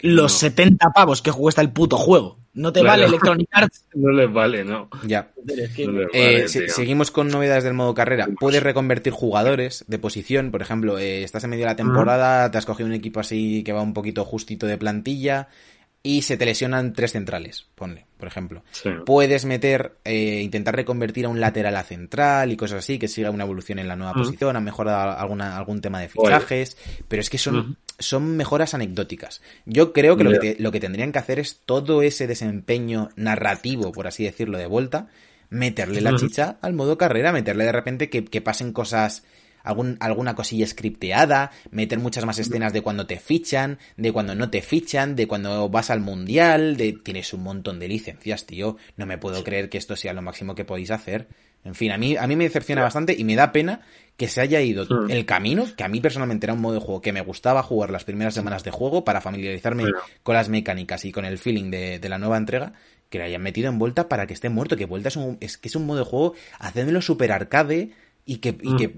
Los 0.00 0.32
no- 0.32 0.38
70 0.38 0.90
pavos 0.94 1.22
que 1.22 1.30
cuesta 1.32 1.60
el 1.62 1.70
puto 1.70 1.96
juego. 1.96 2.38
No 2.54 2.72
te 2.72 2.80
Claro. 2.80 2.92
vale 3.02 3.04
Electronic 3.38 3.48
Arts. 3.52 3.84
No 3.94 4.10
les 4.10 4.32
vale, 4.32 4.64
¿no. 4.64 4.88
Ya. 5.06 5.30
No 5.44 5.52
Eh, 5.52 6.08
vale, 6.12 6.48
se- 6.48 6.60
tío. 6.62 6.74
seguimos 6.74 7.10
con 7.12 7.28
novedades 7.28 7.62
del 7.64 7.74
modo 7.74 7.94
carrera. 7.94 8.26
Puedes 8.40 8.62
reconvertir 8.62 9.12
jugadores 9.12 9.84
de 9.86 9.98
posición. 10.00 10.50
Por 10.50 10.62
ejemplo, 10.62 10.98
eh, 10.98 11.22
estás 11.22 11.44
en 11.44 11.50
medio 11.50 11.64
de 11.64 11.70
la 11.70 11.76
temporada, 11.76 12.50
te 12.50 12.58
has 12.58 12.66
cogido 12.66 12.88
un 12.88 12.94
equipo 12.94 13.20
así 13.20 13.62
que 13.62 13.72
va 13.72 13.82
un 13.82 13.94
poquito 13.94 14.24
justito 14.24 14.66
de 14.66 14.78
plantilla 14.78 15.48
y 16.06 16.22
se 16.22 16.36
te 16.36 16.44
lesionan 16.46 16.92
tres 16.92 17.12
centrales, 17.12 17.66
ponle, 17.74 18.06
por 18.18 18.28
ejemplo. 18.28 18.62
Sí. 18.70 18.90
Puedes 19.04 19.44
meter, 19.44 19.96
eh, 20.04 20.40
intentar 20.42 20.76
reconvertir 20.76 21.26
a 21.26 21.28
un 21.28 21.40
lateral 21.40 21.76
a 21.76 21.82
central 21.82 22.52
y 22.52 22.56
cosas 22.56 22.78
así, 22.78 22.98
que 22.98 23.08
siga 23.08 23.30
una 23.30 23.44
evolución 23.44 23.78
en 23.78 23.88
la 23.88 23.96
nueva 23.96 24.12
Ujú. 24.12 24.20
posición, 24.20 24.56
han 24.56 24.64
mejorado 24.64 25.18
alguna, 25.18 25.56
algún 25.56 25.80
tema 25.80 25.98
de 26.00 26.06
Oye. 26.06 26.12
fichajes, 26.12 26.76
pero 27.08 27.20
es 27.20 27.28
que 27.30 27.38
son, 27.38 27.76
son 27.98 28.36
mejoras 28.36 28.74
anecdóticas. 28.74 29.42
Yo 29.64 29.92
creo 29.92 30.16
que, 30.16 30.24
lo, 30.24 30.30
que 30.32 30.38
te- 30.38 30.62
lo 30.62 30.70
que 30.72 30.80
tendrían 30.80 31.12
que 31.12 31.18
hacer 31.18 31.38
es 31.38 31.60
todo 31.66 32.02
ese 32.02 32.26
desempeño 32.26 33.08
narrativo, 33.16 33.90
por 33.92 34.06
así 34.06 34.24
decirlo, 34.24 34.58
de 34.58 34.66
vuelta, 34.66 35.08
meterle 35.50 36.00
la 36.00 36.10
chicha 36.16 36.56
al 36.60 36.72
modo 36.72 36.98
carrera, 36.98 37.32
meterle 37.32 37.64
de 37.64 37.72
repente 37.72 38.10
que, 38.10 38.24
que 38.24 38.40
pasen 38.40 38.72
cosas 38.72 39.24
algún, 39.66 39.96
alguna 40.00 40.34
cosilla 40.34 40.66
scripteada, 40.66 41.50
meter 41.70 41.98
muchas 41.98 42.24
más 42.24 42.38
escenas 42.38 42.72
de 42.72 42.80
cuando 42.80 43.06
te 43.06 43.18
fichan, 43.18 43.78
de 43.96 44.12
cuando 44.12 44.34
no 44.34 44.48
te 44.50 44.62
fichan, 44.62 45.16
de 45.16 45.26
cuando 45.28 45.68
vas 45.68 45.90
al 45.90 46.00
mundial, 46.00 46.76
de 46.76 46.92
tienes 46.94 47.32
un 47.32 47.42
montón 47.42 47.78
de 47.78 47.88
licencias, 47.88 48.46
tío. 48.46 48.76
No 48.96 49.06
me 49.06 49.18
puedo 49.18 49.44
creer 49.44 49.68
que 49.68 49.78
esto 49.78 49.96
sea 49.96 50.12
lo 50.12 50.22
máximo 50.22 50.54
que 50.54 50.64
podéis 50.64 50.90
hacer. 50.90 51.28
En 51.64 51.74
fin, 51.74 51.90
a 51.90 51.98
mí, 51.98 52.16
a 52.16 52.26
mí 52.28 52.36
me 52.36 52.44
decepciona 52.44 52.82
bastante 52.82 53.14
y 53.18 53.24
me 53.24 53.34
da 53.34 53.50
pena 53.50 53.80
que 54.16 54.28
se 54.28 54.40
haya 54.40 54.60
ido 54.60 54.84
Mm. 54.88 55.10
el 55.10 55.26
camino, 55.26 55.66
que 55.76 55.82
a 55.84 55.88
mí 55.88 56.00
personalmente 56.00 56.46
era 56.46 56.54
un 56.54 56.60
modo 56.60 56.74
de 56.74 56.80
juego 56.80 57.00
que 57.02 57.12
me 57.12 57.20
gustaba 57.20 57.62
jugar 57.64 57.90
las 57.90 58.04
primeras 58.04 58.34
semanas 58.34 58.62
de 58.62 58.70
juego 58.70 59.04
para 59.04 59.20
familiarizarme 59.20 59.84
con 60.22 60.34
las 60.36 60.48
mecánicas 60.48 61.04
y 61.04 61.10
con 61.12 61.24
el 61.24 61.38
feeling 61.38 61.70
de, 61.70 61.98
de 61.98 62.08
la 62.08 62.18
nueva 62.18 62.36
entrega, 62.36 62.72
que 63.10 63.18
le 63.18 63.24
hayan 63.24 63.42
metido 63.42 63.68
en 63.68 63.78
vuelta 63.78 64.08
para 64.08 64.26
que 64.28 64.32
esté 64.34 64.48
muerto, 64.48 64.76
que 64.76 64.84
vuelta 64.86 65.08
es, 65.08 65.16
un, 65.16 65.38
es 65.40 65.58
que 65.58 65.68
es 65.68 65.74
un 65.76 65.86
modo 65.86 65.98
de 65.98 66.04
juego, 66.04 66.34
hacedmelo 66.60 67.02
super 67.02 67.32
arcade 67.32 67.90
y 68.24 68.36
que, 68.38 68.56
y 68.62 68.70
Mm. 68.74 68.76
que, 68.78 68.94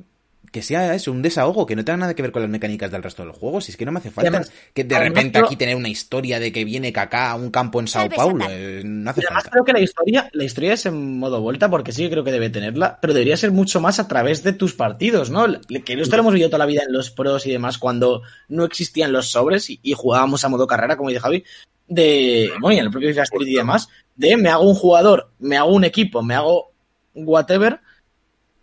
que 0.51 0.63
sea 0.63 0.95
eso, 0.95 1.13
un 1.13 1.23
desahogo, 1.23 1.67
que 1.67 1.77
no 1.77 1.85
tenga 1.85 1.97
nada 1.99 2.15
que 2.15 2.23
ver 2.23 2.33
con 2.33 2.43
las 2.43 2.51
mecánicas 2.51 2.91
del 2.91 3.03
resto 3.03 3.23
del 3.23 3.33
juego, 3.33 3.61
si 3.61 3.71
es 3.73 3.77
que 3.77 3.85
no 3.85 3.93
me 3.93 3.99
hace 3.99 4.11
falta 4.11 4.29
además- 4.31 4.53
que 4.75 4.85
de 4.85 4.99
repente 4.99 5.33
creo- 5.33 5.47
aquí 5.47 5.57
tener 5.57 5.77
una 5.77 5.89
historia 5.89 6.41
de 6.41 6.53
que 6.53 6.65
viene 6.65 6.93
Kaká 6.93 7.31
a 7.33 7.35
un 7.35 7.51
campo 7.51 7.81
en 7.81 7.89
Sao 7.89 8.09
Paulo, 8.09 8.47
eh, 8.49 8.83
no 8.85 9.11
hace 9.11 9.21
Y 9.21 9.25
además 9.25 9.43
falta. 9.45 9.51
creo 9.51 9.65
que 9.65 9.73
la 9.73 9.81
historia, 9.81 10.31
la 10.33 10.45
historia 10.45 10.73
es 10.73 10.87
en 10.87 11.19
modo 11.19 11.41
vuelta, 11.41 11.69
porque 11.71 11.93
sí 11.93 12.03
que 12.05 12.11
creo 12.11 12.25
que 12.25 12.33
debe 12.33 12.51
tenerla, 12.51 12.99
pero 13.01 13.13
debería 13.15 13.37
ser 13.37 13.51
mucho 13.53 13.81
más 13.81 13.99
a 13.99 14.09
través 14.09 14.43
de 14.43 14.53
tus 14.53 14.75
partidos, 14.75 15.31
¿no? 15.31 15.47
Que 15.85 15.95
esto 15.95 16.17
lo 16.17 16.21
hemos 16.23 16.33
vivido 16.35 16.49
toda 16.49 16.59
la 16.61 16.67
vida 16.67 16.83
en 16.87 16.93
los 16.93 17.11
pros 17.11 17.47
y 17.47 17.51
demás, 17.51 17.79
cuando 17.79 18.23
no 18.49 18.65
existían 18.65 19.13
los 19.13 19.31
sobres 19.31 19.69
y, 19.71 19.81
y 19.83 19.93
jugábamos 19.93 20.45
a 20.45 20.49
modo 20.49 20.67
carrera, 20.67 20.97
como 20.97 21.09
dice 21.11 21.21
Javi, 21.21 21.45
de, 21.87 22.51
bueno, 22.61 22.77
y 22.77 22.79
en 22.81 22.85
el 22.87 22.91
propio 22.91 23.09
FIFA 23.09 23.23
Street 23.23 23.49
y 23.49 23.55
demás, 23.55 23.89
de 24.15 24.37
me 24.37 24.49
hago 24.51 24.69
un 24.69 24.75
jugador, 24.75 25.31
me 25.39 25.57
hago 25.57 25.73
un 25.73 25.85
equipo, 25.85 26.23
me 26.23 26.35
hago 26.35 26.73
whatever, 27.15 27.81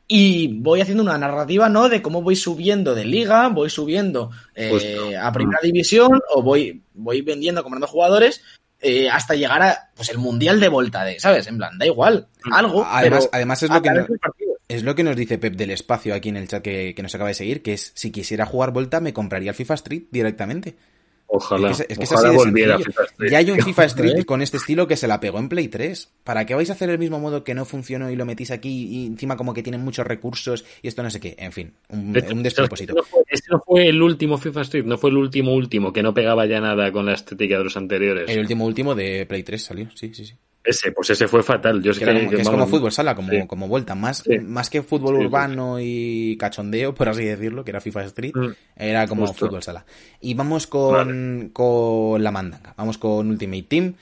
y 0.08 0.60
voy 0.60 0.82
haciendo 0.82 1.04
una 1.04 1.18
narrativa, 1.18 1.68
¿no? 1.70 1.90
De 1.90 2.02
cómo 2.02 2.22
voy 2.22 2.36
subiendo 2.36 2.94
de 2.96 3.06
liga, 3.06 3.48
voy 3.50 3.70
subiendo 3.70 4.32
eh, 4.54 5.16
a 5.20 5.32
primera 5.32 5.60
división, 5.64 6.22
o 6.34 6.42
voy, 6.42 6.82
voy 6.94 7.22
vendiendo, 7.22 7.64
comprando 7.64 7.88
jugadores, 7.88 8.42
eh, 8.82 9.10
hasta 9.10 9.34
llegar 9.36 9.62
a 9.64 9.90
pues 9.96 10.10
el 10.10 10.18
mundial 10.20 10.60
de 10.60 10.68
volta 10.70 11.04
de, 11.04 11.20
¿sabes? 11.20 11.48
En 11.48 11.58
plan, 11.58 11.78
da 11.80 11.86
igual, 11.86 12.28
algo. 12.52 12.86
Además, 12.86 13.24
pero 13.24 13.30
además 13.34 13.64
es 13.64 13.70
lo 13.70 13.82
que 13.82 13.90
través 13.90 14.02
no- 14.04 14.08
del 14.10 14.20
partido. 14.20 14.52
Es 14.68 14.84
lo 14.84 14.96
que 14.96 15.04
nos 15.04 15.16
dice 15.16 15.38
Pep 15.38 15.56
del 15.56 15.70
espacio 15.72 16.16
aquí 16.16 16.30
en 16.30 16.38
el 16.38 16.48
chat 16.48 16.64
que, 16.64 16.94
que 16.96 17.04
nos 17.04 17.14
acaba 17.14 17.28
de 17.28 17.36
seguir, 17.36 17.62
que 17.62 17.74
es 17.74 17.92
si 17.96 18.12
quisiera 18.12 18.48
jugar 18.48 18.72
Volta 18.72 19.00
me 19.00 19.14
compraría 19.14 19.52
el 19.52 19.56
FIFA 19.56 19.76
Street 19.76 20.04
directamente. 20.12 20.76
Ojalá, 21.28 21.72
es 21.72 21.78
que, 21.78 21.84
es- 21.84 21.90
es 21.92 21.98
que 21.98 22.04
es 22.04 22.12
ojalá 22.12 22.30
así 22.30 22.38
de 22.38 22.44
volviera. 22.44 22.78
FIFA 22.78 23.04
Street. 23.04 23.32
Ya 23.32 23.38
hay 23.40 23.52
un 23.52 23.60
FIFA 23.62 23.86
Street 23.86 24.12
Joder. 24.12 24.26
con 24.26 24.42
este 24.42 24.58
estilo 24.58 24.88
que 24.88 24.96
se 24.96 25.08
la 25.08 25.20
pegó 25.20 25.40
en 25.40 25.50
Play 25.50 25.68
3. 25.68 26.12
¿Para 26.24 26.46
qué 26.46 26.54
vais 26.56 26.70
a 26.70 26.74
hacer 26.74 26.90
el 26.90 27.00
mismo 27.00 27.20
modo 27.20 27.44
que 27.44 27.54
no 27.56 27.66
funcionó 27.66 28.10
y 28.12 28.16
lo 28.16 28.26
metís 28.26 28.52
aquí 28.52 28.88
y 28.90 29.06
encima 29.08 29.36
como 29.36 29.54
que 29.54 29.64
tienen 29.64 29.82
muchos 29.82 30.06
recursos 30.06 30.64
y 30.82 30.88
esto 30.88 31.04
no 31.04 31.10
sé 31.10 31.20
qué? 31.20 31.36
En 31.40 31.52
fin, 31.52 31.74
un, 31.90 32.16
hecho, 32.16 32.28
un 32.34 32.46
Este 32.46 32.62
despropósito. 32.62 32.94
no 32.94 33.04
fue- 33.04 33.24
Este 33.30 33.48
no 33.52 33.60
fue 33.66 33.88
el 33.88 34.02
último 34.02 34.38
FIFA 34.38 34.62
Street, 34.62 34.86
no 34.86 34.98
fue 34.98 35.10
el 35.10 35.18
último 35.18 35.54
último, 35.54 35.92
que 35.92 36.04
no 36.04 36.14
pegaba 36.14 36.46
ya 36.46 36.62
nada 36.62 36.92
con 36.92 37.06
la 37.06 37.14
estética 37.14 37.58
de 37.58 37.64
los 37.64 37.76
anteriores. 37.76 38.30
El 38.30 38.40
último 38.40 38.66
último 38.66 38.96
de 38.96 39.26
Play 39.26 39.44
3 39.44 39.62
salió, 39.64 39.90
sí, 39.96 40.14
sí, 40.14 40.26
sí. 40.26 40.34
Ese, 40.66 40.92
pues 40.92 41.10
ese 41.12 41.28
fue 41.28 41.44
fatal. 41.44 41.82
Yo 41.84 41.92
es 41.92 42.00
Que, 42.00 42.42
es 42.42 42.50
como 42.50 42.66
fútbol 42.68 42.92
sala, 42.92 43.16
como, 43.16 43.30
sí. 43.30 43.46
como 43.48 43.68
vuelta. 43.68 43.94
Más, 43.96 44.24
Sí. 44.26 44.40
más 44.40 44.70
que 44.70 44.82
fútbol 44.82 45.18
Sí, 45.20 45.26
urbano 45.26 45.78
y 45.80 46.36
cachondeo, 46.38 46.94
por 46.96 47.08
así 47.10 47.24
decirlo, 47.24 47.64
que 47.64 47.72
era 47.72 47.82
FIFA 47.82 48.06
Street, 48.06 48.34
Mm. 48.36 48.50
era 48.76 49.08
como 49.08 49.28
Justo. 49.28 49.46
fútbol 49.46 49.62
sala. 49.64 49.86
Y 50.22 50.34
vamos 50.34 50.66
con, 50.68 51.50
con 51.54 52.24
la 52.24 52.32
mandanga. 52.32 52.74
Vamos 52.78 52.98
con 52.98 53.28
Ultimate 53.30 53.64
Team. 53.64 53.94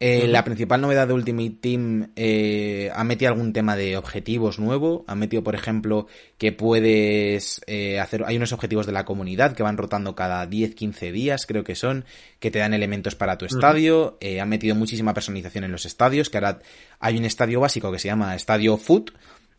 Eh, 0.00 0.26
La 0.26 0.44
principal 0.44 0.80
novedad 0.80 1.06
de 1.06 1.14
Ultimate 1.14 1.56
Team 1.60 2.10
eh, 2.16 2.90
ha 2.94 3.04
metido 3.04 3.30
algún 3.30 3.52
tema 3.52 3.76
de 3.76 3.96
objetivos 3.96 4.58
nuevo. 4.58 5.04
Ha 5.06 5.14
metido, 5.14 5.44
por 5.44 5.54
ejemplo, 5.54 6.08
que 6.36 6.52
puedes 6.52 7.60
eh, 7.66 8.00
hacer. 8.00 8.24
Hay 8.26 8.36
unos 8.36 8.52
objetivos 8.52 8.86
de 8.86 8.92
la 8.92 9.04
comunidad 9.04 9.54
que 9.54 9.62
van 9.62 9.76
rotando 9.76 10.14
cada 10.14 10.46
10-15 10.48 11.12
días, 11.12 11.46
creo 11.46 11.64
que 11.64 11.74
son, 11.76 12.04
que 12.40 12.50
te 12.50 12.58
dan 12.58 12.74
elementos 12.74 13.14
para 13.14 13.38
tu 13.38 13.46
estadio. 13.46 14.18
Eh, 14.20 14.40
han 14.40 14.48
metido 14.48 14.74
muchísima 14.74 15.14
personalización 15.14 15.64
en 15.64 15.72
los 15.72 15.86
estadios, 15.86 16.28
que 16.28 16.38
ahora 16.38 16.58
hay 16.98 17.16
un 17.16 17.24
estadio 17.24 17.60
básico 17.60 17.92
que 17.92 17.98
se 18.00 18.08
llama 18.08 18.34
Estadio 18.34 18.76
Foot. 18.76 19.12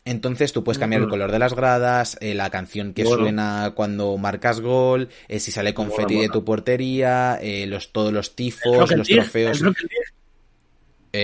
Entonces 0.04 0.52
tú 0.52 0.62
puedes 0.62 0.78
cambiar 0.78 1.02
el 1.02 1.08
color 1.08 1.32
de 1.32 1.40
las 1.40 1.52
gradas, 1.52 2.16
eh, 2.20 2.32
la 2.34 2.48
canción 2.48 2.92
que 2.94 3.02
Bueno. 3.02 3.24
suena 3.24 3.72
cuando 3.74 4.16
marcas 4.16 4.60
gol, 4.60 5.08
eh, 5.26 5.40
si 5.40 5.50
sale 5.50 5.74
confeti 5.74 6.20
de 6.20 6.28
tu 6.28 6.44
portería, 6.44 7.40
eh, 7.42 7.66
los, 7.66 7.90
todos 7.90 8.12
los 8.12 8.36
tifos, 8.36 8.88
los 8.92 9.08
trofeos. 9.08 9.60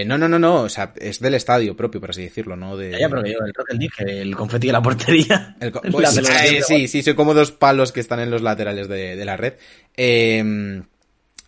Eh, 0.01 0.05
no, 0.07 0.17
no, 0.17 0.29
no, 0.29 0.39
no, 0.39 0.63
o 0.63 0.69
sea, 0.69 0.93
es 0.97 1.21
del 1.21 1.35
estadio 1.35 1.77
propio, 1.77 2.01
por 2.01 2.11
así 2.11 2.23
decirlo, 2.23 2.57
¿no? 2.57 2.77
De... 2.77 2.93
Ya, 2.93 3.01
ya, 3.01 3.09
pero 3.09 3.23
digo, 3.23 3.41
el 3.45 3.53
Rocket 3.53 3.79
League, 3.79 4.21
el 4.23 4.35
confeti 4.37 4.69
de 4.69 4.73
la 4.73 4.83
portería. 4.83 5.57
El 5.61 5.71
co- 5.73 5.83
pues, 5.91 6.17
eh, 6.19 6.63
sí, 6.63 6.89
sí, 6.89 7.03
son 7.03 7.15
como 7.15 7.35
dos 7.35 7.51
palos 7.53 7.93
que 7.93 8.01
están 8.01 8.21
en 8.21 8.31
los 8.31 8.41
laterales 8.43 8.89
de, 8.89 9.17
de 9.17 9.25
la 9.25 9.37
red. 9.37 9.55
Eh, 9.97 10.83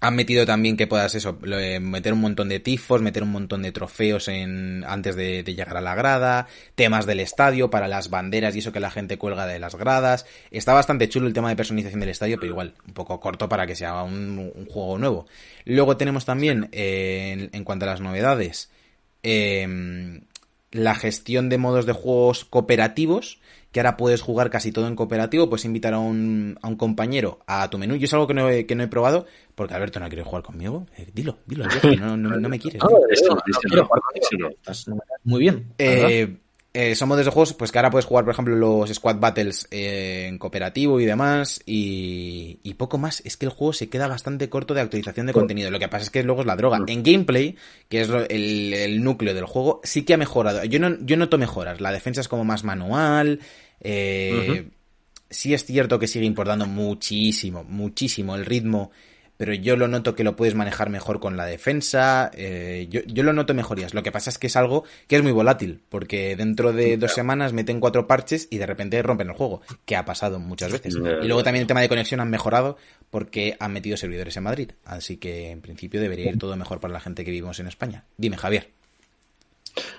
han 0.05 0.17
metido 0.17 0.45
también 0.45 0.77
que 0.77 0.87
puedas 0.87 1.15
eso, 1.15 1.39
eh, 1.47 1.81
meter 1.81 2.13
un 2.13 2.21
montón 2.21 2.51
de 2.51 2.61
tifos, 2.61 3.01
meter 3.01 3.23
un 3.23 3.33
montón 3.33 3.63
de 3.63 3.73
trofeos 3.73 4.29
antes 4.29 5.17
de, 5.17 5.43
llegar 5.43 5.79
a 5.79 5.81
la 5.81 5.95
grada, 5.95 6.47
temas 6.75 7.07
del 7.07 7.21
estadio 7.21 7.71
para 7.71 7.89
las 7.89 8.11
banderas 8.11 8.55
y 8.55 8.59
eso 8.59 8.71
que 8.71 8.81
la 8.81 8.91
gente 8.91 9.17
cuelga 9.17 9.47
de 9.47 9.59
las 9.59 9.77
gradas. 9.77 10.27
Está 10.51 10.75
bastante 10.75 11.09
chulo 11.09 11.27
el 11.27 11.33
tema 11.33 11.49
de 11.49 11.57
personalización 11.57 12.01
del 12.01 12.11
estadio, 12.11 12.37
pero 12.39 12.53
igual, 12.53 12.75
un 12.87 12.93
poco 12.93 13.19
corto 13.19 13.49
para 13.49 13.67
que 13.67 13.77
sea 13.77 14.03
un, 14.03 14.53
un 14.55 14.67
juego 14.67 14.99
nuevo. 14.99 15.27
Luego 15.65 15.97
tenemos 15.97 16.27
también, 16.27 16.69
en, 16.73 17.65
cuanto 17.65 17.87
a 17.87 17.89
las 17.89 18.03
novedades, 18.03 18.71
eh, 19.23 20.21
la 20.71 20.95
gestión 20.97 21.49
de 21.49 21.57
modos 21.57 21.87
de 21.87 21.95
juegos 21.95 22.45
cooperativos, 22.45 23.41
que 23.75 23.81
ahora 23.81 23.97
puedes 23.97 24.23
jugar 24.23 24.51
casi 24.51 24.71
todo 24.71 24.87
en 24.87 24.95
cooperativo, 24.95 25.51
puedes 25.51 25.65
invitar 25.65 25.95
a 25.95 25.99
un, 25.99 26.57
a 26.63 26.69
un 26.69 26.77
compañero 26.77 27.41
a 27.45 27.69
tu 27.71 27.77
menú. 27.77 27.97
Yo 27.97 28.05
es 28.05 28.15
algo 28.15 28.29
que 28.29 28.33
no 28.33 28.49
he, 28.49 28.67
que 28.67 28.77
no 28.77 28.85
he 28.85 28.87
probado, 28.87 29.27
porque 29.57 29.75
Alberto 29.75 29.99
no 29.99 30.07
quiere 30.07 30.23
jugar 30.23 30.45
conmigo. 30.45 30.87
Eh, 30.97 31.11
dilo, 31.13 31.39
dilo, 31.45 31.65
Alberto, 31.65 31.91
no, 31.97 32.17
no, 32.17 32.37
no 32.37 32.49
me 32.49 32.61
quieres. 32.61 32.81
No, 32.81 32.89
tío. 32.89 32.99
Díselo, 33.11 33.31
no, 33.31 33.35
no 33.35 33.43
díselo, 33.45 33.69
quiero 33.69 33.87
jugar 33.87 34.03
contigo. 34.03 34.23
díselo. 34.29 34.51
Estás 34.51 34.87
muy 35.25 35.41
bien. 35.41 35.73
Eh, 35.79 36.37
eh, 36.75 36.95
son 36.95 37.09
modos 37.09 37.25
de 37.25 37.31
juegos, 37.31 37.55
pues 37.55 37.73
que 37.73 37.79
ahora 37.79 37.91
puedes 37.91 38.05
jugar, 38.05 38.25
por 38.25 38.35
ejemplo, 38.35 38.55
los 38.57 38.93
Squad 38.93 39.17
Battles 39.17 39.67
eh, 39.71 40.27
en 40.29 40.39
cooperativo 40.39 41.01
y 41.01 41.07
demás, 41.07 41.63
y, 41.65 42.59
y 42.63 42.75
poco 42.75 42.99
más. 42.99 43.23
Es 43.25 43.37
que 43.37 43.47
el 43.47 43.53
juego 43.53 43.73
se 43.73 43.89
queda 43.89 44.09
bastante 44.09 44.51
corto 44.51 44.75
de 44.75 44.83
actualización 44.83 45.27
de 45.27 45.33
contenido. 45.33 45.71
Lo 45.71 45.79
que 45.79 45.89
pasa 45.89 46.05
es 46.05 46.11
que 46.11 46.23
luego 46.23 46.43
es 46.43 46.47
la 46.47 46.57
droga. 46.57 46.77
En 46.87 47.03
gameplay, 47.03 47.57
que 47.89 48.03
es 48.03 48.11
el, 48.11 48.75
el 48.75 49.03
núcleo 49.03 49.33
del 49.33 49.47
juego, 49.47 49.81
sí 49.85 50.03
que 50.03 50.15
ha 50.15 50.19
mejorado. 50.19 50.65
Yo 50.65 50.79
no, 50.79 50.99
yo 51.01 51.17
noto 51.17 51.39
mejoras. 51.39 51.81
La 51.81 51.93
defensa 51.93 52.21
es 52.21 52.29
como 52.29 52.45
más 52.45 52.65
manual. 52.65 53.41
Eh, 53.81 54.69
Sí 55.31 55.53
es 55.53 55.65
cierto 55.65 55.99
que 55.99 56.07
sigue 56.07 56.27
importando 56.27 56.65
muchísimo, 56.67 57.65
muchísimo 57.65 58.37
el 58.37 58.47
ritmo, 58.47 58.93
pero 59.37 59.53
yo 59.55 59.77
lo 59.77 59.89
noto 59.89 60.15
que 60.15 60.25
lo 60.25 60.37
puedes 60.37 60.55
manejar 60.55 60.91
mejor 60.91 61.21
con 61.21 61.37
la 61.37 61.47
defensa. 61.47 62.31
eh, 62.35 62.87
yo, 62.91 63.01
yo 63.07 63.23
lo 63.23 63.33
noto 63.33 63.55
mejorías. 63.55 63.95
Lo 63.95 64.03
que 64.03 64.13
pasa 64.13 64.31
es 64.31 64.39
que 64.39 64.47
es 64.47 64.57
algo 64.57 64.85
que 65.07 65.17
es 65.17 65.23
muy 65.23 65.33
volátil, 65.33 65.81
porque 65.89 66.37
dentro 66.37 66.73
de 66.73 66.97
dos 66.97 67.13
semanas 67.13 67.53
meten 67.53 67.81
cuatro 67.81 68.07
parches 68.07 68.49
y 68.51 68.59
de 68.59 68.67
repente 68.67 69.03
rompen 69.03 69.29
el 69.29 69.35
juego, 69.35 69.63
que 69.85 69.97
ha 69.97 70.05
pasado 70.05 70.39
muchas 70.39 70.73
veces. 70.73 70.95
Y 70.95 71.27
luego 71.27 71.43
también 71.43 71.63
el 71.63 71.67
tema 71.67 71.81
de 71.81 71.89
conexión 71.89 72.21
han 72.21 72.31
mejorado 72.31 72.77
porque 73.11 73.57
han 73.61 73.73
metido 73.73 73.97
servidores 73.97 74.37
en 74.37 74.43
Madrid. 74.45 74.71
Así 74.85 75.17
que 75.17 75.51
en 75.51 75.61
principio 75.61 76.01
debería 76.01 76.31
ir 76.31 76.39
todo 76.39 76.57
mejor 76.57 76.81
para 76.81 76.93
la 76.93 77.01
gente 77.01 77.25
que 77.25 77.31
vivimos 77.31 77.59
en 77.61 77.67
España. 77.67 78.05
Dime, 78.17 78.37
Javier. 78.37 78.71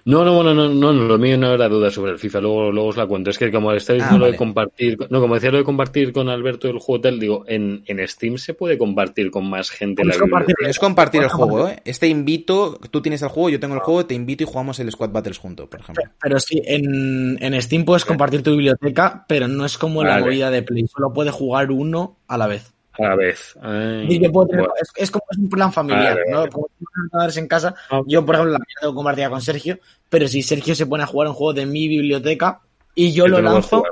No, 0.05 0.23
no, 0.23 0.35
bueno, 0.35 0.53
no, 0.53 0.69
no, 0.69 0.93
lo 0.93 1.17
mío 1.17 1.37
no 1.37 1.53
era 1.53 1.67
duda 1.67 1.91
sobre 1.91 2.11
el 2.11 2.19
FIFA, 2.19 2.41
luego, 2.41 2.71
luego 2.71 2.89
os 2.89 2.97
la 2.97 3.07
cuento. 3.07 3.29
Es 3.29 3.37
que 3.37 3.51
como 3.51 3.73
estáis 3.73 4.03
Ah, 4.03 4.17
lo 4.17 4.25
de 4.25 4.35
compartir, 4.35 4.97
no, 5.09 5.19
como 5.19 5.35
decía 5.35 5.51
lo 5.51 5.57
de 5.57 5.63
compartir 5.63 6.13
con 6.13 6.29
Alberto 6.29 6.67
el 6.69 6.79
juego 6.79 7.01
tal, 7.01 7.19
digo, 7.19 7.43
en, 7.47 7.83
en 7.87 8.07
Steam 8.07 8.37
se 8.37 8.53
puede 8.53 8.77
compartir 8.77 9.31
con 9.31 9.49
más 9.49 9.69
gente 9.69 10.03
la 10.03 10.13
Puedes 10.13 10.21
compartir-. 10.21 10.55
Es 10.67 10.79
compartir 10.79 11.23
el 11.23 11.29
juego, 11.29 11.67
¿eh? 11.67 11.81
Este 11.85 12.07
invito, 12.07 12.79
tú 12.91 13.01
tienes 13.01 13.21
el 13.21 13.29
juego, 13.29 13.49
yo 13.49 13.59
tengo 13.59 13.75
el 13.75 13.81
juego, 13.81 14.05
te 14.05 14.13
invito 14.13 14.43
y 14.43 14.47
jugamos 14.47 14.79
el 14.79 14.91
Squad 14.91 15.09
Battles 15.09 15.39
juntos, 15.39 15.67
por 15.67 15.79
ejemplo. 15.79 16.03
Pero 16.21 16.39
sí, 16.39 16.61
en, 16.65 17.37
en 17.41 17.61
Steam 17.61 17.83
puedes 17.83 18.05
compartir 18.05 18.43
tu 18.43 18.51
biblioteca, 18.51 19.25
pero 19.27 19.47
no 19.47 19.65
es 19.65 19.77
como 19.77 20.03
la 20.03 20.19
movida 20.19 20.51
de 20.51 20.61
Play. 20.61 20.85
Solo 20.87 21.11
puede 21.13 21.31
jugar 21.31 21.71
uno 21.71 22.17
a 22.27 22.37
la 22.37 22.47
vez. 22.47 22.74
A 22.97 23.03
la 23.09 23.15
vez. 23.15 23.57
Ay, 23.61 24.05
Y 24.09 24.19
que 24.19 24.29
puedo 24.29 24.47
tener- 24.47 24.61
bueno. 24.65 24.73
es, 24.81 24.89
es 24.95 25.11
como 25.11 25.25
es 25.31 25.37
un 25.37 25.49
plan 25.49 25.71
familiar, 25.73 26.15
Vale, 26.15 26.31
¿no? 26.31 26.37
vale. 26.39 26.51
Como 26.51 26.67
fueran 27.11 27.37
en 27.37 27.47
casa. 27.47 27.75
Ah. 27.89 28.01
Yo, 28.07 28.25
por 28.25 28.35
ejemplo, 28.35 28.53
la 28.53 28.59
mía 28.59 28.75
tengo 28.81 28.95
compartida 28.95 29.29
con 29.29 29.41
Sergio, 29.41 29.79
pero 30.09 30.27
si 30.27 30.41
Sergio 30.41 30.75
se 30.75 30.85
pone 30.85 31.03
a 31.03 31.07
jugar 31.07 31.27
un 31.29 31.33
juego 31.33 31.53
de 31.53 31.65
mi 31.65 31.87
biblioteca 31.87 32.61
y 32.93 33.11
yo 33.13 33.27
lo 33.27 33.41
lanzo, 33.41 33.77
jugar, 33.79 33.91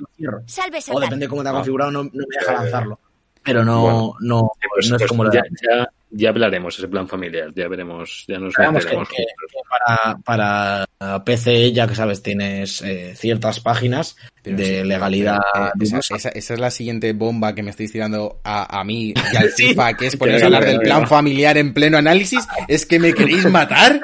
lo 0.00 0.06
cierro. 0.16 0.42
Salve 0.46 0.78
O 0.92 1.00
depende 1.00 1.26
de 1.26 1.30
cómo 1.30 1.42
te 1.42 1.48
ha 1.48 1.52
Ah. 1.52 1.54
configurado, 1.54 1.90
no, 1.90 2.04
no 2.04 2.10
me 2.12 2.36
deja 2.40 2.52
ya. 2.52 2.60
lanzarlo. 2.62 2.98
Pero 3.44 3.64
no, 3.64 3.82
Bueno. 3.82 4.14
no, 4.20 4.50
pues- 4.74 4.88
no 4.90 4.96
es 4.96 5.02
pues 5.02 5.08
como 5.10 5.24
lo 5.24 5.32
ya, 5.32 5.42
de 5.42 5.48
ya, 5.62 5.88
ya 6.10 6.28
hablaremos 6.30 6.78
ese 6.78 6.88
plan 6.88 7.06
familiar, 7.06 7.52
ya 7.54 7.68
veremos, 7.68 8.24
ya 8.26 8.38
nos 8.38 8.54
Digamos 8.56 8.86
que, 8.86 8.96
que- 8.96 9.04
que 9.16 9.26
para, 9.68 10.16
para 10.18 10.86
PC, 11.24 11.72
ya 11.72 11.86
que 11.86 11.94
sabes, 11.94 12.22
tienes 12.22 12.80
eh, 12.82 13.14
ciertas 13.16 13.60
páginas 13.60 14.16
Pero 14.42 14.56
de 14.56 14.80
sí, 14.80 14.84
legalidad. 14.88 15.40
pero, 15.52 15.66
eh, 15.66 15.70
esa, 15.98 15.98
esa- 16.16 16.28
esa 16.30 16.54
es 16.54 16.60
la 16.60 16.70
siguiente 16.70 17.12
bomba 17.12 17.54
que 17.54 17.62
me 17.62 17.70
estáis 17.70 17.92
tirando 17.92 18.40
a, 18.44 18.80
a 18.80 18.82
mí 18.84 19.12
y 19.32 19.36
al 19.36 19.50
Sí. 19.56 19.68
FIFA, 19.68 19.94
que 19.94 20.06
es 20.06 20.16
poneros 20.16 20.40
Que 20.40 20.44
a 20.44 20.46
hablar 20.46 20.64
del 20.64 20.80
plan 20.80 21.06
familiar 21.06 21.58
en 21.58 21.74
pleno 21.74 21.98
análisis. 21.98 22.46
¿Es 22.68 22.86
que 22.86 22.98
me 22.98 23.12
queréis 23.12 23.44
matar? 23.50 24.00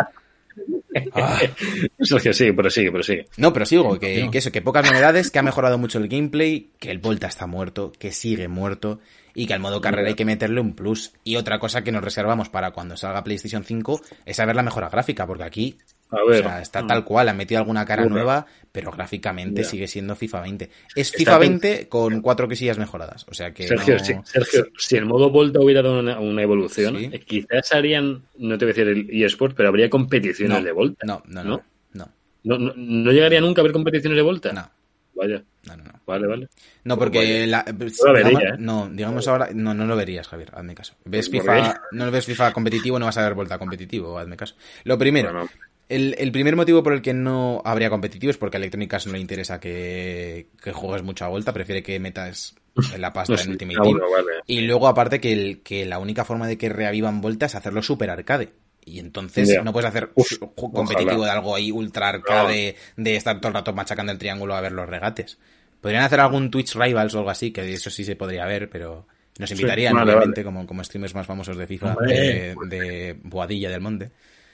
Sergio, 2.00 2.32
sí, 2.32 2.52
pero 2.52 2.70
sí, 2.70 2.90
pero 2.90 3.02
sí. 3.02 3.18
No, 3.36 3.52
pero 3.52 3.64
sigo, 3.66 3.98
que, 3.98 4.28
que 4.30 4.38
eso, 4.38 4.50
que 4.52 4.62
pocas 4.62 4.84
novedades, 4.90 5.30
que 5.30 5.38
ha 5.38 5.42
mejorado 5.42 5.78
mucho 5.78 5.98
el 5.98 6.08
gameplay, 6.08 6.70
que 6.78 6.90
el 6.90 6.98
Volta 6.98 7.26
está 7.28 7.46
muerto, 7.46 7.92
que 7.98 8.12
sigue 8.12 8.48
muerto, 8.48 9.00
y 9.34 9.46
que 9.46 9.54
al 9.54 9.60
modo 9.60 9.80
carrera 9.80 10.08
hay 10.08 10.14
que 10.14 10.24
meterle 10.24 10.60
un 10.60 10.74
plus. 10.74 11.12
Y 11.24 11.36
otra 11.36 11.58
cosa 11.58 11.82
que 11.82 11.92
nos 11.92 12.02
reservamos 12.04 12.48
para 12.48 12.70
cuando 12.72 12.96
salga 12.96 13.24
PlayStation 13.24 13.64
5 13.64 14.00
es 14.26 14.36
saber 14.36 14.56
la 14.56 14.62
mejora 14.62 14.88
gráfica, 14.88 15.26
porque 15.26 15.44
aquí 15.44 15.76
A 16.10 16.16
ver. 16.28 16.40
o 16.40 16.48
sea, 16.48 16.60
está 16.62 16.86
tal 16.86 17.04
cual, 17.04 17.28
han 17.28 17.36
metido 17.36 17.58
alguna 17.60 17.84
cara 17.84 18.04
nueva, 18.06 18.46
pero 18.72 18.90
gráficamente 18.90 19.62
Ya. 19.62 19.68
sigue 19.68 19.86
siendo 19.88 20.16
FIFA 20.16 20.40
20. 20.42 20.64
Es 20.96 21.08
Está 21.08 21.18
FIFA 21.18 21.38
bien. 21.38 21.58
20 21.60 21.88
con 21.88 22.20
cuatro 22.20 22.48
cosillas 22.48 22.78
mejoradas, 22.78 23.26
o 23.28 23.34
sea 23.34 23.52
que 23.52 23.66
Sergio, 23.68 23.94
no- 23.96 24.04
sí, 24.04 24.14
Sergio, 24.24 24.66
si 24.78 24.96
el 24.96 25.06
modo 25.06 25.30
Volta 25.30 25.60
hubiera 25.60 25.82
dado 25.82 26.00
una, 26.00 26.18
una 26.20 26.42
evolución, 26.42 26.96
Sí. 26.98 27.10
eh, 27.12 27.20
quizás 27.20 27.72
harían, 27.72 28.22
no 28.38 28.58
te 28.58 28.64
voy 28.64 28.72
a 28.72 28.74
decir 28.74 28.88
el 28.88 29.22
eSport, 29.22 29.56
pero 29.56 29.68
habría 29.68 29.88
competiciones 29.90 30.58
no, 30.58 30.64
de 30.64 30.72
Volta. 30.72 31.06
no, 31.06 31.22
no, 31.26 31.44
no, 31.44 31.50
¿No? 31.50 31.62
no, 31.94 32.08
No, 32.42 32.58
no, 32.58 32.72
no 32.74 33.12
llegaría 33.12 33.40
nunca 33.40 33.60
a 33.60 33.62
haber 33.62 33.72
competiciones 33.72 34.16
de 34.16 34.22
Volta. 34.22 34.52
no, 34.52 34.70
Vaya, 35.14 35.42
no, 35.66 35.76
no, 35.76 35.84
no. 35.84 35.92
vale, 36.06 36.26
vale. 36.26 36.48
No, 36.84 36.96
Pues 36.96 37.06
porque 37.06 37.46
la, 37.46 37.64
lo 37.66 38.12
vería, 38.12 38.50
¿eh? 38.50 38.56
no, 38.58 38.88
digamos 38.88 39.28
ahora, 39.28 39.50
no, 39.52 39.74
no 39.74 39.86
lo 39.86 39.96
verías, 39.96 40.26
Javier, 40.28 40.50
hazme 40.54 40.74
caso. 40.74 40.94
Ves 41.04 41.28
FIFA, 41.28 41.82
no 41.92 42.10
ves 42.10 42.26
FIFA 42.26 42.52
competitivo, 42.52 42.98
no 42.98 43.06
vas 43.06 43.18
a 43.18 43.24
ver 43.24 43.34
vuelta 43.34 43.58
competitivo, 43.58 44.18
hazme 44.18 44.36
caso. 44.36 44.54
Lo 44.84 44.96
primero, 44.96 45.32
Bueno, 45.32 45.48
el, 45.88 46.14
el 46.18 46.32
primer 46.32 46.56
motivo 46.56 46.82
por 46.82 46.92
el 46.92 47.02
que 47.02 47.12
no 47.12 47.60
habría 47.64 47.90
competitivo 47.90 48.30
es 48.30 48.38
porque 48.38 48.56
a 48.56 48.58
Electronic 48.58 48.94
Arts 48.94 49.06
no 49.08 49.12
le 49.14 49.18
interesa 49.18 49.58
que, 49.60 50.48
que 50.62 50.72
juegues 50.72 51.02
mucho 51.02 51.24
a 51.24 51.28
vuelta, 51.28 51.52
prefiere 51.52 51.82
que 51.82 51.98
metas 51.98 52.54
en 52.94 53.00
la 53.00 53.12
pasta 53.12 53.34
no 53.34 53.40
en 53.42 53.50
Ultimate 53.50 53.80
Team. 53.82 53.98
vale. 53.98 54.32
Y 54.46 54.60
luego, 54.62 54.88
aparte, 54.88 55.20
que, 55.20 55.32
el, 55.32 55.62
que 55.62 55.84
la 55.86 55.98
única 55.98 56.24
forma 56.24 56.46
de 56.46 56.56
que 56.56 56.68
reavivan 56.68 57.20
Volta 57.20 57.46
es 57.46 57.54
hacerlo 57.54 57.82
super 57.82 58.08
arcade. 58.10 58.52
Y 58.84 58.98
entonces 58.98 59.62
no 59.62 59.72
puedes 59.72 59.88
hacer 59.88 60.10
Uf, 60.14 60.38
competitivo 60.72 61.10
ojalá. 61.20 61.24
de 61.26 61.30
algo 61.38 61.54
ahí 61.54 61.70
ultra 61.70 62.08
arcade, 62.08 62.76
de 62.96 63.16
estar 63.16 63.38
todo 63.40 63.48
el 63.48 63.54
rato 63.54 63.72
machacando 63.72 64.10
el 64.12 64.18
triángulo 64.18 64.54
a 64.54 64.60
ver 64.60 64.72
los 64.72 64.88
regates. 64.88 65.38
Podrían 65.80 66.02
hacer 66.02 66.20
algún 66.20 66.50
Twitch 66.50 66.74
Rivals 66.74 67.14
o 67.14 67.18
algo 67.18 67.30
así, 67.30 67.52
que 67.52 67.72
eso 67.72 67.90
sí 67.90 68.04
se 68.04 68.16
podría 68.16 68.46
ver, 68.46 68.68
pero 68.70 69.06
nos 69.38 69.50
invitarían, 69.50 69.94
vale, 69.94 70.12
obviamente, 70.14 70.44
Como, 70.44 70.66
como 70.66 70.82
streamers 70.84 71.14
más 71.14 71.26
famosos 71.26 71.56
de 71.56 71.66
FIFA, 71.66 71.96
de, 72.06 72.54
de 72.68 73.16
Boadilla 73.22 73.70
del 73.70 73.80
Monte. 73.80 74.10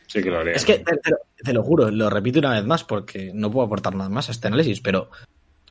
Sí 0.07 0.23
que 0.23 0.31
lo 0.31 0.39
haría. 0.39 0.53
Es 0.55 0.65
que 0.65 0.79
te, 0.79 0.97
te 0.99 1.11
lo- 1.11 1.17
te 1.43 1.53
lo 1.53 1.63
juro, 1.63 1.91
lo 1.91 2.09
repito 2.11 2.39
una 2.39 2.53
vez 2.53 2.65
más 2.65 2.85
porque 2.85 3.31
no 3.35 3.51
puedo 3.51 3.67
aportar 3.67 3.95
nada 3.95 4.09
más 4.11 4.29
a 4.29 4.33
este 4.33 4.47
análisis, 4.49 4.81
pero 4.81 5.11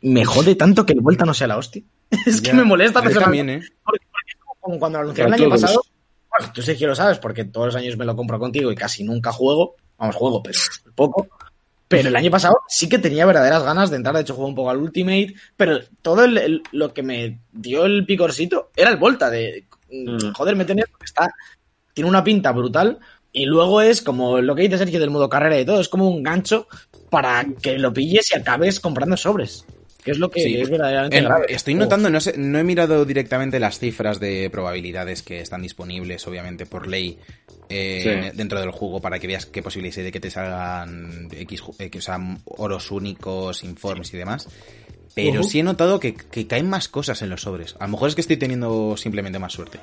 me 0.01 0.25
jode 0.25 0.55
tanto 0.55 0.85
que 0.85 0.93
el 0.93 1.01
vuelta 1.01 1.23
no 1.25 1.33
sea 1.33 1.47
la 1.47 1.57
hostia. 1.57 1.83
Es 2.25 2.41
que 2.41 2.53
me 2.53 2.63
molesta 2.63 2.99
A 2.99 3.01
mí 3.03 3.07
personalmente. 3.07 3.53
también, 3.53 3.63
¿eh? 3.63 3.77
Porque, 3.83 4.05
como 4.59 4.77
cuando 4.79 4.97
lo 4.99 5.03
anunciaron 5.03 5.33
el 5.33 5.41
año 5.41 5.49
pasado. 5.49 5.81
Bueno, 6.37 6.53
tú 6.53 6.61
sí 6.61 6.75
que 6.77 6.87
lo 6.87 6.95
sabes, 6.95 7.17
porque 7.19 7.45
todos 7.45 7.67
los 7.67 7.75
años 7.75 7.97
me 7.97 8.05
lo 8.05 8.15
compro 8.15 8.39
contigo 8.39 8.71
y 8.71 8.75
casi 8.75 9.03
nunca 9.03 9.31
juego. 9.31 9.75
Vamos, 9.97 10.15
juego, 10.15 10.41
pero 10.43 10.57
poco. 10.95 11.27
Pero 11.87 12.09
el 12.09 12.15
año 12.15 12.31
pasado 12.31 12.57
sí 12.67 12.89
que 12.89 12.97
tenía 12.97 13.25
verdaderas 13.27 13.63
ganas 13.63 13.89
de 13.91 13.97
entrar. 13.97 14.15
De 14.15 14.21
hecho, 14.21 14.33
jugué 14.33 14.47
un 14.47 14.55
poco 14.55 14.69
al 14.71 14.77
Ultimate. 14.77 15.35
Pero 15.55 15.79
todo 16.01 16.23
el- 16.25 16.37
el- 16.37 16.63
lo 16.71 16.93
que 16.93 17.03
me 17.03 17.39
dio 17.51 17.85
el 17.85 18.05
picorcito 18.05 18.71
era 18.75 18.89
el 18.89 18.97
Volta. 18.97 19.29
De 19.29 19.65
Mm. 19.91 20.31
joder, 20.35 20.55
me 20.55 20.65
tenés 20.65 20.85
porque 20.89 21.05
está. 21.05 21.29
Tiene 21.93 22.09
una 22.09 22.23
pinta 22.23 22.51
brutal. 22.51 22.97
Y 23.31 23.45
luego 23.45 23.81
es 23.81 24.01
como 24.01 24.39
lo 24.41 24.55
que 24.55 24.63
dice 24.63 24.77
Sergio 24.79 24.99
del 24.99 25.09
modo 25.11 25.29
carrera 25.29 25.59
y 25.59 25.65
todo. 25.65 25.79
Es 25.79 25.89
como 25.89 26.09
un 26.09 26.23
gancho 26.23 26.67
para 27.11 27.45
que 27.61 27.77
lo 27.77 27.93
pilles 27.93 28.31
y 28.31 28.35
acabes 28.37 28.79
comprando 28.79 29.15
sobres. 29.15 29.65
Que 30.05 30.11
es 30.11 30.19
lo 30.19 30.29
que 30.29 30.39
Sí. 30.41 30.55
es 30.61 30.69
verdaderamente 30.69 31.17
En- 31.17 31.25
grave. 31.25 31.47
estoy 31.49 31.73
Oh. 31.73 31.77
notando, 31.77 32.09
no, 32.11 32.21
sé, 32.21 32.35
no 32.37 32.59
he 32.59 32.63
mirado 32.63 33.03
directamente 33.05 33.59
las 33.59 33.79
cifras 33.79 34.19
de 34.19 34.49
probabilidades 34.51 35.23
que 35.23 35.41
están 35.41 35.63
disponibles, 35.63 36.25
obviamente, 36.27 36.65
por 36.67 36.87
ley 36.87 37.17
eh, 37.67 38.29
Sí. 38.31 38.37
dentro 38.37 38.59
del 38.59 38.69
juego 38.69 39.01
para 39.01 39.17
que 39.17 39.25
veas 39.25 39.47
qué 39.47 39.63
posibilidades 39.63 39.97
hay 39.97 40.03
de 40.03 40.11
que 40.11 40.19
te 40.19 40.29
salgan 40.29 41.27
X, 41.31 41.63
eh, 41.79 41.89
que, 41.89 41.97
o 41.97 42.01
sea, 42.01 42.19
oros 42.45 42.91
únicos, 42.91 43.63
informes 43.63 44.13
y 44.13 44.17
demás. 44.17 44.47
Pero 45.15 45.41
sí 45.43 45.59
he 45.59 45.63
notado 45.63 45.99
que, 45.99 46.13
que 46.13 46.45
caen 46.45 46.69
más 46.69 46.87
cosas 46.87 47.21
en 47.23 47.29
los 47.29 47.41
sobres. 47.41 47.75
A 47.79 47.85
lo 47.85 47.91
mejor 47.93 48.09
es 48.09 48.15
que 48.15 48.21
estoy 48.21 48.37
teniendo 48.37 48.95
simplemente 48.97 49.39
más 49.39 49.53
suerte. 49.53 49.79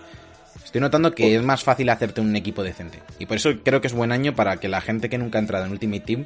Estoy 0.65 0.81
notando 0.81 1.13
que 1.15 1.35
es 1.35 1.43
más 1.43 1.65
fácil 1.65 1.89
hacerte 1.89 2.21
un 2.21 2.37
equipo 2.37 2.63
decente. 2.63 2.99
Y 3.19 3.27
por 3.27 3.37
eso 3.39 3.51
creo 3.65 3.81
que 3.81 3.89
es 3.89 3.93
buen 3.95 4.13
año 4.13 4.37
para 4.37 4.59
que 4.59 4.69
la 4.69 4.81
gente 4.81 5.09
que 5.11 5.19
nunca 5.19 5.39
ha 5.39 5.41
entrado 5.41 5.65
en 5.67 5.73
Ultimate 5.73 6.01
Team 6.07 6.25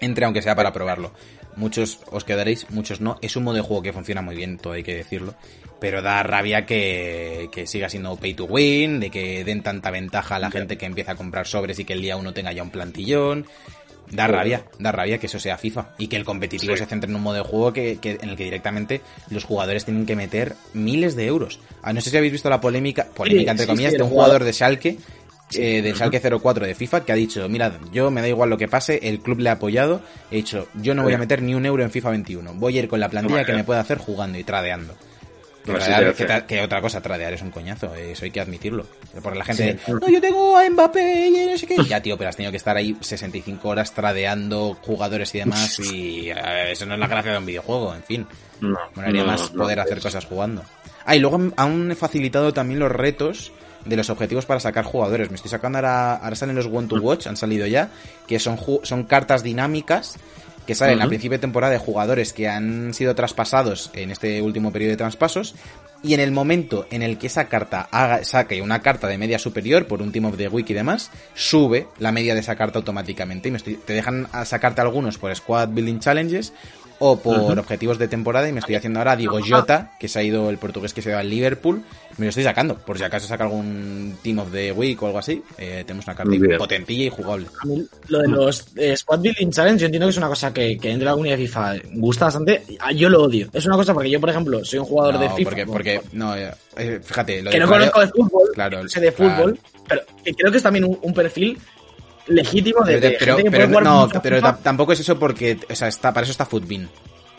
entre 0.00 0.24
aunque 0.26 0.42
sea 0.42 0.54
para 0.56 0.72
probarlo. 0.72 1.12
Muchos 1.56 2.00
os 2.10 2.24
quedaréis, 2.24 2.66
muchos 2.70 3.00
no. 3.00 3.18
Es 3.22 3.34
un 3.36 3.44
modo 3.44 3.56
de 3.56 3.62
juego 3.62 3.82
que 3.82 3.92
funciona 3.92 4.20
muy 4.22 4.36
bien, 4.36 4.58
todo 4.58 4.74
hay 4.74 4.82
que 4.82 4.94
decirlo. 4.94 5.34
Pero 5.80 6.02
da 6.02 6.22
rabia 6.22 6.64
que, 6.66 7.48
que 7.52 7.66
siga 7.66 7.88
siendo 7.88 8.14
pay 8.16 8.34
to 8.34 8.44
win, 8.44 9.00
de 9.00 9.10
que 9.10 9.42
den 9.44 9.62
tanta 9.62 9.90
ventaja 9.90 10.36
a 10.36 10.38
la 10.38 10.50
gente 10.50 10.76
que 10.78 10.86
empieza 10.86 11.12
a 11.12 11.16
comprar 11.16 11.46
sobres 11.46 11.78
y 11.78 11.84
que 11.84 11.94
el 11.94 12.02
día 12.02 12.16
uno 12.16 12.32
tenga 12.32 12.52
ya 12.52 12.62
un 12.62 12.70
plantillón. 12.70 13.46
Da 14.10 14.28
rabia, 14.28 14.64
da 14.78 14.92
rabia 14.92 15.18
que 15.18 15.26
eso 15.26 15.40
sea 15.40 15.58
FIFA. 15.58 15.94
Y 15.98 16.06
que 16.06 16.16
el 16.16 16.24
competitivo 16.24 16.74
Sí. 16.74 16.78
se 16.84 16.86
centre 16.86 17.10
en 17.10 17.16
un 17.16 17.22
modo 17.22 17.34
de 17.36 17.42
juego 17.42 17.72
que, 17.72 17.98
que- 18.00 18.18
en 18.22 18.28
el 18.30 18.36
que 18.36 18.44
directamente 18.44 19.00
los 19.30 19.42
jugadores 19.44 19.84
tienen 19.84 20.06
que 20.06 20.14
meter 20.14 20.54
miles 20.74 21.16
de 21.16 21.26
euros. 21.26 21.58
Ah, 21.82 21.92
no 21.92 22.00
sé 22.00 22.10
si 22.10 22.16
habéis 22.16 22.32
visto 22.32 22.48
la 22.48 22.60
polémica, 22.60 23.04
polémica 23.06 23.50
entre 23.50 23.66
comillas, 23.66 23.90
sí, 23.92 23.96
de 23.96 24.04
un 24.04 24.10
jugador- 24.10 24.26
jugador 24.40 24.44
de 24.44 24.52
Schalke 24.52 24.98
eh, 25.54 25.80
del 25.82 25.94
Schalke 25.94 26.20
04 26.20 26.66
de 26.66 26.74
FIFA 26.74 27.04
que 27.04 27.12
ha 27.12 27.14
dicho, 27.14 27.48
mirad, 27.48 27.72
yo 27.92 28.10
me 28.10 28.20
da 28.20 28.28
igual 28.28 28.50
lo 28.50 28.58
que 28.58 28.68
pase, 28.68 28.98
el 29.02 29.20
club 29.20 29.38
le 29.40 29.48
ha 29.50 29.52
apoyado, 29.52 30.02
he 30.30 30.36
dicho, 30.36 30.68
yo 30.74 30.94
no 30.94 31.02
voy 31.02 31.12
a 31.14 31.18
meter 31.18 31.42
ni 31.42 31.54
un 31.54 31.64
euro 31.66 31.82
en 31.82 31.90
FIFA 31.90 32.10
21, 32.10 32.54
voy 32.54 32.76
a 32.76 32.82
ir 32.82 32.88
con 32.88 33.00
la 33.00 33.08
plantilla 33.08 33.44
que 33.44 33.52
me 33.52 33.64
pueda 33.64 33.80
hacer 33.80 33.98
jugando 33.98 34.38
y 34.38 34.44
tradeando. 34.44 34.94
Que, 35.64 35.72
que 35.72 36.28
tra- 36.28 36.46
que 36.46 36.60
otra 36.62 36.80
cosa, 36.80 37.00
tradear 37.00 37.32
es 37.32 37.42
un 37.42 37.50
coñazo, 37.50 37.92
eso 37.96 38.24
hay 38.24 38.30
que 38.30 38.40
admitirlo. 38.40 38.86
Porque 39.20 39.36
la 39.36 39.44
gente, 39.44 39.76
Sí. 39.84 39.92
no, 40.00 40.08
yo 40.08 40.20
tengo 40.20 40.56
a 40.56 40.70
Mbappé 40.70 41.26
y 41.26 41.46
no 41.50 41.58
sé 41.58 41.66
qué. 41.66 41.74
Ya, 41.88 42.00
tío, 42.00 42.16
pero 42.16 42.30
has 42.30 42.36
tenido 42.36 42.52
que 42.52 42.56
estar 42.56 42.76
ahí 42.76 42.96
65 43.00 43.68
horas 43.68 43.92
tradeando 43.92 44.74
jugadores 44.82 45.34
y 45.34 45.38
demás 45.38 45.80
y 45.92 46.30
eh, 46.30 46.70
eso 46.70 46.86
no 46.86 46.94
es 46.94 47.00
la 47.00 47.08
gracia 47.08 47.32
de 47.32 47.38
un 47.38 47.46
videojuego, 47.46 47.96
en 47.96 48.04
fin. 48.04 48.26
No, 48.60 48.78
Molaría 48.94 49.22
no, 49.22 49.26
más 49.26 49.50
poder 49.50 49.80
hacer 49.80 50.00
cosas 50.00 50.24
jugando. 50.24 50.62
Ah, 51.04 51.16
y 51.16 51.18
luego 51.18 51.40
han 51.56 51.96
facilitado 51.96 52.52
también 52.52 52.78
los 52.78 52.92
retos 52.92 53.50
de 53.86 53.96
los 53.96 54.10
objetivos 54.10 54.46
para 54.46 54.60
sacar 54.60 54.84
jugadores. 54.84 55.30
Me 55.30 55.36
estoy 55.36 55.50
sacando 55.50 55.78
ahora, 55.78 56.16
ahora 56.16 56.36
salen 56.36 56.56
los 56.56 56.66
One 56.66 56.88
to 56.88 56.96
Watch, 56.96 57.26
han 57.26 57.36
salido 57.36 57.66
ya, 57.66 57.90
que 58.26 58.38
son, 58.38 58.58
son 58.82 59.04
cartas 59.04 59.42
dinámicas 59.42 60.16
que 60.66 60.74
salen 60.74 60.98
a 61.00 61.06
principio 61.08 61.38
de 61.38 61.42
temporada 61.42 61.72
de 61.72 61.78
jugadores 61.78 62.32
que 62.32 62.48
han 62.48 62.92
sido 62.92 63.14
traspasados 63.14 63.90
en 63.94 64.10
este 64.10 64.42
último 64.42 64.72
periodo 64.72 64.90
de 64.90 64.96
traspasos 64.96 65.54
y 66.02 66.12
en 66.14 66.18
el 66.20 66.32
momento 66.32 66.86
en 66.90 67.02
el 67.02 67.18
que 67.18 67.28
esa 67.28 67.44
carta 67.46 67.88
haga, 67.92 68.24
saque 68.24 68.60
una 68.60 68.82
carta 68.82 69.06
de 69.06 69.16
media 69.16 69.38
superior 69.38 69.86
por 69.86 70.02
un 70.02 70.10
Team 70.10 70.24
of 70.24 70.36
the 70.36 70.48
Week 70.48 70.68
y 70.68 70.74
demás, 70.74 71.10
sube 71.34 71.86
la 71.98 72.10
media 72.10 72.34
de 72.34 72.40
esa 72.40 72.56
carta 72.56 72.78
automáticamente. 72.80 73.48
Y 73.48 73.52
me 73.52 73.58
estoy- 73.58 73.76
te 73.76 73.92
dejan 73.92 74.26
a 74.32 74.44
sacarte 74.44 74.80
algunos 74.80 75.18
por 75.18 75.34
Squad 75.34 75.68
Building 75.68 76.00
Challenges 76.00 76.52
o 76.98 77.18
por 77.18 77.58
objetivos 77.58 77.98
de 77.98 78.08
temporada 78.08 78.48
y 78.48 78.52
me 78.52 78.60
estoy 78.60 78.74
haciendo 78.74 79.00
ahora 79.00 79.16
Diego 79.16 79.38
Jota, 79.46 79.92
que 80.00 80.08
se 80.08 80.18
ha 80.18 80.22
ido 80.22 80.48
el 80.50 80.58
portugués 80.58 80.94
que 80.94 81.02
se 81.02 81.12
va 81.12 81.20
al 81.20 81.28
Liverpool, 81.30 81.82
me 82.16 82.24
lo 82.26 82.28
estoy 82.30 82.44
sacando, 82.44 82.76
por 82.78 82.96
si 82.96 83.04
acaso 83.04 83.26
saca 83.26 83.44
algún 83.44 84.16
Team 84.22 84.38
of 84.38 84.50
the 84.50 84.72
Week 84.72 85.02
o 85.02 85.06
algo 85.06 85.18
así, 85.18 85.42
eh, 85.58 85.84
tenemos 85.86 86.06
una 86.06 86.16
carta 86.16 86.32
potentilla 86.58 87.04
y 87.04 87.10
jugable. 87.10 87.46
Lo 88.08 88.18
de 88.20 88.28
los 88.28 88.66
eh, 88.76 88.96
Squad 88.96 89.20
Building 89.20 89.50
Challenge, 89.50 89.80
yo 89.80 89.86
entiendo 89.86 90.06
que 90.06 90.10
es 90.12 90.16
una 90.16 90.28
cosa 90.28 90.54
que, 90.54 90.78
que 90.78 90.88
dentro 90.88 91.00
de 91.00 91.04
la 91.06 91.12
comunidad 91.12 91.36
de 91.36 91.46
FIFA 91.46 91.74
gusta 91.94 92.24
bastante. 92.26 92.62
Ah, 92.80 92.92
Yo 92.92 93.08
lo 93.10 93.22
odio. 93.24 93.48
Es 93.52 93.66
una 93.66 93.76
cosa 93.76 93.92
porque 93.92 94.10
yo, 94.10 94.18
por 94.20 94.30
ejemplo, 94.30 94.64
soy 94.64 94.78
un 94.78 94.86
jugador 94.86 95.14
No, 95.14 95.20
de 95.20 95.30
FIFA. 95.30 95.50
porque, 95.50 95.66
porque 95.66 96.00
no, 96.12 96.34
eh, 96.36 96.50
eh, 96.78 97.00
fíjate, 97.02 97.42
lo 97.42 97.50
que 97.50 97.56
de 97.58 97.64
no 97.64 97.70
conozco 97.70 98.00
de 98.00 98.08
fútbol, 98.08 98.42
Claro, 98.54 98.88
sé 98.88 99.00
de 99.00 99.12
fútbol, 99.12 99.58
pero 99.86 100.00
creo 100.24 100.50
que 100.50 100.56
es 100.56 100.62
también 100.62 100.84
un, 100.86 100.98
un 101.02 101.12
perfil 101.12 101.58
legítimo 102.28 102.84
de, 102.84 102.94
Pero, 102.94 103.00
de 103.08 103.16
pero- 103.18 103.36
gente 103.36 103.44
que 103.44 103.50
pero 103.50 103.64
puede 103.70 103.78
jugar 103.86 104.12
no, 104.14 104.22
pero 104.22 104.54
tampoco 104.62 104.92
es 104.92 105.00
eso 105.00 105.18
porque, 105.18 105.58
o 105.68 105.74
sea, 105.74 105.88
está, 105.88 106.12
para 106.12 106.24
eso 106.24 106.32
está 106.32 106.46
Footbin. 106.46 106.88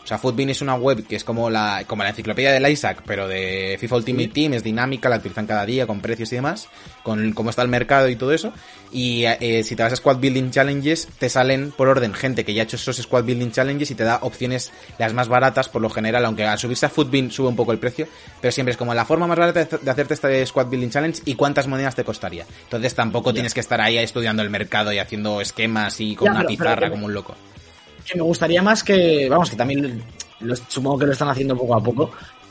O 0.08 0.12
sea, 0.16 0.16
Footbin 0.16 0.48
es 0.48 0.62
una 0.62 0.74
web 0.74 1.06
que 1.06 1.16
es 1.16 1.22
como 1.24 1.50
la, 1.50 1.84
como 1.86 2.02
la 2.02 2.08
enciclopedia 2.08 2.50
del 2.50 2.66
Isaac, 2.66 3.02
pero 3.04 3.28
de 3.28 3.76
FIFA 3.78 3.96
Ultimate 3.96 4.28
Team, 4.28 4.54
es 4.54 4.64
dinámica, 4.64 5.10
la 5.10 5.16
actualizan 5.16 5.46
cada 5.46 5.66
día 5.66 5.86
con 5.86 6.00
precios 6.00 6.32
y 6.32 6.36
demás, 6.36 6.66
con 7.02 7.34
cómo 7.34 7.50
está 7.50 7.60
el 7.60 7.68
mercado 7.68 8.08
y 8.08 8.16
todo 8.16 8.32
eso. 8.32 8.54
Y 8.90 9.24
eh, 9.26 9.62
si 9.64 9.76
te 9.76 9.82
vas 9.82 9.92
a 9.92 9.96
Squad 9.96 10.16
Building 10.16 10.50
Challenges, 10.50 11.08
te 11.18 11.28
salen 11.28 11.72
por 11.72 11.88
orden 11.88 12.14
gente 12.14 12.42
que 12.46 12.54
ya 12.54 12.62
ha 12.62 12.64
hecho 12.64 12.76
esos 12.76 12.96
Squad 12.96 13.24
Building 13.24 13.50
Challenges 13.50 13.90
y 13.90 13.94
te 13.96 14.04
da 14.04 14.20
opciones 14.22 14.72
las 14.96 15.12
más 15.12 15.28
baratas 15.28 15.68
por 15.68 15.82
lo 15.82 15.90
general, 15.90 16.24
aunque 16.24 16.46
al 16.46 16.58
subirse 16.58 16.86
a 16.86 16.88
Footbin 16.88 17.30
sube 17.30 17.48
un 17.48 17.56
poco 17.56 17.72
el 17.72 17.78
precio, 17.78 18.08
pero 18.40 18.50
siempre 18.50 18.70
es 18.70 18.78
como 18.78 18.94
la 18.94 19.04
forma 19.04 19.26
más 19.26 19.38
barata 19.38 19.78
de 19.78 19.90
hacerte 19.90 20.14
este 20.14 20.46
Squad 20.46 20.68
Building 20.68 20.88
Challenge 20.88 21.20
y 21.26 21.34
cuántas 21.34 21.66
monedas 21.66 21.94
te 21.94 22.04
costaría. 22.04 22.46
Entonces 22.62 22.94
tampoco 22.94 23.34
tienes 23.34 23.52
que 23.52 23.60
estar 23.60 23.78
ahí 23.82 23.98
estudiando 23.98 24.42
el 24.42 24.48
mercado 24.48 24.90
y 24.90 24.98
haciendo 25.00 25.42
esquemas 25.42 26.00
y 26.00 26.16
con 26.16 26.28
Ya, 26.28 26.30
una 26.30 26.38
pero- 26.40 26.48
pero 26.48 26.58
pizarra 26.70 26.90
como 26.90 27.04
un 27.04 27.12
loco. 27.12 27.36
Que 28.10 28.16
me 28.18 28.22
gustaría 28.22 28.62
más 28.62 28.82
que, 28.82 29.28
vamos, 29.28 29.50
que 29.50 29.56
también 29.56 30.02
lo- 30.40 30.56
supongo 30.56 30.98
que 30.98 31.06
lo 31.06 31.12
están 31.12 31.28
haciendo 31.28 31.56
poco 31.56 31.74
a 31.76 31.82
poco, 31.82 32.10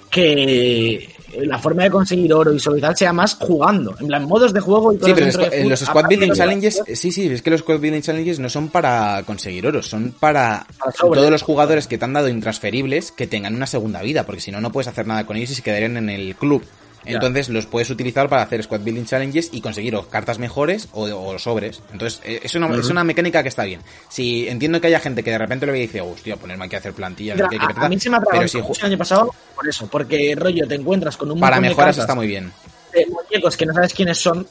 que 0.10 1.10
la 1.42 1.60
forma 1.60 1.84
de 1.84 1.92
conseguir 1.92 2.34
oro 2.34 2.54
y 2.54 2.82
tal 2.82 2.96
sea 2.96 3.12
más 3.14 3.36
jugando, 3.36 3.96
en 4.00 4.08
plan 4.08 4.26
modos 4.26 4.54
de 4.54 4.60
juego 4.62 4.94
y 4.94 4.96
Sí, 4.98 5.12
pero 5.14 5.28
en 5.52 5.70
los 5.70 5.80
Squad 5.82 6.06
Building 6.08 6.32
Challenges, 6.34 6.82
sí, 6.94 7.12
sí, 7.12 7.28
es 7.28 7.42
que 7.42 7.50
los 7.50 7.60
Squad 7.60 7.80
Building 7.80 8.02
Challenges 8.02 8.40
no 8.40 8.50
son 8.50 8.70
para 8.70 9.22
conseguir 9.26 9.68
oro, 9.68 9.84
son 9.84 10.14
para 10.18 10.66
Para 10.80 10.92
sobre. 10.94 11.20
todos 11.20 11.32
los 11.32 11.42
jugadores 11.44 11.88
que 11.88 11.98
te 11.98 12.06
han 12.06 12.14
dado 12.14 12.30
intransferibles 12.30 13.12
que 13.12 13.28
tengan 13.28 13.56
una 13.56 13.68
segunda 13.68 14.02
vida, 14.02 14.26
porque 14.26 14.42
si 14.42 14.52
no, 14.52 14.62
no 14.62 14.72
puedes 14.72 14.88
hacer 14.88 15.06
nada 15.06 15.26
con 15.26 15.36
ellos 15.38 15.52
y 15.52 15.56
se 15.56 15.62
quedarían 15.62 15.98
en 15.98 16.10
el 16.10 16.36
club 16.36 16.64
Entonces 17.08 17.50
los 17.50 17.66
puedes 17.66 17.90
utilizar 17.90 18.30
para 18.30 18.44
hacer 18.44 18.64
squad 18.64 18.82
building 18.82 19.06
challenges 19.06 19.50
y 19.52 19.62
conseguir 19.62 19.96
o 19.96 20.08
cartas 20.08 20.40
mejores 20.40 20.90
o, 20.94 21.04
o 21.04 21.40
sobres. 21.40 21.82
Entonces 21.92 22.22
eh, 22.24 22.42
es 22.44 22.54
una, 22.56 22.74
es 22.76 22.90
una 22.90 23.04
mecánica 23.04 23.42
que 23.44 23.50
está 23.50 23.64
bien. 23.64 23.82
Si 24.10 24.48
entiendo 24.48 24.80
que 24.82 24.88
haya 24.88 25.00
gente 25.00 25.24
que 25.24 25.32
de 25.32 25.38
repente 25.38 25.66
lo 25.66 25.72
ve 25.72 25.80
y 25.80 25.82
dice, 25.84 26.02
hostia, 26.02 26.36
ponerme 26.38 26.66
aquí 26.66 26.76
a 26.76 26.80
hacer 26.80 26.94
plantilla, 26.94 27.36
Mira, 27.36 27.50
que 27.50 27.56
hay 27.56 27.60
que 27.60 27.66
a, 27.66 27.68
a 27.68 27.72
apretar", 27.72 27.90
mí 27.90 28.00
se 28.00 28.10
me 28.10 28.18
ha 28.18 28.22
pero 28.22 28.48
si 28.48 28.58
el 28.58 28.66
año 28.82 28.98
pasado 28.98 29.34
por 29.56 29.68
eso, 29.68 29.88
porque 29.88 30.36
rollo 30.36 30.68
te 30.68 30.76
encuentras 30.76 31.18
con 31.18 31.32
un 31.32 31.40
para 31.40 31.56
de 31.58 31.62
mejoras 31.62 31.96
cartas 31.96 32.04
está 32.04 32.16
muy 32.16 32.28
bien. 32.28 32.52
de 32.94 33.06
muñecos 33.08 33.58
que 33.58 33.66
no 33.66 33.74
sabes 33.74 33.94
quiénes 33.94 34.18
son 34.18 34.46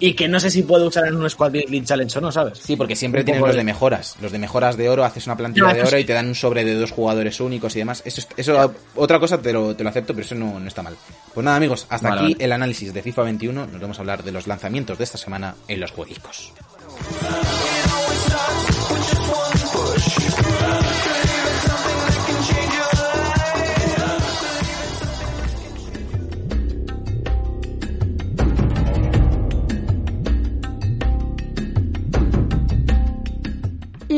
y 0.00 0.14
que 0.14 0.28
no 0.28 0.38
sé 0.40 0.50
si 0.50 0.62
puedo 0.62 0.86
usar 0.86 1.06
en 1.06 1.16
un 1.16 1.28
Squad 1.28 1.50
Building 1.52 1.84
Challenge 1.84 2.18
o 2.18 2.20
no, 2.20 2.32
¿sabes? 2.32 2.58
Sí, 2.58 2.76
porque 2.76 2.94
siempre 2.96 3.20
Un 3.22 3.24
tienes 3.26 3.42
los 3.42 3.56
de- 3.56 3.64
mejoras. 3.64 4.16
Los 4.20 4.32
de 4.32 4.38
mejoras 4.38 4.76
de 4.76 4.88
oro, 4.88 5.04
haces 5.04 5.26
una 5.26 5.36
plantilla 5.36 5.66
No, 5.68 5.74
de 5.74 5.82
oro 5.82 5.98
y 5.98 6.04
te 6.04 6.12
dan 6.12 6.28
un 6.28 6.34
sobre 6.34 6.64
de 6.64 6.74
dos 6.74 6.90
jugadores 6.92 7.40
únicos 7.40 7.74
y 7.76 7.80
demás. 7.80 8.02
Eso, 8.04 8.20
es- 8.20 8.28
eso 8.36 8.74
otra 8.94 9.18
cosa 9.18 9.40
te 9.40 9.52
lo, 9.52 9.74
te 9.74 9.82
lo 9.82 9.90
acepto, 9.90 10.14
pero 10.14 10.24
eso 10.24 10.34
no, 10.34 10.58
no 10.60 10.68
está 10.68 10.82
mal. 10.82 10.96
Pues 11.34 11.44
nada, 11.44 11.56
amigos, 11.56 11.86
hasta 11.88 12.08
Vale, 12.10 12.20
aquí 12.22 12.32
vale. 12.34 12.44
el 12.44 12.52
análisis 12.52 12.92
de 12.94 13.02
FIFA 13.02 13.22
21. 13.22 13.66
Nos 13.66 13.80
vamos 13.80 13.98
a 13.98 14.02
hablar 14.02 14.22
de 14.22 14.32
los 14.32 14.46
lanzamientos 14.46 14.98
de 14.98 15.04
esta 15.04 15.18
semana 15.18 15.54
en 15.66 15.80
los 15.80 15.90
jueguicos. 15.92 16.52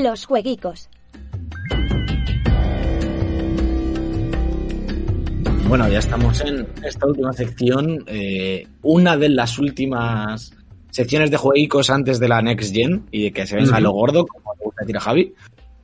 Los 0.02 0.24
jueguicos. 0.24 0.88
Bueno, 5.68 5.88
ya 5.90 5.98
estamos 5.98 6.40
en 6.40 6.66
esta 6.82 7.06
última 7.06 7.32
sección, 7.34 8.02
eh, 8.06 8.66
una 8.82 9.18
de 9.18 9.28
las 9.28 9.58
últimas 9.58 10.52
secciones 10.90 11.30
de 11.30 11.36
jueguicos 11.36 11.90
antes 11.90 12.18
de 12.18 12.28
la 12.28 12.40
Next 12.40 12.74
Gen 12.74 13.04
y 13.10 13.24
de 13.24 13.32
que 13.32 13.46
se 13.46 13.56
venga 13.56 13.78
lo 13.78 13.92
gordo, 13.92 14.26
como 14.26 14.54
le 14.54 14.64
gusta 14.64 14.82
decir 14.82 14.96
a 14.96 15.00
Javi. 15.00 15.34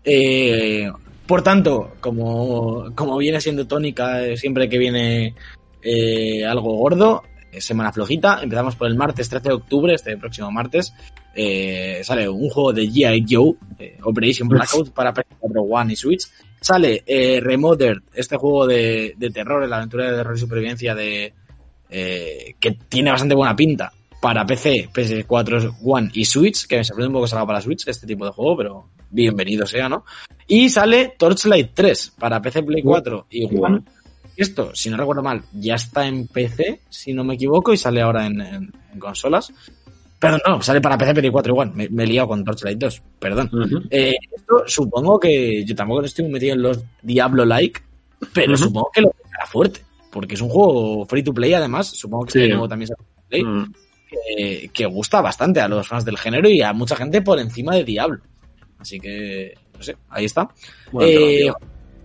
Eh, 0.03 0.91
por 1.27 1.43
tanto, 1.43 1.93
como, 2.01 2.95
como 2.95 3.19
viene 3.19 3.41
siendo 3.41 3.67
tónica 3.67 4.25
eh, 4.25 4.39
siempre 4.39 4.69
que 4.71 4.79
viene 4.79 5.35
eh, 5.83 6.43
algo 6.47 6.75
gordo, 6.75 7.23
eh, 7.57 7.61
semana 7.61 7.93
flojita, 7.93 8.41
empezamos 8.43 8.77
por 8.77 8.89
el 8.89 8.97
martes 8.97 9.29
13 9.29 9.49
de 9.49 9.55
octubre, 9.55 9.95
este 9.95 10.17
próximo 10.17 10.51
martes, 10.51 10.93
eh, 11.39 12.01
sale 12.03 12.27
un 12.29 12.49
juego 12.49 12.73
de 12.73 12.89
G.I. 12.89 13.27
Joe, 13.29 13.55
eh, 13.79 13.99
Operation 14.03 14.49
Blackout 14.49 14.91
para 14.93 15.13
PS4 15.13 15.67
One 15.69 15.93
y 15.93 15.97
Switch. 15.97 16.27
Sale 16.59 17.05
eh, 17.07 17.41
Remothered, 17.43 17.99
este 18.15 18.37
juego 18.39 18.67
de, 18.67 19.15
de 19.19 19.31
terror, 19.31 19.69
la 19.69 19.77
aventura 19.77 20.11
de 20.11 20.17
terror 20.17 20.35
y 20.35 20.41
supervivencia 20.41 20.95
de 20.95 21.35
que 21.89 22.73
tiene 22.89 23.13
bastante 23.13 23.37
buena 23.37 23.55
pinta 23.55 23.93
para 24.21 24.45
PC, 24.45 24.89
PS4 24.93 25.77
One 25.85 26.11
y 26.15 26.25
Switch, 26.25 26.67
que 26.67 26.79
me 26.79 26.85
sorprende 26.85 27.09
un 27.09 27.13
poco 27.13 27.27
que 27.27 27.31
salga 27.31 27.47
para 27.47 27.61
Switch 27.61 27.87
este 27.87 28.09
tipo 28.09 28.25
de 28.25 28.33
juego, 28.33 28.57
pero 28.57 28.89
bienvenido 29.11 29.67
sea, 29.67 29.89
¿no? 29.89 30.05
Y 30.49 30.69
sale 30.69 31.15
Torchlight 31.17 31.71
3 31.75 32.15
para 32.19 32.43
PC, 32.43 32.65
Play 32.65 32.83
4 32.83 33.27
y 33.31 33.57
One. 33.57 33.83
Esto, 34.37 34.75
si 34.75 34.91
no 34.91 34.97
recuerdo 34.97 35.23
mal, 35.23 35.43
ya 35.53 35.75
está 35.77 36.07
en 36.07 36.27
PC, 36.29 36.81
si 36.91 37.13
no 37.13 37.25
me 37.25 37.35
equivoco, 37.35 37.73
y 37.73 37.77
sale 37.77 38.03
ahora 38.03 38.27
en, 38.27 38.41
en- 38.41 38.73
en 38.93 38.99
consolas. 38.99 39.53
Perdón, 40.19 40.41
no, 40.47 40.63
sale 40.63 40.81
para 40.81 40.97
PC, 40.99 41.15
Play 41.15 41.31
4 41.31 41.53
igual. 41.53 41.73
Me, 41.75 41.89
me 41.89 42.05
he 42.05 42.07
liado 42.07 42.29
con 42.29 42.45
Torchlight 42.45 42.79
2, 42.79 43.03
perdón. 43.19 43.51
Eh, 43.91 44.15
esto 44.35 44.63
supongo 44.67 45.19
que 45.21 45.65
yo 45.65 45.75
tampoco 45.75 46.03
estoy 46.03 46.27
metido 46.29 46.55
en 46.55 46.63
los 46.63 46.83
Diablo-like, 47.03 47.81
pero 48.33 48.57
supongo 48.57 48.91
que 48.93 49.03
lo 49.03 49.11
tendrá 49.23 49.47
fuerte, 49.47 49.81
porque 50.11 50.35
es 50.35 50.41
un 50.41 50.49
juego 50.49 51.05
free 51.07 51.23
to 51.23 51.35
play 51.35 51.53
además, 51.55 51.89
supongo 51.89 52.25
que 52.27 52.33
Sí. 52.33 52.39
este 52.41 52.53
juego 52.53 52.69
también 52.69 52.89
será 52.89 52.99
free 52.99 53.15
to 53.17 53.29
play, 53.29 53.45
Mm. 53.45 53.73
que, 54.09 54.71
que 54.73 54.87
gusta 54.87 55.21
bastante 55.21 55.61
a 55.61 55.69
los 55.69 55.87
fans 55.87 56.05
del 56.05 56.17
género 56.19 56.49
y 56.49 56.63
a 56.63 56.73
mucha 56.73 56.97
gente 56.97 57.21
por 57.23 57.39
encima 57.39 57.75
de 57.75 57.85
Diablo. 57.85 58.21
Así 58.79 58.99
que, 59.01 59.53
no 59.77 59.83
sé, 59.83 59.97
ahí 60.09 60.25
está. 60.27 60.49
Bueno, 60.93 61.11
Eh, 61.11 61.53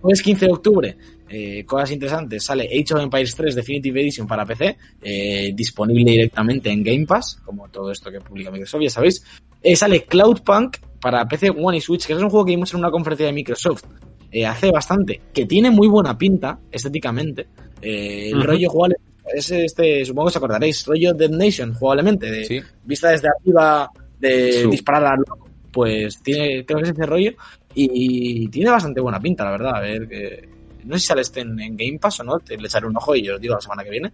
jueves 0.02 0.22
15 0.22 0.46
de 0.46 0.52
octubre, 0.52 0.96
eh, 1.34 1.64
cosas 1.64 1.90
interesantes, 1.92 2.44
sale 2.44 2.64
Age 2.64 2.92
of 2.94 3.00
Empires 3.00 3.34
3 3.34 3.54
Definitive 3.54 4.00
Edition 4.02 4.26
para 4.26 4.44
PC, 4.44 4.76
eh, 5.02 5.52
disponible 5.54 6.10
directamente 6.10 6.70
en 6.70 6.82
Game 6.82 7.06
Pass, 7.06 7.40
como 7.44 7.68
todo 7.70 7.90
esto 7.90 8.10
que 8.10 8.20
publica 8.20 8.50
Microsoft, 8.50 8.82
ya 8.82 8.90
sabéis. 8.90 9.24
Eh, 9.62 9.74
sale 9.74 10.04
Cloudpunk 10.04 10.76
para 11.00 11.26
PC, 11.26 11.50
One 11.50 11.78
y 11.78 11.80
Switch, 11.80 12.06
que 12.06 12.12
es 12.12 12.18
un 12.18 12.28
juego 12.28 12.44
que 12.44 12.52
vimos 12.52 12.72
en 12.74 12.80
una 12.80 12.90
conferencia 12.90 13.26
de 13.26 13.32
Microsoft 13.32 13.84
eh, 14.30 14.44
hace 14.46 14.70
bastante, 14.70 15.20
que 15.32 15.46
tiene 15.46 15.70
muy 15.70 15.88
buena 15.88 16.16
pinta 16.18 16.58
estéticamente. 16.70 17.46
El 17.80 18.42
rollo 18.42 18.68
jugable 18.70 18.96
es 19.34 19.50
este, 19.50 20.04
supongo 20.04 20.26
que 20.26 20.30
os 20.32 20.36
acordaréis, 20.36 20.84
rollo 20.86 21.12
Dead 21.14 21.30
Nation, 21.30 21.72
jugablemente, 21.74 22.30
de 22.30 22.44
Sí. 22.44 22.60
vista 22.84 23.10
desde 23.10 23.28
arriba, 23.28 23.88
de 24.20 24.52
Sí. 24.52 24.68
disparar 24.70 25.12
al 25.14 25.18
loco, 25.26 25.48
pues 25.72 26.20
tiene, 26.22 26.64
creo 26.64 26.78
que 26.78 26.84
es 26.84 26.90
ese 26.90 27.06
rollo 27.06 27.32
y 27.74 28.46
tiene 28.48 28.70
bastante 28.70 29.00
buena 29.00 29.18
pinta, 29.20 29.44
la 29.44 29.50
verdad. 29.52 29.76
A 29.76 29.80
ver, 29.80 30.08
que 30.08 30.48
no 30.84 30.94
sé 30.94 31.00
si 31.00 31.06
sale 31.06 31.22
este 31.22 31.40
en, 31.40 31.58
en 31.60 31.76
Game 31.76 31.98
Pass 31.98 32.20
o 32.20 32.24
no, 32.24 32.38
te 32.40 32.56
le 32.56 32.66
echaré 32.66 32.86
un 32.86 32.96
ojo 32.96 33.14
y 33.16 33.28
os 33.28 33.40
digo 33.40 33.54
la 33.54 33.60
semana 33.60 33.84
que 33.84 33.90
viene. 33.90 34.12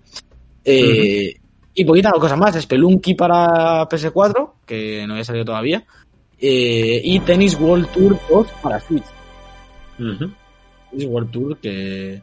Eh, 0.64 1.34
Y 1.74 1.84
poquita 1.84 2.10
cosa 2.12 2.36
más, 2.36 2.60
Spelunky 2.60 3.14
para 3.14 3.88
PS4, 3.88 4.50
que 4.66 5.04
no 5.06 5.12
había 5.14 5.24
salido 5.24 5.44
todavía, 5.44 5.84
eh, 6.40 7.00
y 7.04 7.20
Tennis 7.20 7.54
World 7.58 7.88
Tour 7.92 8.18
2 8.28 8.46
para 8.62 8.80
Switch. 8.80 9.04
Tennis 9.96 11.06
World 11.06 11.30
Tour 11.30 11.58
que... 11.58 12.20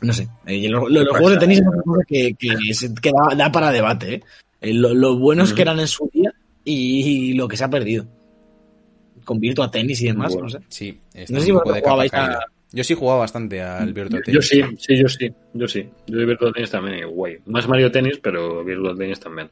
No 0.00 0.12
sé, 0.12 0.28
eh, 0.46 0.68
lo- 0.68 0.88
lo- 0.88 1.00
los 1.00 1.08
Pues, 1.08 1.18
juegos 1.20 1.32
de 1.32 1.38
tenis 1.38 1.58
es 1.58 1.66
una 1.66 1.82
cosa 1.82 2.02
que, 2.06 2.34
que, 2.38 2.74
se- 2.74 2.94
que 2.94 3.10
da, 3.10 3.34
da 3.34 3.50
para 3.50 3.72
debate. 3.72 4.22
Lo, 4.60 4.94
lo 4.94 5.18
buenos 5.18 5.52
que 5.52 5.62
eran 5.62 5.80
en 5.80 5.88
su 5.88 6.08
día 6.12 6.32
y, 6.64 7.32
lo 7.34 7.48
que 7.48 7.56
se 7.56 7.64
ha 7.64 7.68
perdido. 7.70 8.06
Con 9.24 9.40
Virtua 9.40 9.70
Tenis 9.70 10.00
y 10.02 10.06
demás, 10.06 10.32
Bueno. 10.32 10.44
no 10.44 10.50
sé. 10.50 10.58
Sí, 10.68 11.00
No 11.30 11.40
sé 11.40 11.46
si 11.46 11.52
capa 11.52 11.80
jugabais 11.80 12.14
a-. 12.14 12.38
Yo 12.70 12.84
sí 12.84 12.94
jugaba 12.94 13.20
bastante 13.20 13.62
al 13.62 13.92
Virtua 13.92 14.18
Yo 14.18 14.24
Tennis. 14.24 14.48
sí, 14.48 14.62
sí, 14.78 14.96
yo 14.96 15.08
sí, 15.08 15.32
yo 15.54 15.68
sí. 15.68 15.88
Yo 16.06 16.18
de 16.18 16.26
Virtual 16.26 16.52
Tennis 16.52 16.70
también, 16.70 16.98
y 16.98 17.04
guay. 17.04 17.38
Más 17.46 17.66
Mario 17.66 17.90
Tennis, 17.90 18.18
pero 18.22 18.62
Virtual 18.64 18.96
Tennis 18.96 19.20
también. 19.20 19.50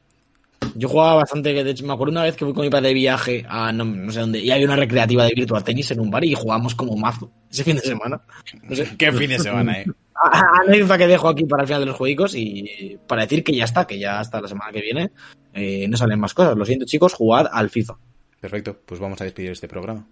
Yo 0.75 0.89
jugaba 0.89 1.15
bastante, 1.17 1.53
de 1.65 1.71
hecho 1.71 1.87
me 1.87 1.95
acuerdo 1.95 2.13
una 2.13 2.25
vez 2.25 2.37
que 2.37 2.45
fui 2.45 2.53
con 2.53 2.65
mi 2.65 2.71
padre 2.71 2.89
de 2.89 2.95
viaje 2.95 3.47
a 3.49 3.73
no, 3.73 3.85
no 3.85 4.13
sé 4.13 4.21
dónde, 4.21 4.41
y 4.41 4.51
había 4.51 4.67
una 4.67 4.77
recreativa 4.77 5.25
de 5.25 5.33
Virtual 5.35 5.65
Tenis 5.65 5.91
en 5.91 6.01
un 6.01 6.11
bar 6.11 6.25
y 6.25 6.35
jugamos 6.35 6.75
como 6.75 6.97
mazo 6.97 7.31
ese 7.51 7.65
fin 7.65 7.77
de 7.77 7.83
semana. 7.83 8.21
No 8.63 8.77
sé, 8.77 8.95
Qué 8.99 9.11
fin 9.13 9.31
de 9.31 9.39
semana, 9.39 9.81
eh. 9.81 9.87
anécdota 10.67 10.99
que 10.99 11.07
dejo 11.07 11.29
aquí 11.29 11.45
para 11.45 11.63
el 11.63 11.69
final 11.69 11.83
de 11.83 11.87
los 11.87 11.97
juegos 11.97 12.35
y 12.35 12.99
para 13.07 13.23
decir 13.23 13.43
que 13.45 13.55
ya 13.55 13.65
está, 13.65 13.87
que 13.87 13.99
ya 13.99 14.21
hasta 14.21 14.41
la 14.41 14.49
semana 14.49 14.73
que 14.73 14.81
viene 14.81 15.11
eh, 15.55 15.87
no 15.89 15.97
salen 15.97 16.21
más 16.21 16.35
cosas. 16.35 16.57
Lo 16.57 16.65
siento 16.65 16.85
chicos, 16.85 17.15
jugad 17.15 17.49
al 17.51 17.71
FIFA. 17.71 17.97
Perfecto, 18.41 18.79
pues 18.85 19.01
vamos 19.01 19.21
a 19.21 19.25
despedir 19.25 19.53
este 19.53 19.69
programa. 19.69 20.07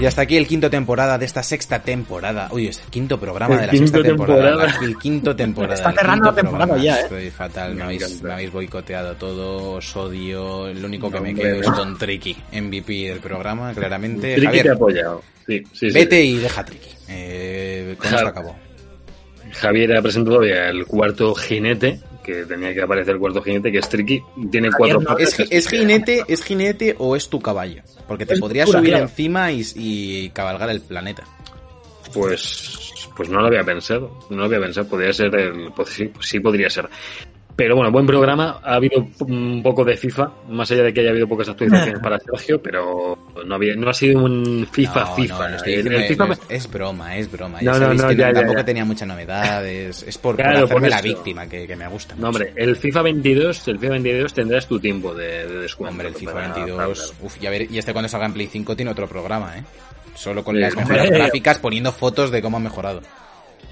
Y 0.00 0.06
hasta 0.06 0.22
aquí 0.22 0.36
el 0.38 0.46
quinto 0.46 0.70
temporada 0.70 1.18
de 1.18 1.26
esta 1.26 1.42
sexta 1.42 1.80
temporada. 1.82 2.48
Uy, 2.52 2.68
es 2.68 2.80
el 2.82 2.86
quinto 2.90 3.20
programa 3.20 3.54
El 3.54 3.60
de 3.60 3.66
la 3.66 3.72
sexta 3.74 4.02
temporada. 4.02 4.48
temporada. 4.50 4.78
El 4.84 4.96
quinto 4.98 5.36
temporada. 5.36 5.74
Está 5.74 5.92
cerrando 5.92 6.24
la 6.30 6.34
temporada 6.34 6.66
programa. 6.68 6.82
ya, 6.84 6.96
¿eh? 7.00 7.02
Estoy 7.02 7.30
fatal, 7.30 7.70
me 7.70 7.76
Me 7.76 7.82
habéis, 7.82 8.02
encanta. 8.02 8.26
me 8.28 8.32
habéis 8.32 8.52
boicoteado 8.52 9.14
todo, 9.16 9.72
os 9.72 9.96
odio. 9.96 10.68
El 10.68 10.82
único 10.82 11.10
que 11.10 11.16
No, 11.18 11.22
me 11.22 11.28
hombre, 11.30 11.44
quedo 11.44 11.60
es. 11.60 11.76
Don 11.76 11.98
Tricky, 11.98 12.34
MVP 12.52 12.92
del 13.10 13.18
programa, 13.20 13.74
claramente. 13.74 14.36
Tricky 14.36 14.40
te 14.40 14.46
ha 14.46 14.50
Javier, 14.62 14.72
apoyado. 14.74 15.22
Sí, 15.46 15.62
sí, 15.72 15.90
sí. 15.90 15.90
vete 15.90 16.24
y 16.24 16.36
deja 16.38 16.64
Tricky. 16.64 16.88
Eh, 17.08 17.94
con 17.98 18.08
Ja- 18.10 18.16
esto 18.16 18.28
acabó. 18.28 18.56
Javier 19.52 19.96
ha 19.96 20.02
presentado 20.02 20.44
ya 20.46 20.68
el 20.70 20.86
cuarto 20.86 21.34
jinete, 21.34 22.00
que 22.22 22.44
tenía 22.44 22.72
que 22.74 22.82
aparecer 22.82 23.14
el 23.14 23.20
cuarto 23.20 23.42
jinete, 23.42 23.72
que 23.72 23.78
es 23.78 23.88
Tricky. 23.88 24.22
Tiene 24.50 24.70
Javier, 24.70 24.96
cuatro 24.96 25.00
no, 25.00 25.18
¿Es, 25.18 25.68
jinete, 25.68 26.24
¿Es 26.28 26.42
jinete 26.44 26.94
o 26.98 27.16
es 27.16 27.28
tu 27.28 27.40
caballo? 27.40 27.82
Porque 28.06 28.26
te 28.26 28.34
Es 28.34 28.40
podrías 28.40 28.66
pura, 28.66 28.78
subir 28.78 28.90
claro. 28.92 29.04
encima 29.04 29.52
y, 29.52 29.64
y 29.74 30.30
cabalgar 30.30 30.70
el 30.70 30.80
planeta. 30.80 31.24
Pues, 32.12 33.08
pues 33.16 33.28
no 33.28 33.40
lo 33.40 33.46
había 33.46 33.64
pensado. 33.64 34.18
No 34.30 34.38
lo 34.38 34.44
había 34.44 34.60
pensado. 34.60 34.88
Podría 34.88 35.12
ser 35.12 35.34
el. 35.34 35.72
Pues 35.72 35.88
sí, 35.90 36.06
pues 36.06 36.26
sí 36.26 36.40
podría 36.40 36.68
ser. 36.68 36.88
Pero 37.60 37.76
bueno, 37.76 37.92
buen 37.92 38.06
programa. 38.06 38.58
Ha 38.64 38.76
habido 38.76 39.06
un 39.20 39.62
poco 39.62 39.84
de 39.84 39.94
FIFA, 39.94 40.30
más 40.48 40.70
allá 40.70 40.84
de 40.84 40.94
que 40.94 41.00
haya 41.00 41.10
habido 41.10 41.28
pocas 41.28 41.46
actualizaciones 41.50 42.00
para 42.02 42.18
Sergio, 42.18 42.58
pero 42.62 43.18
no 43.44 43.54
había, 43.54 43.74
no 43.76 43.90
ha 43.90 43.92
sido 43.92 44.24
un 44.24 44.66
FIFA 44.72 45.00
No, 45.00 45.14
FIFA. 45.14 45.38
no, 45.44 45.48
lo 45.50 45.56
estoy 45.56 45.72
El- 45.74 45.82
diciendo, 45.82 45.98
el 46.00 46.08
FIFA 46.08 46.26
no, 46.26 46.32
es, 46.32 46.40
es 46.48 46.70
broma, 46.70 47.16
es 47.18 47.30
broma. 47.30 47.58
No, 47.58 47.64
ya 47.64 47.72
no, 47.72 47.78
sabéis 47.78 48.00
no, 48.02 48.08
que 48.08 48.16
ya, 48.16 48.32
tampoco 48.32 48.58
ya. 48.60 48.64
tenía 48.64 48.84
mucha 48.86 49.04
novedad. 49.04 49.66
Es, 49.68 50.02
es 50.04 50.16
por, 50.16 50.36
Claro, 50.36 50.66
por 50.66 50.88
la 50.88 51.02
víctima, 51.02 51.46
que, 51.46 51.66
que 51.66 51.76
me 51.76 51.86
gusta. 51.88 52.14
No, 52.14 52.28
mucho. 52.28 52.38
hombre, 52.44 52.52
el 52.56 52.76
FIFA 52.76 53.02
22, 53.02 53.68
el 53.68 53.78
FIFA 53.78 53.92
22 53.92 54.32
tendrás 54.32 54.66
tu 54.66 54.80
tiempo 54.80 55.14
de, 55.14 55.46
de 55.46 55.58
descuento. 55.58 55.90
Hombre, 55.92 56.08
el 56.08 56.14
FIFA 56.14 56.32
para- 56.32 56.54
22. 56.54 56.76
para- 56.78 57.26
Uf, 57.26 57.42
y, 57.42 57.46
a 57.46 57.50
ver, 57.50 57.70
y 57.70 57.76
este 57.76 57.92
cuando 57.92 58.08
salga 58.08 58.24
en 58.24 58.32
Play 58.32 58.46
5 58.46 58.74
tiene 58.74 58.90
otro 58.90 59.06
programa, 59.06 59.58
¿eh? 59.58 59.64
Solo 60.14 60.42
con 60.42 60.54
Sí, 60.56 60.62
las 60.62 60.74
mejores 60.74 61.10
gráficas 61.10 61.58
poniendo 61.58 61.92
fotos 61.92 62.30
de 62.30 62.40
cómo 62.40 62.56
ha 62.56 62.60
mejorado. 62.60 63.02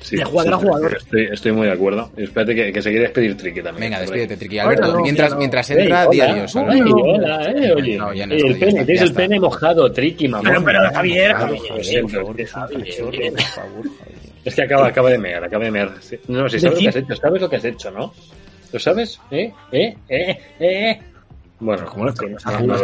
Sí, 0.01 0.17
De 0.17 0.25
jugador 0.25 0.55
a 0.55 0.59
sí, 0.59 0.65
jugador. 0.67 0.97
Estoy, 0.97 1.29
estoy 1.33 1.53
muy 1.53 1.67
de 1.67 1.73
acuerdo. 1.73 2.11
Y 2.17 2.23
Espérate 2.25 2.55
que, 2.55 2.73
que 2.73 2.83
se 2.83 2.91
quiere 2.91 3.05
despedir 3.07 3.37
Tricky 3.37 3.63
también. 3.63 3.91
Venga, 3.91 4.01
despídete, 4.01 4.37
Triqui. 4.37 4.59
Alberto, 4.59 4.93
no, 4.93 5.01
mientras, 5.03 5.33
no. 5.33 5.39
mientras 5.39 5.71
Ey, 5.71 5.83
entra, 5.83 6.01
hola, 6.07 6.11
di 6.11 6.21
adiós. 6.21 6.55
Uy, 6.55 6.63
Alberto. 6.63 6.97
hola, 6.97 7.51
eh, 7.51 7.73
oye. 7.77 7.97
No, 7.99 8.15
ya 8.15 8.27
no 8.27 8.35
el 8.35 8.39
estoy, 8.39 8.55
pene, 8.55 8.85
tienes 8.85 9.03
el 9.03 9.13
pene 9.15 9.41
mojado, 9.41 9.93
Tricky, 9.93 10.29
mamá. 10.29 10.49
Pero, 10.49 10.65
pero, 10.65 10.79
Javier, 10.93 11.33
Javier, 11.35 11.61
es 11.79 11.89
que 11.89 12.47
Javier, 12.47 13.33
Es 14.45 14.55
que 14.55 14.63
acaba, 14.63 14.87
acaba 14.87 15.11
de 15.11 15.19
mear, 15.19 15.45
acaba 15.45 15.65
de 15.65 15.71
mear. 15.71 15.93
No, 16.29 16.49
si 16.49 16.61
sabes 16.61 16.77
lo 16.77 16.83
que 16.83 16.89
has 16.89 16.97
hecho, 16.97 17.17
sabes 17.17 17.43
lo 17.43 17.51
que 17.51 17.57
has 17.57 17.65
hecho, 17.65 17.91
¿no? 17.91 18.15
¿Lo 18.73 18.79
sabes? 18.79 19.21
¿Eh? 19.31 19.53
¿Eh? 19.73 19.97
¿Eh? 20.09 20.39
¿Eh? 20.61 21.01
Bueno, 21.61 21.87
¿Cómo 21.87 22.05
lo 22.05 22.13
sí, 22.13 22.19
sabes? 22.19 22.45
no, 22.45 22.51
Ah, 22.53 22.53
no 22.61 22.67
no 22.67 22.73
lo 22.75 22.79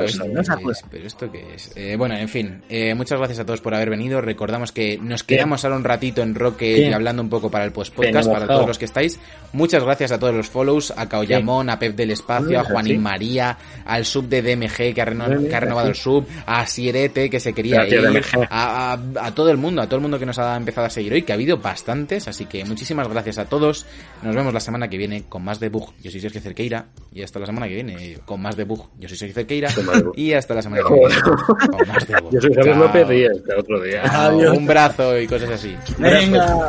sabes. 0.45 0.79
sé. 0.79 0.85
Pero 0.91 1.07
esto 1.07 1.31
qué 1.31 1.55
es. 1.55 1.71
Eh, 1.77 1.95
bueno, 1.97 2.17
en 2.17 2.29
fin, 2.29 2.63
eh, 2.69 2.93
muchas 2.95 3.19
gracias 3.19 3.39
a 3.39 3.47
todos 3.47 3.61
por 3.61 3.73
haber 3.75 3.89
venido. 3.91 4.21
Recordamos 4.21 4.73
que 4.73 4.99
nos 5.01 5.23
quedamos 5.23 5.65
ahora 5.65 5.77
un 5.77 5.85
ratito 5.85 6.23
en 6.23 6.35
¿Qué? 6.59 6.89
y 6.89 6.93
hablando 6.93 7.23
un 7.23 7.29
poco 7.29 7.51
para 7.51 7.65
el 7.65 7.71
post-podcast, 7.73 8.27
Pene 8.29 8.35
para 8.35 8.47
todos 8.49 8.67
los 8.67 8.79
que 8.79 8.85
estáis. 8.87 9.21
Muchas 9.53 9.85
gracias 9.85 10.11
a 10.11 10.19
todos 10.19 10.35
los 10.35 10.49
follows, 10.49 10.93
a 10.97 11.09
Caollamón, 11.09 11.71
a 11.71 11.79
Pep 11.79 11.95
del 11.95 12.11
Espacio, 12.11 12.59
a 12.59 12.63
Ah, 12.63 12.65
Juanín 12.65 12.97
¿sí? 12.97 12.99
María, 12.99 13.57
al 13.85 14.05
sub 14.05 14.29
de 14.29 14.43
DMG 14.43 14.93
que 14.93 15.01
ha, 15.01 15.05
reno- 15.05 15.29
DMG, 15.29 15.49
que 15.49 15.55
ha 15.55 15.61
renovado 15.61 15.89
el 15.89 15.95
sub, 15.95 16.27
a 16.45 16.67
Sierete 16.67 17.31
que 17.31 17.39
se 17.39 17.53
quería 17.53 17.87
ir, 17.87 18.01
a, 18.51 18.93
a- 18.95 19.27
a 19.27 19.35
todo 19.35 19.51
el 19.51 19.57
mundo, 19.57 19.83
a 19.83 19.87
todo 19.87 19.97
el 19.97 20.03
mundo 20.03 20.19
que 20.19 20.27
nos 20.27 20.39
ha 20.41 20.57
empezado 20.57 20.89
a 20.89 20.91
seguir 20.91 21.13
hoy, 21.13 21.23
que 21.23 21.31
ha 21.33 21.37
habido 21.37 21.59
bastantes, 21.59 22.27
así 22.27 22.47
que 22.47 22.65
muchísimas 22.65 23.07
gracias 23.07 23.39
a 23.39 23.45
todos. 23.49 23.87
Nos 24.23 24.35
vemos 24.35 24.53
la 24.53 24.59
semana 24.61 24.89
que 24.89 24.97
viene 24.99 25.23
con 25.29 25.45
más 25.45 25.61
de 25.61 25.69
Bug. 25.69 25.93
Yo 26.03 26.11
soy 26.11 26.19
Sergio 26.21 26.41
Cerqueira 26.41 26.87
y 27.13 27.23
hasta 27.23 27.39
la 27.39 27.47
semana 27.47 27.69
que 27.69 27.75
viene 27.75 28.19
con 28.25 28.43
más 28.43 28.57
de 28.65 28.75
Bug. 28.75 28.87
Yo 28.99 29.09
soy 29.09 29.19
Sergio 29.19 29.35
Cerqueira 29.35 29.69
y 30.17 30.33
hasta 30.33 30.55
la 30.55 30.63
semana 30.63 30.83
que 30.87 30.95
viene. 30.95 31.15
Yo 32.31 32.41
soy 32.41 32.55
Javier. 32.55 32.77
López 32.77 33.11
y 33.11 33.27
hasta 33.27 33.59
otro 33.59 33.81
día. 33.83 34.03
Adiós. 34.05 34.57
Un 34.57 34.67
brazo 34.67 35.19
y 35.19 35.27
cosas 35.27 35.51
así. 35.51 35.77
Venga. 35.99 36.69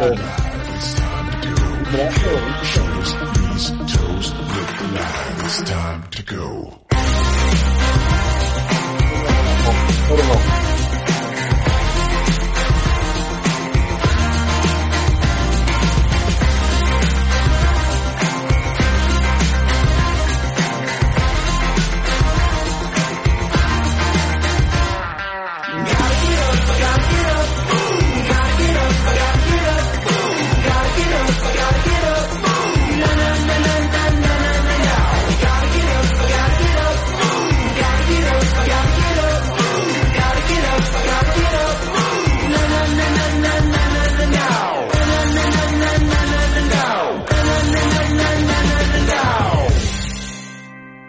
It's 10.08 10.65